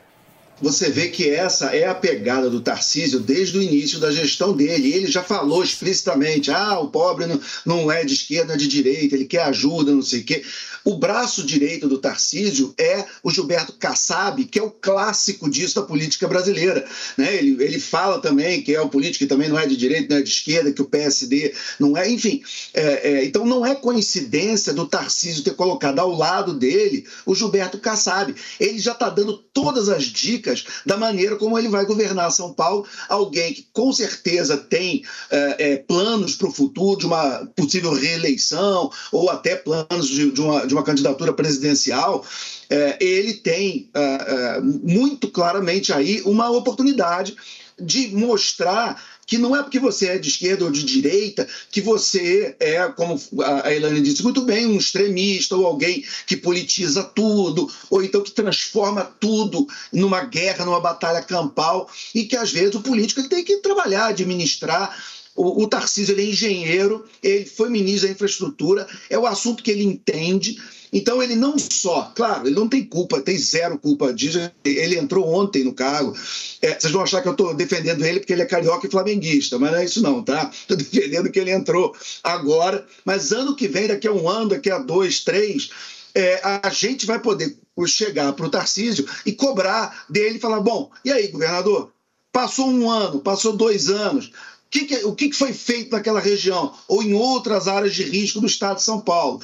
Você 0.61 0.89
vê 0.89 1.09
que 1.09 1.29
essa 1.29 1.75
é 1.75 1.85
a 1.85 1.93
pegada 1.93 2.49
do 2.49 2.61
Tarcísio 2.61 3.19
desde 3.19 3.57
o 3.57 3.61
início 3.61 3.99
da 3.99 4.09
gestão 4.09 4.53
dele. 4.55 4.93
Ele 4.93 5.07
já 5.07 5.21
falou 5.21 5.61
explicitamente: 5.61 6.49
ah, 6.49 6.79
o 6.79 6.87
pobre 6.87 7.25
não, 7.65 7.91
é 7.91 8.05
de 8.05 8.13
esquerda, 8.13 8.53
é 8.53 8.57
de 8.57 8.67
direita, 8.67 9.15
ele 9.15 9.25
quer 9.25 9.43
ajuda, 9.43 9.91
não 9.91 10.01
sei 10.01 10.21
o 10.21 10.23
quê. 10.23 10.43
O 10.85 10.95
braço 10.97 11.43
direito 11.43 11.87
do 11.87 11.97
Tarcísio 11.97 12.71
é 12.77 13.05
o 13.23 13.31
Gilberto 13.31 13.73
Kassab, 13.73 14.45
que 14.45 14.59
é 14.59 14.63
o 14.63 14.69
clássico 14.69 15.49
disso 15.49 15.75
da 15.75 15.81
política 15.81 16.27
brasileira. 16.27 16.85
Né? 17.17 17.37
Ele, 17.37 17.63
ele 17.63 17.79
fala 17.79 18.21
também 18.21 18.61
que 18.61 18.73
é 18.73 18.79
o 18.79 18.87
político 18.87 19.25
que 19.25 19.25
também 19.25 19.49
não 19.49 19.57
é 19.57 19.65
de 19.65 19.75
direita, 19.75 20.13
não 20.13 20.19
é 20.19 20.23
de 20.23 20.29
esquerda, 20.29 20.71
que 20.71 20.83
o 20.83 20.85
PSD 20.85 21.55
não 21.79 21.97
é, 21.97 22.07
enfim. 22.07 22.43
é, 22.71 23.09
é, 23.09 23.25
então 23.25 23.45
não 23.45 23.65
é 23.65 23.73
coincidência 23.73 24.73
do 24.73 24.85
Tarcísio 24.85 25.43
ter 25.43 25.55
colocado 25.55 25.97
ao 25.97 26.11
lado 26.11 26.53
dele 26.53 27.07
o 27.25 27.33
Gilberto 27.33 27.79
Kassab. 27.79 28.35
Ele 28.59 28.77
já 28.77 28.91
está 28.91 29.09
dando 29.09 29.37
todas 29.51 29.89
as 29.89 30.03
dicas 30.03 30.65
da 30.85 30.97
maneira 30.97 31.35
como 31.35 31.57
ele 31.57 31.67
vai 31.67 31.85
governar 31.85 32.31
São 32.31 32.53
Paulo. 32.53 32.85
Alguém 33.09 33.53
que 33.53 33.67
com 33.73 33.91
certeza 33.91 34.55
tem 34.55 35.03
é, 35.31 35.55
é, 35.57 35.77
planos 35.77 36.35
para 36.35 36.47
o 36.47 36.53
futuro, 36.53 36.99
de 36.99 37.07
uma 37.07 37.47
possível 37.55 37.91
reeleição, 37.91 38.91
ou 39.11 39.31
até 39.31 39.55
planos 39.55 40.07
de, 40.07 40.31
de 40.31 40.41
uma, 40.41 40.67
de 40.67 40.74
uma 40.75 40.83
candidatura 40.83 41.33
presidencial. 41.33 42.25
É, 42.69 42.97
ele 42.99 43.33
tem 43.33 43.89
é, 43.93 43.99
é, 43.99 44.61
muito 44.61 45.27
claramente 45.27 45.93
aí 45.93 46.21
uma 46.25 46.49
oportunidade 46.49 47.35
de 47.79 48.07
mostrar 48.09 49.01
que 49.25 49.37
não 49.37 49.55
é 49.55 49.61
porque 49.61 49.79
você 49.79 50.09
é 50.09 50.17
de 50.17 50.29
esquerda 50.29 50.65
ou 50.65 50.71
de 50.71 50.83
direita 50.83 51.47
que 51.71 51.81
você 51.81 52.55
é, 52.59 52.87
como 52.89 53.19
a 53.43 53.73
Elaine 53.73 54.01
disse 54.01 54.23
muito 54.23 54.41
bem, 54.41 54.67
um 54.67 54.77
extremista 54.77 55.55
ou 55.55 55.65
alguém 55.65 56.05
que 56.27 56.37
politiza 56.37 57.03
tudo, 57.03 57.71
ou 57.89 58.03
então 58.03 58.21
que 58.21 58.31
transforma 58.31 59.03
tudo 59.19 59.67
numa 59.91 60.23
guerra, 60.23 60.65
numa 60.65 60.79
batalha 60.79 61.21
campal, 61.21 61.89
e 62.13 62.25
que 62.25 62.35
às 62.35 62.51
vezes 62.51 62.75
o 62.75 62.81
político 62.81 63.19
ele 63.19 63.29
tem 63.29 63.43
que 63.43 63.57
trabalhar, 63.57 64.07
administrar. 64.07 64.95
O, 65.35 65.63
o 65.63 65.67
Tarcísio 65.67 66.13
ele 66.13 66.21
é 66.21 66.29
engenheiro, 66.29 67.05
ele 67.21 67.45
foi 67.45 67.69
ministro 67.69 68.07
da 68.07 68.13
infraestrutura, 68.13 68.87
é 69.09 69.19
o 69.19 69.25
assunto 69.25 69.61
que 69.61 69.69
ele 69.69 69.83
entende. 69.83 70.57
Então 70.93 71.21
ele 71.21 71.35
não 71.35 71.59
só, 71.59 72.13
claro, 72.15 72.47
ele 72.47 72.55
não 72.55 72.69
tem 72.69 72.85
culpa, 72.85 73.21
tem 73.21 73.37
zero 73.37 73.77
culpa 73.77 74.13
disso. 74.13 74.39
Ele 74.63 74.97
entrou 74.97 75.27
ontem 75.27 75.63
no 75.63 75.73
cargo. 75.73 76.15
É, 76.61 76.79
vocês 76.79 76.93
vão 76.93 77.01
achar 77.01 77.21
que 77.21 77.27
eu 77.27 77.33
estou 77.33 77.53
defendendo 77.53 78.05
ele 78.05 78.19
porque 78.19 78.31
ele 78.31 78.43
é 78.43 78.45
carioca 78.45 78.87
e 78.87 78.89
flamenguista, 78.89 79.59
mas 79.59 79.71
não 79.71 79.79
é 79.79 79.85
isso 79.85 80.01
não, 80.01 80.23
tá? 80.23 80.49
Estou 80.55 80.77
defendendo 80.77 81.29
que 81.29 81.39
ele 81.39 81.51
entrou 81.51 81.93
agora, 82.23 82.85
mas 83.03 83.33
ano 83.33 83.55
que 83.55 83.67
vem, 83.67 83.87
daqui 83.87 84.07
a 84.07 84.13
um 84.13 84.29
ano, 84.29 84.49
daqui 84.49 84.71
a 84.71 84.77
dois, 84.77 85.19
três, 85.19 85.69
é, 86.15 86.39
a 86.63 86.69
gente 86.69 87.05
vai 87.05 87.19
poder 87.19 87.57
chegar 87.85 88.31
para 88.31 88.45
o 88.45 88.49
Tarcísio 88.49 89.05
e 89.25 89.33
cobrar 89.33 90.05
dele 90.09 90.39
falar: 90.39 90.61
bom, 90.61 90.89
e 91.03 91.11
aí, 91.11 91.27
governador? 91.27 91.91
Passou 92.31 92.69
um 92.69 92.89
ano, 92.89 93.19
passou 93.19 93.55
dois 93.55 93.89
anos. 93.89 94.31
Que, 94.75 94.83
que, 94.83 95.05
o 95.05 95.15
que 95.15 95.31
foi 95.31 95.53
feito 95.53 95.91
naquela 95.91 96.19
região 96.19 96.73
ou 96.85 97.01
em 97.01 97.13
outras 97.13 97.65
áreas 97.65 97.95
de 97.95 98.03
risco 98.03 98.41
do 98.41 98.45
estado 98.45 98.75
de 98.75 98.83
São 98.83 98.99
Paulo? 98.99 99.39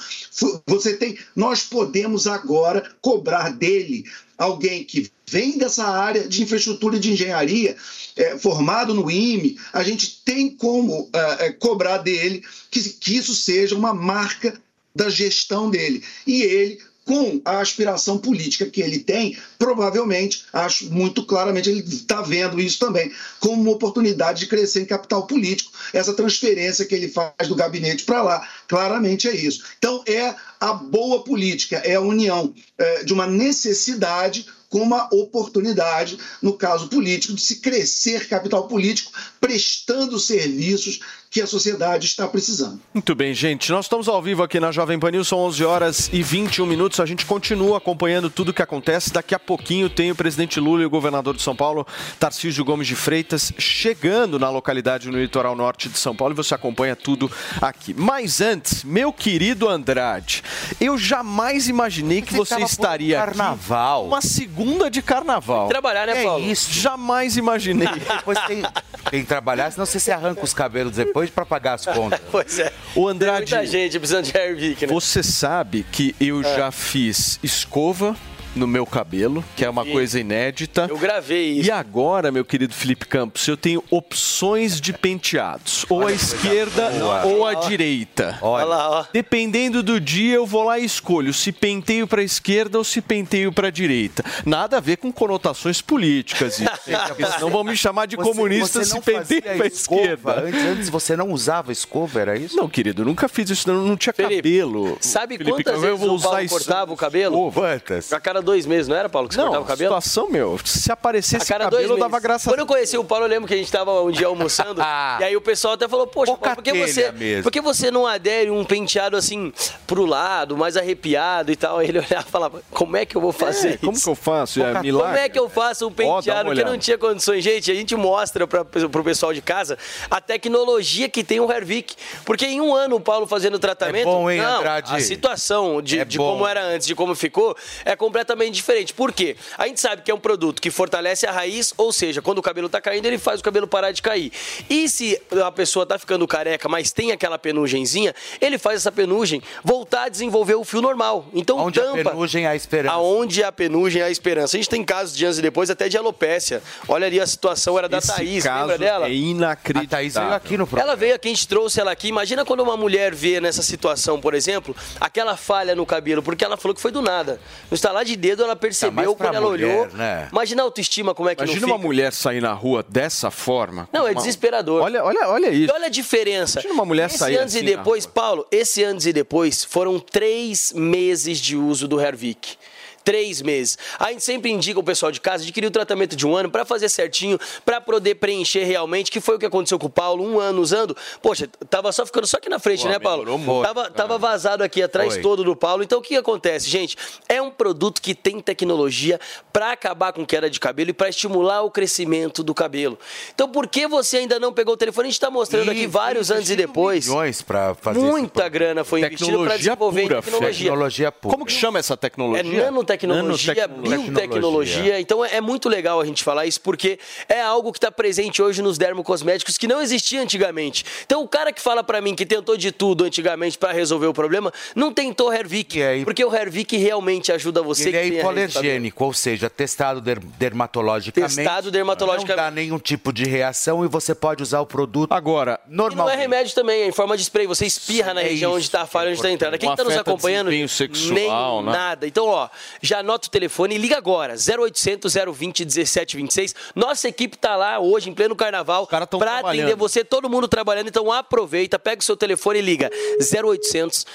Você 0.68 0.98
tem, 0.98 1.18
nós 1.34 1.64
podemos 1.64 2.28
agora 2.28 2.94
cobrar 3.00 3.50
dele 3.50 4.04
alguém 4.38 4.84
que 4.84 5.10
vem 5.26 5.58
dessa 5.58 5.88
área 5.88 6.28
de 6.28 6.44
infraestrutura 6.44 6.98
e 6.98 7.00
de 7.00 7.14
engenharia, 7.14 7.78
é, 8.18 8.38
formado 8.38 8.94
no 8.94 9.10
IME, 9.10 9.58
a 9.72 9.84
gente 9.84 10.22
tem 10.26 10.50
como 10.50 11.10
é, 11.14 11.54
cobrar 11.54 12.00
dele 12.00 12.44
que, 12.70 12.82
que 12.82 13.16
isso 13.16 13.34
seja 13.34 13.74
uma 13.74 13.94
marca 13.94 14.62
da 14.94 15.10
gestão 15.10 15.70
dele. 15.70 16.04
E 16.28 16.42
ele 16.42 16.82
com 17.06 17.42
a 17.44 17.60
aspiração 17.60 18.18
política 18.18 18.66
que 18.66 18.82
ele 18.82 19.00
tem, 19.00 19.38
provavelmente, 19.58 20.46
acho 20.54 20.92
muito 20.92 21.26
claramente, 21.26 21.70
ele 21.70 21.80
está 21.82 22.22
vendo 22.22 22.60
isso 22.60 22.80
também 22.80 23.12
como 23.40 23.62
uma 23.62 23.72
oportunidade 23.72 24.42
de 24.42 24.48
crescer 24.48 24.82
em 24.82 24.86
capital 24.86 25.26
político. 25.26 25.72
Essa 25.94 26.14
transferência 26.14 26.86
que 26.86 26.96
ele 26.96 27.08
faz 27.08 27.48
do 27.48 27.56
gabinete 27.56 28.04
para 28.04 28.22
lá, 28.22 28.48
claramente 28.68 29.28
é 29.28 29.36
isso. 29.36 29.64
Então, 29.78 30.04
é 30.08 30.34
a 30.60 30.74
boa 30.74 31.24
política, 31.24 31.78
é 31.78 31.96
a 31.96 32.02
união 32.02 32.54
é, 32.78 33.04
de 33.04 33.14
uma 33.14 33.26
necessidade 33.26 34.46
com 34.70 34.80
uma 34.80 35.14
oportunidade, 35.14 36.18
no 36.42 36.54
caso 36.54 36.88
político, 36.88 37.34
de 37.34 37.42
se 37.42 37.58
crescer 37.58 38.30
capital 38.30 38.70
político, 38.70 39.12
prestando 39.40 40.18
serviços 40.18 41.02
que 41.32 41.40
a 41.42 41.48
sociedade 41.48 42.08
está 42.08 42.28
precisando. 42.28 42.82
Muito 42.94 43.16
bem, 43.16 43.34
gente. 43.34 43.72
Nós 43.72 43.86
estamos 43.86 44.10
ao 44.10 44.22
vivo 44.22 44.44
aqui 44.44 44.60
na 44.60 44.70
Jovem 44.70 45.00
Pan 45.00 45.12
News, 45.12 45.30
são 45.30 45.40
11 45.40 45.64
horas 45.64 46.10
e 46.12 46.22
21 46.22 46.66
minutos. 46.66 47.00
A 47.00 47.06
gente 47.06 47.26
continua 47.26 47.78
acompanhando 47.78 48.30
tudo 48.30 48.50
o 48.50 48.54
que 48.54 48.62
acontece. 48.62 49.14
Daqui 49.14 49.34
a 49.34 49.40
pouquinho 49.40 49.90
tem 49.90 50.12
o 50.12 50.16
presidente 50.16 50.60
Lula 50.60 50.82
e 50.82 50.86
o 50.86 50.90
governador 50.90 51.34
de 51.34 51.42
São 51.42 51.56
Paulo, 51.56 51.88
Tarcísio 52.20 52.66
Gomes 52.66 52.86
de 52.86 52.96
Freitas, 52.98 53.54
chegando 53.58 54.38
na 54.38 54.50
localidade 54.50 55.08
no 55.10 55.18
litoral 55.18 55.56
norte 55.56 55.88
de 55.88 55.98
São 55.98 56.14
Paulo 56.14 56.34
e 56.34 56.36
você 56.36 56.54
acompanha 56.54 56.98
tudo 56.98 57.32
aqui. 57.62 57.94
Mas 57.94 58.42
antes, 58.42 58.84
meu 58.84 59.14
querido 59.14 59.70
Andrade, 59.70 60.44
eu 60.82 60.98
jamais 60.98 61.70
imaginei 61.70 62.22
que 62.22 62.34
você, 62.34 62.62
estaria 62.62 63.18
por 63.18 63.28
carnaval. 63.28 64.02
aqui 64.02 64.08
uma 64.10 64.22
segunda 64.22 64.92
de 64.92 65.02
carnaval. 65.02 65.70
Trabalhar, 65.70 66.08
né, 66.08 66.20
É 66.20 66.24
Paulo? 66.26 66.44
isso. 66.44 66.74
Jamais 66.74 67.38
imaginei. 67.38 67.88
Depois 68.18 68.38
tem, 68.48 68.64
tem 69.10 69.22
que 69.22 69.28
trabalhar, 69.28 69.72
senão 69.72 69.86
você 69.86 69.98
se 69.98 70.12
arranca 70.12 70.44
os 70.44 70.54
cabelos 70.54 70.98
depois 70.98 71.21
para 71.30 71.46
pagar 71.46 71.74
as 71.76 71.86
contas. 71.86 72.20
Pois 72.32 72.58
é. 72.60 72.72
O 72.96 73.08
Andrade, 73.08 73.52
Muita 73.54 73.66
gente 73.66 74.00
precisando 74.00 74.26
de 74.26 74.38
Airvic, 74.38 74.88
né? 74.88 74.94
Você 74.94 75.22
sabe 75.22 75.86
que 75.92 76.16
eu 76.20 76.42
É. 76.42 76.56
já 76.58 76.72
fiz 76.72 77.40
escova, 77.44 78.16
no 78.56 78.68
meu 78.68 78.86
cabelo, 78.86 79.44
que 79.56 79.64
é 79.66 79.70
uma 79.70 79.84
vi. 79.84 79.92
coisa 79.92 80.20
inédita. 80.20 80.88
Eu 80.90 80.98
gravei 80.98 81.52
isso. 81.60 81.68
E 81.68 81.72
agora, 81.72 82.32
meu 82.32 82.44
querido 82.44 82.74
Felipe 82.74 83.06
Campos, 83.06 83.48
eu 83.48 83.56
tenho 83.58 83.84
opções 83.90 84.80
de 84.82 84.92
penteados. 84.94 85.86
Ou 85.90 86.06
à 86.06 86.12
esquerda 86.12 86.90
boa. 86.92 87.26
ou 87.26 87.48
à 87.48 87.54
Ó. 87.54 87.68
direita. 87.68 88.38
Olha 88.42 88.66
lá, 88.66 88.90
ó. 88.90 89.06
Dependendo 89.14 89.82
do 89.82 90.00
dia, 90.00 90.36
eu 90.36 90.46
vou 90.46 90.64
lá 90.64 90.78
e 90.80 90.86
escolho 90.86 91.34
se 91.34 91.52
penteio 91.52 92.06
para 92.08 92.22
esquerda 92.24 92.78
ou 92.78 92.84
se 92.84 93.02
penteio 93.02 93.52
para 93.54 93.70
direita. 93.70 94.24
Nada 94.46 94.78
a 94.78 94.80
ver 94.80 94.98
com 94.98 95.12
conotações 95.12 95.82
políticas. 95.82 96.56
isso, 96.60 96.64
hein? 96.90 96.98
Porque 97.08 97.26
senão 97.26 97.50
vão 97.50 97.64
me 97.64 97.76
chamar 97.78 98.06
de 98.06 98.16
Você- 98.16 98.30
comunista 98.30 98.84
você 98.84 98.86
se 98.96 99.02
penteio 99.02 99.42
para 99.42 99.68
escova? 99.68 100.02
esquerda. 100.02 100.42
Antes, 100.42 100.62
antes 100.66 100.90
você 100.90 101.16
não 101.16 101.32
usava 101.32 101.72
escova, 101.72 102.20
era 102.20 102.38
isso? 102.38 102.56
Não, 102.58 102.68
querido, 102.68 103.02
eu 103.02 103.06
nunca 103.06 103.28
fiz 103.30 103.50
isso, 103.50 103.72
não, 103.72 103.82
não 103.86 103.96
tinha 103.98 104.14
cabelo. 104.14 104.98
Sabe 105.00 105.38
Felipe, 105.38 105.64
quantas 105.64 105.76
eu 105.76 105.82
vezes 105.82 106.00
vou 106.00 106.10
o 106.10 106.14
usar 106.16 106.30
Paulo 106.30 106.44
isso. 106.44 106.56
cortava 106.56 106.94
o 106.94 106.98
cabelo? 106.98 107.52
Quantas? 107.52 108.12
A 108.12 108.20
cada 108.20 108.41
dois 108.42 108.66
meses, 108.66 108.88
não 108.88 108.96
era, 108.96 109.08
Paulo, 109.10 109.28
que 109.28 109.36
você 109.36 109.42
Não, 109.42 109.62
o 109.62 109.66
cabelo? 109.66 109.96
situação, 109.96 110.30
meu, 110.30 110.60
se 110.64 110.92
aparecesse 110.92 111.44
A 111.44 111.48
cada 111.48 111.64
cabelo, 111.66 111.72
dois 111.72 111.84
eu 111.84 111.90
meses. 111.96 112.02
dava 112.12 112.20
graça 112.20 112.50
Quando 112.50 112.60
eu 112.60 112.66
conheci 112.66 112.98
o 112.98 113.04
Paulo, 113.04 113.26
eu 113.26 113.30
lembro 113.30 113.48
que 113.48 113.54
a 113.54 113.58
gente 113.58 113.72
tava 113.72 114.02
um 114.02 114.12
dia 114.12 114.28
almoçando, 114.28 114.82
e 115.20 115.24
aí 115.24 115.36
o 115.36 115.42
pessoal 115.42 115.74
até 115.76 115.88
falou, 115.88 116.08
poxa, 116.08 116.36
Paulo, 116.36 116.56
por 116.56 116.64
que 116.64 116.74
você, 116.74 117.12
mesmo. 117.12 117.44
por 117.44 117.52
que 117.52 117.62
você 117.62 117.92
não 117.92 118.06
adere 118.08 118.50
um 118.50 118.64
penteado 118.66 119.16
assim 119.18 119.52
pro 119.88 120.06
lado, 120.06 120.58
mais 120.58 120.76
arrepiado 120.78 121.52
e 121.52 121.56
tal? 121.56 121.80
Aí 121.80 121.88
ele 121.90 122.00
olhava 122.10 122.26
e 122.28 122.32
falava, 122.32 122.62
como 122.72 122.98
é 122.98 123.06
que 123.06 123.16
eu 123.16 123.22
vou 123.22 123.32
fazer 123.32 123.74
É, 123.74 123.78
como 123.78 124.00
que 124.00 124.10
eu 124.10 124.16
faço? 124.16 124.62
É 124.62 124.74
Como 124.74 125.06
é 125.16 125.30
que 125.30 125.40
eu 125.40 125.50
faço 125.50 125.88
um 125.88 125.92
penteado 125.92 126.46
que 126.46 126.50
olhada. 126.52 126.70
não 126.70 126.78
tinha 126.78 126.98
condições? 126.98 127.44
Gente, 127.44 127.72
a 127.72 127.76
gente 127.76 127.96
mostra 127.96 128.48
para 128.48 128.64
pro 128.66 129.04
pessoal 129.04 129.34
de 129.34 129.42
casa 129.42 129.78
a 130.10 130.20
tecnologia 130.20 131.08
que 131.10 131.24
tem 131.24 131.40
o 131.40 131.52
Hervik. 131.52 131.96
Porque 132.26 132.46
em 132.46 132.60
um 132.62 132.74
ano 132.74 132.96
o 132.96 133.00
Paulo 133.00 133.28
fazendo 133.28 133.60
tratamento. 133.60 134.02
É 134.08 134.12
bom, 134.12 134.30
hein, 134.30 134.42
não, 134.42 134.58
Andrade? 134.60 134.96
A 134.96 135.00
situação 135.00 135.82
de, 135.82 136.00
É 136.00 136.06
de 136.06 136.18
como 136.18 136.46
era 136.48 136.64
antes, 136.64 136.88
de 136.88 136.96
como 136.96 137.16
ficou, 137.16 137.56
é 137.86 137.96
completamente 137.96 138.31
diferente. 138.52 138.94
Por 138.94 139.12
quê? 139.12 139.36
A 139.58 139.68
gente 139.68 139.80
sabe 139.80 140.02
que 140.02 140.12
é 140.12 140.14
um 140.14 140.20
produto 140.20 140.62
que 140.62 140.72
fortalece 140.72 141.26
a 141.26 141.32
raiz, 141.32 141.74
ou 141.78 141.92
seja, 141.92 142.22
quando 142.22 142.38
o 142.40 142.42
cabelo 142.42 142.70
tá 142.70 142.80
caindo, 142.82 143.06
ele 143.06 143.18
faz 143.18 143.40
o 143.40 143.44
cabelo 143.44 143.68
parar 143.68 143.92
de 143.92 144.02
cair. 144.02 144.32
E 144.70 144.88
se 144.90 145.20
a 145.44 145.52
pessoa 145.52 145.86
tá 145.86 145.98
ficando 145.98 146.28
careca, 146.28 146.68
mas 146.70 146.92
tem 146.92 147.12
aquela 147.12 147.38
penugenzinha, 147.38 148.14
ele 148.40 148.58
faz 148.58 148.78
essa 148.78 148.92
penugem 148.92 149.42
voltar 149.64 150.04
a 150.04 150.10
desenvolver 150.10 150.56
o 150.56 150.64
fio 150.64 150.82
normal. 150.82 151.26
Então 151.34 151.58
Onde 151.58 151.80
a 151.80 151.84
tampa. 151.84 152.10
penugem 152.12 152.46
há 152.48 152.56
esperança. 152.56 152.96
Aonde 152.96 153.44
a 153.44 153.52
penugem 153.52 154.02
há 154.02 154.10
esperança. 154.10 154.56
A 154.56 154.60
gente 154.60 154.70
tem 154.70 154.84
casos 154.84 155.16
de 155.16 155.26
anos 155.26 155.40
e 155.40 155.42
depois 155.42 155.70
até 155.70 155.88
de 155.90 155.98
alopécia. 155.98 156.62
Olha 156.88 157.08
ali 157.08 157.20
a 157.20 157.28
situação, 157.28 157.78
era 157.78 157.88
da 157.90 157.98
Esse 158.00 158.08
Thaís, 158.08 158.44
caso 158.44 158.62
lembra 158.62 158.78
dela? 158.78 159.08
é 159.08 159.14
inacreditável. 159.14 159.86
A 159.86 159.90
Thaís 159.90 160.14
veio 160.14 160.34
aqui 160.34 160.58
no 160.58 160.68
programa. 160.68 160.92
Ela 160.92 160.96
veio 160.98 161.16
aqui, 161.16 161.28
a 161.28 161.32
gente 161.32 161.48
trouxe 161.48 161.80
ela 161.80 161.92
aqui. 161.92 162.08
Imagina 162.08 162.44
quando 162.46 162.62
uma 162.62 162.78
mulher 162.78 163.14
vê 163.14 163.40
nessa 163.40 163.62
situação, 163.62 164.20
por 164.20 164.34
exemplo, 164.34 164.76
aquela 165.00 165.36
falha 165.38 165.76
no 165.76 165.86
cabelo, 165.86 166.22
porque 166.24 166.44
ela 166.44 166.58
falou 166.58 166.76
que 166.76 166.82
foi 166.82 166.92
do 166.92 167.02
nada. 167.02 167.40
No 167.70 167.76
estalar 167.76 168.04
de 168.06 168.16
dedo, 168.22 168.44
ela 168.44 168.56
percebeu 168.56 168.94
mais 168.94 169.08
pra 169.16 169.28
quando 169.28 169.36
ela 169.36 169.50
mulher, 169.50 169.66
olhou. 169.66 169.88
né? 169.98 170.30
Imagina 170.32 170.62
a 170.62 170.66
autoestima 170.66 171.14
como 171.14 171.28
é 171.28 171.36
que 171.36 171.44
Imagina 171.44 171.66
uma 171.66 171.76
fica. 171.76 171.88
mulher 171.88 172.14
sair 172.14 172.42
na 172.42 172.54
rua 172.54 172.86
dessa 172.88 173.30
forma. 173.30 173.90
Não, 173.92 174.08
é 174.08 174.12
Uma- 174.12 174.22
desesperador. 174.22 174.82
Olha, 174.82 175.04
olha, 175.04 175.28
olha 175.28 175.48
E 175.50 175.66
isso. 175.66 175.74
olha 175.74 175.88
a 175.88 175.90
diferença. 175.90 176.60
Imagina 176.60 176.74
uma 176.76 176.86
mulher 176.86 177.08
esse 177.08 177.18
sair 177.18 177.38
antes 177.38 177.56
assim 177.56 177.66
e 177.66 177.68
depois, 177.76 178.06
Paulo, 178.06 178.46
esse 178.52 178.84
antes 178.84 179.06
e 179.06 179.12
depois 179.12 179.64
foram 179.66 180.00
três 180.00 180.72
meses 180.74 181.40
de 181.40 181.58
uso 181.58 181.88
do 181.88 182.00
Hervik. 182.00 182.56
Três 183.04 183.42
meses. 183.42 183.78
A 184.00 184.12
gente 184.12 184.24
sempre 184.24 184.52
indica 184.52 184.80
o 184.80 184.84
pessoal 184.84 185.12
de 185.12 185.20
casa 185.20 185.44
adquirir 185.44 185.68
o 185.68 185.72
tratamento 185.72 186.16
de 186.16 186.26
um 186.28 186.36
ano 186.36 186.50
para 186.50 186.64
fazer 186.66 186.90
certinho, 186.90 187.40
para 187.66 187.82
poder 187.82 188.16
preencher 188.16 188.64
realmente, 188.64 189.10
que 189.12 189.20
foi 189.20 189.36
o 189.36 189.40
que 189.40 189.46
aconteceu 189.46 189.80
com 189.80 189.88
o 189.88 189.90
Paulo, 189.90 190.24
um 190.24 190.40
ano 190.40 190.62
usando. 190.62 190.96
Poxa, 191.22 191.48
tava 191.70 191.92
só 191.92 192.06
ficando 192.06 192.28
só 192.28 192.38
aqui 192.38 192.50
na 192.50 192.60
frente, 192.60 192.84
Pô, 192.84 192.90
né, 192.90 193.00
Paulo? 193.00 193.38
muito, 193.38 193.66
tava, 193.66 193.90
tava 193.90 194.18
vazado 194.18 194.64
aqui 194.64 194.82
atrás 194.84 195.14
Foi. 195.14 195.22
todo 195.22 195.44
do 195.44 195.56
Paulo. 195.56 195.84
Então 195.84 196.00
o 196.00 196.02
que 196.02 196.16
acontece, 196.16 196.70
gente? 196.70 196.98
É 197.28 197.42
um 197.42 197.50
produto 197.50 198.02
que 198.02 198.14
tem 198.14 198.40
tecnologia 198.40 199.20
para 199.52 199.72
acabar 199.72 200.14
com 200.14 200.26
queda 200.26 200.50
de 200.50 200.60
cabelo 200.60 200.90
e 200.92 200.94
para 200.94 201.10
estimular 201.10 201.62
o 201.64 201.72
crescimento 201.72 202.44
do 202.44 202.54
cabelo. 202.54 202.98
Então 203.34 203.50
por 203.50 203.68
que 203.68 203.88
você 203.88 204.18
ainda 204.18 204.40
não 204.40 204.54
pegou 204.54 204.74
o 204.74 204.78
telefone? 204.78 205.08
A 205.08 205.10
gente 205.10 205.18
está 205.18 205.30
mostrando 205.30 205.70
aqui 205.72 205.88
vários 205.88 206.30
antes 206.32 206.50
e 206.50 206.56
depois. 206.56 207.08
Milhões 207.08 207.42
pra 207.42 207.74
fazer 207.76 208.00
Muita 208.00 208.48
grana 208.48 208.84
foi 208.84 209.00
investida 209.00 209.26
para 209.26 209.32
Tecnologia 209.32 209.58
desenvolver 209.58 210.02
pura, 210.04 210.22
tecnologia. 210.22 210.66
Tecnologia 210.66 211.12
pura. 211.12 211.34
Como 211.34 211.46
que 211.46 211.54
chama 211.54 211.80
essa 211.80 211.94
É 211.94 211.98
tecnologia? 211.98 212.72
Nanotecnologia, 212.92 213.68
biotecnologia. 213.68 215.00
Então 215.00 215.24
é, 215.24 215.36
é 215.38 215.42
muito 215.42 215.70
legal 215.70 216.00
a 216.00 216.06
gente 216.06 216.24
falar 216.24 216.46
isso, 216.46 216.62
porque 216.62 217.00
é 217.28 217.42
algo 217.42 217.72
que 217.72 217.78
está 217.78 217.92
presente 217.92 218.42
hoje 218.42 218.62
nos 218.62 218.78
dermocosméticos 218.78 219.58
que 219.58 219.68
não 219.68 219.82
existia 219.82 220.22
antigamente. 220.22 220.84
Então 221.06 221.22
o 221.22 221.28
cara 221.28 221.52
que 221.52 221.62
fala 221.62 221.84
para 221.84 222.02
mim 222.02 222.16
que 222.16 222.26
tentou 222.26 222.58
de 222.58 222.72
tudo 222.72 223.04
antigamente 223.04 223.58
para 223.58 223.72
resolver 223.72 224.08
o 224.08 224.14
problema, 224.14 224.52
não 224.76 224.94
tentou 224.94 225.32
Hervik, 225.34 225.80
porque 226.04 226.24
o 226.24 226.34
Hervik 226.34 226.78
realmente 226.78 227.32
ajuda 227.32 227.62
você 227.62 227.90
Ele 227.90 227.98
é 227.98 228.08
hipoalergênico, 228.08 229.06
ou 229.06 229.14
seja, 229.14 229.50
testado 229.50 230.02
der- 230.02 230.20
dermatologicamente. 230.20 231.36
Testado 231.36 231.72
dermatologicamente. 231.72 232.38
Não 232.38 232.46
dá 232.46 232.52
nenhum 232.52 232.80
tipo 232.80 233.12
de 233.12 233.26
reação 233.26 233.84
e 233.84 233.88
você 233.88 234.14
pode 234.14 234.44
usar 234.44 234.62
o 234.62 234.66
produto 234.66 235.12
Agora, 235.14 235.60
E 235.70 235.76
não 235.96 236.10
é 236.10 236.16
remédio 236.16 236.54
também, 236.54 236.82
é 236.84 236.88
em 236.88 236.92
forma 236.92 237.16
de 237.18 237.24
spray. 237.24 237.48
Você 237.48 237.66
espirra 237.66 238.14
na 238.14 238.22
É 238.22 238.26
região 238.26 238.52
isso 238.52 238.58
onde 238.58 238.66
está 238.66 238.82
a 238.82 238.86
falha, 238.86 239.08
onde 239.10 239.18
está 239.18 239.28
a 239.28 239.32
entrada. 239.32 239.58
Quem 239.58 239.70
está 239.70 239.84
nos 239.84 239.96
acompanhando, 239.98 240.52
sexual, 240.68 241.14
nem 241.62 241.66
né? 241.66 241.72
nada. 241.78 242.08
Então, 242.08 242.28
ó, 242.28 242.50
já 242.82 243.00
anota 243.00 243.28
o 243.28 243.32
telefone 243.32 243.76
e 243.76 243.78
liga 243.78 243.98
agora. 243.98 244.36
0800 244.36 245.14
020 245.14 245.66
1726. 245.66 246.56
Nossa 246.76 247.08
equipe 247.08 247.38
tá 247.38 247.56
lá 247.56 247.80
hoje, 247.80 248.10
em 248.10 248.14
pleno 248.14 248.36
carnaval, 248.36 248.88
para 248.88 249.40
atender 249.40 249.76
você, 249.76 250.04
todo 250.04 250.30
mundo 250.30 250.48
trabalhando. 250.48 250.88
Então, 250.88 251.12
aproveita, 251.12 251.78
pega 251.78 252.02
o 252.02 252.04
seu 252.04 252.18
telefone 252.18 252.60
e 252.60 252.62
liga. 252.62 252.90
0800 253.20 254.06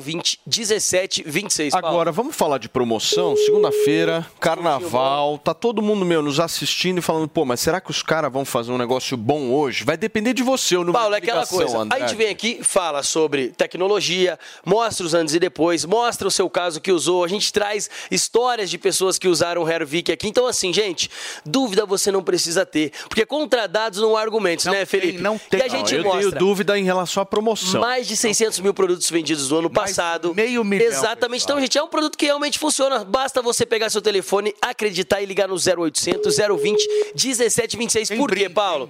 020 0.00 0.40
1726. 0.46 1.72
Paulo. 1.72 1.86
Agora, 1.86 2.12
vamos 2.12 2.34
falar 2.36 2.58
de 2.58 2.68
promoção? 2.68 3.36
Segunda-feira, 3.36 4.26
carnaval, 4.40 5.38
tá 5.38 5.54
todo 5.54 5.82
mundo, 5.82 6.04
meu, 6.04 6.22
nos 6.22 6.40
assistindo 6.40 6.98
e 6.98 7.02
falando, 7.02 7.28
pô, 7.28 7.44
mas 7.44 7.60
será 7.60 7.80
que 7.80 7.90
os 7.90 8.02
caras 8.02 8.32
vão 8.32 8.44
fazer 8.44 8.72
um 8.72 8.78
negócio 8.78 9.16
bom 9.16 9.50
hoje? 9.50 9.84
Vai 9.84 9.96
depender 9.96 10.32
de 10.32 10.42
você, 10.42 10.76
o 10.76 10.80
número 10.80 10.98
Paulo, 10.98 11.14
é 11.14 11.18
aquela 11.18 11.46
coisa. 11.46 11.78
Andrade. 11.78 12.04
A 12.04 12.06
gente 12.06 12.16
vem 12.16 12.28
aqui, 12.28 12.60
fala 12.62 13.02
sobre 13.02 13.48
tecnologia, 13.48 14.38
mostra 14.64 15.06
os 15.06 15.14
antes 15.14 15.34
e 15.34 15.38
depois, 15.38 15.84
mostra 15.84 16.28
o 16.28 16.30
seu 16.30 16.48
caso 16.48 16.80
que 16.80 16.92
usou. 16.92 17.24
A 17.24 17.28
gente 17.28 17.52
traz 17.52 17.90
histórias 18.14 18.70
de 18.70 18.78
pessoas 18.78 19.18
que 19.18 19.26
usaram 19.26 19.62
o 19.62 19.68
Hervik 19.70 20.12
aqui. 20.12 20.28
Então, 20.28 20.46
assim, 20.46 20.72
gente, 20.72 21.10
dúvida 21.44 21.86
você 21.86 22.10
não 22.10 22.22
precisa 22.22 22.64
ter. 22.66 22.92
Porque 23.08 23.24
contra 23.24 23.66
dados 23.66 24.00
não 24.00 24.16
há 24.16 24.20
argumentos, 24.20 24.66
né, 24.66 24.84
Felipe? 24.84 25.18
não 25.20 25.38
tem. 25.38 25.60
E 25.60 25.62
a 25.62 25.68
gente 25.68 25.92
Não, 25.92 25.98
eu 25.98 26.04
mostra. 26.04 26.20
tenho 26.30 26.38
dúvida 26.38 26.78
em 26.78 26.84
relação 26.84 27.22
à 27.22 27.26
promoção. 27.26 27.80
Mais 27.80 28.06
de 28.06 28.16
600 28.16 28.60
mil 28.60 28.74
produtos 28.74 29.08
vendidos 29.10 29.50
no 29.50 29.58
ano 29.58 29.70
passado. 29.70 30.34
meio 30.34 30.62
milhão, 30.64 30.86
Exatamente. 30.86 31.44
Então, 31.44 31.60
gente, 31.60 31.78
é 31.78 31.82
um 31.82 31.88
produto 31.88 32.16
que 32.18 32.26
realmente 32.26 32.58
funciona. 32.58 33.04
Basta 33.04 33.40
você 33.40 33.64
pegar 33.64 33.90
seu 33.90 34.02
telefone, 34.02 34.54
acreditar 34.60 35.22
e 35.22 35.26
ligar 35.26 35.48
no 35.48 35.54
0800 35.56 36.36
020 36.36 36.88
1726. 37.14 38.10
Por 38.18 38.30
quê, 38.34 38.48
Paulo? 38.48 38.88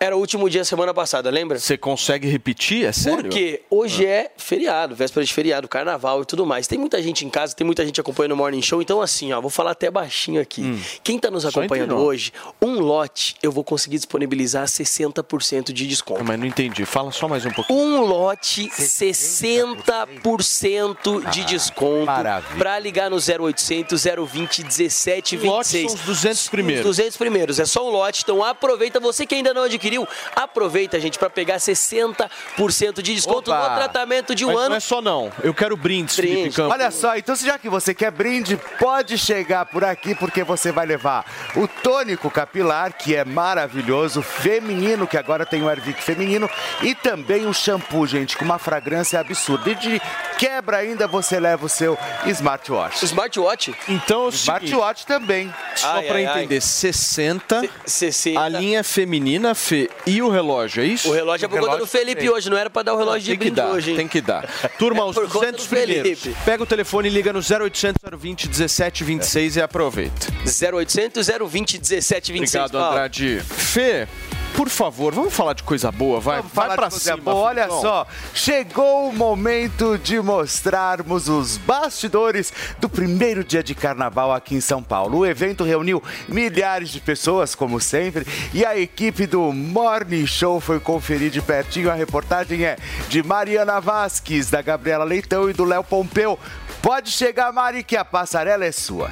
Era 0.00 0.16
o 0.16 0.20
último 0.20 0.48
dia 0.48 0.64
semana 0.64 0.94
passada, 0.94 1.28
lembra? 1.30 1.58
Você 1.58 1.76
consegue 1.76 2.28
repetir? 2.28 2.84
É 2.84 2.92
sério? 2.92 3.22
Porque 3.24 3.62
hoje 3.68 4.06
é 4.06 4.30
feriado, 4.36 4.94
véspera 4.94 5.26
de 5.26 5.32
feriado, 5.32 5.66
carnaval 5.66 6.22
e 6.22 6.24
tudo 6.24 6.46
mais. 6.46 6.68
Tem 6.68 6.78
muita 6.78 7.02
gente 7.02 7.26
em 7.26 7.30
casa, 7.30 7.52
tem 7.54 7.64
muita 7.66 7.84
gente 7.84 8.00
acompanhando 8.00 8.30
o 8.32 8.36
Morning 8.36 8.62
Show. 8.62 8.80
Então, 8.80 9.02
assim, 9.02 9.32
ó, 9.32 9.40
vou 9.40 9.50
falar 9.50 9.72
até 9.72 9.90
baixinho 9.90 10.40
aqui. 10.40 10.80
Quem 11.02 11.18
tá 11.18 11.28
nos 11.30 11.44
Hum. 11.44 11.48
Acompanhando 11.48 11.96
hoje, 11.96 12.32
um 12.62 12.78
lote 12.78 13.34
eu 13.42 13.50
vou 13.50 13.64
conseguir 13.64 13.96
disponibilizar 13.96 14.66
60% 14.66 15.72
de 15.72 15.86
desconto. 15.86 16.22
Mas 16.24 16.38
não 16.38 16.46
entendi. 16.46 16.84
Fala 16.84 17.10
só 17.10 17.26
mais 17.26 17.44
um 17.46 17.50
pouquinho. 17.50 17.78
Um 17.78 18.00
lote, 18.02 18.68
60% 18.68 21.30
de 21.30 21.44
desconto. 21.44 22.04
maravilha. 22.06 22.56
Pra 22.58 22.78
ligar 22.78 23.10
no 23.10 23.16
0800 23.16 24.04
020 24.04 24.62
1726. 24.62 25.42
Um 25.42 25.46
lote 25.48 25.68
são 25.68 25.86
os 25.94 26.00
200 26.02 26.48
primeiros. 26.48 26.86
Os 26.86 26.96
200 26.96 27.16
primeiros. 27.16 27.58
É 27.58 27.64
só 27.66 27.84
um 27.86 27.90
lote. 27.90 28.20
Então 28.22 28.44
aproveita. 28.44 29.00
Você 29.00 29.24
que 29.26 29.34
ainda 29.34 29.52
não 29.54 29.62
adquiriu, 29.62 29.87
aproveita, 30.34 30.98
gente, 31.00 31.18
pra 31.18 31.30
pegar 31.30 31.56
60% 31.56 33.02
de 33.02 33.14
desconto 33.14 33.50
Opa. 33.50 33.68
no 33.70 33.76
tratamento 33.76 34.34
de 34.34 34.44
um 34.44 34.48
Mas 34.48 34.56
ano. 34.58 34.68
não 34.70 34.76
é 34.76 34.80
só 34.80 35.00
não. 35.00 35.32
Eu 35.42 35.54
quero 35.54 35.76
brindes, 35.76 36.16
Felipe 36.16 36.34
Brinde. 36.34 36.56
Campos. 36.56 36.72
Olha 36.72 36.90
só, 36.90 37.16
então 37.16 37.34
já 37.36 37.58
que 37.58 37.68
você 37.68 37.94
quer 37.94 38.10
brinde, 38.10 38.56
pode 38.78 39.16
chegar 39.18 39.66
por 39.66 39.84
aqui 39.84 40.14
porque 40.14 40.42
você 40.42 40.72
vai 40.72 40.86
levar 40.86 41.24
o 41.56 41.66
tônico 41.66 42.30
capilar, 42.30 42.92
que 42.92 43.14
é 43.14 43.24
maravilhoso, 43.24 44.22
feminino, 44.22 45.06
que 45.06 45.16
agora 45.16 45.46
tem 45.46 45.62
o 45.62 45.70
Hervik 45.70 46.02
feminino, 46.02 46.48
e 46.82 46.94
também 46.94 47.46
o 47.46 47.54
shampoo, 47.54 48.06
gente, 48.06 48.36
com 48.36 48.44
uma 48.44 48.58
fragrância 48.58 49.18
absurda. 49.20 49.70
E 49.70 49.74
de 49.74 50.02
quebra 50.38 50.78
ainda 50.78 51.06
você 51.06 51.38
leva 51.38 51.66
o 51.66 51.68
seu 51.68 51.98
smartwatch. 52.26 53.04
Smartwatch? 53.04 53.74
Então, 53.88 54.26
é 54.26 54.30
Smartwatch 54.30 55.06
também. 55.06 55.52
só 55.74 55.96
Ai, 55.96 56.06
pra 56.06 56.16
ai, 56.16 56.26
ai. 56.26 56.38
entender, 56.40 56.60
60, 56.60 57.68
60. 57.84 58.40
a 58.40 58.48
linha 58.48 58.84
feminina, 58.84 59.54
Fê, 59.86 59.90
e 60.06 60.22
o 60.22 60.28
relógio, 60.28 60.82
é 60.82 60.86
isso? 60.86 61.08
O 61.08 61.12
relógio 61.12 61.46
é 61.46 61.48
por 61.48 61.60
conta 61.60 61.76
do 61.78 61.86
Felipe 61.86 62.28
hoje, 62.28 62.48
não 62.50 62.56
era 62.56 62.68
pra 62.70 62.82
dar 62.82 62.94
o 62.94 62.96
relógio 62.96 63.20
de 63.22 63.30
Tem 63.30 63.38
que 63.38 63.44
brinde 63.44 63.56
dar, 63.56 63.70
hoje, 63.70 63.90
hein? 63.90 63.96
tem 63.96 64.08
que 64.08 64.20
dar. 64.20 64.48
Turma, 64.78 65.04
os 65.04 65.14
conta 65.16 65.28
200 65.28 65.62
do 65.64 65.68
Felipe. 65.68 66.00
primeiros. 66.00 66.44
Pega 66.44 66.62
o 66.62 66.66
telefone 66.66 67.08
e 67.08 67.12
liga 67.12 67.32
no 67.32 67.40
0800 67.40 67.98
020 68.18 68.46
1726 68.48 69.56
e 69.56 69.62
aproveita. 69.62 70.26
0800 70.44 71.26
020 71.26 71.74
1726. 71.78 72.54
Obrigado, 72.54 72.70
Paulo. 72.72 72.88
Andrade. 72.96 73.40
Fê, 73.40 74.08
por 74.54 74.68
favor, 74.68 75.14
vamos 75.14 75.32
falar 75.34 75.52
de 75.52 75.62
coisa 75.62 75.90
boa, 75.90 76.20
vai. 76.20 76.38
Vamos 76.38 76.52
vai 76.52 76.76
pra 76.76 76.90
cima. 76.90 77.16
boa. 77.18 77.36
Olha 77.36 77.62
Filipão. 77.62 77.80
só, 77.80 78.06
chegou 78.34 79.08
o 79.08 79.12
momento 79.12 79.98
de 79.98 80.20
mostrarmos 80.20 81.28
os 81.28 81.56
bastidores 81.56 82.52
do 82.78 82.88
primeiro 82.88 83.44
dia 83.44 83.62
de 83.62 83.74
carnaval 83.74 84.32
aqui 84.32 84.54
em 84.54 84.60
São 84.60 84.82
Paulo. 84.82 85.18
O 85.18 85.26
evento 85.26 85.64
reuniu 85.64 86.02
milhares 86.28 86.90
de 86.90 87.00
pessoas, 87.00 87.54
como 87.54 87.80
sempre, 87.80 88.26
e 88.52 88.64
a 88.64 88.78
equipe 88.78 89.26
do 89.26 89.52
Morning 89.52 90.26
Show 90.26 90.60
foi 90.60 90.80
conferir 90.80 91.30
de 91.30 91.40
pertinho. 91.40 91.90
A 91.90 91.94
reportagem 91.94 92.64
é 92.64 92.76
de 93.08 93.22
Mariana 93.22 93.80
Vasques, 93.80 94.50
da 94.50 94.60
Gabriela 94.62 95.04
Leitão 95.04 95.48
e 95.48 95.52
do 95.52 95.64
Léo 95.64 95.84
Pompeu. 95.84 96.38
Pode 96.82 97.10
chegar, 97.10 97.52
Mari, 97.52 97.82
que 97.82 97.96
a 97.96 98.04
passarela 98.04 98.64
é 98.64 98.72
sua. 98.72 99.10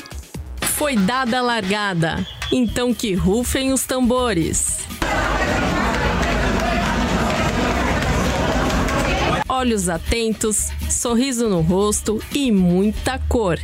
Foi 0.77 0.95
dada 0.95 1.39
a 1.39 1.43
largada, 1.43 2.27
então 2.53 2.93
que 2.93 3.15
rufem 3.15 3.73
os 3.73 3.87
tambores. 3.87 4.87
Olhos 9.49 9.89
atentos, 9.89 10.69
sorriso 10.91 11.49
no 11.49 11.63
rosto 11.63 12.23
e 12.31 12.53
muita 12.53 13.19
cor. 13.27 13.59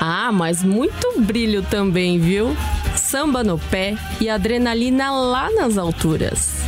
Ah, 0.00 0.30
mas 0.30 0.62
muito 0.62 1.20
brilho 1.22 1.60
também, 1.64 2.20
viu? 2.20 2.56
Samba 2.94 3.42
no 3.42 3.58
pé 3.58 3.96
e 4.20 4.30
adrenalina 4.30 5.10
lá 5.10 5.50
nas 5.50 5.76
alturas. 5.76 6.60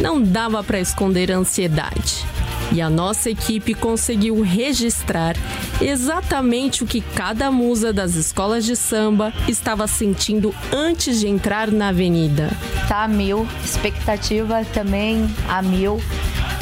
Não 0.00 0.20
dava 0.20 0.64
para 0.64 0.80
esconder 0.80 1.30
a 1.30 1.36
ansiedade. 1.36 2.26
E 2.72 2.80
a 2.80 2.90
nossa 2.90 3.30
equipe 3.30 3.74
conseguiu 3.74 4.42
registrar 4.42 5.36
exatamente 5.80 6.82
o 6.82 6.86
que 6.86 7.00
cada 7.00 7.50
musa 7.50 7.92
das 7.92 8.14
escolas 8.14 8.64
de 8.64 8.74
samba 8.74 9.32
estava 9.46 9.86
sentindo 9.86 10.54
antes 10.72 11.20
de 11.20 11.28
entrar 11.28 11.70
na 11.70 11.88
avenida. 11.88 12.50
Tá 12.88 13.04
a 13.04 13.08
mil, 13.08 13.46
expectativa 13.64 14.64
também 14.72 15.28
a 15.48 15.62
mil. 15.62 16.00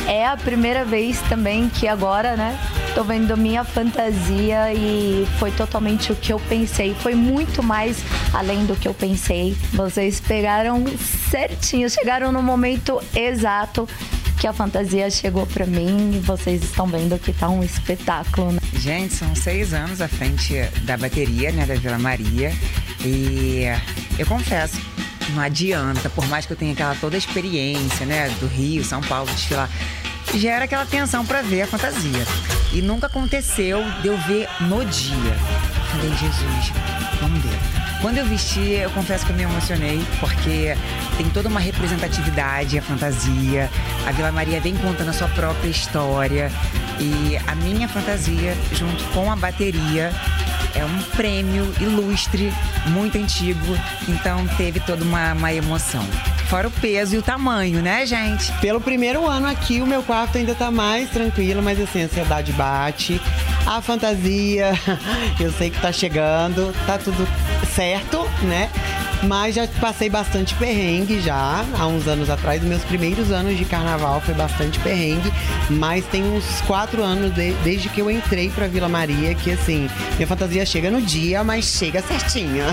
É 0.06 0.26
a 0.26 0.36
primeira 0.36 0.84
vez 0.84 1.18
também 1.22 1.68
que 1.70 1.88
agora, 1.88 2.36
né? 2.36 2.58
Tô 2.94 3.02
vendo 3.02 3.36
minha 3.36 3.64
fantasia 3.64 4.72
e 4.72 5.26
foi 5.38 5.50
totalmente 5.50 6.12
o 6.12 6.16
que 6.16 6.32
eu 6.32 6.38
pensei. 6.38 6.94
Foi 6.94 7.14
muito 7.14 7.62
mais 7.62 8.04
além 8.32 8.66
do 8.66 8.76
que 8.76 8.86
eu 8.86 8.92
pensei. 8.92 9.56
Vocês 9.72 10.20
pegaram 10.20 10.84
certinho, 11.30 11.88
chegaram 11.88 12.30
no 12.30 12.42
momento 12.42 13.00
exato 13.16 13.88
que 14.44 14.48
a 14.48 14.52
fantasia 14.52 15.08
chegou 15.08 15.46
pra 15.46 15.64
mim 15.64 16.16
e 16.16 16.18
vocês 16.18 16.62
estão 16.62 16.86
vendo 16.86 17.18
que 17.18 17.32
tá 17.32 17.48
um 17.48 17.62
espetáculo, 17.62 18.52
né? 18.52 18.58
Gente, 18.74 19.14
são 19.14 19.34
seis 19.34 19.72
anos 19.72 20.02
à 20.02 20.06
frente 20.06 20.52
da 20.82 20.98
bateria, 20.98 21.50
né, 21.50 21.64
da 21.64 21.74
Vila 21.76 21.98
Maria. 21.98 22.52
E 23.02 23.62
eu 24.18 24.26
confesso, 24.26 24.78
não 25.30 25.40
adianta, 25.40 26.10
por 26.10 26.28
mais 26.28 26.44
que 26.44 26.52
eu 26.52 26.58
tenha 26.58 26.74
aquela 26.74 26.94
toda 26.96 27.16
a 27.16 27.18
experiência, 27.18 28.04
né, 28.04 28.28
do 28.38 28.46
Rio, 28.46 28.84
São 28.84 29.00
Paulo, 29.00 29.32
desfilar, 29.32 29.70
gera 30.34 30.66
aquela 30.66 30.84
tensão 30.84 31.24
pra 31.24 31.40
ver 31.40 31.62
a 31.62 31.66
fantasia. 31.66 32.26
E 32.70 32.82
nunca 32.82 33.06
aconteceu 33.06 33.82
de 34.02 34.08
eu 34.08 34.18
ver 34.28 34.46
no 34.60 34.84
dia. 34.84 35.38
Falei, 35.90 36.10
Jesus, 36.10 36.72
vamos 37.18 37.40
ver. 37.40 37.53
Quando 38.04 38.18
eu 38.18 38.26
vesti, 38.26 38.60
eu 38.60 38.90
confesso 38.90 39.24
que 39.24 39.32
eu 39.32 39.36
me 39.36 39.44
emocionei, 39.44 39.98
porque 40.20 40.76
tem 41.16 41.26
toda 41.30 41.48
uma 41.48 41.58
representatividade, 41.58 42.78
a 42.78 42.82
fantasia. 42.82 43.70
A 44.06 44.12
Vila 44.12 44.30
Maria 44.30 44.60
vem 44.60 44.76
contando 44.76 45.08
a 45.08 45.12
sua 45.14 45.28
própria 45.28 45.70
história. 45.70 46.52
E 47.00 47.36
a 47.46 47.54
minha 47.54 47.88
fantasia, 47.88 48.56
junto 48.72 49.04
com 49.12 49.30
a 49.30 49.36
bateria, 49.36 50.12
é 50.74 50.84
um 50.84 51.02
prêmio 51.16 51.72
ilustre, 51.80 52.52
muito 52.88 53.16
antigo. 53.18 53.76
Então 54.08 54.46
teve 54.56 54.80
toda 54.80 55.04
uma, 55.04 55.32
uma 55.32 55.52
emoção. 55.52 56.04
Fora 56.48 56.68
o 56.68 56.70
peso 56.70 57.14
e 57.14 57.18
o 57.18 57.22
tamanho, 57.22 57.80
né, 57.80 58.04
gente? 58.04 58.52
Pelo 58.60 58.80
primeiro 58.80 59.26
ano 59.26 59.46
aqui, 59.46 59.80
o 59.80 59.86
meu 59.86 60.02
quarto 60.02 60.38
ainda 60.38 60.54
tá 60.54 60.70
mais 60.70 61.10
tranquilo, 61.10 61.62
mas 61.62 61.80
assim, 61.80 62.02
a 62.02 62.04
ansiedade 62.04 62.52
bate. 62.52 63.20
A 63.66 63.80
fantasia, 63.80 64.72
eu 65.40 65.50
sei 65.52 65.70
que 65.70 65.80
tá 65.80 65.90
chegando, 65.90 66.74
tá 66.86 66.98
tudo 66.98 67.26
certo, 67.74 68.28
né? 68.42 68.70
Mas 69.26 69.54
já 69.54 69.66
passei 69.80 70.10
bastante 70.10 70.54
perrengue 70.56 71.20
já, 71.20 71.64
há 71.78 71.86
uns 71.86 72.06
anos 72.06 72.28
atrás. 72.28 72.62
Meus 72.62 72.82
primeiros 72.84 73.30
anos 73.30 73.56
de 73.56 73.64
carnaval 73.64 74.20
foi 74.20 74.34
bastante 74.34 74.78
perrengue, 74.80 75.32
mas 75.70 76.04
tem 76.06 76.22
uns 76.24 76.60
quatro 76.62 77.02
anos 77.02 77.32
de- 77.34 77.52
desde 77.64 77.88
que 77.88 78.00
eu 78.00 78.10
entrei 78.10 78.50
pra 78.50 78.66
Vila 78.66 78.88
Maria 78.88 79.34
que 79.34 79.50
assim, 79.50 79.88
minha 80.16 80.26
fantasia 80.26 80.64
chega 80.66 80.90
no 80.90 81.00
dia, 81.00 81.42
mas 81.42 81.64
chega 81.64 82.02
certinha. 82.02 82.72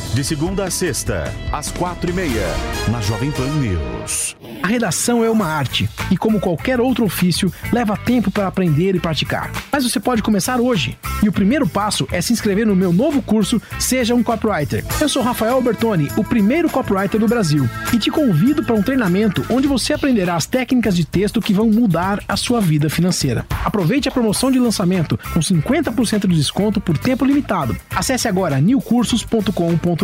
De 0.13 0.25
segunda 0.25 0.65
a 0.65 0.69
sexta, 0.69 1.33
às 1.53 1.71
quatro 1.71 2.09
e 2.09 2.13
meia, 2.13 2.45
na 2.91 2.99
Jovem 2.99 3.31
Pan 3.31 3.47
News. 3.47 4.35
A 4.61 4.67
redação 4.67 5.23
é 5.23 5.29
uma 5.29 5.47
arte 5.47 5.89
e, 6.11 6.17
como 6.17 6.39
qualquer 6.39 6.81
outro 6.81 7.05
ofício, 7.05 7.51
leva 7.71 7.95
tempo 7.95 8.29
para 8.29 8.45
aprender 8.45 8.93
e 8.93 8.99
praticar. 8.99 9.49
Mas 9.71 9.83
você 9.83 9.99
pode 9.99 10.21
começar 10.21 10.59
hoje. 10.59 10.97
E 11.23 11.29
o 11.29 11.31
primeiro 11.31 11.67
passo 11.67 12.07
é 12.11 12.19
se 12.19 12.33
inscrever 12.33 12.65
no 12.65 12.75
meu 12.75 12.91
novo 12.91 13.21
curso 13.21 13.61
Seja 13.79 14.13
um 14.13 14.23
Copywriter. 14.23 14.83
Eu 14.99 15.07
sou 15.07 15.23
Rafael 15.23 15.55
Albertoni, 15.55 16.09
o 16.17 16.23
primeiro 16.23 16.69
copywriter 16.69 17.19
do 17.19 17.27
Brasil, 17.27 17.69
e 17.93 17.97
te 17.97 18.11
convido 18.11 18.63
para 18.63 18.75
um 18.75 18.81
treinamento 18.81 19.45
onde 19.49 19.67
você 19.67 19.93
aprenderá 19.93 20.35
as 20.35 20.45
técnicas 20.45 20.95
de 20.95 21.05
texto 21.05 21.41
que 21.41 21.53
vão 21.53 21.67
mudar 21.67 22.23
a 22.27 22.35
sua 22.35 22.59
vida 22.59 22.89
financeira. 22.89 23.45
Aproveite 23.63 24.09
a 24.09 24.11
promoção 24.11 24.51
de 24.51 24.59
lançamento 24.59 25.17
com 25.33 25.39
50% 25.39 26.27
de 26.27 26.35
desconto 26.35 26.81
por 26.81 26.97
tempo 26.97 27.23
limitado. 27.23 27.75
Acesse 27.95 28.27
agora 28.27 28.59
newcursos.com.br, 28.59 30.00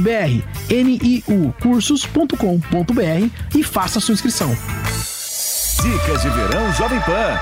N-I-U 0.70 1.54
cursos.com.br 1.62 3.56
e 3.56 3.64
faça 3.64 4.00
sua 4.00 4.14
inscrição. 4.14 4.56
Dicas 5.82 6.22
de 6.22 6.30
verão 6.30 6.74
Jovem 6.74 7.00
Pan. 7.02 7.40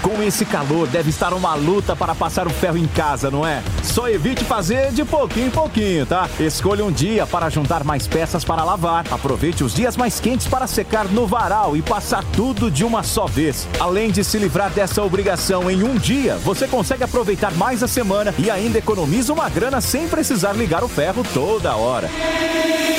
Com 0.00 0.22
esse 0.22 0.44
calor, 0.44 0.86
deve 0.88 1.10
estar 1.10 1.34
uma 1.34 1.54
luta 1.54 1.94
para 1.94 2.14
passar 2.14 2.46
o 2.46 2.50
ferro 2.50 2.78
em 2.78 2.86
casa, 2.86 3.30
não 3.30 3.46
é? 3.46 3.62
Só 3.82 4.08
evite 4.08 4.44
fazer 4.44 4.92
de 4.92 5.04
pouquinho 5.04 5.48
em 5.48 5.50
pouquinho, 5.50 6.06
tá? 6.06 6.28
Escolha 6.40 6.84
um 6.84 6.90
dia 6.90 7.26
para 7.26 7.50
juntar 7.50 7.84
mais 7.84 8.06
peças 8.06 8.44
para 8.44 8.64
lavar. 8.64 9.04
Aproveite 9.10 9.62
os 9.62 9.74
dias 9.74 9.96
mais 9.96 10.18
quentes 10.18 10.46
para 10.46 10.66
secar 10.66 11.06
no 11.06 11.26
varal 11.26 11.76
e 11.76 11.82
passar 11.82 12.24
tudo 12.32 12.70
de 12.70 12.84
uma 12.84 13.02
só 13.02 13.26
vez. 13.26 13.68
Além 13.78 14.10
de 14.10 14.24
se 14.24 14.38
livrar 14.38 14.70
dessa 14.70 15.02
obrigação 15.02 15.70
em 15.70 15.82
um 15.82 15.96
dia, 15.96 16.36
você 16.36 16.66
consegue 16.66 17.04
aproveitar 17.04 17.52
mais 17.52 17.82
a 17.82 17.88
semana 17.88 18.34
e 18.38 18.50
ainda 18.50 18.78
economiza 18.78 19.32
uma 19.32 19.48
grana 19.48 19.80
sem 19.80 20.08
precisar 20.08 20.54
ligar 20.54 20.82
o 20.82 20.88
ferro 20.88 21.24
toda 21.34 21.76
hora. 21.76 22.08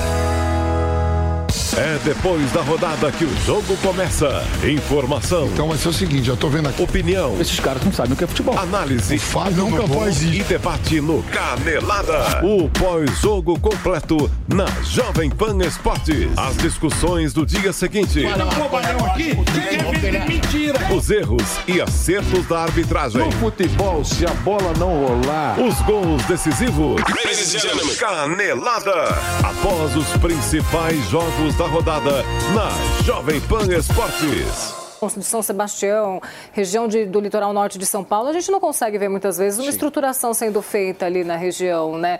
Bye. 0.00 0.39
É 1.80 1.98
depois 2.04 2.52
da 2.52 2.60
rodada 2.60 3.10
que 3.10 3.24
o 3.24 3.36
jogo 3.46 3.74
começa. 3.78 4.44
Informação. 4.62 5.46
Então 5.46 5.66
vai 5.66 5.78
ser 5.78 5.88
o 5.88 5.92
seguinte, 5.94 6.24
já 6.24 6.36
tô 6.36 6.50
vendo 6.50 6.68
aqui. 6.68 6.82
Opinião. 6.82 7.40
Esses 7.40 7.58
caras 7.58 7.82
não 7.82 7.90
sabem 7.90 8.12
o 8.12 8.16
que 8.16 8.22
é 8.22 8.26
futebol. 8.26 8.58
Análise. 8.58 9.16
O 9.16 9.18
Fábio 9.18 9.64
nunca 9.64 9.88
faz 9.88 10.20
isso. 10.20 10.34
E 10.34 10.42
debate 10.42 11.00
no 11.00 11.22
Canelada. 11.22 12.44
O 12.44 12.68
pós-jogo 12.68 13.58
completo 13.58 14.30
na 14.46 14.66
Jovem 14.82 15.30
Pan 15.30 15.56
Esportes. 15.66 16.28
As 16.36 16.54
discussões 16.58 17.32
do 17.32 17.46
dia 17.46 17.72
seguinte. 17.72 18.26
aqui? 19.06 19.34
Mentira. 20.28 20.94
Os 20.94 21.08
erros 21.08 21.60
e 21.66 21.80
acertos 21.80 22.46
da 22.46 22.60
arbitragem. 22.60 23.24
No 23.24 23.32
futebol, 23.32 24.04
se 24.04 24.26
a 24.26 24.34
bola 24.44 24.74
não 24.78 25.06
rolar. 25.06 25.58
Os 25.58 25.80
gols 25.80 26.22
decisivos. 26.24 27.00
Canelada. 27.98 29.04
Após 29.42 29.96
os 29.96 30.08
principais 30.18 31.08
jogos 31.08 31.54
da 31.54 31.69
rodada 31.70 32.22
na 32.54 33.02
Jovem 33.04 33.40
Pan 33.42 33.62
Esportes. 33.72 34.74
São 35.22 35.40
Sebastião, 35.42 36.20
região 36.52 36.86
de- 36.86 37.06
do 37.06 37.20
litoral 37.20 37.52
norte 37.52 37.78
de 37.78 37.86
São 37.86 38.04
Paulo, 38.04 38.28
a 38.28 38.32
gente 38.32 38.50
não 38.50 38.60
consegue 38.60 38.98
ver 38.98 39.08
muitas 39.08 39.38
vezes 39.38 39.58
uma 39.58 39.70
estruturação 39.70 40.34
sendo 40.34 40.60
feita 40.60 41.06
ali 41.06 41.24
na 41.24 41.36
região, 41.36 41.96
né? 41.96 42.18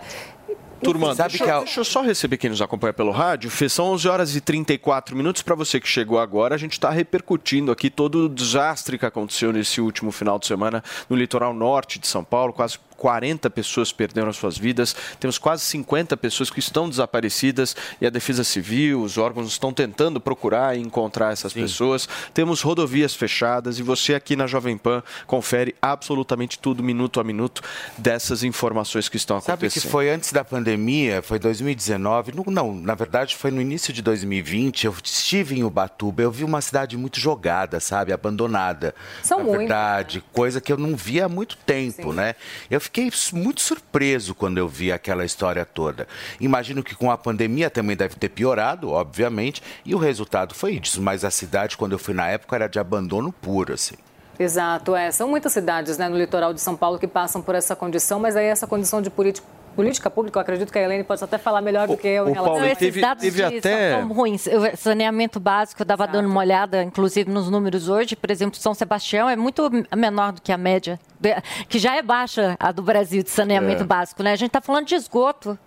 Turma, 0.83 1.13
Sabe 1.13 1.29
deixa, 1.29 1.43
que 1.45 1.51
a- 1.51 1.59
deixa 1.59 1.79
eu 1.79 1.85
só 1.85 2.01
receber 2.01 2.37
quem 2.37 2.49
nos 2.49 2.59
acompanha 2.59 2.91
pelo 2.91 3.11
rádio. 3.11 3.51
Fê, 3.51 3.69
são 3.69 3.85
11 3.91 4.07
horas 4.09 4.35
e 4.35 4.41
34 4.41 5.15
minutos. 5.15 5.43
Para 5.43 5.53
você 5.53 5.79
que 5.79 5.87
chegou 5.87 6.17
agora, 6.17 6.55
a 6.55 6.57
gente 6.57 6.71
está 6.73 6.89
repercutindo 6.89 7.71
aqui 7.71 7.87
todo 7.87 8.25
o 8.25 8.29
desastre 8.29 8.97
que 8.97 9.05
aconteceu 9.05 9.53
nesse 9.53 9.79
último 9.79 10.11
final 10.11 10.39
de 10.39 10.47
semana 10.47 10.83
no 11.07 11.15
litoral 11.15 11.53
norte 11.53 11.99
de 11.99 12.07
São 12.07 12.23
Paulo. 12.23 12.51
Quase 12.51 12.79
40 13.01 13.49
pessoas 13.49 13.91
perderam 13.91 14.29
as 14.29 14.37
suas 14.37 14.59
vidas. 14.59 14.95
Temos 15.19 15.39
quase 15.39 15.63
50 15.63 16.15
pessoas 16.17 16.51
que 16.51 16.59
estão 16.59 16.87
desaparecidas 16.87 17.75
e 17.99 18.05
a 18.05 18.11
Defesa 18.11 18.43
Civil, 18.43 19.01
os 19.01 19.17
órgãos 19.17 19.47
estão 19.47 19.73
tentando 19.73 20.21
procurar 20.21 20.77
e 20.77 20.81
encontrar 20.81 21.33
essas 21.33 21.51
pessoas. 21.51 22.07
Temos 22.31 22.61
rodovias 22.61 23.15
fechadas 23.15 23.79
e 23.79 23.81
você 23.81 24.13
aqui 24.13 24.35
na 24.35 24.45
Jovem 24.45 24.77
Pan 24.77 25.01
confere 25.25 25.75
absolutamente 25.81 26.59
tudo, 26.59 26.83
minuto 26.83 27.19
a 27.19 27.23
minuto, 27.23 27.63
dessas 27.97 28.43
informações 28.43 29.09
que 29.09 29.17
estão 29.17 29.41
Sabe 29.41 29.65
acontecendo. 29.65 29.81
que 29.81 29.89
foi 29.89 30.11
antes 30.11 30.31
da 30.31 30.45
pandemia, 30.45 31.23
foi 31.23 31.39
2019, 31.39 32.33
não, 32.35 32.43
não, 32.53 32.75
na 32.75 32.93
verdade 32.93 33.35
foi 33.35 33.49
no 33.49 33.59
início 33.59 33.91
de 33.91 34.03
2020, 34.03 34.85
eu 34.85 34.95
estive 35.03 35.57
em 35.57 35.63
Ubatuba, 35.63 36.21
eu 36.21 36.29
vi 36.29 36.43
uma 36.43 36.61
cidade 36.61 36.95
muito 36.97 37.19
jogada, 37.19 37.79
sabe, 37.79 38.13
abandonada. 38.13 38.93
São 39.23 39.39
na 39.39 39.43
muitas, 39.45 39.59
verdade, 39.59 40.23
coisa 40.31 40.61
que 40.61 40.71
eu 40.71 40.77
não 40.77 40.95
via 40.95 41.25
há 41.25 41.29
muito 41.29 41.57
tempo, 41.57 42.13
né? 42.13 42.35
Eu 42.69 42.79
fiquei 42.91 43.09
muito 43.31 43.61
surpreso 43.61 44.35
quando 44.35 44.57
eu 44.57 44.67
vi 44.67 44.91
aquela 44.91 45.23
história 45.23 45.65
toda. 45.65 46.07
Imagino 46.41 46.83
que 46.83 46.93
com 46.93 47.09
a 47.09 47.17
pandemia 47.17 47.69
também 47.69 47.95
deve 47.95 48.15
ter 48.15 48.29
piorado, 48.29 48.89
obviamente, 48.89 49.63
e 49.85 49.95
o 49.95 49.97
resultado 49.97 50.53
foi 50.53 50.73
isso, 50.73 51.01
mas 51.01 51.23
a 51.23 51.31
cidade, 51.31 51.77
quando 51.77 51.93
eu 51.93 51.99
fui 51.99 52.13
na 52.13 52.27
época, 52.27 52.57
era 52.57 52.67
de 52.67 52.77
abandono 52.77 53.31
puro, 53.31 53.73
assim. 53.73 53.95
Exato, 54.37 54.95
é. 54.95 55.09
São 55.11 55.29
muitas 55.29 55.53
cidades 55.53 55.97
né, 55.97 56.09
no 56.09 56.17
litoral 56.17 56.53
de 56.53 56.59
São 56.59 56.75
Paulo 56.75 56.99
que 56.99 57.07
passam 57.07 57.41
por 57.41 57.55
essa 57.55 57.75
condição, 57.75 58.19
mas 58.19 58.35
aí 58.35 58.45
essa 58.45 58.67
condição 58.67 59.01
de 59.01 59.09
política, 59.09 59.47
política 59.75 60.09
pública, 60.09 60.37
eu 60.37 60.41
acredito 60.41 60.71
que 60.71 60.77
a 60.79 60.81
Helene 60.81 61.03
pode 61.03 61.23
até 61.23 61.37
falar 61.37 61.61
melhor 61.61 61.87
do 61.87 61.97
que 61.97 62.07
eu 62.07 62.29
em 62.29 62.33
relação 62.33 62.59
Não, 62.59 62.63
a 62.63 62.67
esses 62.71 62.89
isso. 62.89 63.01
dados 63.01 63.23
de 63.23 63.31
são 63.31 63.51
tão 63.61 64.07
ruins. 64.13 64.47
Eu- 64.47 64.75
Saneamento 64.77 65.39
básico, 65.39 65.81
eu 65.81 65.83
estava 65.83 66.07
dando 66.07 66.27
uma 66.27 66.39
olhada, 66.39 66.83
inclusive, 66.83 67.29
nos 67.31 67.49
números 67.49 67.89
hoje. 67.89 68.15
Por 68.15 68.29
exemplo, 68.31 68.59
São 68.59 68.73
Sebastião 68.73 69.29
é 69.29 69.35
muito 69.35 69.69
menor 69.95 70.33
do 70.33 70.41
que 70.41 70.51
a 70.51 70.57
média, 70.57 70.99
que 71.69 71.77
já 71.79 71.95
é 71.95 72.01
baixa 72.01 72.55
a 72.59 72.71
do 72.71 72.81
Brasil 72.81 73.23
de 73.23 73.29
saneamento 73.29 73.83
É. 73.83 73.85
básico. 73.85 74.21
Né? 74.23 74.31
A 74.33 74.35
gente 74.35 74.47
está 74.49 74.61
falando 74.61 74.87
de 74.87 74.95
esgoto, 74.95 75.57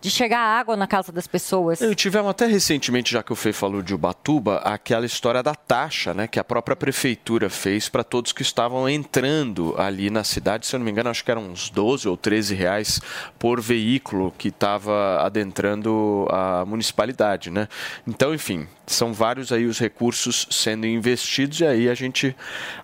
de 0.00 0.10
chegar 0.10 0.38
água 0.40 0.76
na 0.76 0.86
casa 0.86 1.12
das 1.12 1.26
pessoas. 1.26 1.80
Eu 1.80 1.94
tivemos 1.94 2.30
até 2.30 2.46
recentemente, 2.46 3.12
já 3.12 3.22
que 3.22 3.32
o 3.32 3.36
Fê 3.36 3.52
falou 3.52 3.82
de 3.82 3.94
Ubatuba, 3.94 4.56
aquela 4.58 5.06
história 5.06 5.42
da 5.42 5.54
taxa, 5.54 6.12
né, 6.14 6.26
que 6.26 6.38
a 6.40 6.44
própria 6.44 6.74
prefeitura 6.76 7.48
fez 7.50 7.88
para 7.88 8.02
todos 8.02 8.32
que 8.32 8.42
estavam 8.42 8.88
entrando 8.88 9.74
ali 9.78 10.10
na 10.10 10.24
cidade. 10.24 10.66
Se 10.66 10.74
eu 10.74 10.78
não 10.78 10.84
me 10.84 10.90
engano, 10.90 11.10
acho 11.10 11.24
que 11.24 11.30
eram 11.30 11.42
uns 11.42 11.70
12 11.70 12.08
ou 12.08 12.16
13 12.16 12.54
reais 12.54 13.00
por 13.38 13.59
veículo 13.60 14.32
que 14.36 14.48
estava 14.48 15.20
adentrando 15.24 16.26
a 16.30 16.64
municipalidade, 16.64 17.50
né? 17.50 17.68
Então, 18.06 18.34
enfim, 18.34 18.66
são 18.86 19.12
vários 19.12 19.52
aí 19.52 19.66
os 19.66 19.78
recursos 19.78 20.46
sendo 20.50 20.86
investidos 20.86 21.60
e 21.60 21.66
aí 21.66 21.88
a 21.88 21.94
gente 21.94 22.34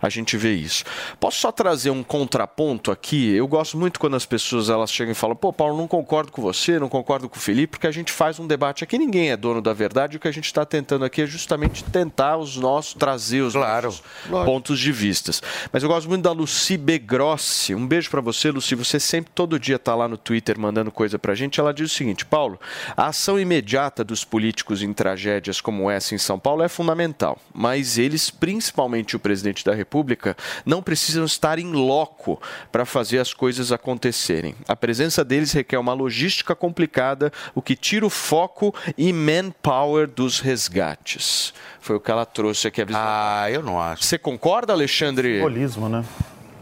a 0.00 0.08
gente 0.08 0.36
vê 0.36 0.54
isso. 0.54 0.84
Posso 1.18 1.38
só 1.40 1.50
trazer 1.50 1.90
um 1.90 2.02
contraponto 2.02 2.90
aqui? 2.90 3.34
Eu 3.34 3.46
gosto 3.48 3.76
muito 3.76 3.98
quando 3.98 4.14
as 4.14 4.24
pessoas 4.24 4.70
elas 4.70 4.92
chegam 4.92 5.12
e 5.12 5.14
falam: 5.14 5.36
"Pô, 5.36 5.52
Paulo, 5.52 5.76
não 5.76 5.88
concordo 5.88 6.30
com 6.30 6.40
você, 6.40 6.78
não 6.78 6.88
concordo 6.88 7.28
com 7.28 7.36
o 7.36 7.40
Felipe", 7.40 7.72
porque 7.72 7.86
a 7.86 7.92
gente 7.92 8.12
faz 8.12 8.38
um 8.38 8.46
debate 8.46 8.84
aqui, 8.84 8.98
ninguém 8.98 9.30
é 9.30 9.36
dono 9.36 9.60
da 9.60 9.72
verdade, 9.72 10.16
o 10.16 10.20
que 10.20 10.28
a 10.28 10.32
gente 10.32 10.46
está 10.46 10.64
tentando 10.64 11.04
aqui 11.04 11.22
é 11.22 11.26
justamente 11.26 11.82
tentar 11.84 12.36
os 12.36 12.56
nossos 12.56 12.94
trazer 12.94 13.40
os 13.40 13.54
nossos 13.54 14.02
pontos 14.44 14.78
de 14.78 14.92
vistas. 14.92 15.42
Mas 15.72 15.82
eu 15.82 15.88
gosto 15.88 16.08
muito 16.08 16.22
da 16.22 16.32
Luci 16.32 16.76
Begrossi. 16.76 17.74
Um 17.74 17.86
beijo 17.86 18.10
para 18.10 18.20
você, 18.20 18.50
Luci. 18.50 18.74
Você 18.74 19.00
sempre 19.00 19.32
todo 19.34 19.58
dia 19.58 19.78
tá 19.78 19.94
lá 19.94 20.08
no 20.08 20.16
Twitter 20.16 20.55
Twitter 20.56 20.60
mandando 20.60 20.90
coisa 20.90 21.18
pra 21.18 21.34
gente. 21.34 21.60
Ela 21.60 21.72
diz 21.72 21.92
o 21.92 21.94
seguinte: 21.94 22.24
Paulo, 22.24 22.58
a 22.96 23.06
ação 23.06 23.38
imediata 23.38 24.02
dos 24.02 24.24
políticos 24.24 24.82
em 24.82 24.92
tragédias 24.92 25.60
como 25.60 25.90
essa 25.90 26.14
em 26.14 26.18
São 26.18 26.38
Paulo 26.38 26.62
é 26.62 26.68
fundamental, 26.68 27.38
mas 27.54 27.98
eles, 27.98 28.30
principalmente 28.30 29.14
o 29.14 29.18
presidente 29.18 29.64
da 29.64 29.74
República, 29.74 30.36
não 30.64 30.82
precisam 30.82 31.24
estar 31.24 31.58
em 31.58 31.70
loco 31.72 32.40
para 32.72 32.84
fazer 32.84 33.18
as 33.18 33.32
coisas 33.32 33.70
acontecerem. 33.70 34.54
A 34.66 34.74
presença 34.74 35.24
deles 35.24 35.52
requer 35.52 35.78
uma 35.78 35.92
logística 35.92 36.54
complicada, 36.54 37.32
o 37.54 37.62
que 37.62 37.76
tira 37.76 38.06
o 38.06 38.10
foco 38.10 38.74
e 38.96 39.12
manpower 39.12 40.08
dos 40.08 40.40
resgates. 40.40 41.52
Foi 41.80 41.96
o 41.96 42.00
que 42.00 42.10
ela 42.10 42.26
trouxe 42.26 42.66
aqui. 42.66 42.82
Ah, 42.92 43.48
eu 43.50 43.62
não 43.62 43.80
acho. 43.80 44.04
Você 44.04 44.18
concorda, 44.18 44.72
Alexandre? 44.72 45.36
Simbolismo, 45.36 45.88
né? 45.88 46.04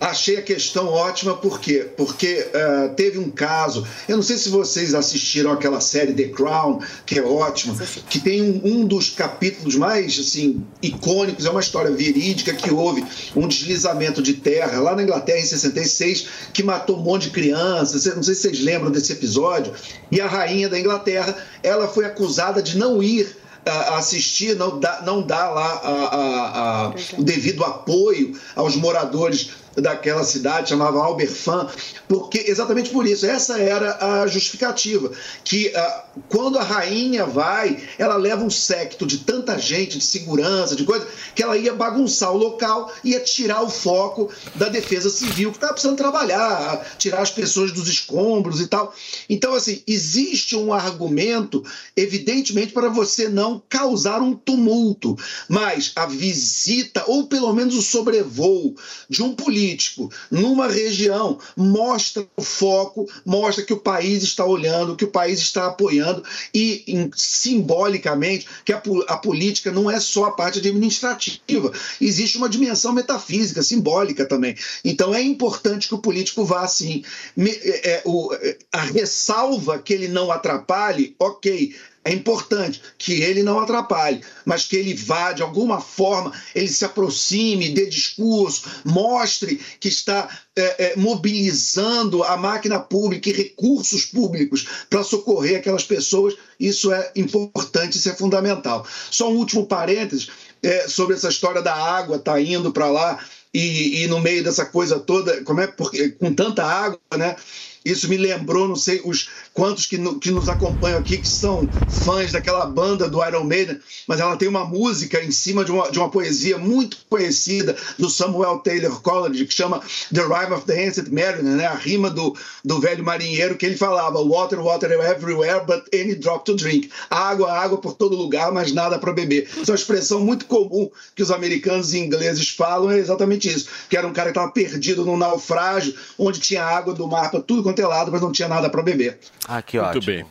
Achei 0.00 0.36
a 0.36 0.42
questão 0.42 0.88
ótima, 0.88 1.34
por 1.34 1.60
quê? 1.60 1.88
Porque 1.96 2.46
uh, 2.48 2.94
teve 2.94 3.18
um 3.18 3.30
caso, 3.30 3.86
eu 4.08 4.16
não 4.16 4.22
sei 4.22 4.36
se 4.36 4.48
vocês 4.48 4.92
assistiram 4.92 5.52
aquela 5.52 5.80
série 5.80 6.12
The 6.12 6.28
Crown, 6.28 6.80
que 7.06 7.18
é 7.18 7.22
ótima, 7.22 7.74
que 8.10 8.18
tem 8.18 8.42
um, 8.42 8.60
um, 8.64 8.84
dos 8.84 9.10
capítulos 9.10 9.76
mais 9.76 10.18
assim, 10.18 10.64
icônicos, 10.82 11.46
é 11.46 11.50
uma 11.50 11.60
história 11.60 11.90
verídica 11.92 12.52
que 12.52 12.72
houve 12.72 13.04
um 13.36 13.46
deslizamento 13.46 14.20
de 14.20 14.34
terra 14.34 14.80
lá 14.80 14.96
na 14.96 15.02
Inglaterra 15.02 15.38
em 15.38 15.46
66, 15.46 16.28
que 16.52 16.62
matou 16.62 16.98
um 16.98 17.02
monte 17.02 17.24
de 17.24 17.30
crianças, 17.30 18.04
não 18.14 18.22
sei 18.22 18.34
se 18.34 18.42
vocês 18.42 18.60
lembram 18.60 18.90
desse 18.90 19.12
episódio, 19.12 19.72
e 20.10 20.20
a 20.20 20.26
rainha 20.26 20.68
da 20.68 20.78
Inglaterra, 20.78 21.36
ela 21.62 21.86
foi 21.86 22.04
acusada 22.04 22.60
de 22.60 22.76
não 22.76 23.02
ir 23.02 23.36
uh, 23.66 23.94
assistir, 23.94 24.56
não 24.56 24.78
dá, 24.78 25.02
não 25.04 25.22
dá 25.22 25.48
lá 25.48 25.80
a, 25.82 25.90
a, 25.90 26.86
a, 26.88 26.94
o 27.18 27.22
devido 27.22 27.64
apoio 27.64 28.38
aos 28.54 28.76
moradores 28.76 29.50
daquela 29.76 30.24
cidade, 30.24 30.70
chamava 30.70 31.02
Alberfan, 31.02 31.68
porque 32.08 32.44
exatamente 32.46 32.90
por 32.90 33.06
isso, 33.06 33.26
essa 33.26 33.58
era 33.58 34.22
a 34.22 34.26
justificativa, 34.26 35.10
que 35.42 35.68
uh, 35.68 36.20
quando 36.28 36.58
a 36.58 36.62
rainha 36.62 37.26
vai, 37.26 37.82
ela 37.98 38.16
leva 38.16 38.44
um 38.44 38.50
séquito 38.50 39.06
de 39.06 39.18
tanta 39.18 39.58
gente, 39.58 39.98
de 39.98 40.04
segurança, 40.04 40.76
de 40.76 40.84
coisa, 40.84 41.06
que 41.34 41.42
ela 41.42 41.56
ia 41.56 41.74
bagunçar 41.74 42.32
o 42.32 42.36
local, 42.36 42.92
ia 43.02 43.20
tirar 43.20 43.62
o 43.62 43.70
foco 43.70 44.30
da 44.54 44.68
defesa 44.68 45.10
civil, 45.10 45.50
que 45.50 45.56
estava 45.56 45.72
precisando 45.72 45.96
trabalhar, 45.96 46.86
tirar 46.98 47.20
as 47.20 47.30
pessoas 47.30 47.72
dos 47.72 47.88
escombros 47.88 48.60
e 48.60 48.66
tal. 48.66 48.94
Então, 49.28 49.54
assim, 49.54 49.82
existe 49.86 50.56
um 50.56 50.72
argumento, 50.72 51.64
evidentemente, 51.96 52.72
para 52.72 52.88
você 52.88 53.28
não 53.28 53.62
causar 53.68 54.20
um 54.20 54.34
tumulto, 54.34 55.16
mas 55.48 55.92
a 55.96 56.06
visita, 56.06 57.04
ou 57.06 57.26
pelo 57.26 57.52
menos 57.52 57.74
o 57.76 57.82
sobrevoo 57.82 58.74
de 59.08 59.22
um 59.22 59.34
político, 59.34 59.63
político 59.64 60.10
numa 60.30 60.68
região 60.68 61.38
mostra 61.56 62.26
o 62.36 62.42
foco, 62.42 63.08
mostra 63.24 63.64
que 63.64 63.72
o 63.72 63.80
país 63.80 64.22
está 64.22 64.44
olhando, 64.44 64.96
que 64.96 65.04
o 65.04 65.10
país 65.10 65.38
está 65.38 65.66
apoiando 65.66 66.22
e 66.52 66.84
em, 66.86 67.10
simbolicamente 67.14 68.46
que 68.64 68.72
a, 68.72 68.82
a 69.08 69.16
política 69.16 69.72
não 69.72 69.90
é 69.90 69.98
só 69.98 70.26
a 70.26 70.32
parte 70.32 70.58
administrativa, 70.58 71.72
existe 72.00 72.36
uma 72.36 72.48
dimensão 72.48 72.92
metafísica, 72.92 73.62
simbólica 73.62 74.26
também. 74.26 74.54
Então 74.84 75.14
é 75.14 75.22
importante 75.22 75.88
que 75.88 75.94
o 75.94 75.98
político 75.98 76.44
vá 76.44 76.62
assim. 76.62 77.02
Me, 77.36 77.50
é, 77.50 77.90
é 77.90 78.02
o, 78.04 78.30
a 78.72 78.82
ressalva 78.82 79.78
que 79.78 79.92
ele 79.92 80.08
não 80.08 80.30
atrapalhe, 80.30 81.14
ok, 81.18 81.74
é 82.04 82.12
importante 82.12 82.82
que 82.98 83.22
ele 83.22 83.42
não 83.42 83.58
atrapalhe, 83.58 84.20
mas 84.44 84.66
que 84.66 84.76
ele 84.76 84.94
vá, 84.94 85.32
de 85.32 85.42
alguma 85.42 85.80
forma, 85.80 86.32
ele 86.54 86.68
se 86.68 86.84
aproxime, 86.84 87.70
dê 87.70 87.86
discurso, 87.86 88.64
mostre 88.84 89.58
que 89.80 89.88
está 89.88 90.28
é, 90.54 90.92
é, 90.92 90.96
mobilizando 90.96 92.22
a 92.22 92.36
máquina 92.36 92.78
pública 92.78 93.30
e 93.30 93.32
recursos 93.32 94.04
públicos 94.04 94.66
para 94.90 95.02
socorrer 95.02 95.58
aquelas 95.58 95.84
pessoas. 95.84 96.34
Isso 96.60 96.92
é 96.92 97.10
importante, 97.16 97.96
isso 97.96 98.10
é 98.10 98.14
fundamental. 98.14 98.86
Só 99.10 99.30
um 99.30 99.36
último 99.36 99.66
parênteses 99.66 100.28
é, 100.62 100.86
sobre 100.88 101.16
essa 101.16 101.28
história 101.28 101.62
da 101.62 101.74
água 101.74 102.18
tá 102.18 102.40
indo 102.40 102.70
para 102.70 102.90
lá 102.90 103.18
e, 103.52 104.02
e, 104.02 104.06
no 104.08 104.20
meio 104.20 104.42
dessa 104.42 104.66
coisa 104.66 104.98
toda, 104.98 105.44
como 105.44 105.60
é 105.60 105.66
porque 105.68 106.10
com 106.10 106.34
tanta 106.34 106.64
água, 106.64 106.98
né? 107.16 107.36
Isso 107.84 108.08
me 108.08 108.16
lembrou, 108.16 108.66
não 108.66 108.76
sei 108.76 109.02
os 109.04 109.28
quantos 109.52 109.86
que, 109.86 109.98
no, 109.98 110.18
que 110.18 110.30
nos 110.30 110.48
acompanham 110.48 110.98
aqui 110.98 111.18
que 111.18 111.28
são 111.28 111.68
fãs 111.88 112.32
daquela 112.32 112.64
banda 112.64 113.08
do 113.08 113.22
Iron 113.22 113.44
Maiden, 113.44 113.78
mas 114.08 114.20
ela 114.20 114.36
tem 114.36 114.48
uma 114.48 114.64
música 114.64 115.22
em 115.22 115.30
cima 115.30 115.64
de 115.64 115.70
uma, 115.70 115.90
de 115.90 115.98
uma 115.98 116.10
poesia 116.10 116.56
muito 116.56 116.96
conhecida 117.10 117.76
do 117.98 118.08
Samuel 118.08 118.60
Taylor 118.60 119.02
Coleridge, 119.02 119.44
que 119.44 119.52
chama 119.52 119.82
The 120.12 120.22
Rime 120.22 120.54
of 120.54 120.64
the 120.64 120.86
Ancient 120.86 121.08
Mariner, 121.08 121.56
né? 121.56 121.66
a 121.66 121.74
rima 121.74 122.08
do, 122.08 122.34
do 122.64 122.80
velho 122.80 123.04
marinheiro, 123.04 123.56
que 123.56 123.66
ele 123.66 123.76
falava 123.76 124.18
Water, 124.18 124.60
water 124.60 124.90
everywhere, 124.90 125.64
but 125.66 125.84
any 125.92 126.14
drop 126.14 126.44
to 126.46 126.54
drink. 126.54 126.90
Água, 127.10 127.52
água 127.52 127.78
por 127.78 127.94
todo 127.94 128.16
lugar, 128.16 128.50
mas 128.50 128.72
nada 128.72 128.98
para 128.98 129.12
beber. 129.12 129.44
Isso 129.44 129.70
é 129.70 129.72
uma 129.72 129.76
expressão 129.76 130.20
muito 130.20 130.46
comum 130.46 130.90
que 131.14 131.22
os 131.22 131.30
americanos 131.30 131.92
e 131.92 131.98
ingleses 131.98 132.48
falam, 132.48 132.90
é 132.90 132.98
exatamente 132.98 133.48
isso. 133.48 133.68
Que 133.90 133.96
era 133.96 134.06
um 134.06 134.12
cara 134.12 134.32
que 134.32 134.38
estava 134.38 134.50
perdido 134.50 135.04
num 135.04 135.18
naufrágio, 135.18 135.94
onde 136.18 136.40
tinha 136.40 136.64
água 136.64 136.94
do 136.94 137.06
mar 137.06 137.30
para 137.30 137.40
tudo 137.40 137.62
quanto 137.74 137.82
é 137.82 137.86
lado, 137.86 138.12
mas 138.12 138.22
não 138.22 138.30
tinha 138.30 138.48
nada 138.48 138.70
para 138.70 138.82
beber. 138.82 139.18
Ah, 139.48 139.60
que 139.60 139.78
Muito 139.78 139.98
ótimo. 139.98 140.06
bem. 140.06 140.26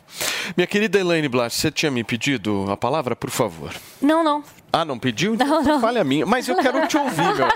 Minha 0.56 0.66
querida 0.66 0.98
Elaine 0.98 1.28
Blas, 1.28 1.52
você 1.52 1.70
tinha 1.70 1.90
me 1.90 2.02
pedido 2.02 2.66
a 2.70 2.76
palavra, 2.76 3.14
por 3.14 3.30
favor? 3.30 3.72
Não, 4.00 4.24
não. 4.24 4.42
Ah, 4.72 4.84
não 4.84 4.98
pediu? 4.98 5.36
Não, 5.36 5.62
não. 5.62 5.80
Falha 5.80 6.02
minha. 6.02 6.26
Mas 6.26 6.48
eu 6.48 6.56
quero 6.56 6.86
te 6.88 6.96
ouvir, 6.96 7.36
meu. 7.36 7.48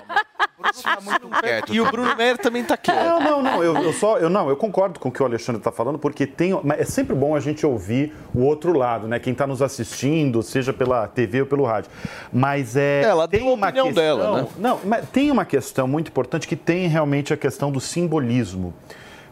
E 1.71 1.81
o 1.81 1.91
Bruno 1.91 2.15
Meyer 2.17 2.37
também 2.37 2.63
está 2.63 2.77
quieto. 2.77 3.05
Não, 3.05 3.21
não, 3.21 3.43
não. 3.43 3.63
Eu, 3.63 3.77
eu 3.77 3.93
só, 3.93 4.19
eu 4.19 4.29
não, 4.29 4.49
eu 4.49 4.57
concordo 4.57 5.01
com 5.01 5.09
o 5.09 5.13
que 5.13 5.23
o 5.23 5.27
Alexandre 5.27 5.61
está 5.61 5.73
falando, 5.73 5.99
porque 5.99 6.27
tem, 6.27 6.59
mas 6.63 6.81
é 6.81 6.85
sempre 6.85 7.15
bom 7.15 7.35
a 7.35 7.41
gente 7.41 7.65
ouvir 7.65 8.15
o 8.35 8.43
outro 8.43 8.73
lado, 8.77 9.09
né? 9.09 9.19
Quem 9.19 9.33
está 9.33 9.47
nos 9.47 9.63
assistindo, 9.63 10.43
seja 10.43 10.73
pela 10.73 11.07
TV 11.09 11.41
ou 11.41 11.47
pelo 11.47 11.65
rádio. 11.65 11.91
Mas 12.33 12.77
é. 12.77 13.03
Ela 13.03 13.27
tem 13.27 13.41
deu 13.41 13.49
a 13.49 13.53
uma 13.55 13.67
opinião 13.69 13.87
questão, 13.87 14.03
dela, 14.05 14.43
né? 14.43 14.49
Não, 14.59 14.81
mas 14.85 15.09
tem 15.11 15.31
uma 15.31 15.45
questão 15.45 15.89
muito 15.89 16.09
importante 16.09 16.47
que 16.47 16.57
tem 16.57 16.89
realmente 16.89 17.33
a 17.33 17.37
questão 17.37 17.71
do 17.71 17.81
simbolismo. 17.81 18.75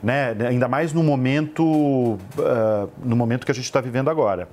Né? 0.02 0.36
Ainda 0.48 0.68
mais 0.68 0.92
no 0.92 1.02
momento, 1.02 1.64
uh, 1.64 2.88
no 3.02 3.16
momento 3.16 3.44
que 3.44 3.52
a 3.52 3.54
gente 3.54 3.64
está 3.64 3.80
vivendo 3.80 4.10
agora. 4.10 4.48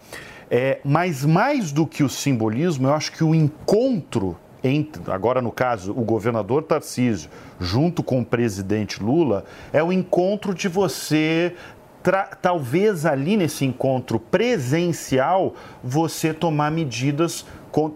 É, 0.49 0.79
mas 0.83 1.25
mais 1.25 1.71
do 1.71 1.85
que 1.85 2.03
o 2.03 2.09
simbolismo, 2.09 2.87
eu 2.87 2.93
acho 2.93 3.11
que 3.11 3.23
o 3.23 3.33
encontro 3.33 4.37
entre, 4.63 5.11
agora 5.11 5.41
no 5.41 5.51
caso, 5.51 5.91
o 5.91 6.03
governador 6.05 6.63
Tarcísio, 6.63 7.29
junto 7.59 8.01
com 8.01 8.21
o 8.21 8.25
presidente 8.25 9.03
Lula, 9.03 9.43
é 9.73 9.83
o 9.83 9.91
encontro 9.91 10.53
de 10.53 10.69
você 10.69 11.53
talvez 12.41 13.05
ali 13.05 13.37
nesse 13.37 13.63
encontro 13.63 14.19
presencial 14.19 15.53
você 15.83 16.33
tomar 16.33 16.71
medidas. 16.71 17.45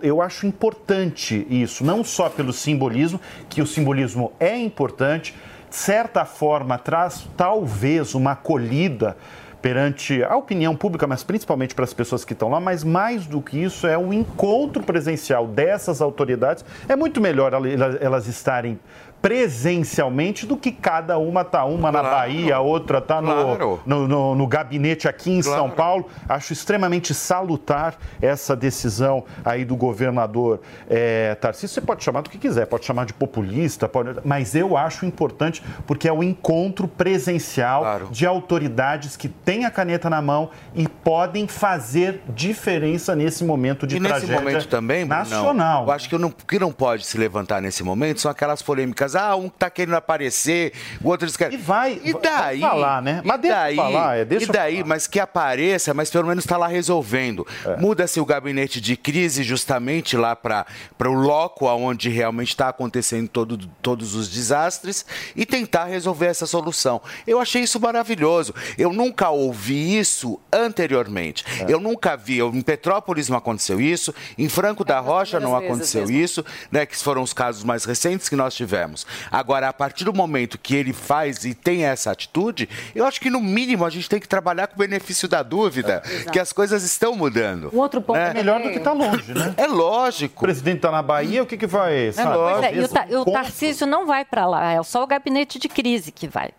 Eu 0.02 0.22
acho 0.22 0.48
importante 0.48 1.46
isso, 1.50 1.84
não 1.84 2.04
só 2.04 2.30
pelo 2.30 2.54
simbolismo, 2.54 3.20
que 3.50 3.62
o 3.62 3.68
simbolismo 3.68 4.32
é 4.40 4.58
importante, 4.58 5.36
de 5.70 5.76
certa 5.76 6.26
forma 6.26 6.78
traz 6.78 7.28
talvez 7.36 8.16
uma 8.16 8.32
acolhida 8.32 9.18
perante 9.62 10.24
a 10.24 10.36
opinião 10.36 10.76
pública, 10.76 11.08
mas 11.08 11.24
principalmente 11.24 11.74
para 11.74 11.84
as 11.84 11.94
pessoas 11.94 12.24
que 12.24 12.34
estão 12.34 12.50
lá, 12.50 12.60
mas 12.60 12.84
mais 12.84 13.26
do 13.26 13.42
que 13.42 13.62
isso 13.62 13.88
é 13.88 13.98
o 13.98 14.14
encontro 14.14 14.84
presencial 14.84 15.48
dessas 15.48 16.02
autoridades. 16.02 16.64
É 16.88 16.96
muito 16.96 17.20
melhor 17.20 17.52
elas 18.00 18.28
estarem 18.28 18.80
presencialmente 19.22 20.46
do 20.46 20.56
que 20.56 20.72
cada 20.72 21.18
uma 21.18 21.44
tá 21.44 21.66
uma 21.66 21.92
claro. 21.92 22.08
na 22.08 22.14
Bahia, 22.14 22.56
a 22.56 22.60
outra 22.60 23.02
tá 23.02 23.22
claro. 23.22 23.82
no, 23.86 24.08
no, 24.08 24.36
no, 24.36 24.48
gabinete 24.48 25.08
aqui 25.08 25.32
em 25.32 25.42
claro. 25.42 25.60
São 25.60 25.70
Paulo. 25.70 26.06
Acho 26.30 26.54
extremamente 26.54 27.14
salutar 27.14 27.96
essa 28.22 28.56
decisão 28.56 29.24
aí 29.44 29.66
do 29.66 29.76
governador 29.76 30.62
é, 30.90 31.36
Tarcísio. 31.36 31.70
Você 31.70 31.82
pode 31.82 32.04
chamar 32.04 32.22
do 32.22 32.30
que 32.30 32.38
quiser, 32.38 32.66
pode 32.68 32.86
chamar 32.86 33.06
de 33.06 33.14
populista, 33.14 33.88
pode... 33.88 34.20
mas 34.24 34.56
eu 34.56 34.78
acho 34.78 35.06
importante 35.06 35.64
porque 35.86 36.08
é 36.08 36.14
o 36.14 36.24
encontro 36.24 36.88
presencial 36.88 38.08
de 38.12 38.26
autoridades 38.26 39.18
que 39.18 39.28
têm 39.28 39.66
a 39.66 39.72
caneta 39.72 40.10
na 40.10 40.22
mão 40.22 40.50
e 40.76 40.88
podem 40.88 41.48
fazer 41.48 42.22
diferença 42.30 43.16
nesse 43.16 43.44
momento 43.44 43.88
de 43.88 43.98
e 43.98 44.00
tragédia 44.00 44.28
nesse 44.28 44.44
momento 44.44 44.68
também, 44.68 45.06
nacional. 45.06 45.82
Não, 45.82 45.88
eu 45.88 45.92
acho 45.92 46.08
que 46.08 46.16
o 46.16 46.30
que 46.30 46.60
não 46.60 46.72
pode 46.72 47.06
se 47.06 47.18
levantar 47.18 47.62
nesse 47.62 47.84
momento 47.84 48.22
são 48.22 48.30
aquelas 48.30 48.62
polêmicas 48.62 49.07
ah, 49.16 49.36
um 49.36 49.50
tá 49.50 49.70
querendo 49.70 49.96
aparecer, 49.96 50.74
o 51.02 51.10
outro 51.10 51.28
quer. 51.38 51.54
E 51.54 51.58
vai. 51.58 52.02
E 52.04 52.14
daí? 52.14 52.60
falar, 52.60 53.02
né? 53.02 53.22
Mas 53.24 53.42
deixa 53.42 53.58
daí, 53.58 53.76
falar, 53.76 54.18
é, 54.18 54.26
deixa 54.26 54.46
E 54.46 54.48
daí, 54.50 54.84
mas 54.84 55.08
que 55.08 55.20
apareça, 55.20 55.94
mas 55.94 56.10
pelo 56.10 56.28
menos 56.28 56.44
está 56.44 56.58
lá 56.58 56.68
resolvendo. 56.68 57.46
É. 57.66 57.78
Muda-se 57.78 58.20
o 58.20 58.26
gabinete 58.26 58.80
de 58.82 58.96
crise 58.96 59.44
justamente 59.44 60.16
lá 60.16 60.36
para 60.36 60.66
o 61.06 61.14
loco 61.14 61.68
onde 61.68 62.10
realmente 62.10 62.50
está 62.50 62.70
acontecendo 62.70 63.28
todo, 63.28 63.58
todos 63.82 64.16
os 64.16 64.30
desastres 64.30 65.06
e 65.36 65.46
tentar 65.46 65.86
resolver 65.86 66.28
essa 66.28 66.46
solução. 66.46 67.02
Eu 67.26 67.40
achei 67.40 67.64
isso 67.64 67.80
maravilhoso. 67.80 68.54
Eu 68.78 68.94
nunca 68.94 69.30
ouvi 69.30 69.98
isso 69.98 70.40
anteriormente. 70.52 71.44
É. 71.62 71.72
Eu 71.72 71.80
nunca 71.80 72.16
vi. 72.16 72.38
Eu, 72.38 72.54
em 72.54 72.62
Petrópolis 72.62 73.30
não 73.30 73.38
aconteceu 73.38 73.80
isso, 73.80 74.14
em 74.38 74.50
Franco 74.50 74.84
da 74.84 75.00
Rocha 75.00 75.40
não 75.40 75.56
aconteceu 75.56 76.10
isso, 76.10 76.44
né? 76.72 76.86
Que 76.86 76.98
foram 76.98 77.22
os 77.22 77.34
casos 77.34 77.64
mais 77.64 77.86
recentes 77.86 78.30
que 78.30 78.36
nós 78.36 78.56
tivemos. 78.56 78.97
Agora, 79.32 79.70
a 79.70 79.74
partir 79.74 80.04
do 80.04 80.14
momento 80.14 80.58
que 80.58 80.76
ele 80.76 80.94
faz 80.94 81.44
e 81.46 81.54
tem 81.54 81.86
essa 81.86 82.12
atitude, 82.12 82.70
eu 82.96 83.06
acho 83.06 83.20
que 83.20 83.30
no 83.30 83.40
mínimo 83.42 83.86
a 83.86 83.90
gente 83.90 84.08
tem 84.10 84.20
que 84.20 84.28
trabalhar 84.28 84.68
com 84.68 84.76
o 84.76 84.78
benefício 84.80 85.28
da 85.28 85.44
dúvida, 85.44 86.02
É, 86.06 86.30
que 86.32 86.40
as 86.40 86.52
coisas 86.54 86.84
estão 86.84 87.16
mudando. 87.16 87.70
Um 87.74 87.80
outro 87.80 88.02
ponto 88.02 88.18
né? 88.18 88.30
é 88.30 88.34
melhor 88.34 88.62
do 88.62 88.70
que 88.72 88.80
tá 88.80 88.92
longe, 88.94 89.34
né? 89.34 89.54
É 89.58 89.68
lógico. 89.68 90.36
O 90.38 90.42
presidente 90.42 90.78
está 90.78 90.92
na 90.92 91.02
Bahia, 91.02 91.44
o 91.44 91.46
que, 91.46 91.58
que 91.58 91.68
vai? 91.68 92.12
sabe? 92.12 92.34
Pois 92.38 92.64
é, 92.64 92.76
e 92.76 92.80
o, 92.82 92.88
Ta- 92.88 93.08
o 93.10 93.26
Tarcísio 93.26 93.86
não 93.88 94.06
vai 94.06 94.24
para 94.26 94.46
lá, 94.46 94.72
é 94.74 94.84
só 94.84 95.04
o 95.04 95.08
gabinete 95.08 95.60
de 95.60 95.68
crise 95.70 96.12
que 96.12 96.28
vai. 96.28 96.52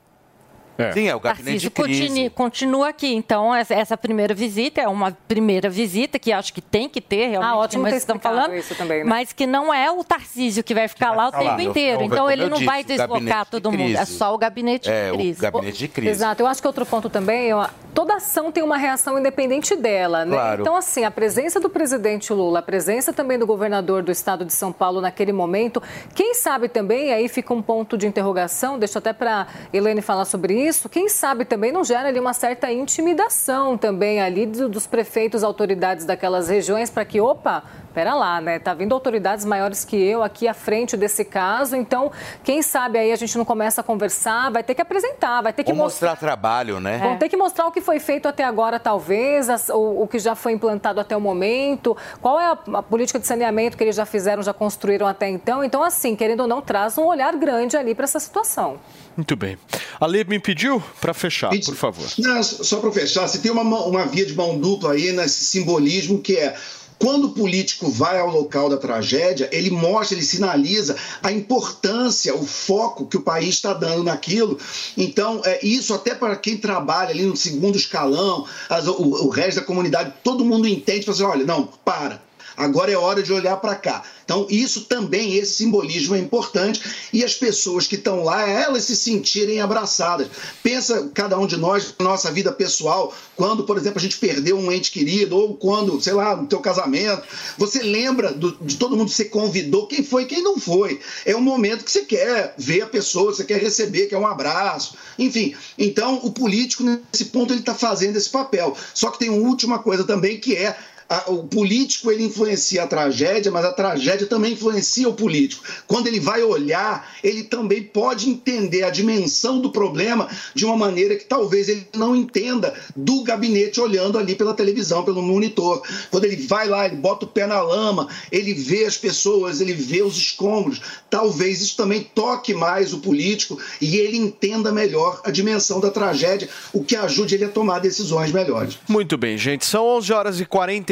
Sim, 0.92 1.08
é 1.08 1.14
o 1.16 1.20
gabinete 1.20 1.58
de 1.60 1.70
crise. 1.70 2.00
continue- 2.06 2.30
continua 2.30 2.88
aqui. 2.90 3.12
Então, 3.14 3.54
essa, 3.54 3.96
primeira 3.96 4.32
visita 4.32 4.80
é 4.80 4.86
uma 4.88 5.16
primeira 5.26 5.68
visita 5.68 6.18
que 6.18 6.30
acho 6.32 6.52
que 6.54 6.60
tem 6.60 6.88
que 6.88 7.00
ter, 7.00 7.26
realmente, 7.28 7.50
Ah, 7.52 7.56
ótimo 7.56 7.82
vocês 7.84 7.96
estão 8.02 8.18
falando, 8.18 8.54
isso 8.54 8.74
também, 8.76 8.98
né? 8.98 9.04
mas 9.10 9.32
que 9.32 9.46
não 9.46 9.74
é 9.74 9.90
o 9.90 10.04
Tarcísio 10.04 10.62
que 10.62 10.74
vai 10.74 10.86
ficar 10.86 11.10
lá 11.12 11.28
o 11.28 11.32
ficar 11.32 11.42
lá. 11.42 11.56
tempo 11.56 11.70
inteiro. 11.70 11.98
Não, 11.98 12.06
Então, 12.06 12.18
como 12.18 12.30
ele 12.30 12.44
eu 12.44 12.50
não 12.50 12.64
vai 12.64 12.84
disse, 12.84 12.94
o 12.94 12.98
gabinete 12.98 13.18
deslocar 13.24 13.44
de 13.44 13.50
todo 13.50 13.72
mundo, 13.72 13.96
é 13.96 14.04
só 14.04 14.34
o 14.34 14.38
gabinete 14.38 14.88
É, 14.90 15.06
de 15.06 15.10
o 15.10 15.14
crise. 15.16 15.40
gabinete 15.42 15.78
de 15.78 15.88
crise. 15.88 16.10
Exato, 16.10 16.42
eu 16.42 16.46
acho 16.46 16.60
que 16.60 16.66
outro 16.68 16.86
ponto 16.86 17.10
também, 17.10 17.52
ó, 17.52 17.66
toda 17.92 18.14
ação 18.14 18.52
tem 18.52 18.62
uma 18.62 18.76
reação 18.76 19.18
independente 19.18 19.74
dela, 19.74 20.24
né? 20.24 20.36
Claro. 20.36 20.60
Então, 20.62 20.76
assim, 20.76 21.04
a 21.04 21.10
presença 21.10 21.58
do 21.58 21.68
presidente 21.68 22.32
Lula, 22.32 22.60
a 22.60 22.62
presença 22.62 23.12
também 23.12 23.36
do 23.38 23.46
governador 23.46 24.02
do 24.02 24.12
estado 24.12 24.44
de 24.44 24.52
São 24.52 24.72
Paulo 24.72 25.00
naquele 25.00 25.32
momento, 25.32 25.82
quem 26.14 26.34
sabe 26.34 26.68
também, 26.68 27.12
aí 27.12 27.28
fica 27.28 27.52
um 27.52 27.60
ponto 27.62 27.98
de 27.98 28.06
interrogação, 28.06 28.78
deixa 28.78 28.98
até 29.00 29.12
para 29.12 29.46
Helene 29.72 30.00
falar 30.00 30.24
sobre 30.24 30.54
isso, 30.54 30.67
quem 30.90 31.08
sabe 31.08 31.44
também 31.44 31.72
não 31.72 31.82
gera 31.84 32.08
ali 32.08 32.18
uma 32.20 32.32
certa 32.32 32.70
intimidação 32.72 33.76
também 33.78 34.20
ali 34.20 34.46
do- 34.46 34.68
dos 34.68 34.86
prefeitos, 34.86 35.42
autoridades 35.42 36.04
daquelas 36.04 36.48
regiões, 36.48 36.90
para 36.90 37.04
que, 37.04 37.20
opa, 37.20 37.62
pera 37.94 38.14
lá, 38.14 38.40
né? 38.40 38.58
Tá 38.58 38.74
vindo 38.74 38.92
autoridades 38.94 39.44
maiores 39.44 39.84
que 39.84 39.96
eu 39.96 40.22
aqui 40.22 40.46
à 40.46 40.54
frente 40.54 40.96
desse 40.96 41.24
caso, 41.24 41.74
então, 41.74 42.12
quem 42.44 42.62
sabe 42.62 42.98
aí 42.98 43.10
a 43.12 43.16
gente 43.16 43.36
não 43.38 43.44
começa 43.44 43.80
a 43.80 43.84
conversar, 43.84 44.50
vai 44.50 44.62
ter 44.62 44.74
que 44.74 44.82
apresentar, 44.82 45.42
vai 45.42 45.52
ter 45.52 45.64
que 45.64 45.70
Ou 45.72 45.76
mostrar. 45.76 46.10
mostrar 46.10 46.26
trabalho, 46.28 46.78
né? 46.80 46.98
Vão 46.98 47.16
ter 47.16 47.28
que 47.28 47.36
mostrar 47.36 47.66
o 47.66 47.72
que 47.72 47.80
foi 47.80 47.98
feito 47.98 48.28
até 48.28 48.44
agora, 48.44 48.78
talvez, 48.78 49.48
as- 49.48 49.68
o, 49.68 50.02
o 50.02 50.06
que 50.06 50.18
já 50.18 50.34
foi 50.34 50.52
implantado 50.52 51.00
até 51.00 51.16
o 51.16 51.20
momento, 51.20 51.96
qual 52.20 52.38
é 52.38 52.46
a, 52.46 52.58
a 52.74 52.82
política 52.82 53.18
de 53.18 53.26
saneamento 53.26 53.76
que 53.76 53.82
eles 53.84 53.96
já 53.96 54.06
fizeram, 54.06 54.42
já 54.42 54.52
construíram 54.52 55.06
até 55.06 55.28
então. 55.28 55.64
Então, 55.64 55.82
assim, 55.82 56.14
querendo 56.14 56.40
ou 56.40 56.46
não, 56.46 56.60
traz 56.60 56.96
um 56.98 57.04
olhar 57.06 57.34
grande 57.36 57.76
ali 57.76 57.94
para 57.94 58.04
essa 58.04 58.20
situação. 58.20 58.78
Muito 59.18 59.34
bem. 59.34 59.58
A 59.98 60.06
Lê 60.06 60.22
me 60.22 60.38
pediu 60.38 60.80
para 61.00 61.12
fechar, 61.12 61.50
por 61.50 61.74
favor. 61.74 62.06
Não, 62.18 62.40
só 62.40 62.76
para 62.78 62.92
fechar, 62.92 63.26
você 63.28 63.38
tem 63.38 63.50
uma, 63.50 63.62
uma 63.62 64.06
via 64.06 64.24
de 64.24 64.32
mão 64.32 64.56
dupla 64.56 64.92
aí 64.92 65.10
nesse 65.10 65.44
simbolismo 65.44 66.20
que 66.20 66.36
é 66.36 66.54
quando 67.00 67.24
o 67.26 67.30
político 67.30 67.90
vai 67.90 68.18
ao 68.20 68.28
local 68.30 68.68
da 68.68 68.76
tragédia, 68.76 69.48
ele 69.52 69.70
mostra, 69.70 70.16
ele 70.16 70.24
sinaliza 70.24 70.96
a 71.20 71.32
importância, 71.32 72.32
o 72.34 72.46
foco 72.46 73.06
que 73.06 73.16
o 73.16 73.20
país 73.22 73.56
está 73.56 73.72
dando 73.72 74.04
naquilo. 74.04 74.56
Então, 74.96 75.40
é, 75.44 75.64
isso 75.66 75.92
até 75.94 76.14
para 76.14 76.36
quem 76.36 76.56
trabalha 76.56 77.10
ali 77.10 77.24
no 77.24 77.36
segundo 77.36 77.76
escalão, 77.76 78.46
as- 78.68 78.86
o, 78.86 79.02
o 79.26 79.28
resto 79.30 79.60
da 79.60 79.66
comunidade, 79.66 80.12
todo 80.22 80.44
mundo 80.44 80.66
entende, 80.68 81.04
fala 81.04 81.14
assim, 81.16 81.24
olha, 81.24 81.44
não, 81.44 81.66
para. 81.84 82.22
Agora 82.58 82.90
é 82.90 82.96
hora 82.96 83.22
de 83.22 83.32
olhar 83.32 83.56
para 83.58 83.76
cá. 83.76 84.02
Então, 84.24 84.46
isso 84.50 84.82
também, 84.82 85.36
esse 85.36 85.54
simbolismo 85.54 86.14
é 86.14 86.18
importante. 86.18 86.82
E 87.12 87.24
as 87.24 87.34
pessoas 87.34 87.86
que 87.86 87.94
estão 87.94 88.24
lá, 88.24 88.46
elas 88.46 88.82
se 88.84 88.96
sentirem 88.96 89.60
abraçadas. 89.60 90.28
Pensa, 90.62 91.08
cada 91.14 91.38
um 91.38 91.46
de 91.46 91.56
nós, 91.56 91.94
nossa 92.00 92.30
vida 92.30 92.52
pessoal, 92.52 93.14
quando, 93.36 93.64
por 93.64 93.76
exemplo, 93.76 93.98
a 93.98 94.02
gente 94.02 94.18
perdeu 94.18 94.58
um 94.58 94.70
ente 94.72 94.90
querido, 94.90 95.36
ou 95.36 95.54
quando, 95.54 96.00
sei 96.00 96.12
lá, 96.12 96.36
no 96.36 96.46
teu 96.46 96.58
casamento, 96.60 97.22
você 97.56 97.82
lembra 97.82 98.32
do- 98.32 98.58
de 98.60 98.76
todo 98.76 98.96
mundo 98.96 99.08
que 99.08 99.14
você 99.14 99.26
convidou, 99.26 99.86
quem 99.86 100.02
foi 100.02 100.26
quem 100.26 100.42
não 100.42 100.58
foi. 100.58 101.00
É 101.24 101.36
um 101.36 101.40
momento 101.40 101.84
que 101.84 101.90
você 101.90 102.04
quer 102.04 102.54
ver 102.58 102.82
a 102.82 102.86
pessoa, 102.86 103.32
você 103.32 103.44
quer 103.44 103.60
receber, 103.60 104.06
quer 104.06 104.18
um 104.18 104.26
abraço. 104.26 104.94
Enfim, 105.18 105.54
então 105.78 106.20
o 106.22 106.30
político, 106.32 106.82
nesse 106.82 107.26
ponto, 107.26 107.52
ele 107.52 107.60
está 107.60 107.74
fazendo 107.74 108.16
esse 108.16 108.28
papel. 108.28 108.76
Só 108.92 109.10
que 109.10 109.18
tem 109.18 109.30
uma 109.30 109.48
última 109.48 109.78
coisa 109.78 110.04
também, 110.04 110.38
que 110.38 110.56
é 110.56 110.76
a- 111.08 111.30
o 111.30 111.44
político 111.44 112.10
ele 112.10 112.24
influencia 112.24 112.82
a 112.82 112.86
tragédia, 112.86 113.50
mas 113.50 113.64
a 113.64 113.72
tragédia 113.72 114.26
também 114.26 114.52
influencia 114.52 115.08
o 115.08 115.14
político. 115.14 115.64
Quando 115.86 116.06
ele 116.06 116.20
vai 116.20 116.42
olhar, 116.42 117.14
ele 117.22 117.44
também 117.44 117.82
pode 117.82 118.28
entender 118.28 118.82
a 118.82 118.90
dimensão 118.90 119.60
do 119.60 119.70
problema 119.70 120.28
de 120.54 120.64
uma 120.64 120.76
maneira 120.76 121.16
que 121.16 121.24
talvez 121.24 121.68
ele 121.68 121.86
não 121.96 122.14
entenda 122.14 122.74
do 122.94 123.22
gabinete 123.22 123.80
olhando 123.80 124.18
ali 124.18 124.34
pela 124.34 124.54
televisão, 124.54 125.04
pelo 125.04 125.22
monitor. 125.22 125.82
Quando 126.10 126.24
ele 126.24 126.36
vai 126.46 126.68
lá, 126.68 126.86
ele 126.86 126.96
bota 126.96 127.24
o 127.24 127.28
pé 127.28 127.46
na 127.46 127.60
lama, 127.60 128.08
ele 128.30 128.52
vê 128.52 128.84
as 128.84 128.96
pessoas, 128.96 129.60
ele 129.60 129.72
vê 129.72 130.02
os 130.02 130.16
escombros. 130.16 130.80
Talvez 131.08 131.60
isso 131.60 131.76
também 131.76 132.02
toque 132.14 132.52
mais 132.54 132.92
o 132.92 132.98
político 132.98 133.58
e 133.80 133.96
ele 133.96 134.16
entenda 134.16 134.70
melhor 134.72 135.20
a 135.24 135.30
dimensão 135.30 135.80
da 135.80 135.90
tragédia, 135.90 136.48
o 136.72 136.84
que 136.84 136.94
ajude 136.96 137.34
ele 137.34 137.44
a 137.44 137.48
tomar 137.48 137.78
decisões 137.78 138.30
melhores. 138.32 138.78
Muito 138.88 139.16
bem, 139.16 139.38
gente. 139.38 139.64
São 139.64 139.84
11 139.86 140.12
horas 140.12 140.40
e 140.40 140.44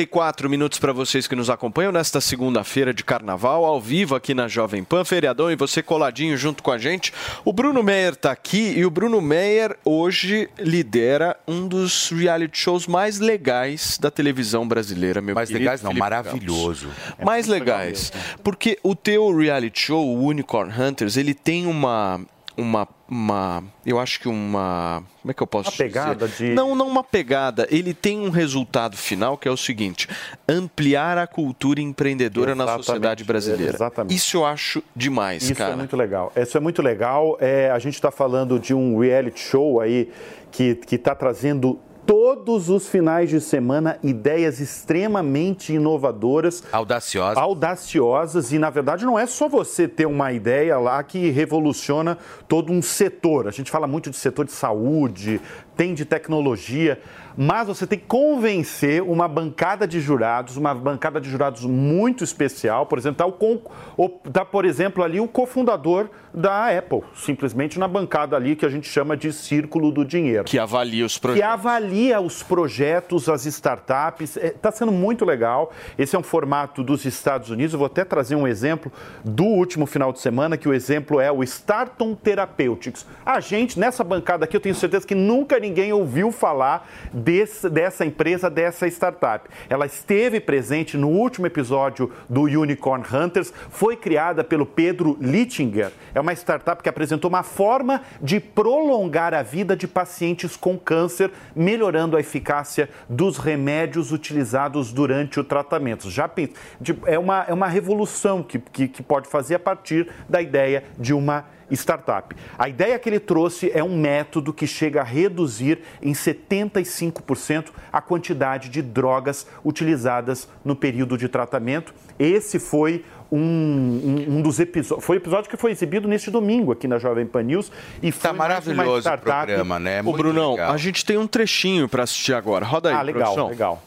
44 0.06 0.48
minutos 0.48 0.78
para 0.78 0.92
vocês 0.92 1.26
que 1.26 1.34
nos 1.34 1.50
acompanham 1.50 1.92
nesta 1.92 2.20
segunda-feira 2.20 2.94
de 2.94 3.04
carnaval, 3.04 3.64
ao 3.64 3.80
vivo 3.80 4.14
aqui 4.14 4.34
na 4.34 4.48
Jovem 4.48 4.84
Pan, 4.84 5.04
feriadão, 5.04 5.50
e 5.50 5.56
você 5.56 5.82
coladinho 5.82 6.36
junto 6.36 6.62
com 6.62 6.70
a 6.70 6.78
gente. 6.78 7.12
O 7.44 7.52
Bruno 7.52 7.82
Meyer 7.82 8.12
está 8.12 8.30
aqui 8.30 8.74
e 8.76 8.84
o 8.84 8.90
Bruno 8.90 9.20
Meyer 9.20 9.76
hoje 9.84 10.48
lidera 10.58 11.36
um 11.46 11.66
dos 11.66 12.10
reality 12.10 12.58
shows 12.58 12.86
mais 12.86 13.18
legais 13.18 13.98
da 13.98 14.10
televisão 14.10 14.66
brasileira, 14.66 15.20
meu 15.20 15.34
Mais 15.34 15.50
legais 15.50 15.82
não, 15.82 15.90
Felipe 15.90 16.00
maravilhoso. 16.00 16.88
Campos. 16.88 17.24
mais 17.24 17.46
legais. 17.46 18.12
Porque 18.42 18.78
o 18.82 18.94
teu 18.94 19.36
reality 19.36 19.80
show, 19.80 20.06
o 20.06 20.26
Unicorn 20.26 20.72
Hunters, 20.72 21.16
ele 21.16 21.34
tem 21.34 21.66
uma. 21.66 22.20
Uma, 22.56 22.88
uma. 23.08 23.62
Eu 23.84 23.98
acho 23.98 24.18
que 24.18 24.28
uma. 24.28 25.02
Como 25.20 25.30
é 25.30 25.34
que 25.34 25.42
eu 25.42 25.46
posso 25.46 25.70
Uma 25.70 25.76
pegada 25.76 26.26
dizer? 26.26 26.48
de- 26.50 26.54
Não, 26.54 26.74
não 26.74 26.88
uma 26.88 27.04
pegada. 27.04 27.66
Ele 27.70 27.92
tem 27.92 28.18
um 28.20 28.30
resultado 28.30 28.96
final 28.96 29.36
que 29.36 29.46
é 29.46 29.50
o 29.50 29.56
seguinte: 29.58 30.08
ampliar 30.48 31.18
a 31.18 31.26
cultura 31.26 31.80
empreendedora 31.82 32.54
na 32.54 32.64
Exatamente, 32.64 32.86
sociedade 32.86 33.24
brasileira. 33.24 33.74
exatamente. 33.74 34.14
Isso 34.16 34.38
eu 34.38 34.46
acho 34.46 34.82
demais, 34.94 35.42
Isso 35.42 35.54
cara. 35.54 35.74
é 35.74 35.76
muito 35.76 35.96
legal. 35.96 36.32
Isso 36.34 36.56
é 36.56 36.60
muito 36.60 36.80
legal. 36.80 37.36
É, 37.40 37.70
a 37.70 37.78
gente 37.78 37.94
está 37.94 38.10
falando 38.10 38.58
de 38.58 38.72
um 38.72 38.98
reality 38.98 39.38
show 39.40 39.78
aí 39.80 40.10
que 40.50 40.78
está 40.90 41.14
trazendo 41.14 41.78
todos 42.06 42.70
os 42.70 42.88
finais 42.88 43.28
de 43.28 43.40
semana 43.40 43.98
ideias 44.02 44.60
extremamente 44.60 45.72
inovadoras. 45.74 46.62
Audaciosas. 46.72 47.36
Audaciosas. 47.36 48.52
E, 48.52 48.58
na 48.58 48.70
verdade, 48.70 49.04
não 49.04 49.18
é 49.18 49.26
só 49.26 49.48
você 49.48 49.88
ter 49.88 50.06
uma 50.06 50.32
ideia 50.32 50.78
lá 50.78 51.02
que 51.02 51.30
revoluciona 51.30 52.16
todo 52.48 52.72
um 52.72 52.80
setor. 52.80 53.48
A 53.48 53.50
gente 53.50 53.70
fala 53.70 53.86
muito 53.86 54.08
de 54.10 54.16
setor 54.16 54.44
de 54.44 54.52
saúde, 54.52 55.40
tem 55.76 55.92
de 55.92 56.04
tecnologia. 56.04 57.00
Mas 57.38 57.68
você 57.68 57.86
tem 57.86 57.98
que 57.98 58.06
convencer 58.06 59.02
uma 59.02 59.28
bancada 59.28 59.86
de 59.86 60.00
jurados, 60.00 60.56
uma 60.56 60.74
bancada 60.74 61.20
de 61.20 61.28
jurados 61.28 61.64
muito 61.66 62.24
especial. 62.24 62.86
Por 62.86 62.96
exemplo, 62.98 63.12
está, 63.16 63.26
o, 63.26 63.32
con- 63.32 63.60
o- 63.94 64.08
tá, 64.08 64.42
por 64.42 64.64
exemplo, 64.64 65.02
ali 65.04 65.20
o 65.20 65.28
cofundador 65.28 66.08
da 66.36 66.76
Apple, 66.76 67.00
simplesmente 67.14 67.78
na 67.78 67.88
bancada 67.88 68.36
ali 68.36 68.54
que 68.54 68.66
a 68.66 68.68
gente 68.68 68.86
chama 68.86 69.16
de 69.16 69.32
Círculo 69.32 69.90
do 69.90 70.04
Dinheiro. 70.04 70.44
Que 70.44 70.58
avalia 70.58 71.06
os 71.06 71.14
Que 71.14 71.20
projetos. 71.22 71.50
avalia 71.50 72.20
os 72.20 72.42
projetos, 72.42 73.28
as 73.28 73.46
startups. 73.46 74.36
Está 74.36 74.70
sendo 74.70 74.92
muito 74.92 75.24
legal. 75.24 75.72
Esse 75.96 76.14
é 76.14 76.18
um 76.18 76.22
formato 76.22 76.82
dos 76.82 77.04
Estados 77.06 77.48
Unidos. 77.50 77.72
Eu 77.72 77.78
vou 77.78 77.86
até 77.86 78.04
trazer 78.04 78.34
um 78.36 78.46
exemplo 78.46 78.92
do 79.24 79.44
último 79.44 79.86
final 79.86 80.12
de 80.12 80.20
semana, 80.20 80.56
que 80.58 80.68
o 80.68 80.74
exemplo 80.74 81.18
é 81.20 81.32
o 81.32 81.42
Starton 81.42 82.14
Therapeutics. 82.14 83.06
A 83.24 83.40
gente, 83.40 83.78
nessa 83.80 84.04
bancada 84.04 84.44
aqui, 84.44 84.56
eu 84.56 84.60
tenho 84.60 84.74
certeza 84.74 85.06
que 85.06 85.14
nunca 85.14 85.58
ninguém 85.58 85.92
ouviu 85.92 86.30
falar 86.30 86.86
desse- 87.12 87.70
dessa 87.70 88.04
empresa, 88.04 88.50
dessa 88.50 88.86
startup. 88.86 89.48
Ela 89.70 89.86
esteve 89.86 90.38
presente 90.40 90.96
no 90.98 91.08
último 91.08 91.46
episódio 91.46 92.12
do 92.28 92.42
Unicorn 92.42 93.04
Hunters, 93.10 93.52
foi 93.70 93.96
criada 93.96 94.44
pelo 94.44 94.66
Pedro 94.66 95.16
Littinger. 95.20 95.90
É 96.14 96.20
uma 96.20 96.25
startup 96.32 96.82
que 96.82 96.88
apresentou 96.88 97.28
uma 97.28 97.42
forma 97.42 98.02
de 98.20 98.40
prolongar 98.40 99.34
a 99.34 99.42
vida 99.42 99.76
de 99.76 99.86
pacientes 99.86 100.56
com 100.56 100.78
câncer, 100.78 101.30
melhorando 101.54 102.16
a 102.16 102.20
eficácia 102.20 102.88
dos 103.08 103.38
remédios 103.38 104.12
utilizados 104.12 104.92
durante 104.92 105.38
o 105.40 105.44
tratamento. 105.44 106.10
Já 106.10 106.28
pens- 106.28 106.50
de- 106.80 106.96
é 107.06 107.18
uma, 107.18 107.44
é 107.48 107.52
uma 107.52 107.68
revolução 107.68 108.42
que, 108.42 108.58
que, 108.58 108.88
que 108.88 109.02
pode 109.02 109.28
fazer 109.28 109.54
a 109.56 109.60
partir 109.60 110.08
da 110.28 110.40
ideia 110.42 110.84
de 110.98 111.12
uma 111.14 111.44
startup. 111.68 112.34
A 112.56 112.68
ideia 112.68 112.96
que 112.96 113.08
ele 113.08 113.18
trouxe 113.18 113.72
é 113.74 113.82
um 113.82 113.98
método 113.98 114.52
que 114.52 114.68
chega 114.68 115.00
a 115.00 115.04
reduzir 115.04 115.80
em 116.00 116.12
75% 116.12 117.66
a 117.92 118.00
quantidade 118.00 118.68
de 118.68 118.80
drogas 118.82 119.46
utilizadas 119.64 120.48
no 120.64 120.76
período 120.76 121.18
de 121.18 121.28
tratamento. 121.28 121.92
Esse 122.18 122.58
foi 122.60 123.04
um, 123.30 123.38
um- 123.38 124.36
um 124.38 124.42
dos 124.42 124.58
episódios. 124.60 125.04
Foi 125.04 125.16
o 125.16 125.18
episódio 125.20 125.50
que 125.50 125.56
foi 125.56 125.70
exibido 125.72 126.06
neste 126.06 126.30
domingo 126.30 126.72
aqui 126.72 126.86
na 126.86 126.98
Jovem 126.98 127.26
Pan 127.26 127.42
News. 127.42 127.70
E 128.02 128.12
foi 128.12 128.30
Tá 128.30 128.36
maravilhoso 128.36 129.08
o 129.08 129.18
programa, 129.18 129.78
né? 129.78 130.00
Ô, 130.00 130.04
Muito 130.04 130.18
Brunão, 130.18 130.52
legal. 130.52 130.72
a 130.72 130.76
gente 130.76 131.04
tem 131.04 131.18
um 131.18 131.26
trechinho 131.26 131.88
para 131.88 132.02
assistir 132.04 132.34
agora. 132.34 132.64
Roda 132.64 132.88
aí, 132.90 132.94
Ah, 132.94 133.02
legal, 133.02 133.22
produção. 133.34 133.48
legal. 133.48 133.82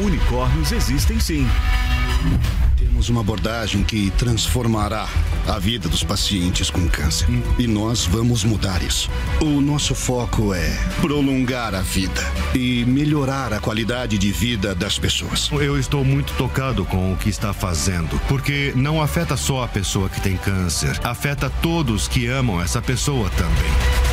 Unicórnios 0.00 0.70
existem 0.72 1.18
sim. 1.18 1.46
Temos 2.94 3.08
uma 3.08 3.22
abordagem 3.22 3.82
que 3.82 4.12
transformará 4.12 5.08
a 5.48 5.58
vida 5.58 5.88
dos 5.88 6.04
pacientes 6.04 6.70
com 6.70 6.88
câncer. 6.88 7.26
E 7.58 7.66
nós 7.66 8.06
vamos 8.06 8.44
mudar 8.44 8.84
isso. 8.84 9.10
O 9.40 9.60
nosso 9.60 9.96
foco 9.96 10.54
é 10.54 10.70
prolongar 11.00 11.74
a 11.74 11.80
vida 11.80 12.22
e 12.54 12.84
melhorar 12.84 13.52
a 13.52 13.58
qualidade 13.58 14.16
de 14.16 14.30
vida 14.30 14.76
das 14.76 14.96
pessoas. 14.96 15.50
Eu 15.50 15.76
estou 15.76 16.04
muito 16.04 16.34
tocado 16.34 16.84
com 16.84 17.12
o 17.12 17.16
que 17.16 17.28
está 17.28 17.52
fazendo, 17.52 18.16
porque 18.28 18.72
não 18.76 19.02
afeta 19.02 19.36
só 19.36 19.64
a 19.64 19.68
pessoa 19.68 20.08
que 20.08 20.20
tem 20.20 20.36
câncer, 20.36 20.96
afeta 21.02 21.50
todos 21.50 22.06
que 22.06 22.28
amam 22.28 22.62
essa 22.62 22.80
pessoa 22.80 23.28
também. 23.30 24.04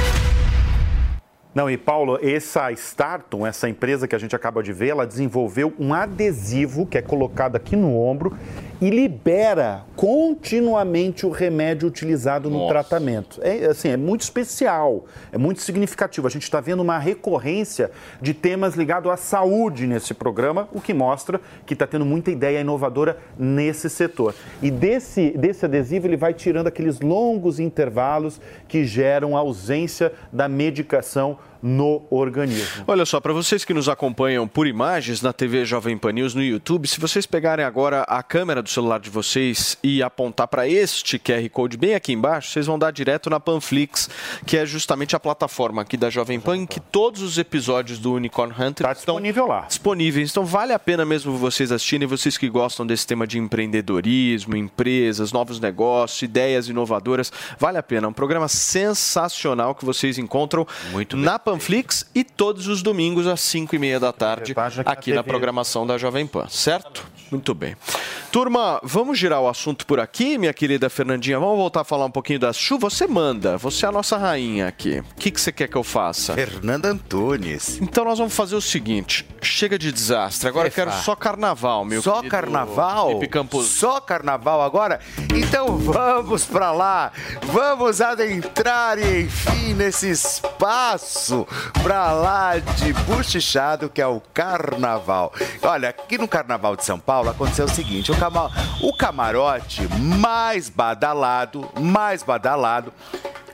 Não, 1.53 1.69
e 1.69 1.77
Paulo, 1.77 2.17
essa 2.21 2.71
Starton, 2.71 3.45
essa 3.45 3.69
empresa 3.69 4.07
que 4.07 4.15
a 4.15 4.17
gente 4.17 4.33
acaba 4.35 4.63
de 4.63 4.71
ver, 4.71 4.87
ela 4.87 5.05
desenvolveu 5.05 5.73
um 5.77 5.93
adesivo 5.93 6.87
que 6.87 6.97
é 6.97 7.01
colocado 7.01 7.57
aqui 7.57 7.75
no 7.75 7.95
ombro 7.99 8.35
e 8.81 8.89
libera 8.89 9.85
continuamente 9.95 11.23
o 11.23 11.29
remédio 11.29 11.87
utilizado 11.87 12.49
no 12.49 12.57
Nossa. 12.57 12.73
tratamento. 12.73 13.39
É 13.43 13.67
assim, 13.67 13.89
é 13.89 13.97
muito 13.97 14.21
especial, 14.21 15.05
é 15.31 15.37
muito 15.37 15.61
significativo. 15.61 16.25
A 16.25 16.31
gente 16.31 16.43
está 16.43 16.59
vendo 16.59 16.81
uma 16.81 16.97
recorrência 16.97 17.91
de 18.19 18.33
temas 18.33 18.73
ligados 18.73 19.11
à 19.11 19.15
saúde 19.15 19.85
nesse 19.85 20.15
programa, 20.15 20.67
o 20.73 20.81
que 20.81 20.95
mostra 20.95 21.39
que 21.63 21.73
está 21.73 21.85
tendo 21.85 22.05
muita 22.05 22.31
ideia 22.31 22.59
inovadora 22.61 23.19
nesse 23.37 23.87
setor. 23.87 24.33
E 24.63 24.71
desse, 24.71 25.29
desse 25.37 25.63
adesivo 25.63 26.07
ele 26.07 26.17
vai 26.17 26.33
tirando 26.33 26.65
aqueles 26.65 26.99
longos 26.99 27.59
intervalos 27.59 28.41
que 28.67 28.83
geram 28.83 29.37
ausência 29.37 30.11
da 30.33 30.49
medicação 30.49 31.37
no 31.61 32.03
organismo. 32.09 32.83
Olha 32.87 33.05
só, 33.05 33.19
para 33.19 33.33
vocês 33.33 33.63
que 33.63 33.73
nos 33.73 33.87
acompanham 33.87 34.47
por 34.47 34.65
imagens 34.67 35.21
na 35.21 35.31
TV 35.31 35.63
Jovem 35.65 35.97
Pan 35.97 36.11
News 36.11 36.33
no 36.33 36.43
YouTube, 36.43 36.87
se 36.87 36.99
vocês 36.99 37.25
pegarem 37.25 37.63
agora 37.63 38.01
a 38.01 38.23
câmera 38.23 38.61
do 38.61 38.69
celular 38.69 38.99
de 38.99 39.09
vocês 39.09 39.77
e 39.83 40.01
apontar 40.01 40.47
para 40.47 40.67
este 40.67 41.19
QR 41.19 41.47
Code 41.51 41.77
bem 41.77 41.93
aqui 41.95 42.13
embaixo, 42.13 42.49
vocês 42.51 42.65
vão 42.65 42.79
dar 42.79 42.91
direto 42.91 43.29
na 43.29 43.39
Panflix, 43.39 44.09
que 44.45 44.57
é 44.57 44.65
justamente 44.65 45.15
a 45.15 45.19
plataforma 45.19 45.81
aqui 45.83 45.95
da 45.97 46.09
Jovem 46.09 46.39
Pan 46.39 46.57
em 46.57 46.65
que 46.65 46.79
todos 46.79 47.21
os 47.21 47.37
episódios 47.37 47.99
do 47.99 48.13
Unicorn 48.13 48.53
Hunter 48.53 48.85
Tá 48.87 48.91
estão 48.91 49.15
disponível 49.15 49.47
lá. 49.47 49.61
disponíveis. 49.67 50.31
Então 50.31 50.45
vale 50.45 50.73
a 50.73 50.79
pena 50.79 51.05
mesmo 51.05 51.37
vocês 51.37 51.71
assistirem, 51.71 52.07
vocês 52.07 52.37
que 52.37 52.49
gostam 52.49 52.85
desse 52.85 53.05
tema 53.05 53.27
de 53.27 53.37
empreendedorismo, 53.37 54.55
empresas, 54.55 55.31
novos 55.31 55.59
negócios, 55.59 56.21
ideias 56.23 56.67
inovadoras, 56.67 57.31
vale 57.59 57.77
a 57.77 57.83
pena. 57.83 58.07
É 58.07 58.09
um 58.09 58.13
programa 58.13 58.47
sensacional 58.47 59.75
que 59.75 59.85
vocês 59.85 60.17
encontram 60.17 60.65
na 61.13 61.37
Panflix 61.37 61.50
e 62.13 62.23
todos 62.23 62.67
os 62.67 62.81
domingos 62.81 63.27
às 63.27 63.41
5 63.41 63.75
e 63.75 63.79
meia 63.79 63.99
da 63.99 64.11
tarde 64.11 64.53
aqui 64.85 65.13
na 65.13 65.23
programação 65.23 65.85
da 65.85 65.97
Jovem 65.97 66.27
Pan, 66.27 66.47
certo? 66.49 67.05
Muito 67.31 67.53
bem. 67.53 67.75
Turma, 68.31 68.79
vamos 68.81 69.19
girar 69.19 69.41
o 69.41 69.47
assunto 69.49 69.85
por 69.85 69.99
aqui, 69.99 70.37
minha 70.37 70.53
querida 70.53 70.89
Fernandinha. 70.89 71.37
Vamos 71.37 71.57
voltar 71.57 71.81
a 71.81 71.83
falar 71.83 72.05
um 72.05 72.11
pouquinho 72.11 72.39
da 72.39 72.53
chuva. 72.53 72.89
Você 72.89 73.05
manda, 73.05 73.57
você 73.57 73.85
é 73.85 73.89
a 73.89 73.91
nossa 73.91 74.17
rainha 74.17 74.69
aqui. 74.69 74.99
O 74.99 75.15
que, 75.15 75.31
que 75.31 75.39
você 75.39 75.51
quer 75.51 75.67
que 75.67 75.75
eu 75.75 75.83
faça? 75.83 76.33
Fernanda 76.33 76.89
Antunes. 76.89 77.77
Então 77.81 78.05
nós 78.05 78.17
vamos 78.17 78.33
fazer 78.33 78.55
o 78.55 78.61
seguinte: 78.61 79.27
chega 79.41 79.77
de 79.77 79.91
desastre. 79.91 80.47
Agora 80.47 80.69
eu 80.69 80.71
quero 80.71 80.91
Efa. 80.91 81.01
só 81.01 81.13
carnaval, 81.13 81.83
meu 81.83 82.01
Só 82.01 82.23
carnaval? 82.23 83.07
Felipe 83.07 83.27
Campos. 83.27 83.65
Só 83.67 83.99
carnaval 83.99 84.61
agora? 84.61 85.01
Então 85.35 85.77
vamos 85.77 86.45
pra 86.45 86.71
lá. 86.71 87.11
Vamos 87.43 87.99
adentrar, 87.99 88.97
enfim, 88.97 89.73
nesse 89.73 90.09
espaço 90.09 91.40
pra 91.83 92.11
lá 92.11 92.57
de 92.57 92.93
buchichado 92.93 93.89
que 93.89 94.01
é 94.01 94.07
o 94.07 94.21
carnaval. 94.33 95.33
Olha, 95.61 95.89
aqui 95.89 96.17
no 96.17 96.27
carnaval 96.27 96.75
de 96.75 96.85
São 96.85 96.99
Paulo 96.99 97.29
aconteceu 97.29 97.65
o 97.65 97.69
seguinte: 97.69 98.11
o, 98.11 98.15
o 98.87 98.95
camarote 98.95 99.87
mais 99.97 100.69
badalado, 100.69 101.69
mais 101.79 102.23
badalado. 102.23 102.93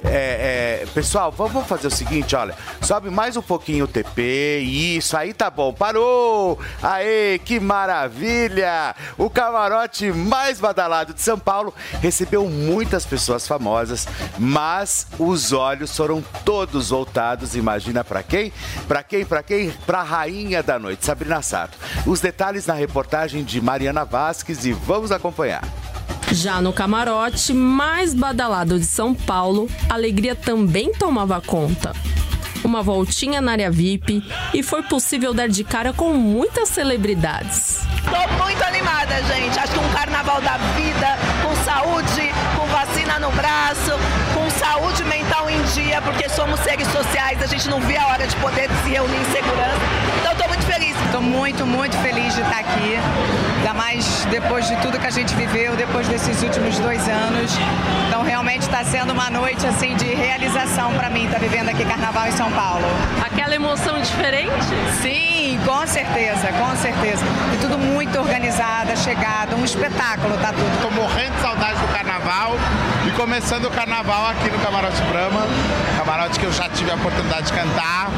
É, 0.03 0.83
é, 0.83 0.85
pessoal, 0.93 1.31
vamos 1.31 1.65
fazer 1.65 1.87
o 1.87 1.91
seguinte, 1.91 2.35
olha, 2.35 2.55
sobe 2.81 3.09
mais 3.09 3.35
um 3.35 3.41
pouquinho 3.41 3.85
o 3.85 3.87
TP, 3.87 4.59
isso, 4.59 5.17
aí 5.17 5.33
tá 5.33 5.49
bom, 5.49 5.73
parou! 5.73 6.59
Aê, 6.83 7.39
que 7.43 7.59
maravilha! 7.59 8.95
O 9.17 9.29
camarote 9.29 10.11
mais 10.11 10.59
badalado 10.59 11.13
de 11.13 11.21
São 11.21 11.39
Paulo 11.39 11.73
recebeu 11.99 12.47
muitas 12.47 13.05
pessoas 13.05 13.47
famosas, 13.47 14.07
mas 14.37 15.07
os 15.17 15.51
olhos 15.51 15.95
foram 15.95 16.23
todos 16.45 16.89
voltados, 16.89 17.55
imagina 17.55 18.03
pra 18.03 18.21
quem? 18.21 18.53
Pra 18.87 19.01
quem? 19.01 19.25
Pra 19.25 19.41
quem? 19.41 19.71
Pra 19.85 20.03
rainha 20.03 20.61
da 20.61 20.77
noite, 20.77 21.05
Sabrina 21.05 21.41
Sato. 21.41 21.77
Os 22.05 22.21
detalhes 22.21 22.67
na 22.67 22.73
reportagem 22.73 23.43
de 23.43 23.59
Mariana 23.59 24.05
Vasques 24.05 24.63
e 24.63 24.71
vamos 24.71 25.11
acompanhar. 25.11 25.63
Já 26.31 26.61
no 26.61 26.73
camarote 26.73 27.53
mais 27.53 28.13
badalado 28.13 28.77
de 28.79 28.85
São 28.85 29.13
Paulo, 29.13 29.69
a 29.89 29.93
alegria 29.93 30.35
também 30.35 30.91
tomava 30.91 31.39
conta. 31.41 31.93
Uma 32.63 32.83
voltinha 32.83 33.39
na 33.39 33.53
área 33.53 33.71
VIP 33.71 34.21
e 34.53 34.61
foi 34.61 34.83
possível 34.83 35.33
dar 35.33 35.47
de 35.47 35.63
cara 35.63 35.93
com 35.93 36.13
muitas 36.13 36.69
celebridades. 36.69 37.87
Tô 38.03 38.43
muito 38.43 38.61
animada, 38.63 39.23
gente. 39.23 39.57
Acho 39.57 39.73
que 39.73 39.79
um 39.79 39.89
carnaval 39.89 40.41
da 40.41 40.57
vida, 40.57 41.17
com 41.41 41.55
saúde, 41.63 42.31
com 42.57 42.65
vacina 42.67 43.19
no 43.19 43.31
braço, 43.31 43.91
saúde 44.67 45.03
mental 45.05 45.49
em 45.49 45.61
dia, 45.73 46.01
porque 46.01 46.27
somos 46.27 46.59
seres 46.59 46.87
sociais, 46.89 47.41
a 47.41 47.45
gente 47.45 47.69
não 47.69 47.79
vê 47.79 47.95
a 47.95 48.07
hora 48.07 48.27
de 48.27 48.35
poder 48.35 48.69
se 48.83 48.89
reunir 48.89 49.15
em 49.15 49.31
segurança. 49.31 49.79
Então 50.19 50.35
tô 50.35 50.47
muito 50.47 50.65
feliz. 50.65 50.95
Estou 51.05 51.21
muito, 51.21 51.65
muito 51.65 51.97
feliz 51.99 52.35
de 52.35 52.41
estar 52.41 52.59
aqui. 52.59 52.99
Ainda 53.59 53.73
mais 53.73 54.25
depois 54.25 54.67
de 54.67 54.75
tudo 54.77 54.99
que 54.99 55.07
a 55.07 55.11
gente 55.11 55.33
viveu, 55.35 55.75
depois 55.77 56.07
desses 56.09 56.43
últimos 56.43 56.77
dois 56.79 57.07
anos. 57.07 57.51
Então 58.07 58.23
realmente 58.23 58.63
está 58.63 58.83
sendo 58.83 59.13
uma 59.13 59.29
noite 59.29 59.65
assim 59.65 59.95
de 59.95 60.13
realização 60.13 60.93
para 60.93 61.09
mim, 61.09 61.25
estar 61.25 61.39
vivendo 61.39 61.69
aqui 61.69 61.85
Carnaval 61.85 62.27
em 62.27 62.33
São 62.33 62.51
Paulo. 62.51 62.85
Aquela 63.25 63.55
emoção 63.55 64.01
diferente? 64.01 64.51
Sim, 65.01 65.59
com 65.65 65.87
certeza, 65.87 66.49
com 66.51 66.75
certeza. 66.75 67.23
E 67.53 67.57
tudo 67.61 67.77
muito 67.77 68.19
organizado, 68.19 68.97
chegado, 68.97 69.55
um 69.55 69.63
espetáculo, 69.63 70.37
tá 70.37 70.51
tudo. 70.51 70.81
Tô 70.81 70.91
morrendo 70.91 71.35
de 71.35 71.41
saudade 71.41 71.79
do 71.79 71.87
carnaval 71.87 72.57
começando 73.17 73.65
o 73.65 73.71
carnaval 73.71 74.29
aqui 74.29 74.47
no 74.51 74.59
Camarote 74.59 75.01
Brahma, 75.11 75.47
camarote 75.97 76.39
que 76.39 76.45
eu 76.45 76.51
já 76.51 76.69
tive 76.69 76.91
a 76.91 76.93
oportunidade 76.93 77.47
de 77.47 77.53
cantar 77.53 78.09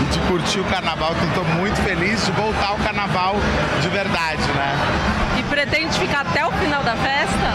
e 0.00 0.04
de 0.06 0.18
curtir 0.20 0.60
o 0.60 0.64
carnaval, 0.64 1.12
então 1.12 1.44
tô 1.44 1.50
muito 1.52 1.76
feliz 1.82 2.24
de 2.24 2.32
voltar 2.32 2.68
ao 2.68 2.78
carnaval 2.78 3.36
de 3.82 3.88
verdade, 3.90 4.42
né? 4.56 4.74
E 5.38 5.42
pretende 5.42 5.98
ficar 5.98 6.22
até 6.22 6.46
o 6.46 6.52
final 6.52 6.82
da 6.82 6.96
festa? 6.96 7.52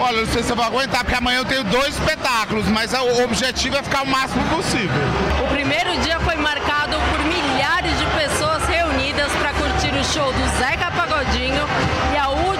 Olha, 0.00 0.22
não 0.22 0.32
sei 0.32 0.42
se 0.42 0.50
eu 0.50 0.56
vou 0.56 0.64
aguentar, 0.64 1.04
porque 1.04 1.16
amanhã 1.16 1.40
eu 1.40 1.44
tenho 1.44 1.64
dois 1.64 1.94
espetáculos, 1.98 2.66
mas 2.68 2.94
o 2.94 3.24
objetivo 3.24 3.76
é 3.76 3.82
ficar 3.82 4.04
o 4.04 4.06
máximo 4.06 4.42
possível. 4.48 5.02
O 5.44 5.48
primeiro 5.48 5.98
dia 5.98 6.18
foi 6.20 6.36
marcado 6.36 6.96
por 7.10 7.20
milhares 7.26 7.92
de 7.98 8.06
pessoas 8.06 8.64
reunidas 8.64 9.30
para 9.32 9.52
curtir 9.52 9.94
o 9.94 10.04
show 10.04 10.32
do 10.32 10.58
Zeca 10.58 10.90
Pagodinho 10.92 11.68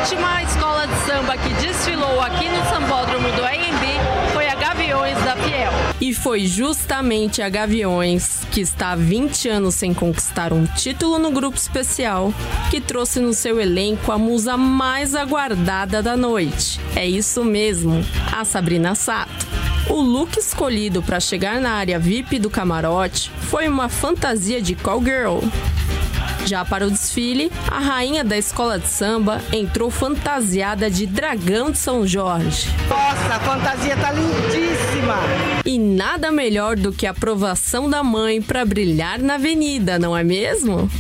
última 0.00 0.42
escola 0.44 0.86
de 0.86 0.94
samba 1.06 1.36
que 1.36 1.52
desfilou 1.54 2.20
aqui 2.20 2.48
no 2.48 2.64
Sambódromo 2.70 3.32
do 3.32 3.42
AMB 3.42 4.32
foi 4.32 4.48
a 4.48 4.54
Gaviões 4.54 5.18
da 5.24 5.34
Fiel. 5.34 5.72
E 6.00 6.14
foi 6.14 6.46
justamente 6.46 7.42
a 7.42 7.48
Gaviões, 7.48 8.42
que 8.52 8.60
está 8.60 8.92
há 8.92 8.96
20 8.96 9.48
anos 9.48 9.74
sem 9.74 9.92
conquistar 9.92 10.52
um 10.52 10.64
título 10.66 11.18
no 11.18 11.32
grupo 11.32 11.56
especial, 11.56 12.32
que 12.70 12.80
trouxe 12.80 13.18
no 13.18 13.34
seu 13.34 13.60
elenco 13.60 14.12
a 14.12 14.18
musa 14.18 14.56
mais 14.56 15.16
aguardada 15.16 16.00
da 16.00 16.16
noite. 16.16 16.80
É 16.94 17.04
isso 17.04 17.44
mesmo, 17.44 18.04
a 18.32 18.44
Sabrina 18.44 18.94
Sato. 18.94 19.46
O 19.90 20.00
look 20.00 20.38
escolhido 20.38 21.02
para 21.02 21.18
chegar 21.18 21.60
na 21.60 21.72
área 21.72 21.98
VIP 21.98 22.38
do 22.38 22.48
camarote 22.48 23.32
foi 23.50 23.66
uma 23.66 23.88
fantasia 23.88 24.62
de 24.62 24.76
cowgirl. 24.76 25.40
Já 26.48 26.64
para 26.64 26.86
o 26.86 26.90
desfile, 26.90 27.52
a 27.70 27.78
rainha 27.78 28.24
da 28.24 28.38
escola 28.38 28.78
de 28.78 28.88
samba 28.88 29.42
entrou 29.52 29.90
fantasiada 29.90 30.90
de 30.90 31.04
dragão 31.04 31.70
de 31.70 31.76
São 31.76 32.06
Jorge. 32.06 32.68
Nossa, 32.88 33.34
a 33.34 33.40
fantasia 33.40 33.94
tá 33.98 34.12
lindíssima. 34.12 35.16
E 35.66 35.78
nada 35.78 36.32
melhor 36.32 36.74
do 36.74 36.90
que 36.90 37.06
a 37.06 37.10
aprovação 37.10 37.90
da 37.90 38.02
mãe 38.02 38.40
para 38.40 38.64
brilhar 38.64 39.18
na 39.18 39.34
avenida, 39.34 39.98
não 39.98 40.16
é 40.16 40.24
mesmo? 40.24 40.90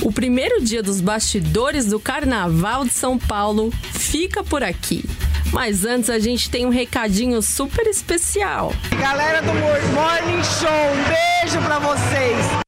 O 0.00 0.10
primeiro 0.10 0.64
dia 0.64 0.82
dos 0.82 1.02
bastidores 1.02 1.84
do 1.84 2.00
Carnaval 2.00 2.86
de 2.86 2.94
São 2.94 3.18
Paulo 3.18 3.70
fica 3.92 4.42
por 4.42 4.62
aqui. 4.62 5.04
Mas 5.52 5.84
antes 5.84 6.08
a 6.08 6.18
gente 6.18 6.48
tem 6.48 6.64
um 6.64 6.70
recadinho 6.70 7.42
super 7.42 7.86
especial. 7.86 8.72
Galera 8.98 9.42
do 9.42 9.52
Morning 9.52 10.42
Show, 10.42 10.70
um 10.70 11.42
beijo 11.44 11.60
pra 11.62 11.78
vocês. 11.78 12.63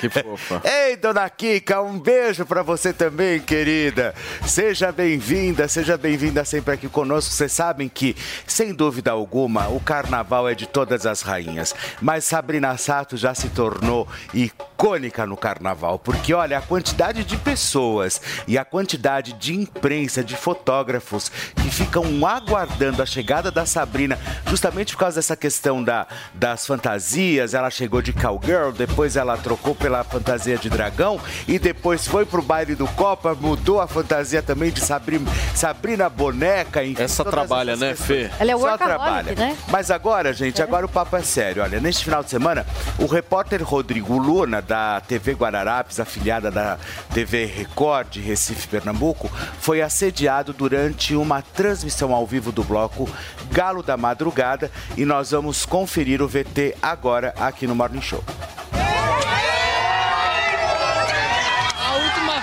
Que 0.00 0.08
fofa. 0.08 0.60
Ei, 0.68 0.96
dona 0.96 1.28
Kika, 1.30 1.80
um 1.80 1.98
beijo 1.98 2.44
pra 2.44 2.62
você 2.62 2.92
também, 2.92 3.40
querida. 3.40 4.14
Seja 4.44 4.90
bem-vinda, 4.90 5.68
seja 5.68 5.96
bem-vinda 5.96 6.44
sempre 6.44 6.74
aqui 6.74 6.88
conosco. 6.88 7.32
Vocês 7.32 7.52
sabem 7.52 7.88
que, 7.88 8.16
sem 8.46 8.74
dúvida 8.74 9.12
alguma, 9.12 9.68
o 9.68 9.78
carnaval 9.78 10.48
é 10.48 10.54
de 10.54 10.66
todas 10.66 11.06
as 11.06 11.22
rainhas. 11.22 11.74
Mas 12.00 12.24
Sabrina 12.24 12.76
Sato 12.76 13.16
já 13.16 13.34
se 13.34 13.48
tornou 13.50 14.08
icônica 14.32 15.24
no 15.26 15.36
carnaval, 15.36 15.98
porque 15.98 16.34
olha, 16.34 16.58
a 16.58 16.62
quantidade 16.62 17.24
de 17.24 17.36
pessoas 17.36 18.20
e 18.48 18.58
a 18.58 18.64
quantidade 18.64 19.32
de 19.34 19.54
imprensa, 19.54 20.24
de 20.24 20.36
fotógrafos 20.36 21.28
que 21.28 21.70
ficam 21.70 22.04
aguardando 22.26 23.00
a 23.00 23.06
chegada 23.06 23.50
da 23.50 23.64
Sabrina, 23.64 24.18
justamente 24.48 24.92
por 24.92 25.00
causa 25.00 25.16
dessa 25.16 25.36
questão 25.36 25.82
da, 25.82 26.06
das 26.34 26.66
fantasias. 26.66 27.54
Ela 27.54 27.70
chegou 27.70 28.02
de 28.02 28.12
cowgirl, 28.12 28.72
depois 28.72 29.16
ela 29.16 29.36
trocou 29.36 29.74
pela 29.84 30.02
fantasia 30.02 30.56
de 30.56 30.70
dragão 30.70 31.20
e 31.46 31.58
depois 31.58 32.06
foi 32.08 32.24
pro 32.24 32.40
baile 32.40 32.74
do 32.74 32.86
Copa, 32.86 33.34
mudou 33.38 33.82
a 33.82 33.86
fantasia 33.86 34.42
também 34.42 34.70
de 34.70 34.80
Sabrina, 34.80 35.30
Sabrina 35.54 36.08
Boneca. 36.08 36.82
Enfim, 36.82 37.02
Essa 37.02 37.22
trabalha, 37.22 37.72
essas 37.72 37.80
né. 37.80 37.94
Fê? 37.94 38.30
Ela 38.40 38.52
é 38.52 38.56
Só 38.56 38.78
trabalha. 38.78 39.34
né? 39.34 39.54
Mas 39.68 39.90
agora, 39.90 40.32
gente, 40.32 40.62
agora 40.62 40.86
o 40.86 40.88
papo 40.88 41.14
é 41.18 41.22
sério. 41.22 41.62
Olha, 41.62 41.78
neste 41.80 42.02
final 42.02 42.24
de 42.24 42.30
semana, 42.30 42.64
o 42.98 43.04
repórter 43.04 43.62
Rodrigo 43.62 44.16
Luna, 44.16 44.62
da 44.62 45.02
TV 45.02 45.32
Guararapes, 45.32 46.00
afiliada 46.00 46.50
da 46.50 46.78
TV 47.12 47.44
Record 47.44 48.08
de 48.08 48.20
Recife, 48.22 48.66
Pernambuco, 48.66 49.30
foi 49.60 49.82
assediado 49.82 50.54
durante 50.54 51.14
uma 51.14 51.42
transmissão 51.42 52.14
ao 52.14 52.26
vivo 52.26 52.50
do 52.50 52.64
bloco 52.64 53.06
Galo 53.52 53.82
da 53.82 53.98
Madrugada 53.98 54.70
e 54.96 55.04
nós 55.04 55.32
vamos 55.32 55.66
conferir 55.66 56.22
o 56.22 56.26
VT 56.26 56.74
agora 56.80 57.34
aqui 57.38 57.66
no 57.66 57.74
Morning 57.74 58.00
Show. 58.00 58.24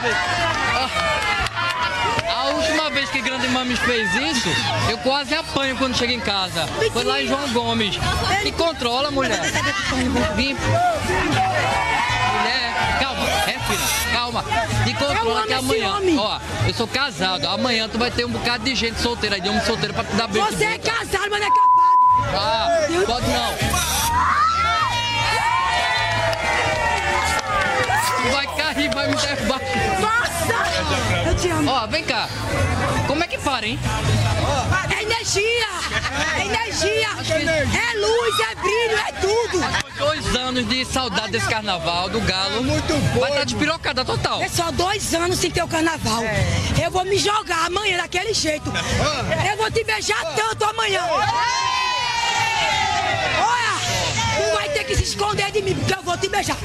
A 0.01 0.07
última 0.07 0.09
vez. 0.09 0.17
A, 2.33 2.43
última 2.55 2.89
vez 2.89 3.09
que 3.11 3.21
Grande 3.21 3.47
Mames 3.49 3.77
fez 3.79 4.11
isso, 4.15 4.49
eu 4.89 4.97
quase 4.99 5.35
apanho 5.35 5.77
quando 5.77 5.95
chego 5.95 6.11
em 6.11 6.19
casa. 6.19 6.65
Foi 6.91 7.03
lá 7.03 7.21
em 7.21 7.27
João 7.27 7.47
Gomes. 7.53 7.99
Me 8.43 8.51
controla, 8.51 9.11
mulher. 9.11 9.39
Vim. 10.35 10.55
Mulher, 12.33 12.73
calma, 12.99 13.27
é 13.45 13.59
filha, 13.59 14.11
calma. 14.11 14.43
Me 14.85 14.93
controla 14.95 15.45
que 15.45 15.53
amanhã. 15.53 15.93
Ó, 16.17 16.39
eu 16.67 16.73
sou 16.73 16.87
casado. 16.87 17.47
Amanhã 17.47 17.87
tu 17.87 17.99
vai 17.99 18.09
ter 18.09 18.25
um 18.25 18.31
bocado 18.31 18.63
de 18.63 18.73
gente 18.73 18.99
solteira 18.99 19.35
aí, 19.35 19.41
de 19.41 19.49
homem 19.49 19.63
solteiro 19.63 19.93
pra 19.93 20.03
te 20.03 20.15
dar 20.15 20.27
beijo. 20.27 20.47
Você 20.47 20.65
é 20.65 20.79
casado, 20.79 21.29
mas 21.29 21.39
não 21.39 21.47
é 21.47 21.51
capaz. 21.51 21.91
Ah, 22.33 22.67
pode 23.05 23.27
não. 23.27 24.60
Cair, 28.73 28.89
vai 28.93 29.07
me 29.07 29.15
derrubar. 29.15 29.61
Nossa! 29.99 31.29
Eu 31.29 31.35
te 31.35 31.49
amo. 31.49 31.69
Ó, 31.69 31.87
vem 31.87 32.03
cá. 32.03 32.27
Como 33.07 33.23
é 33.23 33.27
que 33.27 33.37
para, 33.37 33.67
hein? 33.67 33.79
É 34.97 35.03
energia! 35.03 35.67
É 36.37 36.45
energia! 36.45 37.09
É 37.19 37.97
luz, 37.97 38.39
é 38.39 38.55
brilho, 38.55 38.97
é 38.97 39.11
tudo! 39.13 39.61
Dois 39.97 40.35
anos 40.35 40.67
de 40.67 40.85
saudade 40.85 41.31
desse 41.31 41.47
carnaval, 41.47 42.09
do 42.09 42.19
galo. 42.21 42.63
Vai 43.19 43.29
estar 43.31 43.43
despirocada 43.43 44.03
total. 44.03 44.41
É 44.41 44.47
só 44.47 44.71
dois 44.71 45.13
anos 45.13 45.37
sem 45.37 45.51
ter 45.51 45.63
o 45.63 45.67
carnaval. 45.67 46.23
Eu 46.81 46.89
vou 46.91 47.05
me 47.05 47.17
jogar 47.17 47.65
amanhã 47.65 47.97
daquele 47.97 48.33
jeito. 48.33 48.71
Eu 49.49 49.57
vou 49.57 49.69
te 49.69 49.83
beijar 49.83 50.23
tanto 50.35 50.65
amanhã. 50.65 51.03
Olha! 51.03 51.31
Tu 54.35 54.55
vai 54.55 54.69
ter 54.69 54.83
que 54.85 54.95
se 54.95 55.03
esconder 55.03 55.51
de 55.51 55.61
mim, 55.61 55.75
porque 55.75 55.93
eu 55.93 56.01
vou 56.01 56.17
te 56.17 56.29
beijar. 56.29 56.57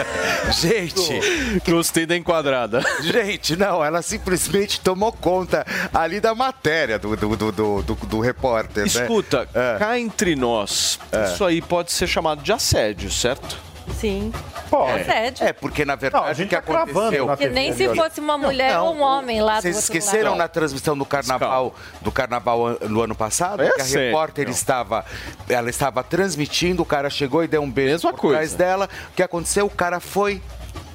Gente, 0.52 1.60
gostei 1.68 2.06
da 2.06 2.16
enquadrada. 2.16 2.80
Gente, 3.02 3.56
não, 3.56 3.84
ela 3.84 4.02
simplesmente 4.02 4.80
tomou 4.80 5.12
conta 5.12 5.66
ali 5.92 6.20
da 6.20 6.34
matéria 6.34 6.98
do, 6.98 7.16
do, 7.16 7.36
do, 7.36 7.52
do, 7.52 7.82
do- 7.82 7.94
do 8.06 8.20
repórter. 8.20 8.84
né? 8.84 8.88
Escuta, 8.88 9.48
cá 9.78 9.98
entre 9.98 10.36
nós, 10.36 10.98
isso 11.32 11.44
aí 11.44 11.60
pode 11.60 11.92
ser 11.92 12.06
chamado 12.06 12.42
de 12.42 12.52
assédio, 12.52 13.10
certo? 13.10 13.56
Sim. 13.94 14.32
Pode. 14.68 15.00
Assédio. 15.02 15.46
É, 15.46 15.52
porque 15.52 15.84
na 15.84 15.94
verdade 15.94 16.42
o 16.42 16.48
que 16.48 16.54
aconteceu... 16.54 17.36
Que 17.36 17.48
nem 17.48 17.72
se 17.72 17.94
fosse 17.94 18.20
uma 18.20 18.36
mulher 18.36 18.78
ou 18.78 18.94
um 18.94 19.02
homem 19.02 19.40
lá 19.40 19.56
do 19.56 19.62
Vocês 19.62 19.76
outro 19.76 19.96
esqueceram 19.96 20.30
lado. 20.30 20.38
na 20.38 20.48
transmissão 20.48 20.96
do 20.96 21.04
carnaval 21.04 21.74
do 22.00 22.12
carnaval 22.12 22.78
no 22.88 23.02
ano 23.02 23.14
passado? 23.14 23.62
É 23.62 23.70
que 23.70 23.80
a 23.80 23.84
sério. 23.84 24.08
repórter 24.08 24.48
estava. 24.48 25.04
Ela 25.48 25.70
estava 25.70 26.02
transmitindo, 26.02 26.82
o 26.82 26.86
cara 26.86 27.08
chegou 27.08 27.44
e 27.44 27.48
deu 27.48 27.62
um 27.62 27.70
beijo 27.70 28.10
por 28.12 28.30
trás 28.30 28.54
dela. 28.54 28.88
O 29.12 29.14
que 29.14 29.22
aconteceu? 29.22 29.66
O 29.66 29.70
cara 29.70 30.00
foi 30.00 30.42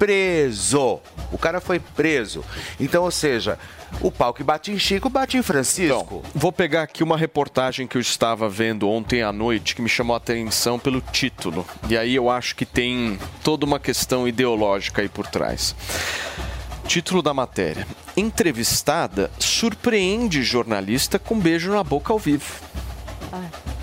preso. 0.02 0.98
O 1.30 1.38
cara 1.38 1.60
foi 1.60 1.78
preso. 1.78 2.44
Então, 2.80 3.04
ou 3.04 3.10
seja, 3.12 3.56
o 4.00 4.10
pau 4.10 4.34
que 4.34 4.42
bate 4.42 4.72
em 4.72 4.78
Chico 4.78 5.08
bate 5.08 5.36
em 5.36 5.42
Francisco. 5.42 6.24
Vou 6.34 6.50
pegar 6.50 6.82
aqui 6.82 7.04
uma 7.04 7.16
reportagem 7.16 7.86
que 7.86 7.96
eu 7.96 8.00
estava 8.00 8.48
vendo 8.48 8.88
ontem 8.88 9.22
à 9.22 9.30
noite 9.30 9.76
que 9.76 9.80
me 9.80 9.88
chamou 9.88 10.14
a 10.14 10.16
atenção 10.16 10.76
pelo 10.76 11.00
título. 11.00 11.64
E 11.88 11.96
aí 11.96 12.16
eu 12.16 12.28
acho 12.28 12.56
que 12.56 12.66
tem 12.66 13.16
toda 13.44 13.64
uma 13.64 13.78
questão 13.78 14.26
ideológica 14.26 15.02
aí 15.02 15.08
por 15.08 15.28
trás. 15.28 15.72
Título 16.84 17.22
da 17.22 17.32
matéria: 17.32 17.86
Entrevistada 18.16 19.30
surpreende 19.38 20.42
jornalista 20.42 21.16
com 21.16 21.38
beijo 21.38 21.70
na 21.70 21.84
boca 21.84 22.12
ao 22.12 22.18
vivo. 22.18 22.60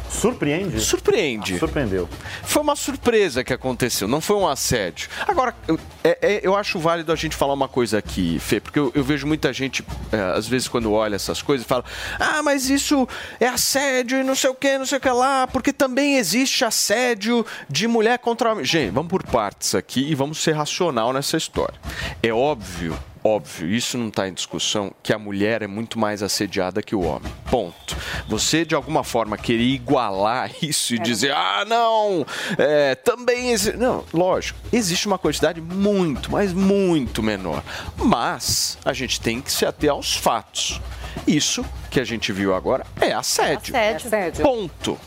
Surpreende? 0.10 0.80
Surpreende. 0.80 1.56
Ah, 1.56 1.60
surpreendeu. 1.60 2.10
Foi 2.44 2.62
uma 2.62 2.76
surpresa 2.76 3.44
que 3.44 3.54
aconteceu, 3.54 4.08
não 4.08 4.20
foi 4.20 4.36
um 4.36 4.48
assédio. 4.48 5.08
Agora, 5.28 5.56
eu, 5.68 5.80
é- 6.04 6.18
é- 6.22 6.40
eu 6.44 6.56
acho 6.56 6.80
válido 6.80 7.12
a 7.12 7.16
gente 7.16 7.36
falar 7.36 7.54
uma 7.54 7.68
coisa 7.68 8.00
aqui, 8.00 8.40
Fê, 8.40 8.60
porque 8.60 8.80
eu, 8.80 8.92
eu 8.96 9.04
vejo 9.04 9.28
muita 9.28 9.54
gente, 9.54 9.86
é, 10.12 10.38
às 10.38 10.48
vezes, 10.48 10.68
quando 10.68 10.92
olha 10.92 11.16
essas 11.16 11.42
coisas, 11.42 11.66
fala: 11.66 11.84
ah, 12.20 12.42
mas 12.44 12.70
isso 12.70 13.08
é 13.40 13.48
assédio 13.48 14.20
e 14.20 14.24
não 14.24 14.36
sei 14.36 14.50
o 14.50 14.56
que, 14.56 14.78
não 14.78 14.86
sei 14.86 14.98
o 14.98 15.02
que 15.02 15.10
lá, 15.10 15.48
porque 15.48 15.72
também 15.72 16.16
existe 16.18 16.66
assédio 16.66 17.46
de 17.70 17.88
mulher 17.88 18.18
contra 18.20 18.52
homem. 18.52 18.66
Gente, 18.66 18.92
vamos 18.92 19.10
por 19.10 19.24
partes 19.24 19.76
aqui 19.76 20.10
e 20.10 20.16
vamos 20.16 20.42
ser 20.42 20.54
racional 20.54 21.14
nessa 21.14 21.38
história. 21.38 21.80
É 22.24 22.34
óbvio. 22.34 22.98
Óbvio, 23.30 23.70
isso 23.70 23.96
não 23.96 24.08
está 24.08 24.28
em 24.28 24.34
discussão, 24.34 24.92
que 25.04 25.14
a 25.14 25.20
mulher 25.20 25.62
é 25.62 25.68
muito 25.68 26.00
mais 26.00 26.24
assediada 26.24 26.82
que 26.82 26.96
o 26.96 27.02
homem. 27.02 27.32
Ponto. 27.52 27.96
Você, 28.28 28.66
de 28.66 28.74
alguma 28.74 29.04
forma, 29.04 29.38
querer 29.38 29.62
igualar 29.62 30.52
isso 30.64 30.96
e 30.96 31.00
dizer, 31.00 31.32
ah, 31.32 31.64
não, 31.68 32.26
é, 32.58 32.96
também 32.96 33.52
existe. 33.52 33.78
Não, 33.78 34.04
lógico, 34.12 34.60
existe 34.74 35.06
uma 35.06 35.20
quantidade 35.20 35.62
muito, 35.62 36.32
mas 36.32 36.54
muito 36.54 37.22
menor. 37.22 37.64
Mas 37.98 38.80
a 38.84 38.94
gente 38.94 39.22
tem 39.22 39.40
que 39.42 39.52
se 39.52 39.64
ater 39.64 39.92
aos 39.92 40.16
fatos. 40.16 40.82
Isso 41.28 41.64
que 41.92 42.00
a 42.00 42.04
gente 42.04 42.32
viu 42.32 42.56
agora 42.56 42.84
é 43.00 43.12
assédio. 43.12 43.76
Assédio. 43.76 44.42
Ponto. 44.42 45.00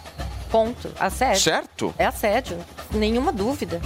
Ponto. 0.48 0.92
Assédio. 1.00 1.40
Certo? 1.40 1.94
É 1.98 2.06
assédio. 2.06 2.56
Nenhuma 2.92 3.32
dúvida. 3.32 3.80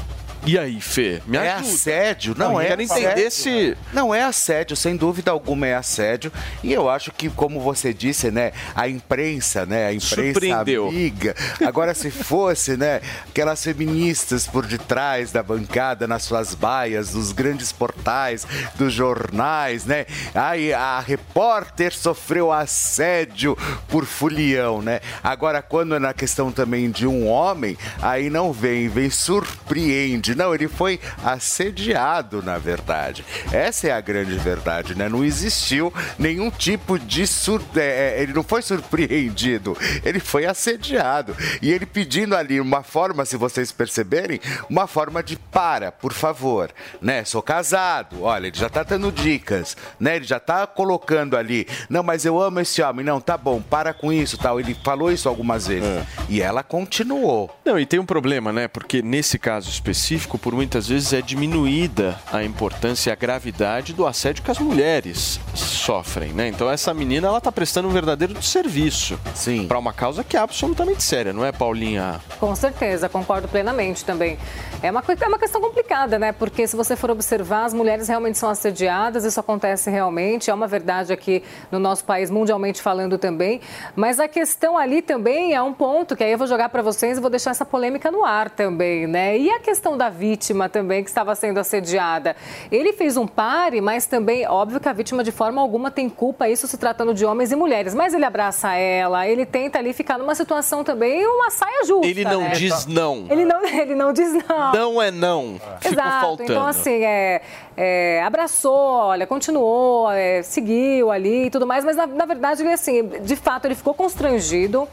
E 0.47 0.57
aí, 0.57 0.81
Fê? 0.81 1.21
Me 1.27 1.37
é 1.39 1.51
ajuda. 1.55 1.69
assédio, 1.75 2.35
não, 2.39 2.53
Não, 2.53 2.61
é. 2.61 2.67
quero 2.67 2.81
entender 2.83 3.07
assédio. 3.27 3.31
se- 3.33 3.77
Não 3.93 4.15
é 4.15 4.23
assédio, 4.23 4.77
sem 4.77 4.97
dúvida 4.97 5.33
alguma 5.33 5.67
é 5.67 5.75
assédio. 5.75 6.33
E 6.63 6.73
eu 6.73 6.89
acho 6.89 7.11
que, 7.11 7.29
como 7.29 7.59
você 7.61 7.93
disse, 7.93 8.31
né, 8.31 8.53
a 8.73 8.89
imprensa, 8.89 9.67
né, 9.67 9.87
a 9.87 9.93
imprensa 9.93 10.15
Surpreendeu. 10.33 10.87
amiga. 10.89 11.35
Agora, 11.67 11.95
se 11.95 12.13
fosse, 12.13 12.77
né, 12.77 13.01
aquelas 13.29 13.61
feministas 13.65 14.47
por 14.47 14.65
detrás 14.65 15.33
da 15.33 15.43
bancada, 15.43 16.07
nas 16.07 16.23
suas 16.23 16.55
baias, 16.55 17.11
dos 17.11 17.33
grandes 17.33 17.73
portais, 17.73 18.47
dos 18.77 18.93
jornais, 18.93 19.85
né? 19.85 20.07
Aí 20.33 20.73
a 20.73 21.01
repórter 21.01 21.93
sofreu 21.93 22.53
assédio 22.53 23.59
por 23.89 24.05
fulião, 24.07 24.81
né? 24.81 25.01
Agora, 25.25 25.61
quando 25.61 25.97
é 25.97 25.99
na 25.99 26.15
questão 26.15 26.53
também 26.53 26.89
de 26.89 27.05
um 27.05 27.27
homem, 27.27 27.77
aí 28.01 28.31
não 28.31 28.53
vem, 28.53 28.89
vem 28.89 29.11
surpreende. 29.11 30.36
Não, 30.37 30.55
ele 30.55 30.69
foi 30.69 31.01
assediado, 31.25 32.43
na 32.43 32.59
verdade. 32.59 33.25
Essa 33.51 33.89
é 33.89 33.93
a 33.93 34.01
grande 34.01 34.37
verdade, 34.37 34.95
né? 34.95 35.09
Não 35.09 35.25
existiu 35.25 35.93
nenhum 36.19 36.51
tipo 36.51 36.99
de 36.99 37.27
sur... 37.27 37.63
é, 37.75 38.17
é, 38.19 38.23
ele 38.23 38.33
não 38.33 38.43
foi 38.43 38.63
surpreendido, 38.63 39.77
ele 40.05 40.21
foi 40.21 40.45
assediado. 40.45 41.35
E 41.63 41.73
ele 41.73 41.87
pedindo 41.87 42.37
ali 42.37 42.61
uma 42.61 42.83
forma, 42.83 43.25
se 43.25 43.37
vocês 43.37 43.73
perceberem, 43.73 44.41
uma 44.69 44.87
forma 44.87 45.23
de 45.23 45.37
para, 45.37 45.91
por 45.91 46.13
favor, 46.13 46.71
né? 47.01 47.25
Sou 47.25 47.43
casado, 47.43 48.23
olha, 48.23 48.49
ele 48.49 48.57
já 48.57 48.69
tá 48.69 48.83
dando 48.83 49.11
dicas, 49.11 49.77
né? 49.99 50.17
Ele 50.17 50.25
já 50.25 50.39
tá 50.39 50.67
colocando 50.67 51.37
ali, 51.37 51.67
não, 51.89 52.03
mas 52.03 52.25
eu 52.25 52.41
amo 52.41 52.61
esse 52.61 52.83
homem, 52.83 53.05
não, 53.05 53.21
tá 53.21 53.39
bom, 53.39 53.61
para 53.63 53.95
com 53.95 54.13
isso, 54.13 54.37
tal. 54.37 54.61
Ele 54.61 54.77
falou 54.85 55.11
isso 55.11 55.29
algumas 55.29 55.67
vezes. 55.67 55.89
E 56.29 56.43
ela 56.43 56.63
continuou. 56.63 57.57
Não, 57.65 57.79
e 57.79 57.87
tem 57.87 57.99
um 57.99 58.07
problema, 58.07 58.53
né? 58.53 58.69
Porque 58.69 59.01
nesse 59.03 59.39
caso 59.39 59.71
específico, 59.71 60.26
científico, 60.27 60.39
por 60.39 60.55
muitas 60.55 60.89
vezes 60.89 61.13
é 61.13 61.23
diminuída 61.23 62.19
a 62.33 62.43
importância 62.43 63.11
e 63.11 63.13
a 63.13 63.17
gravidade 63.17 63.93
do 63.93 64.07
assédio 64.07 64.43
que 64.43 64.51
as 64.51 64.59
mulheres 64.59 65.41
sofrem, 65.55 66.33
né? 66.33 66.49
Então 66.49 66.69
essa 66.69 66.93
menina 66.93 67.29
ela 67.29 67.41
tá 67.41 67.53
prestando 67.53 67.89
um 67.89 67.93
verdadeiro 67.93 68.41
serviço 68.43 69.19
Sim. 69.35 69.67
para 69.67 69.79
uma 69.79 69.93
causa 69.93 70.25
que 70.25 70.37
é 70.37 70.41
absolutamente 70.41 71.03
séria, 71.03 71.33
não 71.33 71.45
é, 71.45 71.53
Paulinha? 71.53 72.21
Com 72.41 72.55
certeza, 72.55 73.09
concordo 73.09 73.49
plenamente 73.49 74.05
também. 74.05 74.37
É 74.83 74.91
uma, 74.91 75.03
é 75.21 75.29
uma 75.29 75.39
questão 75.39 75.61
complicada, 75.61 76.19
né? 76.19 76.33
Porque 76.33 76.67
se 76.67 76.77
você 76.77 76.97
for 76.97 77.11
observar, 77.11 77.65
as 77.65 77.73
mulheres 77.73 78.09
realmente 78.09 78.37
são 78.37 78.51
assediadas, 78.51 79.25
isso 79.25 79.41
acontece 79.41 79.91
realmente, 79.91 80.51
é 80.51 80.55
uma 80.55 80.67
verdade 80.67 81.13
aqui 81.13 81.43
no 81.71 81.79
nosso 81.79 82.05
país, 82.05 82.31
mundialmente 82.31 82.83
falando 82.83 83.17
também. 83.17 83.61
Mas 83.95 84.21
a 84.21 84.29
questão 84.29 84.77
ali 84.77 85.01
também 85.01 85.55
é 85.55 85.63
um 85.63 85.73
ponto 85.73 86.17
que 86.17 86.25
aí 86.25 86.33
eu 86.33 86.39
vou 86.39 86.47
jogar 86.47 86.69
para 86.69 86.83
vocês 86.83 87.17
e 87.17 87.21
vou 87.21 87.31
deixar 87.31 87.53
essa 87.53 87.65
polêmica 87.65 88.11
no 88.11 88.25
ar 88.25 88.51
também, 88.51 89.07
né? 89.07 89.39
E 89.39 89.51
a 89.51 89.61
questão 89.61 89.97
da 89.97 90.06
vítima 90.09 90.69
também 90.69 91.03
que 91.03 91.11
estava 91.11 91.35
sendo 91.35 91.59
assediada. 91.59 92.37
Ele 92.71 92.93
fez 92.93 93.17
um 93.17 93.27
pare, 93.27 93.81
mas 93.81 94.07
também, 94.07 94.47
óbvio 94.47 94.81
que 94.81 94.89
a 94.89 94.93
vítima 94.93 95.23
de 95.23 95.33
forma 95.33 95.61
alguma 95.61 95.91
tem 95.91 96.09
culpa, 96.09 96.49
isso 96.49 96.67
se 96.67 96.77
tratando 96.77 97.15
de 97.15 97.25
homens 97.25 97.53
e 97.53 97.57
mulheres. 97.57 97.95
Mas 97.95 98.15
ele 98.15 98.25
abraça 98.25 98.75
ela, 98.75 99.27
ele 99.27 99.45
tenta 99.45 99.79
ali 99.79 99.93
ficar 99.93 100.19
numa 100.19 100.35
situação 100.35 100.85
também, 100.85 101.27
uma 101.27 101.51
saia 101.51 101.85
justa. 101.85 102.07
Ele 102.07 102.25
não 102.25 102.43
né? 102.43 102.51
diz 102.51 102.87
não. 102.87 103.27
Ele 103.31 103.45
não, 103.45 103.65
ele 103.67 103.95
não 103.95 104.13
diz 104.13 104.33
não. 104.33 104.73
Não 104.73 105.03
é 105.03 105.11
não. 105.11 105.61
Ficou 105.81 105.93
Exato. 105.93 106.21
faltando. 106.21 106.53
Então, 106.53 106.67
assim, 106.67 107.05
é, 107.05 107.43
é, 107.77 108.23
abraçou, 108.23 108.73
olha, 108.77 109.27
continuou, 109.27 110.11
é, 110.11 110.43
seguiu 110.43 111.11
ali 111.11 111.47
e 111.47 111.51
tudo 111.51 111.67
mais, 111.67 111.85
mas 111.85 111.97
na, 111.97 112.07
na 112.07 112.25
verdade, 112.25 112.63
ele, 112.63 112.73
assim, 112.73 113.07
de 113.23 113.37
fato, 113.37 113.67
ele 113.67 113.75
ficou 113.75 113.95
constrangido. 113.95 114.89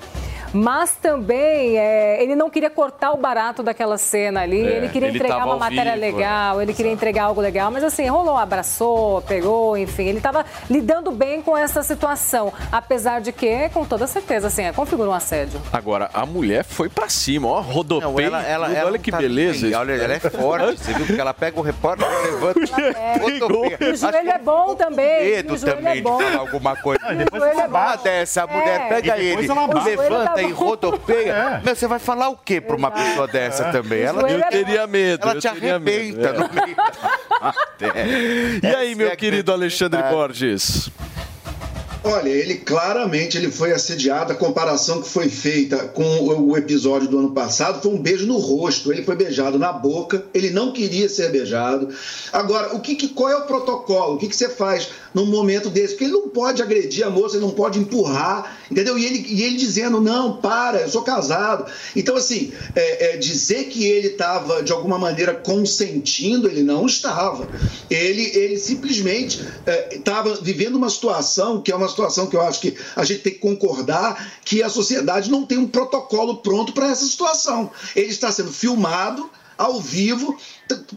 Mas 0.53 0.91
também 0.91 1.77
é, 1.79 2.21
ele 2.21 2.35
não 2.35 2.49
queria 2.49 2.69
cortar 2.69 3.11
o 3.11 3.17
barato 3.17 3.63
daquela 3.63 3.97
cena 3.97 4.41
ali, 4.41 4.61
É, 4.65 4.77
ele 4.77 4.89
queria 4.89 5.07
ele 5.09 5.17
entregar 5.17 5.45
uma 5.45 5.57
matéria 5.57 5.93
vivo, 5.93 6.05
legal, 6.17 6.61
ele 6.61 6.73
queria 6.73 6.91
entregar 6.91 7.23
algo 7.25 7.41
legal, 7.41 7.71
mas 7.71 7.83
assim, 7.83 8.07
rolou, 8.07 8.37
abraçou, 8.37 9.21
pegou, 9.23 9.75
enfim, 9.77 10.03
ele 10.05 10.17
estava 10.19 10.45
lidando 10.69 11.11
bem 11.11 11.41
com 11.41 11.57
essa 11.57 11.81
situação, 11.81 12.53
apesar 12.71 13.19
de 13.21 13.31
que, 13.31 13.69
com 13.69 13.83
toda 13.85 14.05
certeza, 14.07 14.47
assim, 14.47 14.63
é, 14.63 14.71
configura 14.71 15.09
um 15.09 15.13
assédio. 15.13 15.59
Agora, 15.71 16.09
a 16.13 16.25
mulher 16.25 16.63
foi 16.63 16.87
pra 16.89 17.09
cima, 17.09 17.47
ó, 17.47 17.59
rodopeio. 17.61 18.29
Não, 18.31 18.39
ela, 18.39 18.43
ela, 18.71 18.85
olha 18.85 18.99
que 18.99 19.09
tá 19.11 19.17
beleza. 19.17 19.65
bem. 19.67 19.75
Olha, 19.75 19.93
ela 19.93 20.13
é 20.13 20.19
forte, 20.19 20.79
você 20.83 20.93
viu? 20.93 21.05
Porque 21.05 21.19
ela 21.21 21.33
pega 21.33 21.59
o 21.59 21.63
repórter, 21.63 22.05
ela 22.07 22.21
levanta, 22.21 22.59
rodopeia. 23.21 23.91
O 23.91 23.95
joelho 23.95 24.29
é 24.31 24.37
bom 24.39 24.75
também. 24.75 25.23
medo 25.31 25.53
o 25.53 25.57
joelho 25.57 25.77
também 25.77 25.97
é 25.99 26.01
bom. 26.01 26.17
de 26.17 26.23
falar 26.23 26.39
alguma 26.39 26.75
coisa. 26.75 26.99
depois 27.15 27.41
ela 27.43 27.53
Uma 27.53 27.67
bate. 27.67 28.03
dessa, 28.03 28.43
a 28.43 28.47
mulher 28.47 28.81
É. 28.81 28.87
pega 28.89 29.15
depois 29.15 29.19
ele, 29.25 29.47
levanta 29.47 29.77
O 29.77 29.81
joelho 29.81 30.42
e 30.43 30.51
rodopeia. 30.51 31.61
Meu, 31.63 31.75
você 31.75 31.87
vai 31.87 31.99
falar 31.99 32.29
o 32.29 32.37
quê 32.37 32.59
pra 32.61 32.75
uma 32.75 32.91
pessoa 32.91 33.27
dessa 33.27 33.65
também? 33.71 34.01
O 34.03 34.05
Ela, 34.07 34.29
é 34.29 34.35
Eu 34.35 34.43
teria 34.49 34.87
medo. 34.87 35.23
ela 35.23 35.35
eu 35.35 35.41
te 35.41 35.49
teria 35.49 35.79
medo, 35.79 36.27
arrebenta 36.27 36.29
é. 36.29 36.33
no 36.33 36.53
meio. 36.53 36.75
E 38.61 38.67
aí, 38.75 38.95
meu 38.95 39.07
é 39.09 39.15
querido 39.15 39.51
Alexandre. 39.51 40.01
Borges? 40.03 40.89
Olha, 42.05 42.27
ele 42.27 42.55
claramente 42.55 43.37
ele 43.37 43.49
foi 43.49 43.71
assediado. 43.71 44.33
A 44.33 44.35
comparação 44.35 45.01
que 45.01 45.07
foi 45.07 45.29
feita 45.29 45.77
com 45.87 46.03
o 46.03 46.49
o 46.49 46.57
episódio 46.57 47.07
do 47.07 47.17
ano 47.17 47.31
passado 47.31 47.81
foi 47.81 47.91
um 47.93 47.97
beijo 48.01 48.27
no 48.27 48.37
rosto. 48.37 48.91
Ele 48.91 49.03
foi 49.03 49.15
beijado 49.15 49.57
na 49.57 49.71
boca. 49.71 50.25
Ele 50.33 50.49
não 50.49 50.73
queria 50.73 51.07
ser 51.07 51.31
beijado. 51.31 51.87
Agora, 52.33 52.75
o 52.75 52.81
que, 52.81 52.95
que- 52.95 53.07
qual 53.07 53.29
é 53.29 53.37
o 53.37 53.43
protocolo? 53.43 54.15
O 54.15 54.17
que, 54.17 54.27
que 54.27 54.35
você 54.35 54.49
faz 54.49 54.89
num 55.13 55.25
momento 55.25 55.69
desse? 55.69 55.93
Porque 55.93 56.05
ele 56.05 56.13
não 56.13 56.29
pode 56.29 56.61
agredir 56.61 57.05
a 57.05 57.09
moça, 57.09 57.35
ele 57.35 57.45
não 57.45 57.51
pode 57.51 57.79
empurrar, 57.79 58.57
entendeu? 58.69 58.97
E 58.97 59.05
ele, 59.05 59.25
e 59.27 59.43
ele 59.43 59.57
dizendo 59.57 60.01
não, 60.01 60.37
para, 60.37 60.81
eu 60.81 60.89
sou 60.89 61.03
casado. 61.03 61.71
Então, 61.95 62.15
assim, 62.15 62.51
é, 62.75 63.13
é, 63.13 63.17
dizer 63.17 63.65
que 63.65 63.85
ele 63.85 64.07
estava 64.07 64.63
de 64.63 64.71
alguma 64.71 64.97
maneira 64.97 65.33
consentindo, 65.33 66.47
ele 66.47 66.63
não 66.63 66.85
estava. 66.85 67.47
Ele, 67.89 68.23
ele 68.35 68.57
simplesmente 68.57 69.45
estava 69.91 70.35
vivendo 70.35 70.75
uma 70.75 70.89
situação 70.89 71.61
que 71.61 71.71
é 71.71 71.75
uma 71.75 71.87
situação 71.87 72.27
que 72.27 72.35
eu 72.35 72.41
acho 72.41 72.59
que 72.59 72.75
a 72.95 73.03
gente 73.03 73.21
tem 73.21 73.33
que 73.33 73.39
concordar 73.39 74.33
que 74.43 74.63
a 74.63 74.69
sociedade 74.69 75.29
não 75.29 75.45
tem 75.45 75.57
um 75.57 75.67
protocolo 75.67 76.37
pronto 76.37 76.73
para 76.73 76.89
essa 76.89 77.05
situação. 77.05 77.71
Ele 77.95 78.09
está 78.09 78.31
sendo 78.31 78.51
filmado 78.51 79.29
ao 79.57 79.79
vivo 79.79 80.37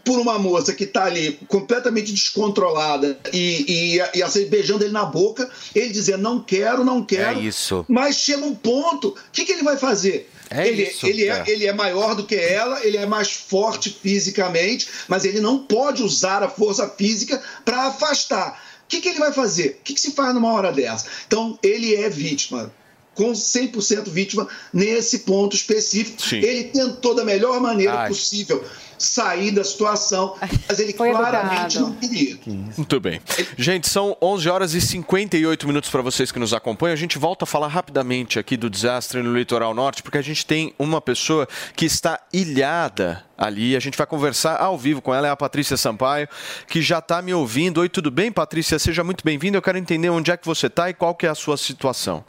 por 0.04 0.18
uma 0.18 0.38
moça 0.38 0.72
que 0.72 0.84
está 0.84 1.04
ali 1.04 1.38
completamente 1.48 2.12
descontrolada 2.12 3.18
e, 3.32 3.96
e, 3.96 4.18
e 4.18 4.22
assim, 4.22 4.46
beijando 4.46 4.84
ele 4.84 4.92
na 4.92 5.04
boca, 5.04 5.48
ele 5.74 5.90
dizendo 5.90 6.22
não 6.22 6.40
quero, 6.40 6.84
não 6.84 7.04
quero. 7.04 7.38
É 7.38 7.42
isso. 7.42 7.84
Mas 7.88 8.16
chega 8.16 8.44
um 8.44 8.54
ponto, 8.54 9.08
o 9.08 9.16
que, 9.32 9.44
que 9.44 9.52
ele 9.52 9.62
vai 9.62 9.76
fazer? 9.76 10.30
É 10.48 10.68
ele, 10.68 10.84
isso, 10.84 11.06
ele, 11.06 11.24
é, 11.24 11.28
é. 11.38 11.44
ele 11.48 11.66
é 11.66 11.72
maior 11.72 12.14
do 12.14 12.24
que 12.24 12.36
ela, 12.36 12.84
ele 12.84 12.96
é 12.96 13.06
mais 13.06 13.32
forte 13.32 13.90
fisicamente, 13.90 14.88
mas 15.08 15.24
ele 15.24 15.40
não 15.40 15.58
pode 15.58 16.02
usar 16.02 16.42
a 16.42 16.48
força 16.48 16.88
física 16.88 17.42
para 17.64 17.86
afastar. 17.88 18.62
O 18.84 18.88
que, 18.88 19.00
que 19.00 19.08
ele 19.08 19.18
vai 19.18 19.32
fazer? 19.32 19.78
O 19.80 19.82
que, 19.82 19.94
que 19.94 20.00
se 20.00 20.12
faz 20.12 20.32
numa 20.32 20.52
hora 20.52 20.70
dessa? 20.70 21.06
Então, 21.26 21.58
ele 21.60 21.94
é 21.96 22.08
vítima. 22.08 22.72
Com 23.16 23.32
100% 23.32 24.08
vítima 24.08 24.46
nesse 24.72 25.20
ponto 25.20 25.56
específico. 25.56 26.22
Sim. 26.22 26.36
Ele 26.36 26.64
tentou 26.64 27.14
da 27.14 27.24
melhor 27.24 27.60
maneira 27.60 28.00
Ai. 28.00 28.08
possível 28.08 28.62
sair 28.98 29.50
da 29.50 29.62
situação, 29.62 30.36
mas 30.68 30.78
ele 30.78 30.92
Foi 30.92 31.10
claramente 31.10 31.76
educado. 31.76 31.80
não 31.80 31.92
queria. 31.96 32.38
Muito 32.76 33.00
bem. 33.00 33.20
Gente, 33.56 33.88
são 33.88 34.16
11 34.22 34.48
horas 34.48 34.74
e 34.74 34.80
58 34.80 35.66
minutos 35.66 35.90
para 35.90 36.02
vocês 36.02 36.32
que 36.32 36.38
nos 36.38 36.54
acompanham. 36.54 36.94
A 36.94 36.96
gente 36.96 37.18
volta 37.18 37.44
a 37.44 37.46
falar 37.46 37.68
rapidamente 37.68 38.38
aqui 38.38 38.56
do 38.56 38.70
desastre 38.70 39.22
no 39.22 39.36
litoral 39.36 39.74
norte, 39.74 40.02
porque 40.02 40.18
a 40.18 40.22
gente 40.22 40.46
tem 40.46 40.74
uma 40.78 41.00
pessoa 41.00 41.46
que 41.74 41.84
está 41.84 42.20
ilhada 42.32 43.24
ali. 43.36 43.76
A 43.76 43.80
gente 43.80 43.98
vai 43.98 44.06
conversar 44.06 44.56
ao 44.56 44.78
vivo 44.78 45.02
com 45.02 45.12
ela, 45.14 45.26
é 45.26 45.30
a 45.30 45.36
Patrícia 45.36 45.76
Sampaio, 45.76 46.28
que 46.66 46.80
já 46.80 46.98
está 46.98 47.20
me 47.20 47.34
ouvindo. 47.34 47.80
Oi, 47.80 47.88
tudo 47.88 48.10
bem, 48.10 48.32
Patrícia? 48.32 48.78
Seja 48.78 49.04
muito 49.04 49.24
bem-vinda. 49.24 49.58
Eu 49.58 49.62
quero 49.62 49.78
entender 49.78 50.08
onde 50.08 50.30
é 50.30 50.36
que 50.36 50.46
você 50.46 50.68
está 50.68 50.88
e 50.88 50.94
qual 50.94 51.14
que 51.14 51.26
é 51.26 51.28
a 51.28 51.34
sua 51.34 51.56
situação. 51.56 52.24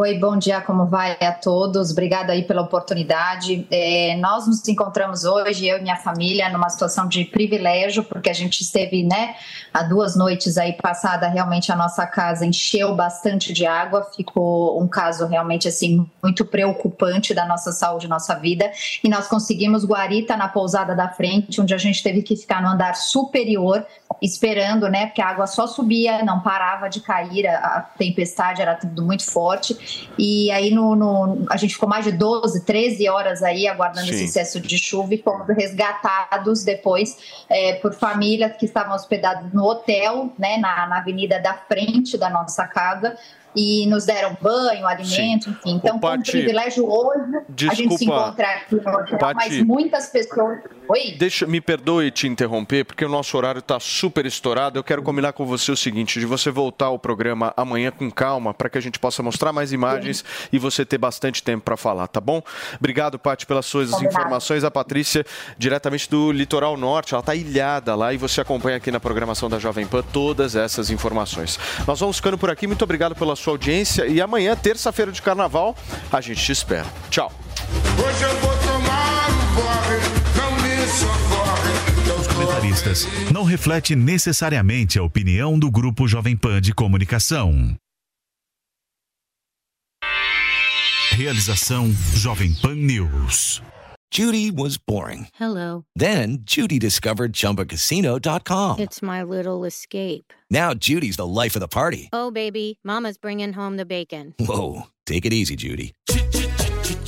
Oi, 0.00 0.16
bom 0.16 0.36
dia, 0.36 0.60
como 0.60 0.86
vai 0.86 1.16
a 1.20 1.32
todos? 1.32 1.90
Obrigada 1.90 2.32
aí 2.32 2.44
pela 2.44 2.62
oportunidade. 2.62 3.66
É, 3.68 4.16
nós 4.20 4.46
nos 4.46 4.68
encontramos 4.68 5.24
hoje, 5.24 5.66
eu 5.66 5.78
e 5.78 5.82
minha 5.82 5.96
família, 5.96 6.48
numa 6.50 6.68
situação 6.68 7.08
de 7.08 7.24
privilégio, 7.24 8.04
porque 8.04 8.30
a 8.30 8.32
gente 8.32 8.60
esteve, 8.60 9.02
né, 9.02 9.34
há 9.74 9.82
duas 9.82 10.14
noites 10.14 10.56
aí 10.56 10.74
passada, 10.74 11.26
realmente 11.26 11.72
a 11.72 11.74
nossa 11.74 12.06
casa 12.06 12.46
encheu 12.46 12.94
bastante 12.94 13.52
de 13.52 13.66
água, 13.66 14.08
ficou 14.14 14.80
um 14.80 14.86
caso 14.86 15.26
realmente, 15.26 15.66
assim, 15.66 16.08
muito 16.22 16.44
preocupante 16.44 17.34
da 17.34 17.44
nossa 17.44 17.72
saúde, 17.72 18.06
nossa 18.06 18.36
vida, 18.36 18.70
e 19.02 19.08
nós 19.08 19.26
conseguimos 19.26 19.84
guarita 19.84 20.36
na 20.36 20.46
pousada 20.46 20.94
da 20.94 21.08
frente, 21.08 21.60
onde 21.60 21.74
a 21.74 21.78
gente 21.78 22.04
teve 22.04 22.22
que 22.22 22.36
ficar 22.36 22.62
no 22.62 22.68
andar 22.68 22.94
superior, 22.94 23.84
esperando, 24.22 24.88
né, 24.88 25.06
porque 25.06 25.20
a 25.20 25.26
água 25.26 25.48
só 25.48 25.66
subia, 25.66 26.24
não 26.24 26.40
parava 26.40 26.88
de 26.88 27.00
cair, 27.00 27.48
a, 27.48 27.58
a 27.58 27.80
tempestade 27.80 28.62
era 28.62 28.76
tudo 28.76 29.02
muito 29.02 29.28
forte, 29.28 29.87
e 30.18 30.50
aí 30.50 30.70
no, 30.70 30.94
no- 30.96 31.46
a 31.50 31.56
gente 31.56 31.74
ficou 31.74 31.88
mais 31.88 32.04
de 32.04 32.12
12, 32.12 32.64
13 32.64 33.08
horas 33.08 33.42
aí 33.42 33.66
aguardando 33.66 34.06
Sim. 34.06 34.14
esse 34.14 34.24
excesso 34.24 34.60
de 34.60 34.78
chuva 34.78 35.14
e 35.14 35.18
fomos 35.22 35.46
resgatados 35.48 36.64
depois 36.64 37.16
é, 37.48 37.74
por 37.74 37.92
famílias 37.94 38.56
que 38.56 38.64
estavam 38.66 38.94
hospedadas 38.94 39.52
no 39.52 39.64
hotel, 39.64 40.32
né, 40.38 40.56
na, 40.58 40.86
na 40.86 40.98
avenida 40.98 41.40
da 41.40 41.54
frente 41.54 42.16
da 42.18 42.28
nossa 42.30 42.66
casa, 42.66 43.16
e 43.56 43.86
nos 43.86 44.04
deram 44.04 44.36
banho, 44.40 44.86
alimento, 44.86 45.50
enfim. 45.50 45.76
Então, 45.76 45.96
Ô, 45.96 46.00
foi 46.00 46.18
um 46.18 46.22
privilégio 46.22 46.88
hoje 46.88 47.36
a 47.70 47.74
gente 47.74 47.94
se 47.94 48.04
desculpa, 48.04 48.22
encontrar 48.26 48.56
aqui 48.56 48.74
no 48.76 48.90
hotel, 48.90 49.18
Paty. 49.18 49.34
mas 49.34 49.62
muitas 49.62 50.06
pessoas... 50.10 50.58
Oi? 50.88 51.16
Deixa, 51.18 51.46
me 51.46 51.60
perdoe 51.60 52.10
te 52.10 52.26
interromper, 52.26 52.84
porque 52.84 53.04
o 53.04 53.08
nosso 53.08 53.36
horário 53.36 53.58
está 53.58 53.78
super 53.78 54.24
estourado. 54.24 54.78
Eu 54.78 54.84
quero 54.84 55.02
combinar 55.02 55.34
com 55.34 55.44
você 55.44 55.70
o 55.70 55.76
seguinte: 55.76 56.18
de 56.18 56.24
você 56.24 56.50
voltar 56.50 56.86
ao 56.86 56.98
programa 56.98 57.52
amanhã 57.56 57.90
com 57.90 58.10
calma, 58.10 58.54
para 58.54 58.70
que 58.70 58.78
a 58.78 58.80
gente 58.80 58.98
possa 58.98 59.22
mostrar 59.22 59.52
mais 59.52 59.72
imagens 59.72 60.24
e 60.50 60.58
você 60.58 60.86
ter 60.86 60.96
bastante 60.96 61.42
tempo 61.42 61.62
para 61.64 61.76
falar, 61.76 62.08
tá 62.08 62.20
bom? 62.20 62.42
Obrigado, 62.78 63.18
Paty, 63.18 63.44
pelas 63.44 63.66
suas 63.66 63.90
Combinado. 63.90 64.14
informações. 64.14 64.64
A 64.64 64.70
Patrícia, 64.70 65.26
diretamente 65.58 66.08
do 66.08 66.32
Litoral 66.32 66.76
Norte, 66.76 67.12
ela 67.12 67.20
está 67.20 67.34
ilhada 67.34 67.94
lá 67.94 68.14
e 68.14 68.16
você 68.16 68.40
acompanha 68.40 68.78
aqui 68.78 68.90
na 68.90 68.98
programação 68.98 69.50
da 69.50 69.58
Jovem 69.58 69.86
Pan 69.86 70.02
todas 70.12 70.56
essas 70.56 70.90
informações. 70.90 71.58
Nós 71.86 72.00
vamos 72.00 72.16
ficando 72.16 72.38
por 72.38 72.50
aqui. 72.50 72.66
Muito 72.66 72.82
obrigado 72.82 73.14
pela 73.14 73.36
sua 73.36 73.52
audiência 73.52 74.06
e 74.06 74.20
amanhã, 74.20 74.56
terça-feira 74.56 75.12
de 75.12 75.20
carnaval, 75.20 75.76
a 76.10 76.20
gente 76.20 76.42
te 76.42 76.52
espera. 76.52 76.86
Tchau. 77.10 77.32
Comentaristas 82.58 83.06
não 83.32 83.44
reflete 83.44 83.94
necessariamente 83.96 84.98
a 84.98 85.02
opinião 85.02 85.58
do 85.58 85.70
Grupo 85.70 86.06
Jovem 86.06 86.36
Pan 86.36 86.60
de 86.60 86.72
Comunicação. 86.72 87.76
Realização 91.12 91.90
Jovem 92.14 92.54
Pan 92.54 92.74
News. 92.74 93.60
Judy 94.10 94.50
was 94.50 94.78
boring. 94.78 95.28
Hello. 95.34 95.84
Then 95.94 96.38
Judy 96.42 96.78
discovered 96.78 97.32
ChumbaCasino.com. 97.32 98.78
It's 98.78 99.02
my 99.02 99.22
little 99.22 99.66
escape. 99.66 100.32
Now 100.50 100.72
Judy's 100.74 101.16
the 101.16 101.26
life 101.26 101.56
of 101.56 101.60
the 101.60 101.68
party. 101.68 102.08
Oh, 102.12 102.30
baby, 102.30 102.78
Mama's 102.82 103.18
bringing 103.18 103.52
home 103.52 103.76
the 103.76 103.84
bacon. 103.84 104.34
Whoa, 104.38 104.84
take 105.04 105.26
it 105.26 105.32
easy, 105.32 105.56
Judy. 105.56 105.92